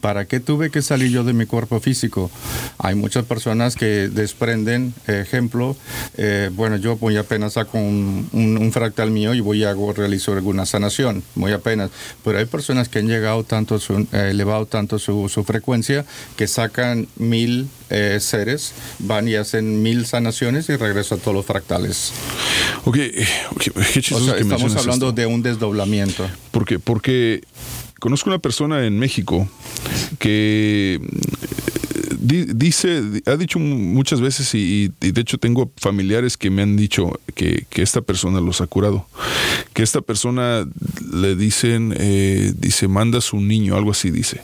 para 0.01 0.25
qué 0.25 0.41
tuve 0.41 0.71
que 0.71 0.81
salir 0.81 1.11
yo 1.11 1.25
de 1.25 1.35
mi 1.35 1.45
cuerpo 1.45 1.79
físico. 1.81 2.31
Hay 2.79 2.95
muchas 2.95 3.25
personas 3.27 3.75
que 3.77 4.09
desprenden, 4.09 4.95
ejemplo, 5.07 5.77
eh, 6.17 6.51
bueno, 6.55 6.77
yo 6.77 6.97
voy 6.97 7.17
apenas 7.19 7.53
saco 7.55 7.77
un, 7.79 8.29
un- 8.33 8.57
un 8.57 8.73
fractal 8.73 9.11
mío 9.11 9.35
y 9.35 9.41
voy 9.41 9.63
a 9.65 9.71
hago, 9.75 9.93
realizo 9.93 10.33
alguna 10.33 10.67
sanación, 10.67 11.23
muy 11.35 11.51
apenas, 11.53 11.91
pero 12.23 12.39
hay 12.39 12.45
personas 12.47 12.89
que 12.89 12.99
han 13.01 13.09
llegado 13.09 13.43
tanto, 13.45 13.79
su, 13.79 14.07
eh, 14.13 14.29
elevado 14.31 14.67
tanto 14.67 14.99
su, 14.99 15.29
su 15.29 15.43
frecuencia 15.45 16.05
que 16.37 16.47
sacan 16.47 17.09
mil 17.17 17.69
eh, 17.91 18.19
seres, 18.21 18.73
van 18.99 19.29
y 19.29 19.35
hacen 19.35 19.83
mil 19.83 20.07
sanaciones 20.07 20.69
y 20.69 20.77
regresan 20.77 21.19
a 21.19 21.23
todos 21.23 21.35
los 21.35 21.47
fractales. 21.47 22.13
Ok, 22.85 22.97
eh, 22.97 23.27
ok, 23.53 23.63
qué 23.63 23.71
O 23.71 23.85
chistoso 24.03 24.25
sea, 24.25 24.35
que 24.37 24.43
estamos 24.43 24.75
hablando 24.77 25.09
esto. 25.09 25.13
de 25.21 25.27
un 25.27 25.43
desdoblamiento. 25.43 26.27
¿Por 26.51 26.65
qué? 26.65 26.79
Porque 26.79 27.43
conozco 28.01 28.31
una 28.31 28.39
persona 28.39 28.85
en 28.87 28.99
México 28.99 29.49
que 30.19 31.01
dice, 32.25 33.03
ha 33.27 33.37
dicho 33.37 33.59
muchas 33.59 34.21
veces 34.21 34.55
y, 34.55 34.91
y 35.01 35.11
de 35.13 35.21
hecho 35.21 35.39
tengo 35.39 35.71
familiares 35.77 36.37
que 36.37 36.51
me 36.51 36.63
han 36.63 36.77
dicho 36.77 37.21
que, 37.35 37.67
que 37.69 37.83
esta 37.83 38.01
persona 38.01 38.41
los 38.41 38.61
ha 38.61 38.67
curado. 38.67 39.07
Que 39.73 39.83
esta 39.83 40.01
persona 40.01 40.67
le 41.13 41.35
dicen, 41.37 41.95
eh, 41.99 42.53
dice, 42.57 42.89
manda 42.89 43.19
a 43.19 43.21
su 43.21 43.41
niño, 43.41 43.77
algo 43.77 43.91
así 43.91 44.11
dice. 44.11 44.41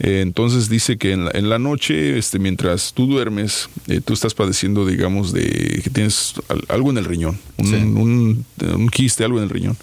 Eh, 0.00 0.20
entonces 0.22 0.68
dice 0.68 0.98
que 0.98 1.12
en 1.12 1.24
la, 1.24 1.30
en 1.32 1.48
la 1.48 1.58
noche, 1.58 2.18
este, 2.18 2.38
mientras 2.38 2.92
tú 2.94 3.06
duermes, 3.06 3.68
eh, 3.88 4.00
tú 4.04 4.12
estás 4.12 4.34
padeciendo, 4.34 4.86
digamos, 4.86 5.32
de 5.32 5.80
que 5.82 5.90
tienes 5.90 6.34
al- 6.48 6.64
algo 6.68 6.90
en 6.90 6.98
el 6.98 7.06
riñón, 7.06 7.38
un, 7.56 7.96
un, 7.96 8.44
un 8.74 8.88
quiste, 8.90 9.24
algo 9.24 9.38
en 9.38 9.44
el 9.44 9.50
riñón. 9.50 9.76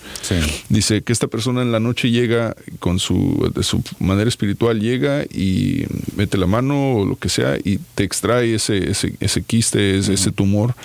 Dice 0.69 1.01
que 1.01 1.11
esta 1.11 1.27
persona 1.27 1.61
en 1.63 1.71
la 1.71 1.79
noche 1.79 2.11
llega 2.11 2.55
con 2.79 2.99
su, 2.99 3.51
de 3.55 3.63
su 3.63 3.83
manera 3.99 4.29
espiritual, 4.29 4.79
llega 4.79 5.23
y 5.23 5.85
mete 6.15 6.37
la 6.37 6.45
mano 6.47 6.97
o 6.97 7.05
lo 7.05 7.15
que 7.15 7.29
sea 7.33 7.57
y 7.63 7.79
te 7.95 8.03
extrae 8.03 8.55
ese, 8.55 8.89
ese, 8.91 9.15
ese 9.19 9.41
quiste, 9.43 9.97
ese, 9.97 10.13
ese 10.13 10.31
tumor 10.31 10.75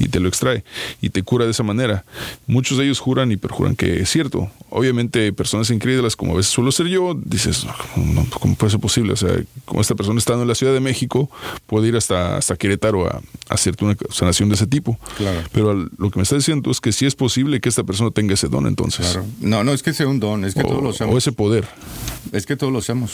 y 0.00 0.08
te 0.08 0.20
lo 0.20 0.28
extrae 0.28 0.62
y 1.00 1.10
te 1.10 1.22
cura 1.22 1.44
de 1.44 1.50
esa 1.50 1.62
manera. 1.62 2.04
Muchos 2.46 2.78
de 2.78 2.84
ellos 2.84 2.98
juran 3.00 3.32
y 3.32 3.36
perjuran 3.36 3.74
que 3.76 4.00
es 4.00 4.10
cierto. 4.10 4.50
Obviamente 4.70 5.32
personas 5.32 5.70
incrédulas 5.70 6.16
como 6.16 6.32
a 6.32 6.36
veces 6.36 6.52
suelo 6.52 6.72
ser 6.72 6.86
yo, 6.88 7.14
dices, 7.24 7.64
"No, 7.96 8.26
¿cómo 8.40 8.54
puede 8.56 8.70
ser 8.72 8.80
posible? 8.80 9.12
O 9.12 9.16
sea, 9.16 9.30
como 9.64 9.80
esta 9.80 9.94
persona 9.94 10.18
estando 10.18 10.42
en 10.42 10.48
la 10.48 10.54
Ciudad 10.54 10.72
de 10.72 10.80
México 10.80 11.30
puede 11.66 11.88
ir 11.88 11.96
hasta, 11.96 12.36
hasta 12.36 12.56
Querétaro 12.56 13.06
a, 13.06 13.16
a 13.48 13.54
hacerte 13.54 13.84
una 13.84 13.96
sanación 14.10 14.48
de 14.48 14.56
ese 14.56 14.66
tipo. 14.66 14.98
Claro. 15.16 15.40
Pero 15.52 15.70
al- 15.70 15.90
lo 15.96 16.10
que 16.10 16.18
me 16.18 16.24
está 16.24 16.34
diciendo 16.36 16.70
es 16.70 16.80
que 16.80 16.92
sí 16.92 17.06
es 17.06 17.14
posible 17.14 17.60
que 17.60 17.68
esta 17.68 17.84
persona 17.84 18.10
tenga 18.10 18.34
ese 18.34 18.48
don 18.48 18.66
entonces. 18.66 19.06
Claro. 19.06 19.26
No, 19.40 19.62
no 19.64 19.72
es 19.72 19.82
que 19.82 19.92
sea 19.94 20.06
un 20.08 20.18
don, 20.20 20.44
es 20.44 20.54
que 20.54 20.60
O- 20.60 20.66
todos 20.66 20.82
lo 20.82 20.88
o 20.88 20.92
hacemos. 20.92 21.16
ese 21.16 21.32
poder. 21.32 21.66
Es 22.32 22.44
que 22.46 22.56
todos 22.56 22.72
lo 22.72 22.80
hacemos. 22.80 23.12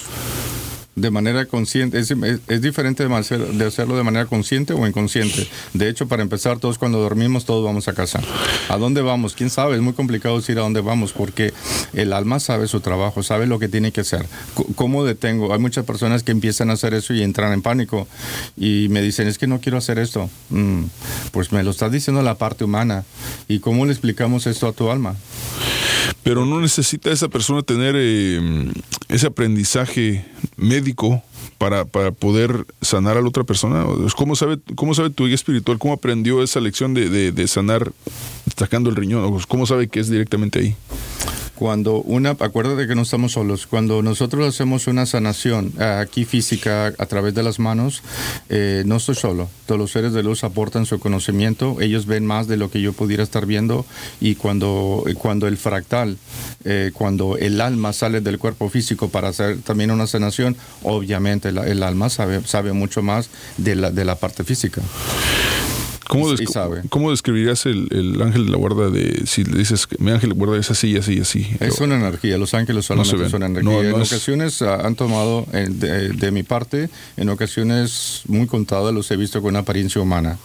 De 0.96 1.10
manera 1.10 1.46
consciente, 1.46 1.98
es, 2.00 2.10
es- 2.10 2.40
es 2.48 2.60
diferente 2.62 3.06
de, 3.06 3.14
hacer- 3.14 3.46
de 3.52 3.64
hacerlo 3.64 3.96
de 3.96 4.02
manera 4.02 4.26
consciente 4.26 4.72
o 4.74 4.86
inconsciente. 4.86 5.46
De 5.72 5.88
hecho, 5.88 6.08
para 6.08 6.22
empezar, 6.22 6.58
todos 6.58 6.78
cuando 6.78 6.98
dormimos, 6.98 7.44
todos 7.44 7.64
vamos 7.64 7.86
a 7.88 7.94
casa. 7.94 8.20
¿A 8.68 8.76
dónde 8.76 9.00
vamos? 9.00 9.34
¿Quién 9.34 9.50
sabe? 9.50 9.76
Es 9.76 9.82
muy 9.82 9.92
complicado 9.92 10.36
decir 10.38 10.58
a 10.58 10.62
dónde 10.62 10.80
vamos 10.80 11.12
porque 11.12 11.54
el 11.92 12.12
alma 12.12 12.40
sabe 12.40 12.66
su 12.66 12.80
trabajo, 12.80 13.22
sabe 13.22 13.46
lo 13.46 13.58
que 13.60 13.68
tiene 13.68 13.92
que 13.92 14.00
hacer. 14.00 14.26
¿Cómo 14.74 15.04
detengo? 15.04 15.52
Hay 15.54 15.60
muchas 15.60 15.84
personas 15.84 16.22
que 16.24 16.32
empiezan 16.32 16.70
a 16.70 16.72
hacer 16.74 16.92
eso 16.92 17.14
y 17.14 17.22
entran 17.22 17.52
en 17.52 17.62
pánico 17.62 18.08
y 18.56 18.88
me 18.90 19.00
dicen, 19.00 19.28
es 19.28 19.38
que 19.38 19.46
no 19.46 19.60
quiero 19.60 19.78
hacer 19.78 19.98
esto. 20.00 20.28
Mm, 20.50 20.84
pues 21.30 21.52
me 21.52 21.62
lo 21.62 21.70
está 21.70 21.88
diciendo 21.88 22.20
la 22.22 22.34
parte 22.36 22.64
humana. 22.64 23.04
¿Y 23.48 23.60
cómo 23.60 23.86
le 23.86 23.92
explicamos 23.92 24.46
esto 24.48 24.66
a 24.66 24.72
tu 24.72 24.90
alma? 24.90 25.14
Pero 26.22 26.44
no 26.44 26.60
necesita 26.60 27.10
esa 27.10 27.28
persona 27.28 27.62
tener 27.62 27.94
eh, 27.96 28.70
ese 29.08 29.26
aprendizaje 29.28 30.24
médico 30.80 31.22
para, 31.58 31.84
para 31.84 32.10
poder 32.10 32.66
sanar 32.80 33.16
a 33.16 33.20
la 33.20 33.28
otra 33.28 33.44
persona. 33.44 33.84
¿Cómo 34.16 34.34
sabe, 34.34 34.58
cómo 34.74 34.94
sabe 34.94 35.10
tu 35.10 35.26
guía 35.26 35.34
espiritual? 35.34 35.78
¿Cómo 35.78 35.94
aprendió 35.94 36.42
esa 36.42 36.60
lección 36.60 36.94
de, 36.94 37.08
de- 37.08 37.32
de 37.32 37.48
sanar 37.48 37.92
sacando 38.56 38.90
el 38.90 38.96
riñón? 38.96 39.24
¿O 39.24 39.38
¿Cómo 39.46 39.66
sabe 39.66 39.88
que 39.88 40.00
es 40.00 40.08
directamente 40.10 40.58
ahí? 40.60 40.76
Cuando 41.64 42.00
una, 42.00 42.30
acuérdate 42.30 42.86
que 42.86 42.94
no 42.94 43.02
estamos 43.02 43.32
solos, 43.32 43.66
cuando 43.66 44.00
nosotros 44.00 44.48
hacemos 44.48 44.86
una 44.86 45.04
sanación 45.04 45.74
eh, 45.78 45.84
aquí 45.84 46.24
física 46.24 46.86
a 46.96 47.04
través 47.04 47.34
de 47.34 47.42
las 47.42 47.58
manos, 47.58 48.02
eh, 48.48 48.82
no 48.86 48.96
estoy 48.96 49.14
solo. 49.14 49.46
Todos 49.66 49.78
los 49.78 49.90
seres 49.92 50.14
de 50.14 50.22
luz 50.22 50.42
aportan 50.42 50.86
su 50.86 50.98
conocimiento, 50.98 51.76
ellos 51.82 52.06
ven 52.06 52.24
más 52.24 52.46
de 52.48 52.56
lo 52.56 52.70
que 52.70 52.80
yo 52.80 52.94
pudiera 52.94 53.22
estar 53.22 53.44
viendo 53.44 53.84
y 54.22 54.36
cuando, 54.36 55.04
cuando 55.18 55.48
el 55.48 55.58
fractal, 55.58 56.16
eh, 56.64 56.92
cuando 56.94 57.36
el 57.36 57.60
alma 57.60 57.92
sale 57.92 58.22
del 58.22 58.38
cuerpo 58.38 58.70
físico 58.70 59.10
para 59.10 59.28
hacer 59.28 59.58
también 59.60 59.90
una 59.90 60.06
sanación, 60.06 60.56
obviamente 60.82 61.52
la- 61.52 61.66
el 61.66 61.82
alma 61.82 62.08
sabe, 62.08 62.40
sabe 62.46 62.72
mucho 62.72 63.02
más 63.02 63.28
de 63.58 63.74
la, 63.76 63.90
de 63.90 64.06
la 64.06 64.14
parte 64.16 64.44
física. 64.44 64.80
¿Cómo, 66.10 66.26
Y- 66.28 66.36
des- 66.36 66.40
y. 66.84 66.88
¿Cómo 66.88 67.10
describirías 67.12 67.64
el, 67.66 67.86
el 67.92 68.20
ángel 68.20 68.46
de 68.46 68.50
la 68.50 68.56
guarda 68.58 68.90
de 68.90 69.22
si 69.26 69.44
le 69.44 69.56
dices 69.58 69.86
que 69.86 69.96
mi 70.00 70.10
ángel 70.10 70.30
de 70.30 70.34
guarda 70.34 70.58
es 70.58 70.70
así, 70.70 70.96
así, 70.96 71.20
así? 71.20 71.46
Es 71.60 71.80
una 71.80 71.94
energía, 71.96 72.36
los 72.36 72.52
ángeles 72.52 72.90
No 72.90 73.04
solamente 73.04 73.22
ven. 73.22 73.30
son 73.30 73.42
energía. 73.44 73.70
No, 73.72 73.82
no 73.82 73.96
en 73.96 74.02
es- 74.02 74.12
ocasiones 74.12 74.60
ah, 74.62 74.80
han 74.86 74.96
tomado, 74.96 75.46
eh, 75.52 75.68
de, 75.70 76.08
de 76.08 76.30
mi 76.32 76.42
parte, 76.42 76.90
en 77.16 77.28
ocasiones 77.28 78.22
muy 78.26 78.46
contadas 78.46 78.92
los 78.92 79.10
he 79.10 79.16
visto 79.16 79.40
con 79.40 79.54
apariencia 79.56 80.00
humana. 80.00 80.36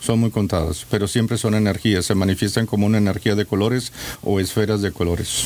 Son 0.00 0.18
muy 0.18 0.30
contadas, 0.30 0.84
pero 0.90 1.06
siempre 1.06 1.38
son 1.38 1.54
energías, 1.54 2.04
se 2.06 2.14
manifiestan 2.16 2.66
como 2.66 2.86
una 2.86 2.98
energía 2.98 3.34
de 3.36 3.44
colores 3.46 3.92
o 4.22 4.40
esferas 4.40 4.82
de 4.82 4.90
colores. 4.90 5.44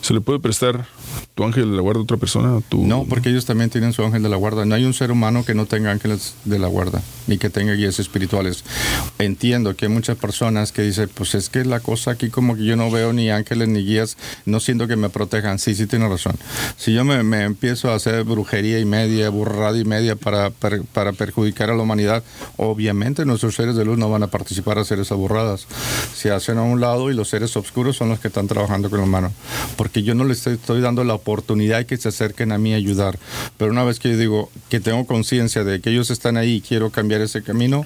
¿Se 0.00 0.14
le 0.14 0.22
puede 0.22 0.38
prestar 0.40 0.86
tu 1.34 1.44
ángel 1.44 1.70
de 1.70 1.76
la 1.76 1.82
guarda 1.82 2.00
a 2.00 2.04
otra 2.04 2.16
persona? 2.16 2.60
Tu, 2.70 2.86
No, 2.86 3.04
porque 3.06 3.28
ellos 3.28 3.44
también 3.44 3.68
tienen 3.68 3.92
su 3.92 4.02
ángel 4.02 4.22
de 4.22 4.30
la 4.30 4.36
guarda. 4.36 4.64
No 4.64 4.74
hay 4.74 4.84
un 4.86 4.94
ser 4.94 5.10
humano 5.10 5.44
que 5.44 5.54
no 5.54 5.66
tenga 5.66 5.90
ángeles 5.90 6.32
de 6.46 6.58
la 6.58 6.68
guarda, 6.68 7.02
ni 7.26 7.36
que 7.36 7.50
tenga 7.50 7.74
guías 7.74 7.98
espirituales. 7.98 8.64
Entiendo 9.18 9.76
que 9.76 9.84
hay 9.84 9.92
muchas 9.92 10.16
personas 10.16 10.72
que 10.72 10.80
dicen, 10.80 11.10
pues 11.12 11.34
es 11.34 11.50
que 11.50 11.64
la 11.66 11.80
cosa 11.80 12.12
aquí 12.12 12.30
como 12.30 12.56
que 12.56 12.64
yo 12.64 12.76
no 12.76 12.90
veo 12.90 13.12
ni 13.12 13.28
ángeles 13.30 13.68
ni 13.68 13.84
guías, 13.84 14.16
no 14.46 14.60
siento 14.60 14.88
que 14.88 14.96
me 14.96 15.10
protejan. 15.10 15.58
Sí, 15.58 15.74
sí 15.74 15.86
tiene 15.86 16.08
razón. 16.08 16.36
Si 16.78 16.94
yo 16.94 17.04
me, 17.04 17.22
me 17.22 17.42
empiezo 17.44 17.90
a 17.90 17.96
hacer 17.96 18.24
brujería 18.24 18.78
y 18.78 18.86
media, 18.86 19.28
burrada 19.28 19.76
y 19.76 19.84
media 19.84 20.16
para, 20.16 20.48
per- 20.48 20.84
para 20.84 21.12
perjudicar 21.12 21.68
a 21.68 21.74
la 21.76 21.82
humanidad, 21.82 22.22
obviamente 22.56 23.26
nuestros 23.26 23.54
seres 23.56 23.76
de 23.76 23.84
luz 23.84 23.98
no 23.98 24.08
van 24.08 24.22
a 24.22 24.28
participar 24.28 24.78
a 24.78 24.82
hacer 24.82 24.98
esas 25.00 25.18
burradas. 25.18 25.66
Se 26.16 26.30
hacen 26.30 26.56
a 26.56 26.62
un 26.62 26.80
lado 26.80 27.10
y 27.10 27.14
los 27.14 27.28
seres 27.28 27.54
oscuros 27.58 27.96
son 27.98 28.08
los 28.08 28.20
que 28.20 28.28
están 28.28 28.48
trabajando 28.48 28.88
con 28.88 29.00
la 29.00 29.06
mano. 29.06 29.32
Porque 29.76 30.02
yo 30.02 30.14
no 30.14 30.24
les 30.24 30.46
estoy 30.46 30.80
dando 30.80 31.04
la 31.04 31.12
oportunidad 31.12 31.84
que 31.84 31.98
se 31.98 32.08
acerquen 32.08 32.52
a 32.52 32.58
mí 32.58 32.72
a 32.72 32.76
ayudar. 32.76 33.18
Pero 33.58 33.70
una 33.70 33.84
vez 33.84 33.98
que 33.98 34.10
yo 34.12 34.16
digo 34.16 34.50
que 34.70 34.80
tengo 34.80 35.04
conciencia 35.06 35.62
de 35.62 35.82
que 35.82 35.90
ellos 35.90 36.10
están 36.10 36.38
ahí 36.38 36.54
y 36.56 36.60
quiero 36.62 36.88
cambiar 36.88 37.20
ese 37.20 37.42
camino, 37.42 37.84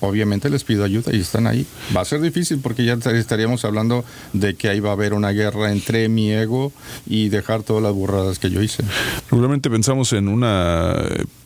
obviamente 0.00 0.25
les 0.50 0.64
pido 0.64 0.84
ayuda 0.84 1.14
y 1.14 1.20
están 1.20 1.46
ahí. 1.46 1.64
Va 1.96 2.02
a 2.02 2.04
ser 2.04 2.20
difícil 2.20 2.58
porque 2.62 2.84
ya 2.84 2.94
estaríamos 2.94 3.64
hablando 3.64 4.04
de 4.32 4.54
que 4.54 4.68
ahí 4.68 4.80
va 4.80 4.90
a 4.90 4.92
haber 4.92 5.14
una 5.14 5.30
guerra 5.30 5.72
entre 5.72 6.08
mi 6.08 6.30
ego 6.32 6.72
y 7.06 7.28
dejar 7.30 7.62
todas 7.62 7.82
las 7.82 7.92
burradas 7.94 8.38
que 8.38 8.50
yo 8.50 8.60
hice. 8.62 8.82
Regularmente 9.30 9.70
pensamos 9.70 10.12
en 10.12 10.28
una 10.28 10.94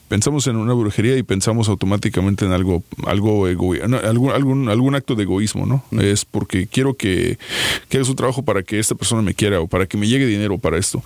pensamos 0.09 0.49
en 0.49 0.57
una 0.57 0.72
brujería 0.74 1.16
y 1.16 1.22
pensamos 1.22 1.68
automáticamente 1.68 2.45
en 2.45 2.51
algo 2.51 2.83
algo 3.07 3.47
ego- 3.47 3.74
algún, 4.05 4.31
algún 4.33 4.68
algún 4.68 4.95
acto 4.97 5.14
de 5.14 5.22
egoísmo, 5.22 5.66
¿no? 5.66 5.85
Es 6.01 6.24
porque 6.24 6.66
quiero 6.66 6.95
que, 6.95 7.39
que 7.89 7.99
hagas 7.99 8.09
un 8.09 8.16
trabajo 8.16 8.43
para 8.45 8.64
que 8.64 8.81
esta 8.81 8.97
persona 8.97 9.22
me 9.22 9.35
quiera 9.35 9.61
o 9.61 9.68
para 9.68 9.87
que 9.87 9.97
me 9.97 10.09
llegue 10.09 10.26
dinero 10.26 10.59
para 10.59 10.78
esto. 10.78 11.01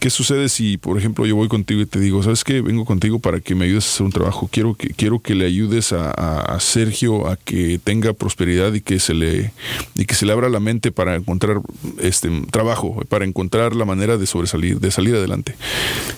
¿Qué 0.00 0.08
sucede 0.08 0.48
si, 0.48 0.78
por 0.78 0.96
ejemplo, 0.96 1.26
yo 1.26 1.36
voy 1.36 1.48
contigo 1.48 1.82
y 1.82 1.86
te 1.86 2.00
digo, 2.00 2.22
¿sabes 2.22 2.42
qué? 2.42 2.62
Vengo 2.62 2.86
contigo 2.86 3.18
para 3.18 3.38
que 3.40 3.54
me 3.54 3.66
ayudes 3.66 3.84
a 3.84 3.88
hacer 3.90 4.06
un 4.06 4.12
trabajo. 4.12 4.48
Quiero 4.50 4.74
que, 4.74 4.88
quiero 4.94 5.20
que 5.20 5.34
le 5.34 5.44
ayudes 5.44 5.92
a, 5.92 6.10
a- 6.10 6.40
a 6.56 6.58
Sergio 6.60 7.28
a 7.28 7.36
que 7.36 7.78
tenga 7.84 8.14
prosperidad 8.14 8.72
y 8.72 8.80
que 8.80 8.98
se 8.98 9.12
le 9.12 9.52
y 9.94 10.06
que 10.06 10.14
se 10.14 10.24
le 10.24 10.32
abra 10.32 10.48
la 10.48 10.58
mente 10.58 10.90
para 10.90 11.16
encontrar 11.16 11.60
este 12.00 12.30
trabajo, 12.50 13.02
para 13.10 13.26
encontrar 13.26 13.76
la 13.76 13.84
manera 13.84 14.16
de 14.16 14.26
sobresalir, 14.26 14.80
de 14.80 14.90
salir 14.90 15.14
adelante. 15.16 15.54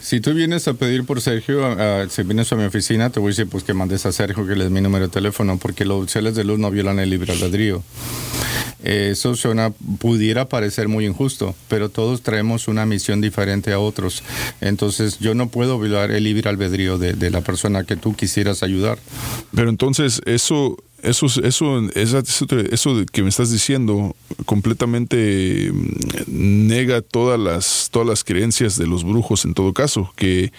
Si 0.01 0.21
tú 0.21 0.33
vienes 0.33 0.69
a 0.69 0.75
pedir 0.75 1.05
por 1.05 1.21
Sergio, 1.21 1.67
ah, 1.67 2.07
si 2.09 2.23
vienes 2.23 2.53
a 2.53 2.57
mi 2.57 2.63
oficina, 2.65 3.11
te 3.11 3.19
voy 3.19 3.31
a 3.31 3.33
decir 3.33 3.49
pues 3.49 3.65
que 3.65 3.75
mandes 3.75 4.07
a 4.07 4.13
Sergio 4.13 4.47
que 4.47 4.55
le 4.55 4.65
dé 4.65 4.71
mi 4.71 4.81
número 4.81 5.07
de 5.09 5.13
teléfono, 5.13 5.59
porque 5.59 5.85
los 5.85 6.09
seres 6.09 6.37
de 6.37 6.45
luz 6.45 6.61
no 6.61 6.71
violan 6.71 7.01
el 7.01 7.11
libre 7.11 7.33
albedrío. 7.33 7.83
Eso 8.85 9.37
suena, 9.37 9.73
pudiera 10.01 10.49
parecer 10.49 10.89
muy 10.89 11.07
injusto, 11.07 11.55
pero 11.69 11.89
todos 11.89 12.23
traemos 12.23 12.67
una 12.67 12.85
misión 12.85 13.21
diferente 13.21 13.72
a 13.73 13.79
otros. 13.79 14.23
Entonces 14.61 15.19
yo 15.19 15.35
no 15.35 15.49
puedo 15.49 15.79
violar 15.79 16.11
el 16.11 16.25
libre 16.25 16.49
albedrío 16.49 16.99
de, 16.99 17.13
de 17.15 17.31
la 17.31 17.41
persona 17.41 17.85
que 17.85 17.97
tú 17.97 18.15
quisieras 18.15 18.63
ayudar. 18.63 18.99
Pero 19.55 19.71
entonces 19.71 20.21
eso 20.27 20.77
eso, 21.03 21.27
eso, 21.43 21.81
eso, 21.97 22.23
eso 22.71 23.07
que 23.11 23.23
me 23.25 23.29
estás 23.29 23.51
diciendo 23.51 24.15
completamente 24.45 25.69
mm, 25.73 26.69
nega 26.69 27.03
todas 27.03 27.41
las, 27.41 27.89
todas 27.91 28.07
las 28.07 28.23
creencias 28.23 28.77
de 28.79 28.87
los 28.87 29.03
brujos 29.03 29.45
en 29.45 29.53
todo 29.53 29.73
caso, 29.73 30.13
que 30.15 30.53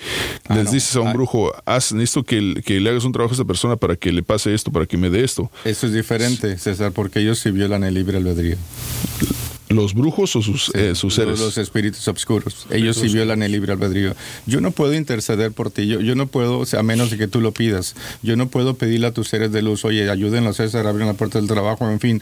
Ah, 0.49 0.55
les 0.57 0.65
no. 0.65 0.71
dices 0.71 0.93
a 0.97 0.99
un 0.99 1.07
Ah. 1.07 1.13
brujo, 1.13 1.53
haz, 1.65 1.93
necesito 1.93 2.23
que, 2.25 2.61
que 2.65 2.81
le 2.81 2.89
hagas 2.89 3.05
un 3.05 3.13
trabajo 3.13 3.31
a 3.31 3.35
esta 3.35 3.45
persona 3.45 3.77
para 3.77 3.95
que 3.95 4.11
le 4.11 4.21
pase 4.21 4.53
esto, 4.53 4.69
para 4.69 4.85
que 4.85 4.97
me 4.97 5.09
dé 5.09 5.23
esto. 5.23 5.49
Eso 5.63 5.87
es 5.87 5.93
diferente, 5.93 6.57
César, 6.57 6.91
porque 6.91 7.21
ellos 7.21 7.39
sí 7.39 7.49
violan 7.51 7.85
el 7.85 7.93
libre 7.93 8.17
albedrío. 8.17 8.57
¿Los 9.73 9.93
brujos 9.93 10.35
o 10.35 10.41
sus, 10.41 10.71
eh, 10.75 10.95
sus 10.95 11.15
seres? 11.15 11.39
Los 11.39 11.57
espíritus 11.57 12.07
oscuros. 12.07 12.67
Ellos 12.69 12.97
sí 12.97 13.07
violan 13.07 13.41
el 13.43 13.51
libre 13.51 13.73
albedrío. 13.73 14.15
Yo 14.45 14.61
no 14.61 14.71
puedo 14.71 14.93
interceder 14.93 15.51
por 15.51 15.71
ti. 15.71 15.87
Yo, 15.87 15.99
yo 15.99 16.15
no 16.15 16.27
puedo, 16.27 16.59
o 16.59 16.65
sea, 16.65 16.81
a 16.81 16.83
menos 16.83 17.09
de 17.11 17.17
que 17.17 17.27
tú 17.27 17.41
lo 17.41 17.51
pidas. 17.51 17.95
Yo 18.21 18.35
no 18.35 18.47
puedo 18.49 18.75
pedirle 18.75 19.07
a 19.07 19.11
tus 19.11 19.27
seres 19.29 19.51
de 19.51 19.61
luz, 19.61 19.83
oye, 19.85 20.09
ayúdenlo 20.09 20.51
a 20.51 20.53
César, 20.53 20.85
abren 20.87 21.07
la 21.07 21.13
puerta 21.15 21.39
del 21.39 21.47
trabajo, 21.47 21.89
en 21.89 21.99
fin. 21.99 22.21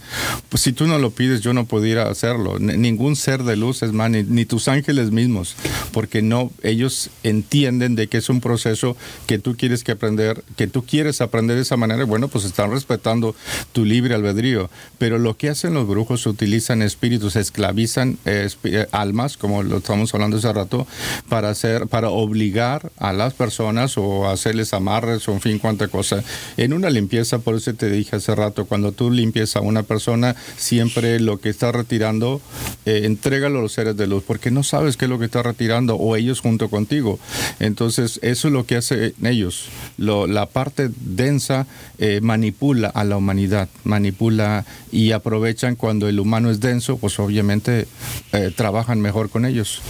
Pues 0.49 0.61
si 0.63 0.71
tú 0.73 0.87
no 0.87 0.97
lo 0.99 1.11
pides, 1.11 1.41
yo 1.41 1.53
no 1.53 1.65
pudiera 1.65 2.09
hacerlo. 2.09 2.57
N- 2.57 2.77
ningún 2.77 3.15
ser 3.15 3.43
de 3.43 3.55
luz 3.57 3.83
es 3.83 3.91
más, 3.91 4.09
ni, 4.09 4.23
ni 4.23 4.45
tus 4.45 4.67
ángeles 4.67 5.11
mismos, 5.11 5.55
porque 5.91 6.21
no, 6.21 6.51
ellos 6.63 7.09
entienden 7.23 7.95
de 7.95 8.07
que 8.07 8.17
es 8.17 8.29
un 8.29 8.39
proceso 8.41 8.95
que 9.27 9.39
tú 9.39 9.55
quieres 9.57 9.83
que 9.83 9.91
aprender, 9.93 10.43
que 10.57 10.67
tú 10.67 10.83
quieres 10.83 11.21
aprender 11.21 11.55
de 11.57 11.63
esa 11.63 11.77
manera. 11.77 12.05
Bueno, 12.05 12.27
pues 12.27 12.45
están 12.45 12.71
respetando 12.71 13.35
tu 13.73 13.85
libre 13.85 14.15
albedrío. 14.15 14.69
Pero 14.97 15.17
lo 15.19 15.35
que 15.37 15.49
hacen 15.49 15.73
los 15.73 15.87
brujos, 15.87 16.25
utilizan 16.27 16.81
espíritus, 16.81 17.35
esclavizan 17.41 18.17
eh, 18.25 18.49
almas, 18.91 19.37
como 19.37 19.63
lo 19.63 19.77
estamos 19.77 20.13
hablando 20.13 20.37
hace 20.37 20.51
rato, 20.53 20.87
para 21.29 21.49
hacer, 21.49 21.87
para 21.87 22.09
obligar 22.09 22.91
a 22.97 23.13
las 23.13 23.33
personas 23.33 23.97
o 23.97 24.29
hacerles 24.29 24.73
amarres 24.73 25.27
o 25.27 25.33
en 25.33 25.41
fin, 25.41 25.59
cuánta 25.59 25.87
cosa. 25.87 26.23
En 26.57 26.73
una 26.73 26.89
limpieza, 26.89 27.39
por 27.39 27.55
eso 27.55 27.73
te 27.73 27.89
dije 27.89 28.15
hace 28.15 28.33
rato, 28.35 28.65
cuando 28.65 28.91
tú 28.91 29.11
limpias 29.11 29.55
a 29.55 29.61
una 29.61 29.83
persona, 29.83 30.35
siempre 30.57 31.19
lo 31.19 31.39
que 31.39 31.49
está 31.49 31.71
retirando, 31.71 32.41
eh, 32.85 33.01
entrégalo 33.05 33.59
a 33.59 33.61
los 33.63 33.73
seres 33.73 33.97
de 33.97 34.07
luz, 34.07 34.23
porque 34.25 34.51
no 34.51 34.63
sabes 34.63 34.97
qué 34.97 35.05
es 35.05 35.09
lo 35.09 35.19
que 35.19 35.25
está 35.25 35.43
retirando 35.43 35.95
o 35.95 36.15
ellos 36.15 36.39
junto 36.39 36.69
contigo. 36.69 37.19
Entonces, 37.59 38.19
eso 38.23 38.47
es 38.47 38.53
lo 38.53 38.65
que 38.65 38.77
hacen 38.77 39.13
ellos. 39.23 39.65
Lo- 39.97 40.27
la 40.27 40.45
parte 40.45 40.89
densa 41.01 41.67
eh, 41.97 42.19
manipula 42.21 42.87
a 42.89 43.03
la 43.03 43.17
humanidad, 43.17 43.69
manipula 43.83 44.65
y 44.91 45.11
aprovechan 45.11 45.75
cuando 45.75 46.07
el 46.07 46.19
humano 46.19 46.49
es 46.51 46.59
denso, 46.59 46.97
pues 46.97 47.13
obviamente 47.23 47.87
eh, 48.31 48.51
trabajan 48.55 49.01
mejor 49.01 49.29
con 49.29 49.45
ellos. 49.45 49.81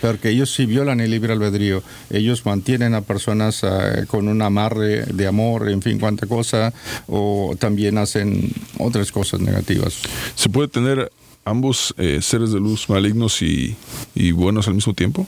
Porque 0.00 0.30
ellos 0.30 0.52
sí 0.52 0.66
violan 0.66 1.00
el 1.00 1.10
libre 1.10 1.32
albedrío. 1.32 1.82
Ellos 2.10 2.46
mantienen 2.46 2.94
a 2.94 3.02
personas 3.02 3.62
eh, 3.62 4.04
con 4.06 4.28
un 4.28 4.42
amarre 4.42 5.04
de 5.06 5.26
amor, 5.26 5.68
en 5.68 5.82
fin, 5.82 5.98
cuánta 5.98 6.26
cosa, 6.26 6.72
o 7.06 7.54
también 7.58 7.98
hacen 7.98 8.52
otras 8.78 9.12
cosas 9.12 9.40
negativas. 9.40 10.00
¿Se 10.34 10.48
puede 10.48 10.68
tener 10.68 11.10
ambos 11.44 11.94
eh, 11.98 12.20
seres 12.22 12.52
de 12.52 12.60
luz 12.60 12.88
malignos 12.88 13.42
y, 13.42 13.76
y 14.14 14.32
buenos 14.32 14.68
al 14.68 14.74
mismo 14.74 14.94
tiempo? 14.94 15.26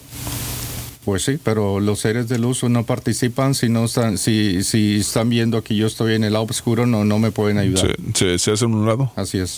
Pues 1.05 1.25
sí, 1.25 1.39
pero 1.43 1.81
los 1.81 1.99
seres 2.01 2.29
de 2.29 2.39
luz 2.39 2.63
no 2.65 2.85
participan 2.85 3.55
si 3.55 3.69
no 3.69 3.87
están, 3.87 4.19
si, 4.19 4.63
si 4.63 5.01
están 5.01 5.29
viendo 5.29 5.63
que 5.63 5.75
yo 5.75 5.87
estoy 5.87 6.15
en 6.15 6.25
el 6.25 6.35
lado 6.35 6.47
oscuro, 6.49 6.87
no, 6.87 7.05
no 7.05 7.19
me 7.19 7.33
pueden 7.33 7.59
ayudar. 7.59 7.97
¿Se, 8.15 8.15
se, 8.15 8.39
se 8.39 8.53
hacen 8.53 8.73
un 8.73 8.87
lado? 8.87 9.13
Así 9.17 9.39
es. 9.39 9.57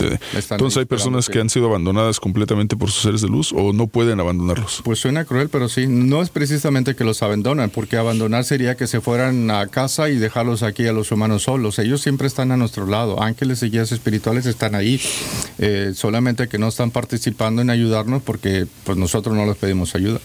Entonces 0.51 0.79
hay 0.79 0.85
personas 0.87 1.29
que 1.29 1.41
han 1.41 1.51
sido 1.51 1.67
abandonadas 1.67 2.21
completamente 2.21 2.77
por 2.77 2.91
sus 2.91 3.03
seres 3.03 3.21
de 3.21 3.29
luz 3.29 3.53
o 3.53 3.73
no 3.73 3.87
pueden 3.89 4.21
abandonarlos. 4.21 4.81
Pues 4.85 4.99
suena 4.99 5.25
cruel, 5.25 5.49
pero 5.51 5.69
sí, 5.69 5.87
no 5.87 6.23
es 6.23 6.31
precisamente 6.31 6.97
que 6.97 7.05
los 7.05 7.23
abandonan, 7.23 7.71
porque 7.71 7.97
abandonar 7.97 8.45
sería 8.45 8.75
que 8.77 8.87
se 8.87 9.01
fueran 9.01 9.51
a 9.51 9.67
casa 9.67 10.09
y 10.09 10.17
dejarlos 10.17 10.63
aquí 10.63 10.87
a 10.87 10.93
los 10.93 11.13
humanos 11.13 11.43
solos. 11.43 11.79
Ellos 11.79 12.01
siempre 12.01 12.27
están 12.27 12.53
a 12.53 12.57
nuestro 12.57 12.87
lado. 12.87 13.23
Ángeles 13.23 13.63
y 13.63 13.71
guías 13.71 13.93
espirituales 13.93 14.47
están 14.47 14.75
ahí, 14.75 15.01
eh, 15.59 15.93
solamente 15.95 16.49
que 16.49 16.59
no 16.59 16.69
están 16.69 16.91
participando 16.91 17.61
en 17.61 17.71
ayudarnos 17.71 18.23
porque 18.23 18.67
pues 18.85 18.97
nosotros 18.97 19.37
no 19.37 19.45
les 19.45 19.57
pedimos 19.57 19.95
ayuda. 19.95 20.21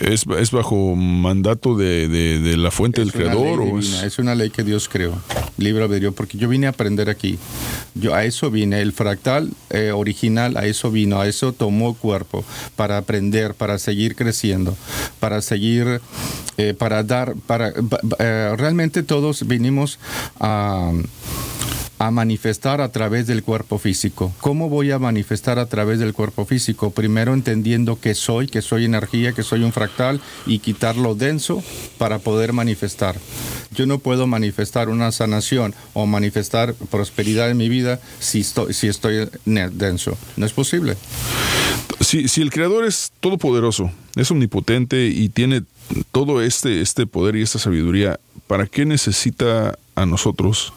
¿Es, 0.00 0.24
es 0.38 0.50
bajo 0.54 0.94
mandato 0.96 1.76
de, 1.76 2.08
de- 2.08 2.38
de 2.38 2.56
la 2.56 2.70
fuente 2.70 3.00
del 3.00 3.08
Es 3.10 3.14
creador? 3.14 3.60
o 3.60 3.78
es- 3.78 4.02
es 4.02 4.18
una 4.18 4.34
ley 4.34 4.50
que 4.50 4.62
Dios 4.62 4.88
creó, 4.88 5.12
libre 5.58 5.82
albedrío, 5.84 6.12
porque 6.12 6.38
yo 6.38 6.48
vine 6.48 6.66
a 6.66 6.70
aprender 6.70 7.10
aquí. 7.10 7.38
Yo 7.94 8.14
a 8.14 8.24
eso 8.24 8.50
vine, 8.50 8.80
el 8.80 8.92
fractal 8.92 9.50
eh, 9.70 9.92
original 9.92 10.56
a 10.56 10.66
eso 10.66 10.90
vino, 10.90 11.20
a 11.20 11.28
eso 11.28 11.52
tomó 11.52 11.94
cuerpo, 11.94 12.44
para 12.76 12.96
aprender, 12.98 13.54
para 13.54 13.78
seguir 13.78 14.16
creciendo, 14.16 14.76
para 15.20 15.42
seguir, 15.42 16.00
eh, 16.56 16.74
para 16.76 17.02
dar, 17.02 17.34
para 17.46 17.72
eh, 18.18 18.54
realmente 18.56 19.02
todos 19.02 19.46
vinimos 19.46 19.98
a 20.40 20.90
a 22.06 22.10
manifestar 22.10 22.80
a 22.80 22.90
través 22.90 23.26
del 23.26 23.42
cuerpo 23.42 23.78
físico. 23.78 24.32
¿Cómo 24.40 24.68
voy 24.68 24.90
a 24.90 24.98
manifestar 24.98 25.58
a 25.58 25.66
través 25.66 25.98
del 25.98 26.12
cuerpo 26.12 26.44
físico? 26.44 26.90
Primero 26.90 27.32
entendiendo 27.32 27.98
que 27.98 28.14
soy, 28.14 28.46
que 28.46 28.60
soy 28.60 28.84
energía, 28.84 29.32
que 29.32 29.42
soy 29.42 29.62
un 29.62 29.72
fractal 29.72 30.20
y 30.46 30.58
quitar 30.58 30.96
lo 30.96 31.14
denso 31.14 31.62
para 31.96 32.18
poder 32.18 32.52
manifestar. 32.52 33.16
Yo 33.74 33.86
no 33.86 33.98
puedo 33.98 34.26
manifestar 34.26 34.90
una 34.90 35.12
sanación 35.12 35.74
o 35.94 36.04
manifestar 36.06 36.74
prosperidad 36.74 37.50
en 37.50 37.56
mi 37.56 37.70
vida 37.70 38.00
si 38.18 38.40
estoy, 38.40 38.74
si 38.74 38.88
estoy 38.88 39.28
denso. 39.44 40.18
No 40.36 40.44
es 40.44 40.52
posible. 40.52 40.96
Si, 42.00 42.28
si 42.28 42.42
el 42.42 42.50
creador 42.50 42.84
es 42.84 43.12
todopoderoso, 43.20 43.90
es 44.14 44.30
omnipotente 44.30 45.06
y 45.06 45.30
tiene 45.30 45.62
todo 46.12 46.42
este, 46.42 46.82
este 46.82 47.06
poder 47.06 47.36
y 47.36 47.42
esta 47.42 47.58
sabiduría, 47.58 48.20
¿para 48.46 48.66
qué 48.66 48.84
necesita 48.84 49.78
a 49.94 50.06
nosotros? 50.06 50.72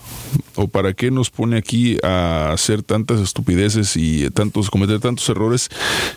¿O 0.56 0.68
para 0.68 0.94
qué 0.94 1.12
nos 1.12 1.30
pone 1.30 1.58
aquí 1.58 1.98
a 2.04 2.52
hacer 2.52 2.84
tantas 2.84 3.22
estupideces 3.22 3.96
y 3.96 4.30
tantos, 4.32 4.70
cometer 4.70 5.00
tantos 5.00 5.28
errores 5.30 5.70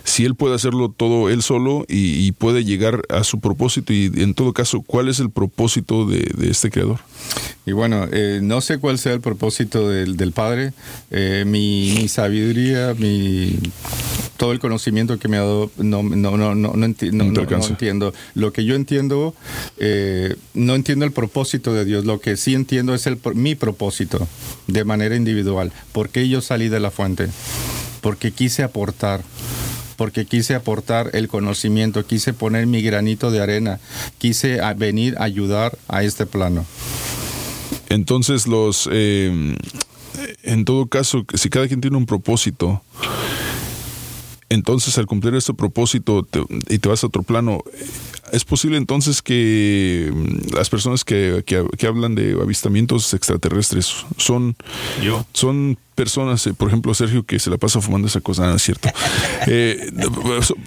si 0.05 0.25
él 0.25 0.35
puede 0.35 0.55
hacerlo 0.55 0.93
todo 0.95 1.29
él 1.29 1.43
solo 1.43 1.85
y, 1.89 2.33
puede 2.33 2.65
llegar 2.65 3.03
a 3.09 3.25
su 3.25 3.41
propósito? 3.41 3.93
Y 3.93 4.11
en 4.17 4.35
todo 4.35 4.53
caso, 4.53 4.83
¿cuál 4.83 5.09
es 5.09 5.21
el 5.21 5.31
propósito 5.31 6.07
de, 6.07 6.31
este 6.43 6.71
creador? 6.71 7.01
Y 7.67 7.73
bueno, 7.73 8.07
eh, 8.11 8.41
no 8.43 8.61
sé 8.61 8.79
cuál 8.79 8.99
sea 8.99 9.13
el 9.13 9.21
propósito 9.21 9.89
del, 9.89 10.33
Padre. 10.33 10.73
Eh, 11.11 11.45
mi 11.47 12.09
sabiduría, 12.09 12.95
mi 12.97 13.59
todo 14.41 14.53
el 14.53 14.59
conocimiento 14.59 15.19
que 15.19 15.29
me 15.29 15.37
ha 15.37 15.41
dado, 15.41 15.71
no, 15.77 16.03
no, 16.03 16.39
no, 16.39 16.55
no, 16.55 16.85
entiendo. 16.87 17.43
Lo 18.33 18.53
que 18.55 18.65
yo 18.65 18.75
entiendo, 18.75 19.35
eh, 19.77 20.35
no 20.55 20.75
entiendo 20.75 21.05
el 21.05 21.13
propósito 21.13 21.75
de 21.75 21.85
Dios. 21.85 22.07
Lo 22.07 22.21
que 22.21 22.39
sí 22.39 22.55
entiendo 22.55 22.95
es 22.95 23.07
el, 23.07 23.19
mi 23.35 23.55
propósito 23.55 24.27
de 24.67 24.85
manera 24.85 25.15
individual. 25.15 25.73
¿Por 25.93 26.09
qué 26.09 26.27
yo 26.27 26.41
salí 26.41 26.71
de 26.71 26.81
la 26.81 26.91
fuente? 26.91 27.27
Porque 28.01 28.33
quise 28.33 28.63
aportar 28.63 29.23
porque 29.99 30.25
quise 30.25 30.55
aportar 30.55 31.11
el 31.13 31.29
conocimiento, 31.29 32.07
quise 32.07 32.33
poner 32.33 32.67
mi 32.67 32.81
granito 32.81 33.31
de 33.31 33.43
arena, 33.43 33.79
quise 34.17 34.59
venir 34.75 35.17
a 35.19 35.25
ayudar 35.25 35.77
a 35.89 36.03
este 36.03 36.25
plano. 36.25 36.65
Entonces, 37.91 38.47
los, 38.47 38.89
eh, 38.91 39.55
en 40.43 40.65
todo 40.65 40.87
caso, 40.87 41.27
si 41.35 41.51
cada 41.51 41.69
quien 41.69 41.83
tiene 41.83 41.99
un 41.99 42.07
propósito, 42.07 42.83
entonces 44.51 44.99
al 44.99 45.07
cumplir 45.07 45.35
este 45.35 45.55
propósito 45.55 46.23
te- 46.25 46.45
y 46.69 46.79
te 46.79 46.89
vas 46.89 47.03
a 47.03 47.07
otro 47.07 47.23
plano, 47.23 47.63
¿es 48.33 48.45
posible 48.45 48.77
entonces 48.77 49.23
que 49.23 50.11
mm, 50.13 50.55
las 50.55 50.69
personas 50.71 51.05
que, 51.05 51.43
que- 51.47 51.65
que 51.79 51.87
hablan 51.87 52.15
de 52.15 52.33
avistamientos 52.41 53.13
extraterrestres 53.15 53.95
son, 54.17 54.57
Yo. 55.03 55.25
son 55.33 55.77
personas, 55.95 56.47
eh, 56.47 56.55
por 56.55 56.69
ejemplo, 56.69 56.95
Sergio, 56.95 57.25
que 57.25 57.39
se 57.39 57.51
la 57.51 57.59
pasa 57.59 57.81
fumando 57.83 58.09
esa 58.09 58.23
cosa, 58.23 58.47
no 58.47 58.57
es 58.57 58.63
cierto. 58.63 58.89
Eh, 59.47 59.91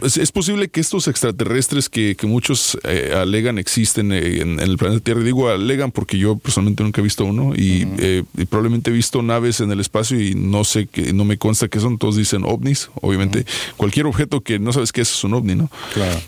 es, 0.04 0.32
posible 0.32 0.68
que 0.68 0.80
estos 0.82 1.08
extraterrestres 1.08 1.90
que, 1.90 2.16
que 2.16 2.26
muchos 2.26 2.76
eh, 2.84 3.14
alegan 3.16 3.60
existen 3.60 4.12
eh, 4.12 4.42
en, 4.42 4.60
en 4.60 4.60
el 4.62 4.78
planeta 4.78 5.04
Tierra, 5.04 5.22
digo 5.22 5.48
alegan 5.48 5.92
porque 5.92 6.18
yo 6.18 6.38
personalmente 6.38 6.84
nunca 6.84 7.00
he 7.00 7.04
visto 7.04 7.24
uno 7.24 7.54
y, 7.56 7.88
eh, 8.00 8.24
y 8.36 8.46
probablemente 8.46 8.90
he 8.90 8.94
visto 8.94 9.22
naves 9.22 9.60
en 9.60 9.72
el 9.72 9.80
espacio 9.80 10.20
y 10.20 10.34
no 10.34 10.64
sé 10.64 10.88
que 10.88 11.14
no 11.14 11.24
me 11.24 11.38
consta 11.38 11.68
que 11.68 11.80
son, 11.80 12.00
todos 12.00 12.16
dicen 12.16 12.44
ovnis, 12.46 12.90
obviamente 12.96 13.46
cualquier 13.78 14.08
objeto 14.08 14.42
que 14.42 14.58
no 14.58 14.74
sabes 14.74 14.92
qué 14.92 15.02
es 15.02 15.12
es 15.14 15.24
un 15.24 15.36
ovni, 15.36 15.54
¿no? 15.56 15.70
Claro. 15.94 16.20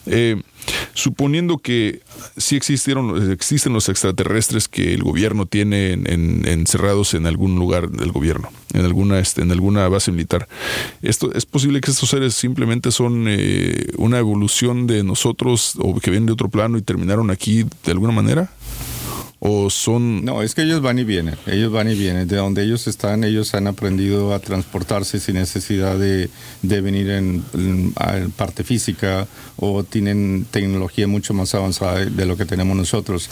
Suponiendo 0.93 1.57
que 1.57 2.01
sí 2.37 2.55
existieron, 2.55 3.31
existen 3.31 3.73
los 3.73 3.89
extraterrestres 3.89 4.67
que 4.67 4.93
el 4.93 5.03
gobierno 5.03 5.45
tiene 5.45 5.91
en- 5.93 6.09
en- 6.11 6.47
encerrados 6.47 7.13
en 7.13 7.25
algún 7.27 7.55
lugar 7.57 7.89
del 7.89 8.11
gobierno, 8.11 8.49
en 8.73 8.85
alguna, 8.85 9.19
este, 9.19 9.41
en 9.41 9.51
alguna 9.51 9.87
base 9.89 10.11
militar, 10.11 10.47
esto 11.01 11.33
es 11.33 11.45
posible 11.45 11.81
que 11.81 11.91
estos 11.91 12.09
seres 12.09 12.33
simplemente 12.33 12.91
son 12.91 13.25
eh, 13.27 13.87
una 13.97 14.17
evolución 14.19 14.87
de 14.87 15.03
nosotros 15.03 15.73
o 15.79 15.99
que 15.99 16.11
vienen 16.11 16.27
de 16.27 16.33
otro 16.33 16.49
plano 16.49 16.77
y 16.77 16.81
terminaron 16.81 17.29
aquí 17.31 17.63
de 17.83 17.91
alguna 17.91 18.13
manera. 18.13 18.49
O 19.39 19.69
son... 19.69 20.23
No, 20.25 20.41
es 20.41 20.55
que 20.55 20.63
ellos 20.63 20.81
van 20.81 20.97
y 20.97 21.03
vienen, 21.03 21.35
ellos 21.45 21.71
van 21.71 21.89
y 21.89 21.95
vienen. 21.95 22.27
De 22.27 22.37
donde 22.37 22.63
ellos 22.63 22.87
están, 22.87 23.23
ellos 23.23 23.53
han 23.53 23.67
aprendido 23.67 24.33
a 24.33 24.39
transportarse 24.39 25.19
sin 25.19 25.35
necesidad 25.35 25.97
de, 25.97 26.29
de 26.61 26.81
venir 26.81 27.09
en, 27.11 27.43
en- 27.53 28.31
parte 28.31 28.63
física 28.63 29.27
o 29.57 29.83
tienen 29.83 30.45
tecnología 30.49 31.07
mucho 31.07 31.33
más 31.33 31.53
avanzada 31.53 32.05
de 32.05 32.25
lo 32.25 32.37
que 32.37 32.45
tenemos 32.45 32.75
nosotros. 32.75 33.29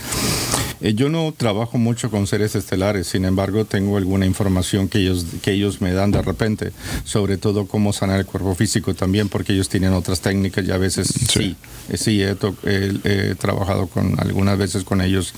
Eh, 0.83 0.93
yo 0.95 1.07
no 1.07 1.33
trabajo 1.35 1.77
mucho 1.77 2.11
con 2.11 2.27
seres 2.27 2.55
estelares, 2.55 3.07
sin 3.07 3.23
embargo 3.23 3.63
tengo 3.63 3.95
alguna 3.97 4.25
información 4.25 4.89
que 4.89 4.99
ellos, 4.99 5.25
que 5.41 5.53
ellos 5.53 5.79
me 5.79 5.93
dan 5.93 6.11
de 6.11 6.21
repente, 6.21 6.73
sobre 7.05 7.37
todo 7.37 7.65
cómo 7.67 7.93
sanar 7.93 8.19
el 8.19 8.25
cuerpo 8.25 8.53
físico 8.53 8.93
también, 8.93 9.29
porque 9.29 9.53
ellos 9.53 9.69
tienen 9.69 9.93
otras 9.93 10.19
técnicas 10.19 10.65
y 10.67 10.71
a 10.71 10.77
veces 10.77 11.07
sí, 11.29 11.55
eh, 11.89 11.97
sí, 11.97 12.21
he, 12.21 12.35
to- 12.35 12.57
he- 12.65 12.99
he 13.05 13.35
trabajado 13.35 13.87
con 13.87 14.19
algunas 14.19 14.57
veces 14.57 14.83
con 14.83 14.99
ellos. 15.01 15.33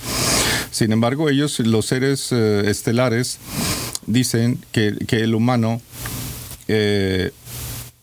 Sin 0.72 0.90
embargo, 0.90 1.30
ellos, 1.30 1.60
los 1.60 1.86
seres 1.86 2.32
eh, 2.32 2.64
estelares, 2.66 3.38
dicen 4.06 4.58
que, 4.72 4.96
que 5.06 5.22
el 5.22 5.34
humano 5.36 5.80
eh, 6.68 7.30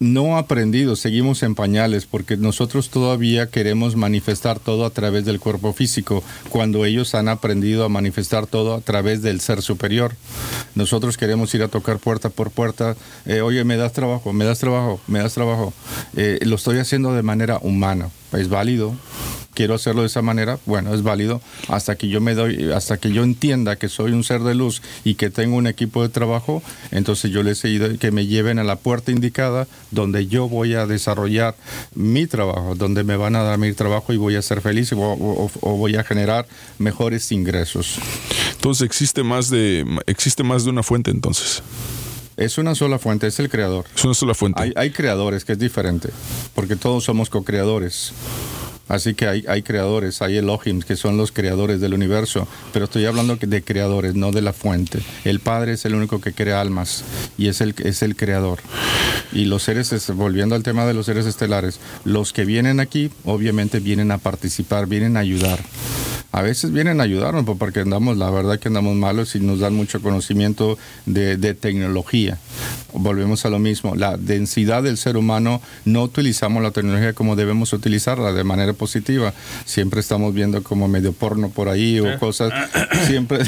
no 0.04 0.38
aprendido, 0.38 0.96
seguimos 0.96 1.42
en 1.44 1.56
pañales, 1.56 2.06
porque 2.06 2.38
nosotros 2.38 2.90
todavía 2.90 3.48
queremos 3.48 3.96
manifestar 3.96 4.60
todo 4.60 4.86
a 4.86 4.90
través 4.90 5.26
del 5.26 5.40
cuerpo 5.40 5.74
físico, 5.74 6.24
cuando 6.50 6.86
ellos 6.86 7.16
han 7.16 7.30
aprendido 7.30 7.86
a 7.86 7.90
manifestar 7.90 8.46
todo 8.46 8.76
a 8.76 8.82
través 8.82 9.22
del 9.22 9.40
ser 9.40 9.62
superior. 9.62 10.16
Nosotros 10.76 11.18
queremos 11.18 11.54
ir 11.56 11.64
a 11.64 11.70
tocar 11.70 12.00
puerta 12.00 12.30
por 12.30 12.52
puerta, 12.52 12.96
eh, 13.26 13.42
oye, 13.42 13.64
me 13.64 13.78
das 13.78 13.94
trabajo, 13.94 14.34
me 14.34 14.46
das 14.46 14.60
trabajo, 14.60 15.00
me 15.08 15.20
das 15.20 15.34
trabajo. 15.34 15.74
Eh, 16.16 16.40
lo 16.44 16.56
estoy 16.56 16.80
haciendo 16.80 17.14
de 17.14 17.24
manera 17.24 17.60
humana, 17.62 18.10
es 18.38 18.50
válido, 18.50 18.94
quiero 19.54 19.76
hacerlo 19.76 20.02
de 20.02 20.08
esa 20.08 20.22
manera, 20.24 20.58
bueno, 20.66 20.94
es 20.96 21.04
válido 21.04 21.40
hasta 21.68 21.96
que 21.96 22.08
yo 22.10 22.20
me 22.22 22.34
doy, 22.34 22.72
hasta 22.72 22.98
que 22.98 23.12
yo 23.12 23.24
entienda 23.24 23.76
que 23.76 23.88
soy 23.88 24.12
un 24.12 24.24
ser 24.24 24.42
de 24.42 24.56
luz 24.56 24.82
y 25.04 25.14
que 25.14 25.30
tengo 25.30 25.56
un 25.58 25.68
equipo 25.68 26.02
de 26.02 26.10
trabajo, 26.10 26.64
entonces 26.92 27.30
yo 27.32 27.44
les 27.44 27.64
he 27.64 27.70
ido 27.70 27.88
que 28.00 28.12
me 28.12 28.26
lleven 28.26 28.58
a 28.58 28.64
la 28.64 28.78
puerta 28.78 29.12
indicada 29.12 29.68
donde 29.92 30.26
yo 30.28 30.50
voy 30.50 30.74
a 30.74 30.88
desarrollar 30.88 31.56
mi 31.94 32.26
trabajo, 32.26 32.74
donde 32.76 33.04
me 33.04 33.16
van 33.16 33.36
a 33.36 33.44
dar 33.44 33.60
mi 33.60 33.72
trabajo 33.74 34.12
y 34.12 34.18
voy 34.18 34.36
a 34.36 34.42
ser 34.42 34.62
feliz 34.62 34.92
o, 34.94 34.98
o- 35.00 35.52
o 35.62 35.78
voy 35.78 35.96
a 35.98 36.04
generar 36.04 36.48
mejores 36.80 37.32
ingresos. 37.32 37.98
Entonces 38.54 38.86
existe 38.86 39.22
más 39.24 39.50
de 39.52 39.86
existe 40.08 40.44
más 40.44 40.64
de 40.64 40.72
una 40.72 40.82
fuente 40.84 41.12
entonces. 41.12 41.62
Es 42.38 42.58
una 42.58 42.74
sola 42.76 42.98
fuente, 43.00 43.28
es 43.28 43.40
el 43.40 43.50
creador. 43.50 43.86
Es 43.96 44.04
una 44.04 44.14
sola 44.14 44.34
fuente. 44.34 44.62
Hay, 44.62 44.74
hay 44.76 44.90
creadores, 44.92 45.46
que 45.46 45.54
es 45.54 45.60
diferente, 45.60 46.10
porque 46.56 46.76
todos 46.76 47.04
somos 47.04 47.30
co-creadores. 47.30 48.12
Así 48.90 49.14
que 49.14 49.28
hay, 49.28 49.46
hay 49.48 49.62
creadores, 49.64 50.22
hay 50.22 50.38
Elohim, 50.38 50.82
que 50.82 50.98
son 50.98 51.16
los 51.16 51.32
creadores 51.32 51.80
del 51.80 51.94
universo, 51.94 52.48
pero 52.74 52.86
estoy 52.86 53.06
hablando 53.06 53.38
de 53.38 53.64
creadores, 53.64 54.14
no 54.14 54.32
de 54.32 54.42
la 54.42 54.52
fuente. 54.52 55.00
El 55.24 55.40
Padre 55.40 55.74
es 55.74 55.86
el 55.86 55.96
único 55.96 56.20
que 56.20 56.34
crea 56.34 56.60
almas 56.60 57.04
y 57.38 57.48
es 57.48 57.62
el, 57.62 57.74
es 57.84 58.02
el 58.02 58.16
creador. 58.18 58.60
Y 59.32 59.46
los 59.46 59.64
seres, 59.64 59.94
es- 59.94 60.14
volviendo 60.14 60.54
al 60.56 60.64
tema 60.64 60.86
de 60.86 60.94
los 60.94 61.06
seres 61.06 61.26
estelares, 61.26 61.80
los 62.04 62.34
que 62.34 62.44
vienen 62.46 62.80
aquí 62.82 63.10
obviamente 63.24 63.80
vienen 63.80 64.12
a 64.12 64.18
participar, 64.18 64.86
vienen 64.86 65.16
a 65.16 65.22
ayudar. 65.22 65.60
A 66.36 66.42
veces 66.42 66.72
vienen 66.72 67.00
a 67.00 67.04
ayudarnos 67.04 67.46
pues, 67.46 67.60
porque 67.60 67.82
andamos, 67.82 68.18
la 68.18 68.30
verdad 68.32 68.60
que 68.60 68.68
andamos 68.68 68.96
malos 68.96 69.36
y 69.36 69.40
nos 69.40 69.60
dan 69.60 69.76
mucho 69.76 70.02
conocimiento 70.02 70.80
de, 71.06 71.38
de 71.38 71.54
tecnología. 71.54 72.40
Volvemos 72.92 73.46
a 73.46 73.50
lo 73.50 73.60
mismo, 73.60 73.94
la 73.96 74.18
densidad 74.18 74.82
del 74.82 74.98
ser 74.98 75.16
humano, 75.16 75.62
no 75.86 76.02
utilizamos 76.02 76.64
la 76.64 76.72
tecnología 76.72 77.14
como 77.14 77.36
debemos 77.36 77.72
utilizarla 77.72 78.34
de 78.34 78.44
manera 78.44 78.74
positiva. 78.74 79.32
Siempre 79.66 80.00
estamos 80.00 80.34
viendo 80.34 80.64
como 80.64 80.88
medio 80.88 81.14
porno 81.14 81.50
por 81.50 81.70
ahí 81.70 82.00
o 82.00 82.18
cosas, 82.20 82.52
siempre... 83.08 83.40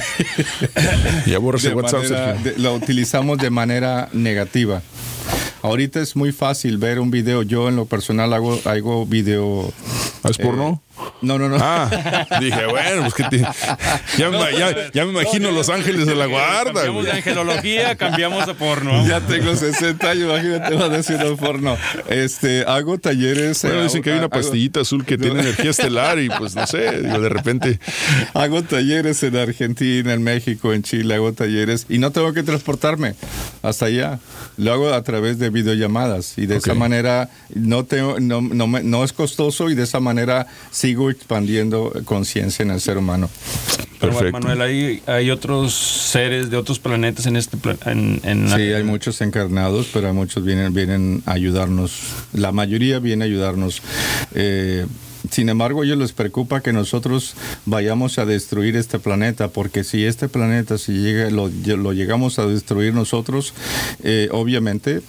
Ya 1.26 1.40
WhatsApp, 1.40 2.04
manera- 2.04 2.36
Sergio. 2.36 2.52
de- 2.54 2.60
lo 2.60 2.76
utilizamos 2.76 3.40
de 3.40 3.50
manera 3.50 4.10
negativa. 4.14 4.82
Ahorita 5.64 6.00
es 6.02 6.16
muy 6.16 6.32
fácil 6.32 6.78
ver 6.78 7.00
un 7.00 7.10
video. 7.10 7.42
Yo 7.42 7.68
en 7.70 7.76
lo 7.76 7.86
personal 7.86 8.32
hago, 8.34 8.60
hago 8.66 9.08
video. 9.08 9.74
¿Es 10.30 10.38
porno? 10.38 10.82
No, 11.22 11.38
no, 11.40 11.50
no. 11.50 11.58
Ah, 11.60 11.90
dije, 12.40 12.66
bueno, 12.68 13.02
pues 13.02 13.14
que 13.14 13.24
te- 13.26 13.48
ya, 14.18 14.30
me- 14.30 14.58
ya- 14.58 14.92
ya 14.94 15.06
me 15.06 15.12
imagino 15.12 15.52
Los 15.52 15.70
Ángeles 15.70 16.06
de 16.06 16.16
la 16.16 16.26
Guarda. 16.26 16.74
Cambiamos 16.74 16.94
güey. 17.02 17.06
de 17.06 17.12
angelología, 17.18 17.96
cambiamos 17.96 18.46
de 18.48 18.54
porno. 18.54 19.06
Ya 19.08 19.22
tengo 19.22 19.56
60 19.56 20.10
años, 20.10 20.24
imagínate, 20.30 20.76
va 20.76 20.86
a 20.86 20.90
decir 20.90 21.18
porno. 21.40 21.78
Este, 22.10 22.64
hago 22.68 22.98
talleres. 22.98 23.62
Bueno, 23.64 23.80
eh, 23.80 23.84
dicen 23.84 24.02
que 24.02 24.12
hay 24.12 24.18
una 24.18 24.28
hago- 24.28 24.36
pastillita 24.42 24.82
azul 24.82 25.06
que 25.06 25.18
tiene 25.20 25.40
energía 25.42 25.72
estelar 25.72 26.20
y 26.20 26.30
pues 26.30 26.56
no 26.56 26.66
sé, 26.68 27.02
digo, 27.02 27.20
de 27.20 27.30
repente. 27.30 27.80
Hago 28.34 28.64
talleres 28.64 29.22
en 29.24 29.36
Argentina, 29.38 30.14
en 30.14 30.24
México, 30.24 30.74
en 30.74 30.84
Chile, 30.84 31.16
hago 31.16 31.34
talleres 31.34 31.86
y 31.90 31.98
no 31.98 32.12
tengo 32.12 32.34
que 32.34 32.44
transportarme 32.44 33.16
hasta 33.64 33.86
allá. 33.86 34.20
Lo 34.58 34.72
hago 34.74 34.94
a 34.94 35.02
través 35.04 35.40
de 35.40 35.50
videollamadas 35.50 36.38
y 36.38 36.46
de 36.46 36.58
esa 36.58 36.72
Ok. 36.74 36.78
manera 36.78 37.30
no, 37.54 37.84
tengo, 37.86 38.20
no, 38.20 38.42
no, 38.42 38.68
me- 38.68 38.84
no 38.84 39.04
es 39.04 39.12
costoso 39.14 39.70
y 39.70 39.76
de 39.76 39.84
esa 39.84 40.00
manera 40.00 40.48
sigo 40.86 41.10
expandiendo 41.10 41.92
conciencia 42.06 42.62
en 42.62 42.70
el 42.70 42.80
ser 42.80 42.98
humano. 43.00 43.28
Pero, 44.00 44.14
Perfecto. 44.14 44.40
Manuel, 44.40 44.62
hay, 44.62 45.02
hay 45.08 45.32
otros 45.32 45.74
seres 45.74 46.52
de 46.52 46.58
otros 46.58 46.78
planetas 46.78 47.26
en 47.26 47.38
este 47.38 47.58
plan- 47.58 47.80
en, 47.88 48.20
en 48.24 48.50
la- 48.52 48.56
Sí, 48.58 48.62
hay 48.62 48.84
muchos 48.84 49.20
encarnados, 49.22 49.88
pero 49.92 50.08
hay 50.08 50.14
muchos 50.14 50.46
vienen, 50.46 50.74
vienen 50.76 51.24
a 51.26 51.32
ayudarnos. 51.32 51.92
La 52.34 52.52
mayoría 52.52 53.00
viene 53.00 53.24
a 53.24 53.28
ayudarnos. 53.28 53.82
Eh, 54.36 54.86
sin 55.32 55.50
embargo, 55.50 55.82
a 55.82 55.86
ellos 55.86 55.98
les 55.98 56.12
preocupa 56.12 56.62
que 56.62 56.72
nosotros 56.72 57.34
vayamos 57.66 58.20
a 58.20 58.26
destruir 58.28 58.76
este 58.76 59.00
planeta, 59.00 59.48
porque 59.48 59.84
si 59.84 60.06
este 60.06 60.30
planeta, 60.30 60.78
si 60.78 60.92
llega, 60.92 61.32
lo, 61.32 61.50
lo 61.50 61.94
llegamos 61.94 62.38
a 62.38 62.46
destruir 62.46 62.94
nosotros, 62.94 63.56
eh, 64.04 64.30
obviamente 64.32 65.02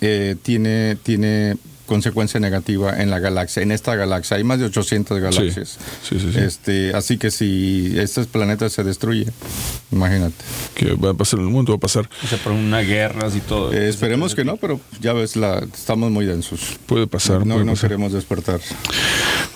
eh, 0.00 0.36
tiene, 0.42 0.96
tiene 1.02 1.56
consecuencia 1.88 2.38
negativa 2.38 3.02
en 3.02 3.10
la 3.10 3.18
galaxia, 3.18 3.62
en 3.64 3.72
esta 3.72 3.96
galaxia. 3.96 4.36
Hay 4.36 4.44
más 4.44 4.60
de 4.60 4.66
800 4.66 5.18
galaxias. 5.18 5.78
Sí, 6.08 6.20
sí, 6.20 6.30
sí. 6.32 6.38
Este, 6.38 6.94
así 6.94 7.18
que 7.18 7.32
si 7.32 7.94
este 7.98 8.24
planeta 8.24 8.68
se 8.68 8.84
destruye, 8.84 9.26
imagínate. 9.90 10.36
Que 10.74 10.94
va 10.94 11.10
a 11.10 11.14
pasar 11.14 11.40
en 11.40 11.46
el 11.46 11.52
mundo, 11.52 11.72
va 11.72 11.76
a 11.76 11.80
pasar. 11.80 12.08
o 12.22 12.26
sea, 12.28 12.38
por 12.38 12.52
una 12.52 12.80
guerra 12.82 13.28
y 13.34 13.40
todo. 13.40 13.72
Eh, 13.72 13.88
esperemos 13.88 14.36
que 14.36 14.44
no, 14.44 14.56
pero 14.56 14.80
ya 15.00 15.12
ves, 15.12 15.34
la, 15.34 15.58
estamos 15.74 16.12
muy 16.12 16.26
densos. 16.26 16.78
Puede 16.86 17.08
pasar. 17.08 17.44
No, 17.46 17.54
puede 17.54 17.64
no 17.64 17.72
pasar. 17.72 17.90
queremos 17.90 18.12
despertar. 18.12 18.60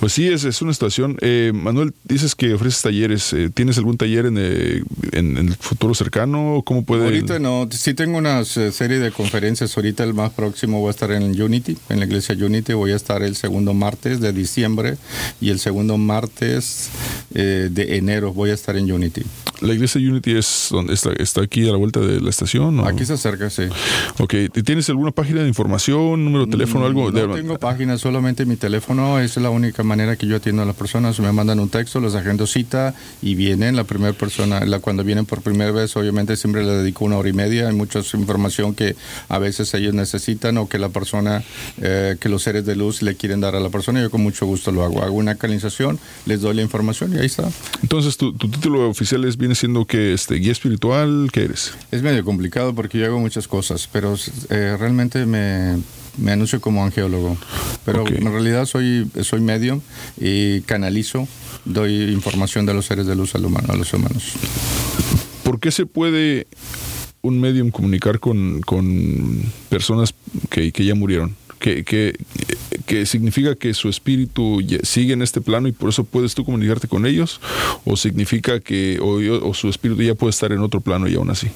Pues 0.01 0.15
sí, 0.15 0.27
es, 0.27 0.43
es 0.43 0.61
una 0.63 0.73
situación. 0.73 1.17
Eh, 1.21 1.53
Manuel, 1.55 1.95
dices 2.03 2.35
que 2.35 2.55
ofreces 2.55 2.83
talleres. 2.83 3.33
Eh, 3.35 3.51
¿Tienes 3.55 3.79
algún 3.79 3.97
taller 3.97 4.27
en, 4.27 4.37
eh, 4.39 4.83
en, 5.13 5.37
en 5.37 5.49
el 5.49 5.55
futuro 5.55 5.95
cercano? 5.95 6.63
¿Cómo 6.65 6.85
puede...? 6.85 7.05
Ahorita 7.05 7.39
no, 7.39 7.69
sí 7.71 7.95
tengo 7.95 8.19
una 8.19 8.45
serie 8.45 8.99
de 8.99 9.13
conferencias. 9.13 9.77
Ahorita 9.77 10.03
el 10.03 10.15
más 10.15 10.33
próximo 10.33 10.81
voy 10.81 10.89
a 10.89 10.91
estar 10.91 11.13
en 11.13 11.41
Unity, 11.41 11.77
en 11.89 12.01
la 12.01 12.07
iglesia 12.07 12.22
Unity. 12.31 12.73
Voy 12.73 12.93
a 12.93 12.97
estar 12.97 13.23
el 13.23 13.37
segundo 13.37 13.75
martes 13.75 14.21
de 14.21 14.33
diciembre 14.33 14.97
y 15.41 15.51
el 15.51 15.59
segundo 15.59 15.99
martes 15.99 16.91
eh, 17.35 17.69
de 17.71 17.97
enero 17.97 18.33
voy 18.33 18.51
a 18.51 18.55
estar 18.55 18.77
en 18.77 18.91
Unity. 18.91 19.23
¿La 19.63 19.73
iglesia 19.75 20.01
Unity 20.01 20.33
es 20.37 20.69
donde 20.71 20.95
está, 20.95 21.13
está 21.13 21.43
aquí 21.43 21.69
a 21.69 21.73
la 21.73 21.77
vuelta 21.79 22.01
de 22.01 22.21
la 22.21 22.31
estación? 22.31 22.81
¿o? 22.81 22.87
Aquí 22.87 23.05
se 23.07 23.13
acerca, 23.13 23.49
sí. 23.49 23.63
Ok, 24.19 24.35
¿tienes 24.65 24.89
alguna 24.89 25.13
página 25.13 25.43
de 25.43 25.49
información, 25.49 26.25
número 26.25 26.47
de 26.47 26.53
teléfono, 26.53 26.85
algo? 26.85 27.11
No 27.11 27.29
De- 27.29 27.41
tengo 27.41 27.59
página, 27.59 27.97
solamente 27.97 28.45
mi 28.45 28.57
teléfono. 28.57 29.19
Es 29.21 29.37
la 29.37 29.51
única 29.51 29.83
manera 29.83 30.17
que 30.17 30.27
yo 30.27 30.37
atiendo 30.37 30.63
a 30.63 30.65
las 30.65 30.75
personas. 30.77 31.19
Me 31.21 31.31
mandan 31.33 31.61
un 31.61 31.69
texto, 31.69 32.01
los 32.01 32.15
agendo 32.15 32.47
cita 32.47 32.95
y 33.23 33.35
vienen. 33.37 33.77
La 33.77 33.85
primera 33.85 34.13
persona, 34.13 34.65
la, 34.65 34.81
cuando 34.81 35.05
vienen 35.05 35.27
por 35.27 35.43
primera 35.43 35.71
vez, 35.71 35.97
obviamente 35.97 36.37
siempre 36.37 36.65
le 36.65 36.73
dedico 36.73 37.05
una 37.05 37.17
hora 37.17 37.29
y 37.29 37.33
media. 37.33 37.69
Hay 37.69 37.75
mucha 37.75 38.01
información 38.15 38.75
que 38.75 38.97
a 39.29 39.39
veces 39.39 39.73
ellos 39.75 39.95
necesitan 39.95 40.59
o 40.59 40.69
que 40.69 40.79
la 40.79 40.89
persona, 40.89 41.43
eh, 41.81 42.17
que 42.19 42.29
los 42.29 42.43
seres 42.43 42.67
de 42.67 42.75
luz 42.77 43.03
le 43.03 43.15
quieren 43.15 43.41
dar 43.41 43.55
a 43.55 43.61
la 43.61 43.71
persona. 43.71 44.01
Yo 44.03 44.11
con 44.11 44.23
mucho 44.23 44.45
gusto 44.47 44.73
lo 44.73 44.83
hago. 44.85 45.03
Hago 45.03 45.15
una 45.15 45.37
canalización, 45.37 45.99
les 46.27 46.41
doy 46.41 46.55
la 46.57 46.63
información 46.63 47.15
y 47.15 47.19
ahí 47.19 47.27
está. 47.27 47.49
Entonces, 47.83 48.17
¿tu, 48.17 48.33
tu 48.33 48.49
título 48.49 48.89
oficial 48.91 49.25
es, 49.25 49.37
viene 49.53 49.55
siendo 49.57 49.85
que 49.87 50.13
este, 50.13 50.37
guía 50.37 50.53
espiritual? 50.53 51.29
¿Qué 51.33 51.45
eres? 51.45 51.75
Es 51.91 52.03
medio 52.03 52.25
complicado 52.25 52.75
porque 52.75 52.99
yo 52.99 53.07
hago 53.07 53.19
muchas 53.19 53.49
cosas, 53.49 53.89
pero 53.93 54.15
eh, 54.51 54.77
realmente 54.79 55.27
me, 55.27 55.79
me 56.17 56.33
anuncio 56.33 56.61
como 56.61 56.85
angeólogo. 56.85 57.37
Pero 57.85 58.07
en 58.07 58.25
realidad 58.25 58.67
soy, 58.67 59.11
soy 59.23 59.41
medio 59.41 59.83
y 60.17 60.61
canalizo, 60.63 61.27
doy 61.65 62.13
información 62.13 62.67
de 62.67 62.75
los 62.75 62.87
seres 62.87 63.07
de 63.07 63.15
luz 63.15 63.35
al 63.35 63.45
humano, 63.45 63.73
a 63.73 63.77
los 63.77 63.93
humanos. 63.93 64.33
¿Por 65.43 65.61
qué 65.61 65.71
se 65.71 65.87
puede 65.87 66.47
un 67.21 67.41
medium 67.41 67.71
comunicar 67.71 68.21
con, 68.21 68.61
con 68.63 69.43
personas 69.69 70.15
que, 70.51 70.73
que 70.73 70.85
ya 70.85 70.95
murieron? 70.95 71.37
¿Qué, 71.59 71.85
qué, 71.85 72.17
qué 72.71 72.72
que 72.83 73.07
significa 73.07 73.55
que 73.55 73.75
su 73.75 73.89
espíritu 73.89 74.61
sigue 74.83 75.13
en 75.13 75.23
este 75.23 75.41
plano 75.41 75.69
y 75.69 75.73
por 75.73 75.89
eso 75.89 76.05
puedes 76.05 76.35
tú 76.35 76.45
comunicarte 76.45 76.89
con 76.89 77.07
ellos, 77.07 77.41
o 77.85 77.97
significa 77.97 78.61
que 78.61 78.99
o, 79.01 79.55
su 79.55 79.69
espíritu 79.69 80.03
ya 80.03 80.15
puede 80.15 80.31
estar 80.31 80.53
en 80.53 80.61
otro 80.61 80.81
plano 80.81 81.09
y 81.09 81.15
aún 81.15 81.31
así. 81.31 81.49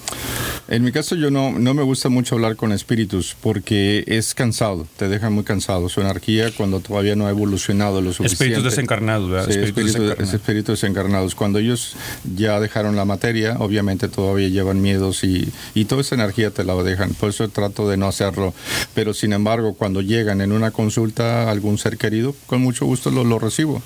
En 0.69 0.83
mi 0.83 0.93
caso 0.93 1.15
yo 1.15 1.31
no, 1.31 1.59
no 1.59 1.75
me 1.75 1.83
gusta 1.83 2.09
mucho 2.09 2.35
hablar 2.35 2.57
con 2.57 2.73
espíritus 2.73 3.37
porque 3.41 4.05
es 4.07 4.35
cansado, 4.35 4.87
te 4.97 5.09
deja 5.09 5.31
muy 5.31 5.45
cansado. 5.45 5.89
Su 5.89 6.01
energía 6.01 6.51
cuando 6.51 6.81
todavía 6.81 7.17
no 7.17 7.27
ha 7.27 7.31
evolucionado 7.31 8.01
lo 8.01 8.13
suficiente. 8.13 8.45
Espíritus 8.45 8.65
desencarnados, 8.65 9.31
¿verdad? 9.31 9.51
espíritus, 9.51 9.93
desencarnados. 9.93 10.35
espíritus 10.35 10.81
desencarnados. 10.81 11.35
Cuando 11.35 11.59
ellos 11.59 11.97
ya 12.37 12.59
dejaron 12.61 12.97
la 12.97 13.05
materia, 13.05 13.57
obviamente 13.59 14.09
todavía 14.09 14.49
llevan 14.49 14.83
miedos 14.83 15.25
y, 15.25 15.49
y 15.75 15.85
toda 15.85 16.01
esa 16.01 16.15
energía 16.15 16.51
te 16.51 16.65
la 16.65 16.75
dejan. 16.83 17.15
Por 17.15 17.31
eso 17.31 17.49
trato 17.49 17.89
de 17.89 17.97
no 17.97 18.07
hacerlo. 18.07 18.53
Pero 18.95 19.15
sin 19.15 19.33
embargo, 19.33 19.75
cuando 19.75 20.03
llegan 20.03 20.41
en 20.41 20.53
una 20.53 20.71
consulta 20.71 21.16
a 21.21 21.51
algún 21.51 21.79
ser 21.79 21.99
querido, 21.99 22.35
con 22.47 22.61
mucho 22.61 22.87
gusto 22.87 23.11
lo, 23.11 23.25
lo 23.25 23.39
recibo. 23.39 23.83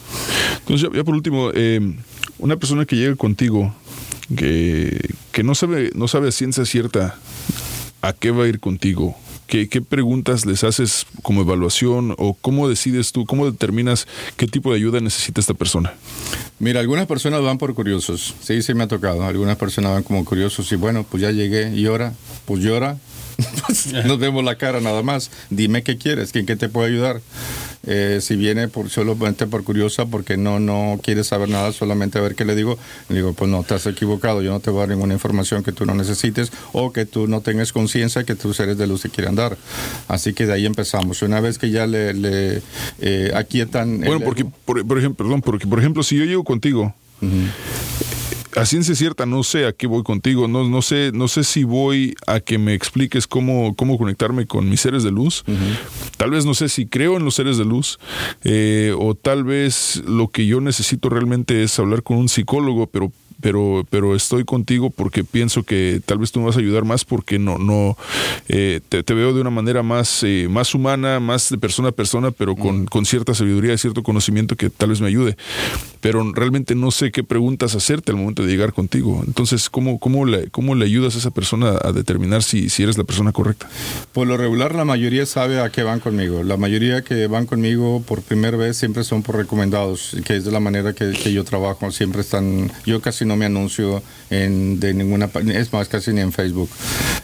Entonces, 0.59 0.89
ya, 0.93 1.05
por 1.05 1.15
último, 1.15 1.51
eh, 1.55 1.81
una 2.39 2.57
persona 2.57 2.85
que 2.85 2.97
llega 2.97 3.17
contigo, 3.17 3.75
que, 4.37 5.15
que 5.33 5.43
no 5.43 5.55
sabe, 5.55 5.91
no 5.95 6.09
sabe 6.09 6.29
a 6.29 6.33
ciencia 6.33 6.65
cierta 6.65 7.17
a 8.03 8.13
qué 8.13 8.31
va 8.31 8.45
a 8.45 8.49
ir 8.49 8.61
contigo, 8.61 9.17
¿Qué, 9.51 9.69
¿Qué, 9.69 9.83
preguntas 9.83 10.47
les 10.47 10.63
haces 10.63 11.07
como 11.23 11.41
evaluación 11.41 12.15
o 12.19 12.35
cómo 12.35 12.69
decides 12.69 13.11
tú, 13.11 13.27
cómo 13.27 13.51
determinas 13.51 14.07
qué 14.37 14.47
tipo 14.47 14.71
de 14.71 14.77
ayuda 14.77 15.01
necesita 15.01 15.41
esta 15.41 15.55
persona? 15.55 15.93
Mira, 16.61 16.79
algunas 16.79 17.09
personas 17.09 17.43
van 17.43 17.59
por 17.59 17.75
curiosos, 17.75 18.33
sí, 18.41 18.63
sí 18.63 18.75
me 18.75 18.85
ha 18.85 18.87
tocado, 18.87 19.25
algunas 19.25 19.57
personas 19.57 19.91
van 19.91 20.05
como 20.05 20.25
curiosos 20.25 20.71
y 20.71 20.77
bueno, 20.77 21.05
pues 21.11 21.25
ya 21.25 21.33
llegué 21.33 21.75
y 21.75 21.87
ahora, 21.87 22.15
pues 22.45 22.63
llora, 22.63 22.97
nos 24.07 24.19
vemos 24.19 24.45
la 24.45 24.57
cara 24.57 24.81
nada 24.81 25.03
más. 25.03 25.31
Dime 25.51 25.83
qué 25.83 25.97
quieres, 25.97 26.35
¿en 26.35 26.47
qué 26.47 26.57
te 26.57 26.69
puedo 26.69 26.87
ayudar? 26.87 27.21
Eh, 27.87 28.19
si 28.21 28.37
viene 28.37 28.69
por 28.69 28.91
solamente 28.91 29.47
por 29.47 29.65
curiosa, 29.65 30.05
porque 30.05 30.37
no, 30.37 30.61
no 30.61 31.01
quiere 31.03 31.25
saber 31.25 31.49
nada, 31.49 31.73
solamente 31.73 32.19
a 32.19 32.21
ver 32.21 32.35
qué 32.35 32.45
le 32.45 32.55
digo, 32.55 32.79
le 33.09 33.17
digo, 33.17 33.33
pues 33.33 33.51
no, 33.51 33.65
has 33.69 33.87
equivocado, 33.87 34.43
yo 34.43 34.51
no 34.51 34.61
te 34.61 34.71
voy 34.71 34.81
a 34.81 34.81
dar 34.83 34.91
ninguna 34.91 35.15
información 35.15 35.63
que 35.63 35.73
tú 35.73 35.87
no 35.87 35.95
necesites 35.95 36.53
o 36.73 36.93
que 36.93 37.07
tú 37.07 37.27
no 37.27 37.41
tengas 37.41 37.73
conciencia 37.73 38.25
que 38.25 38.35
tus 38.35 38.57
seres 38.57 38.77
de 38.77 38.87
luz 38.87 39.03
te 39.03 39.09
quieran 39.09 39.35
dar. 39.35 39.57
Así 40.09 40.35
que 40.35 40.47
de 40.47 40.53
ahí 40.53 40.67
empezamos. 40.67 41.23
Una 41.23 41.41
vez 41.41 41.59
que 41.59 41.71
ya 41.71 41.87
le, 41.87 42.13
le 42.13 42.63
eh, 43.01 43.33
aquietan... 43.35 44.01
Bueno, 44.01 44.21
porque, 44.21 44.45
por, 44.45 44.79
ejemplo, 44.79 45.25
perdón, 45.25 45.41
porque 45.41 45.67
por 45.67 45.79
ejemplo, 45.79 46.03
si 46.03 46.19
yo 46.19 46.25
llego 46.25 46.45
contigo, 46.45 46.95
a 48.57 48.67
ciencia 48.67 48.95
cierta 48.95 49.27
no 49.27 49.43
sé 49.43 49.67
a 49.67 49.73
qué 49.73 49.87
voy 49.87 50.03
contigo, 50.03 50.49
no, 50.49 50.69
no 50.69 50.83
sé, 50.83 51.11
no 51.13 51.29
sé 51.29 51.45
si 51.45 51.65
voy 51.65 52.15
a 52.27 52.41
que 52.41 52.59
me 52.59 52.75
expliques 52.75 53.27
cómo, 53.27 53.75
cómo 53.77 53.99
conectarme 53.99 54.47
con 54.47 54.69
mis 54.69 54.81
seres 54.81 55.03
de 55.03 55.11
luz. 55.11 55.45
Tal 56.17 56.31
vez 56.31 56.45
no 56.45 56.55
sé 56.55 56.69
si 56.69 56.87
creo 56.87 57.17
en 57.17 57.25
los 57.25 57.35
seres 57.35 57.59
de 57.59 57.65
luz, 57.65 57.99
eh, 58.45 58.95
o 58.99 59.15
tal 59.15 59.45
vez 59.45 60.03
lo 60.07 60.29
que 60.29 60.47
yo 60.47 60.61
necesito 60.61 61.09
realmente 61.09 61.63
es 61.63 61.79
hablar 61.79 62.03
con 62.03 62.17
un 62.19 62.29
psicólogo, 62.29 62.87
pero 62.87 63.13
pero, 63.41 63.87
pero 63.91 64.15
estoy 64.15 64.45
contigo 64.45 64.91
porque 64.91 65.25
pienso 65.25 65.63
que 65.63 66.01
tal 66.05 66.19
vez 66.19 66.33
tú 66.33 66.41
me 66.41 66.47
vas 66.47 66.57
a 66.57 66.61
ayudar 66.61 66.85
más 66.85 67.05
porque 67.05 67.39
no, 67.39 67.59
no 67.59 67.97
eh, 68.49 68.81
te, 68.89 69.15
veo 69.15 69.33
de 69.33 69.41
una 69.41 69.51
manera 69.51 69.83
más, 69.83 70.23
eh, 70.23 70.47
más 70.51 70.75
humana, 70.75 71.21
más 71.21 71.51
de 71.51 71.59
persona 71.59 71.89
a 71.89 71.93
persona, 71.93 72.31
pero 72.31 72.57
con, 72.57 72.87
con, 72.87 73.05
cierta 73.05 73.35
sabiduría 73.35 73.73
y 73.73 73.79
cierto 73.79 74.03
conocimiento 74.03 74.57
que 74.57 74.71
tal 74.71 74.91
vez 74.91 75.01
me 75.01 75.09
ayude. 75.09 75.37
Pero 76.01 76.33
realmente 76.33 76.75
no 76.75 76.91
sé 76.91 77.11
qué 77.11 77.25
preguntas 77.25 77.75
hacerte 77.75 78.13
al 78.13 78.19
momento 78.19 78.45
de 78.45 78.49
llegar 78.49 78.73
contigo. 78.73 79.23
Entonces, 79.27 79.69
¿cómo, 79.71 79.99
cómo, 79.99 80.25
le, 80.25 80.49
cómo 80.51 80.75
le 80.75 80.85
ayudas 80.85 81.15
a 81.15 81.19
esa 81.19 81.31
persona 81.31 81.79
a 81.83 81.93
determinar 81.93 82.43
si, 82.43 82.69
si 82.69 82.83
eres 82.83 82.99
la 82.99 83.05
persona 83.05 83.33
correcta? 83.33 83.69
Por 84.13 84.27
lo 84.27 84.37
regular, 84.37 84.75
la 84.75 84.85
mayoría 84.85 85.27
sabe 85.27 85.61
a 85.61 85.71
qué 85.71 85.83
van 85.83 86.01
conmigo. 86.01 86.43
La 86.43 86.57
mayoría 86.57 87.03
que 87.03 87.27
van 87.27 87.47
conmigo 87.47 88.03
por 88.07 88.23
primera 88.23 88.57
vez 88.57 88.77
siempre 88.77 89.05
son 89.05 89.23
por 89.23 89.37
recomendados, 89.37 90.17
que 90.25 90.37
es 90.37 90.45
de 90.45 90.53
la 90.53 90.61
manera 90.61 90.93
que, 90.93 91.13
que 91.13 91.33
yo 91.33 91.45
trabajo. 91.45 91.91
Siempre 91.91 92.21
están, 92.21 92.71
yo 92.87 93.01
casi 93.01 93.25
no 93.31 93.37
me 93.37 93.47
anuncio 93.47 94.03
en, 94.29 94.81
de 94.81 94.93
ninguna, 94.93 95.31
es 95.55 95.73
más, 95.73 95.89
casi 95.89 96.13
ni 96.13 96.21
en 96.21 96.33
Facebook. 96.33 96.69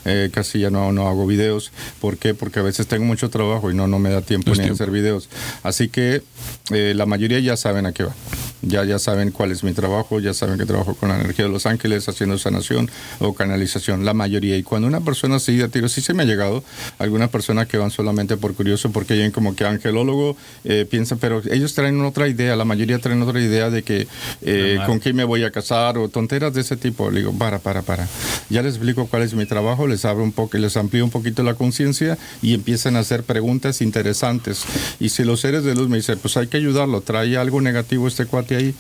Eh, 0.05 0.31
casi 0.33 0.61
ya 0.61 0.71
no, 0.71 0.93
no 0.93 1.09
hago 1.09 1.27
videos. 1.27 1.73
¿Por 2.01 2.17
qué? 2.17 2.33
Porque 2.33 2.61
a 2.61 2.63
veces 2.63 2.87
tengo 2.87 3.05
mucho 3.05 3.29
trabajo 3.29 3.73
y 3.73 3.75
no, 3.75 3.89
no 3.89 3.99
me 3.99 4.11
da 4.11 4.23
tiempo 4.23 4.53
ni 4.55 4.69
hacer 4.69 4.93
videos. 4.93 5.29
Así 5.65 5.89
que 5.89 6.23
eh, 6.71 6.95
la 6.95 7.07
mayoría 7.07 7.41
ya 7.41 7.57
saben 7.57 7.87
a 7.87 7.93
qué 7.93 8.05
va. 8.05 8.15
Ya, 8.63 8.85
ya 8.85 8.99
saben 8.99 9.33
cuál 9.33 9.53
es 9.53 9.63
mi 9.63 9.73
trabajo, 9.73 10.19
ya 10.19 10.33
saben 10.33 10.59
que 10.59 10.65
trabajo 10.65 10.95
con 10.95 11.09
la 11.11 11.17
energía 11.17 11.45
de 11.45 11.51
los 11.51 11.67
ángeles 11.67 12.09
haciendo 12.09 12.39
sanación 12.39 12.91
o 13.19 13.35
canalización, 13.35 14.05
la 14.05 14.15
mayoría. 14.15 14.57
Y 14.57 14.63
cuando 14.63 14.89
una 14.89 15.01
persona 15.01 15.39
sigue 15.39 15.65
a 15.65 15.69
tiro, 15.69 15.89
sí 15.89 16.01
se 16.01 16.15
me 16.15 16.23
ha 16.23 16.27
llegado, 16.27 16.65
algunas 16.99 17.29
personas 17.29 17.67
que 17.67 17.77
van 17.77 17.91
solamente 17.91 18.37
por 18.37 18.55
curioso, 18.55 18.91
porque 18.91 19.15
ven 19.15 19.31
como 19.31 19.55
que 19.55 19.65
angelólogo 19.65 20.37
eh, 20.65 20.87
piensa, 20.89 21.17
pero 21.17 21.43
ellos 21.51 21.75
traen 21.75 22.01
otra 22.05 22.29
idea, 22.29 22.57
la 22.57 22.65
mayoría 22.65 22.99
traen 22.99 23.23
otra 23.23 23.41
idea 23.41 23.71
de 23.71 23.83
que 23.83 24.09
eh, 24.43 24.79
con 24.87 25.01
quién 25.01 25.17
me 25.17 25.25
voy 25.25 25.45
a 25.45 25.51
casar 25.51 25.96
tonteras 26.09 26.55
de 26.55 26.61
ese 26.61 26.77
tipo. 26.77 27.11
Le 27.11 27.21
digo, 27.21 27.33
para, 27.33 27.59
para, 27.59 27.83
para. 27.83 28.09
Ya 28.51 28.63
les 28.63 28.75
explico 28.75 29.07
cuál 29.07 29.23
es 29.23 29.35
mi 29.35 29.47
trabajo, 29.47 29.87
les 29.87 30.05
abro 30.05 30.23
un 30.23 30.33
poco, 30.33 30.59
les 30.59 30.77
amplío 30.77 31.05
un 31.05 31.11
poquito 31.11 31.43
la 31.43 31.55
conciencia 31.55 32.19
y 32.43 32.55
empiezan 32.55 32.97
a 32.97 33.01
hacer 33.01 33.23
preguntas 33.23 33.81
interesantes. 33.81 34.65
Y 35.01 35.09
si 35.09 35.25
los 35.25 35.41
seres 35.41 35.65
de 35.65 35.75
luz 35.75 35.89
me 35.89 35.97
dicen, 35.97 36.19
pues 36.21 36.37
hay 36.37 36.47
que 36.47 36.57
ayudarlo, 36.57 37.01
trae 37.01 37.37
algo 37.37 37.61
negativo 37.61 38.09
este 38.09 38.27
cuate 38.27 38.57
ahí, 38.57 38.75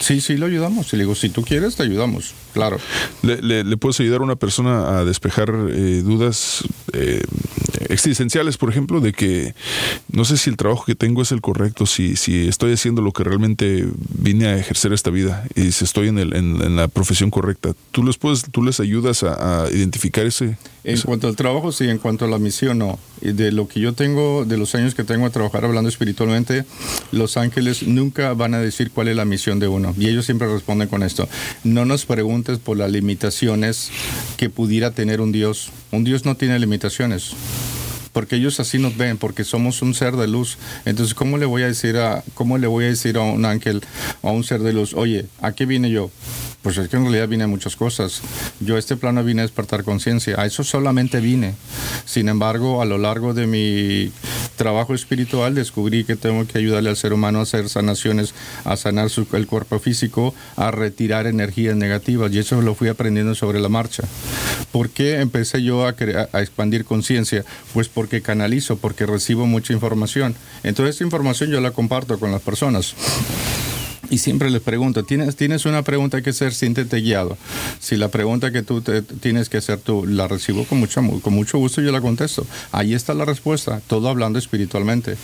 sí, 0.00 0.20
sí, 0.20 0.36
lo 0.36 0.46
ayudamos. 0.46 0.92
Y 0.92 0.96
le 0.96 1.04
digo, 1.04 1.14
si 1.14 1.28
tú 1.28 1.42
quieres, 1.42 1.76
te 1.76 1.82
ayudamos, 1.82 2.34
claro. 2.52 2.78
¿Le, 3.22 3.76
puedes 3.76 3.98
ayudar 4.00 4.20
a 4.20 4.24
una 4.24 4.36
persona 4.36 4.98
a 4.98 5.04
despejar 5.04 5.52
eh, 5.70 6.02
dudas 6.04 6.64
eh, 6.92 7.22
existenciales, 7.88 8.56
por 8.56 8.70
ejemplo, 8.70 9.00
de 9.00 9.12
que 9.12 9.54
no 10.10 10.24
sé 10.24 10.36
si 10.36 10.50
el 10.50 10.56
trabajo 10.56 10.84
que 10.84 10.94
tengo 10.94 11.22
es 11.22 11.32
el 11.32 11.40
correcto, 11.40 11.86
si, 11.86 12.16
si 12.16 12.48
estoy 12.48 12.72
haciendo 12.72 13.02
lo 13.02 13.12
que 13.12 13.24
realmente 13.24 13.86
vine 14.18 14.46
a 14.46 14.56
ejercer 14.56 14.92
esta 14.92 15.10
vida 15.10 15.44
y 15.54 15.72
si 15.72 15.84
estoy 15.84 16.08
en, 16.08 16.18
el, 16.18 16.33
en, 16.34 16.76
la 16.76 16.88
profesión 16.88 17.30
correcta. 17.30 17.74
¿Tú 17.90 18.02
les, 18.02 18.16
puedes, 18.16 18.44
tú 18.50 18.62
les 18.62 18.80
ayudas 18.80 19.22
a, 19.22 19.66
identificar 19.70 20.26
ese? 20.26 20.56
En 20.84 21.00
cuanto 21.00 21.28
al 21.28 21.36
trabajo, 21.36 21.72
sí, 21.72 21.88
en 21.88 21.98
cuanto 21.98 22.24
a 22.24 22.28
la 22.28 22.38
misión, 22.38 22.78
no. 22.78 22.98
De 23.20 23.52
lo 23.52 23.68
que 23.68 23.80
yo 23.80 23.94
tengo, 23.94 24.44
de 24.44 24.56
los 24.56 24.74
años 24.74 24.94
que 24.94 25.04
tengo 25.04 25.26
a 25.26 25.30
trabajar 25.30 25.64
hablando 25.64 25.88
espiritualmente, 25.88 26.64
los 27.12 27.36
ángeles 27.36 27.84
nunca 27.84 28.34
van 28.34 28.54
a 28.54 28.58
decir 28.58 28.90
cuál 28.90 29.08
es 29.08 29.16
la 29.16 29.24
misión 29.24 29.58
de 29.58 29.68
uno. 29.68 29.94
Y 29.98 30.08
ellos 30.08 30.26
siempre 30.26 30.48
responden 30.48 30.88
con 30.88 31.02
esto. 31.02 31.28
No 31.62 31.84
nos 31.84 32.04
preguntes 32.04 32.58
por 32.58 32.76
las 32.76 32.90
limitaciones 32.90 33.90
que 34.36 34.50
pudiera 34.50 34.90
tener 34.90 35.20
un 35.20 35.32
Dios. 35.32 35.70
Un 35.90 36.04
Dios 36.04 36.24
no 36.24 36.36
tiene 36.36 36.58
limitaciones 36.58 37.34
porque 38.14 38.36
ellos 38.36 38.60
así 38.60 38.78
nos 38.78 38.96
ven, 38.96 39.18
porque 39.18 39.44
somos 39.44 39.82
un 39.82 39.92
ser 39.92 40.16
de 40.16 40.28
luz. 40.28 40.56
Entonces, 40.86 41.14
¿cómo 41.14 41.36
le 41.36 41.44
voy 41.44 41.64
a 41.64 41.66
decir 41.66 41.98
a, 41.98 42.22
cómo 42.32 42.56
le 42.56 42.66
voy 42.66 42.84
a 42.84 42.88
decir 42.88 43.18
a 43.18 43.22
un 43.22 43.44
ángel, 43.44 43.82
a 44.22 44.30
un 44.30 44.44
ser 44.44 44.60
de 44.60 44.72
luz, 44.72 44.94
oye, 44.94 45.26
¿a 45.42 45.52
qué 45.52 45.66
vine 45.66 45.90
yo? 45.90 46.10
Pues 46.64 46.78
es 46.78 46.88
que 46.88 46.96
en 46.96 47.02
realidad 47.02 47.28
vine 47.28 47.44
a 47.44 47.46
muchas 47.46 47.76
cosas. 47.76 48.22
Yo 48.58 48.76
a 48.76 48.78
este 48.78 48.96
plano 48.96 49.22
vine 49.22 49.42
a 49.42 49.44
despertar 49.44 49.84
conciencia. 49.84 50.40
A 50.40 50.46
eso 50.46 50.64
solamente 50.64 51.20
vine. 51.20 51.54
Sin 52.06 52.30
embargo, 52.30 52.80
a 52.80 52.86
lo 52.86 52.96
largo 52.96 53.34
de 53.34 53.46
mi 53.46 54.10
trabajo 54.56 54.94
espiritual 54.94 55.54
descubrí 55.54 56.04
que 56.04 56.16
tengo 56.16 56.46
que 56.46 56.56
ayudarle 56.56 56.88
al 56.88 56.96
ser 56.96 57.12
humano 57.12 57.40
a 57.40 57.42
hacer 57.42 57.68
sanaciones, 57.68 58.32
a 58.64 58.78
sanar 58.78 59.10
el 59.34 59.46
cuerpo 59.46 59.78
físico, 59.78 60.34
a 60.56 60.70
retirar 60.70 61.26
energías 61.26 61.76
negativas. 61.76 62.32
Y 62.32 62.38
eso 62.38 62.62
lo 62.62 62.74
fui 62.74 62.88
aprendiendo 62.88 63.34
sobre 63.34 63.60
la 63.60 63.68
marcha. 63.68 64.04
¿Por 64.72 64.88
qué 64.88 65.20
empecé 65.20 65.62
yo 65.62 65.86
a, 65.86 65.94
a 66.32 66.40
expandir 66.40 66.86
conciencia? 66.86 67.44
Pues 67.74 67.88
porque 67.88 68.22
canalizo, 68.22 68.78
porque 68.78 69.04
recibo 69.04 69.44
mucha 69.46 69.74
información. 69.74 70.34
Entonces 70.62 70.94
esta 70.94 71.04
información 71.04 71.50
yo 71.50 71.60
la 71.60 71.72
comparto 71.72 72.18
con 72.18 72.32
las 72.32 72.40
personas. 72.40 72.94
Y 74.14 74.18
siempre 74.18 74.48
les 74.48 74.62
pregunto, 74.62 75.02
¿tienes, 75.02 75.34
tienes 75.34 75.66
una 75.66 75.82
pregunta 75.82 76.22
que 76.22 76.30
hacer, 76.30 76.54
siéntete 76.54 77.00
guiado. 77.00 77.36
Si 77.80 77.96
la 77.96 78.10
pregunta 78.10 78.52
que 78.52 78.62
tú 78.62 78.80
tienes 79.20 79.48
que 79.48 79.56
hacer 79.56 79.80
tú 79.80 80.06
la 80.06 80.28
recibo 80.28 80.64
con 80.66 80.78
mucho, 80.78 81.02
con 81.20 81.34
mucho 81.34 81.58
gusto, 81.58 81.82
yo 81.82 81.90
la 81.90 82.00
contesto. 82.00 82.46
Ahí 82.70 82.94
está 82.94 83.12
la 83.12 83.24
respuesta, 83.24 83.80
todo 83.88 84.08
hablando 84.08 84.38
espiritualmente. 84.38 85.16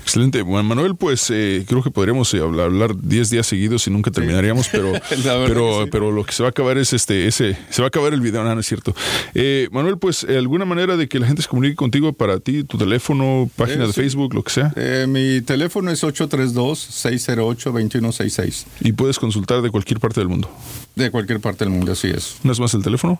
Excelente. 0.00 0.40
Bueno, 0.40 0.62
Manuel, 0.62 0.96
pues 0.96 1.30
eh, 1.30 1.66
creo 1.68 1.82
que 1.82 1.90
podríamos 1.90 2.32
eh, 2.32 2.38
hablar 2.38 2.96
10 2.98 3.28
días 3.28 3.46
seguidos 3.46 3.86
y 3.86 3.90
nunca 3.90 4.10
terminaríamos, 4.10 4.68
pero, 4.70 4.92
pero, 5.46 5.84
pero 5.90 6.10
lo 6.10 6.24
que 6.24 6.32
se 6.32 6.42
va 6.42 6.48
a 6.48 6.50
acabar 6.50 6.78
es 6.78 6.94
este, 6.94 7.26
ese, 7.26 7.58
se 7.68 7.82
va 7.82 7.86
a 7.86 7.88
acabar 7.88 8.14
el 8.14 8.22
video, 8.22 8.42
no, 8.44 8.58
es 8.58 8.66
cierto. 8.66 8.94
Eh, 9.34 9.68
Manuel, 9.72 9.98
pues 9.98 10.24
alguna 10.24 10.64
manera 10.64 10.96
de 10.96 11.06
que 11.06 11.18
la 11.18 11.26
gente 11.26 11.42
se 11.42 11.48
comunique 11.48 11.74
contigo 11.74 12.14
para 12.14 12.40
ti, 12.40 12.64
tu 12.64 12.78
teléfono, 12.78 13.50
página 13.56 13.86
de 13.86 13.92
Facebook, 13.92 14.32
lo 14.32 14.42
que 14.42 14.52
sea. 14.52 14.72
mi 15.06 15.42
teléfono 15.42 15.90
es 15.90 16.02
832 16.02 16.78
608 16.78 17.72
21 17.74 18.05
2166. 18.06 18.66
Y 18.80 18.92
puedes 18.92 19.18
consultar 19.18 19.60
de 19.62 19.70
cualquier 19.70 19.98
parte 20.00 20.20
del 20.20 20.28
mundo. 20.28 20.50
De 20.94 21.10
cualquier 21.10 21.40
parte 21.40 21.64
del 21.64 21.74
mundo, 21.74 21.92
así 21.92 22.08
es. 22.08 22.36
¿No 22.42 22.52
es 22.52 22.60
más 22.60 22.74
el 22.74 22.82
teléfono? 22.82 23.18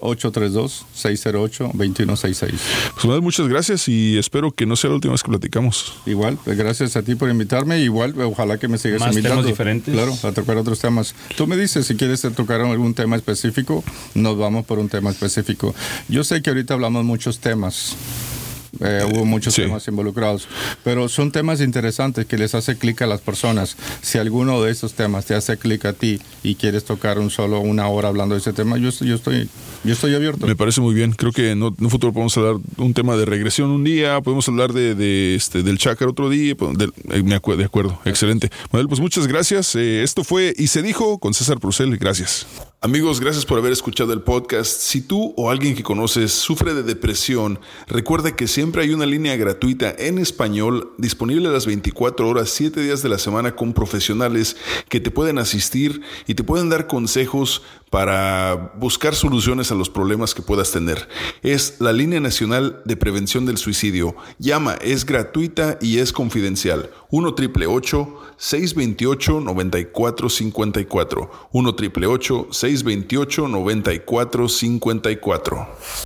832-608-2166. 0.00 2.54
Pues 3.02 3.20
muchas 3.20 3.48
gracias 3.48 3.88
y 3.88 4.18
espero 4.18 4.52
que 4.52 4.66
no 4.66 4.76
sea 4.76 4.90
la 4.90 4.96
última 4.96 5.12
vez 5.12 5.22
que 5.22 5.30
platicamos. 5.30 5.94
Igual, 6.06 6.38
pues, 6.44 6.56
gracias 6.56 6.96
a 6.96 7.02
ti 7.02 7.16
por 7.16 7.28
invitarme. 7.28 7.80
Igual, 7.80 8.14
ojalá 8.22 8.58
que 8.58 8.68
me 8.68 8.78
sigas 8.78 9.00
más 9.00 9.10
invitando. 9.10 9.36
Temas 9.36 9.50
diferentes. 9.50 9.92
Claro, 9.92 10.16
a 10.22 10.32
tocar 10.32 10.56
otros 10.56 10.78
temas. 10.78 11.14
Tú 11.36 11.46
me 11.46 11.56
dices 11.56 11.86
si 11.86 11.96
quieres 11.96 12.22
tocar 12.22 12.60
algún 12.60 12.94
tema 12.94 13.16
específico, 13.16 13.82
nos 14.14 14.38
vamos 14.38 14.64
por 14.66 14.78
un 14.78 14.88
tema 14.88 15.10
específico. 15.10 15.74
Yo 16.08 16.22
sé 16.24 16.42
que 16.42 16.50
ahorita 16.50 16.74
hablamos 16.74 17.04
muchos 17.04 17.40
temas 17.40 17.96
eh, 18.80 19.06
hubo 19.10 19.24
muchos 19.24 19.54
temas 19.54 19.86
involucrados. 19.88 20.48
Pero 20.84 21.08
son 21.08 21.32
temas 21.32 21.60
interesantes 21.60 22.26
que 22.26 22.38
les 22.38 22.54
hace 22.54 22.76
clic 22.76 23.02
a 23.02 23.06
las 23.06 23.20
personas. 23.20 23.76
Si 24.02 24.18
alguno 24.18 24.62
de 24.62 24.72
esos 24.72 24.94
temas 24.94 25.26
te 25.26 25.34
hace 25.34 25.56
clic 25.56 25.84
a 25.84 25.92
ti 25.92 26.20
y 26.42 26.54
quieres 26.54 26.84
tocar 26.84 27.18
un 27.18 27.30
solo 27.30 27.60
una 27.60 27.88
hora 27.88 28.08
hablando 28.08 28.34
de 28.34 28.40
ese 28.40 28.52
tema, 28.52 28.78
yo, 28.78 28.90
yo, 28.90 29.14
estoy, 29.14 29.48
yo 29.84 29.92
estoy 29.92 30.14
abierto. 30.14 30.46
Me 30.46 30.56
parece 30.56 30.80
muy 30.80 30.94
bien. 30.94 31.12
Creo 31.12 31.32
que 31.32 31.52
en 31.52 31.62
un 31.62 31.90
futuro 31.90 32.12
podemos 32.12 32.36
hablar 32.36 32.56
un 32.76 32.94
tema 32.94 33.16
de 33.16 33.24
regresión 33.24 33.70
un 33.70 33.84
día, 33.84 34.20
podemos 34.20 34.48
hablar 34.48 34.72
de, 34.72 35.34
este, 35.34 35.62
del 35.62 35.78
chakra 35.78 36.08
otro 36.08 36.28
día. 36.28 36.54
Pues, 36.54 36.76
eh, 36.78 37.22
de, 37.22 37.64
acuerdo, 37.64 37.98
excelente. 38.04 38.50
Manuel, 38.72 38.88
pues 38.88 39.00
muchas 39.00 39.26
gracias. 39.26 39.74
Eh, 39.76 40.02
esto 40.02 40.24
fue 40.24 40.54
Y 40.56 40.68
se 40.68 40.82
dijo 40.82 41.18
con 41.18 41.34
César 41.34 41.58
Procel. 41.58 41.96
Gracias. 41.96 42.46
Amigos, 42.86 43.18
gracias 43.18 43.44
por 43.44 43.58
haber 43.58 43.72
escuchado 43.72 44.12
el 44.12 44.22
podcast. 44.22 44.80
Si 44.80 45.00
tú 45.00 45.34
o 45.36 45.50
alguien 45.50 45.74
que 45.74 45.82
conoces 45.82 46.30
sufre 46.30 46.72
de 46.72 46.84
depresión, 46.84 47.58
recuerda 47.88 48.36
que 48.36 48.46
siempre 48.46 48.82
hay 48.82 48.90
una 48.90 49.06
línea 49.06 49.34
gratuita 49.34 49.92
en 49.98 50.18
español 50.18 50.92
disponible 50.96 51.48
a 51.48 51.50
las 51.50 51.66
24 51.66 52.28
horas, 52.28 52.50
7 52.50 52.80
días 52.80 53.02
de 53.02 53.08
la 53.08 53.18
semana 53.18 53.56
con 53.56 53.72
profesionales 53.72 54.56
que 54.88 55.00
te 55.00 55.10
pueden 55.10 55.38
asistir 55.38 56.00
y 56.28 56.34
te 56.34 56.44
pueden 56.44 56.68
dar 56.68 56.86
consejos 56.86 57.62
para 57.96 58.74
buscar 58.76 59.14
soluciones 59.14 59.72
a 59.72 59.74
los 59.74 59.88
problemas 59.88 60.34
que 60.34 60.42
puedas 60.42 60.70
tener. 60.70 61.08
Es 61.42 61.80
la 61.80 61.94
línea 61.94 62.20
nacional 62.20 62.82
de 62.84 62.94
prevención 62.94 63.46
del 63.46 63.56
suicidio. 63.56 64.14
Llama, 64.38 64.74
es 64.82 65.06
gratuita 65.06 65.78
y 65.80 65.96
es 65.96 66.12
confidencial. 66.12 66.90
1 67.08 67.34
628 68.36 69.40
9454 69.40 71.30
1 71.52 71.76
628 72.50 73.48
9454 73.48 76.05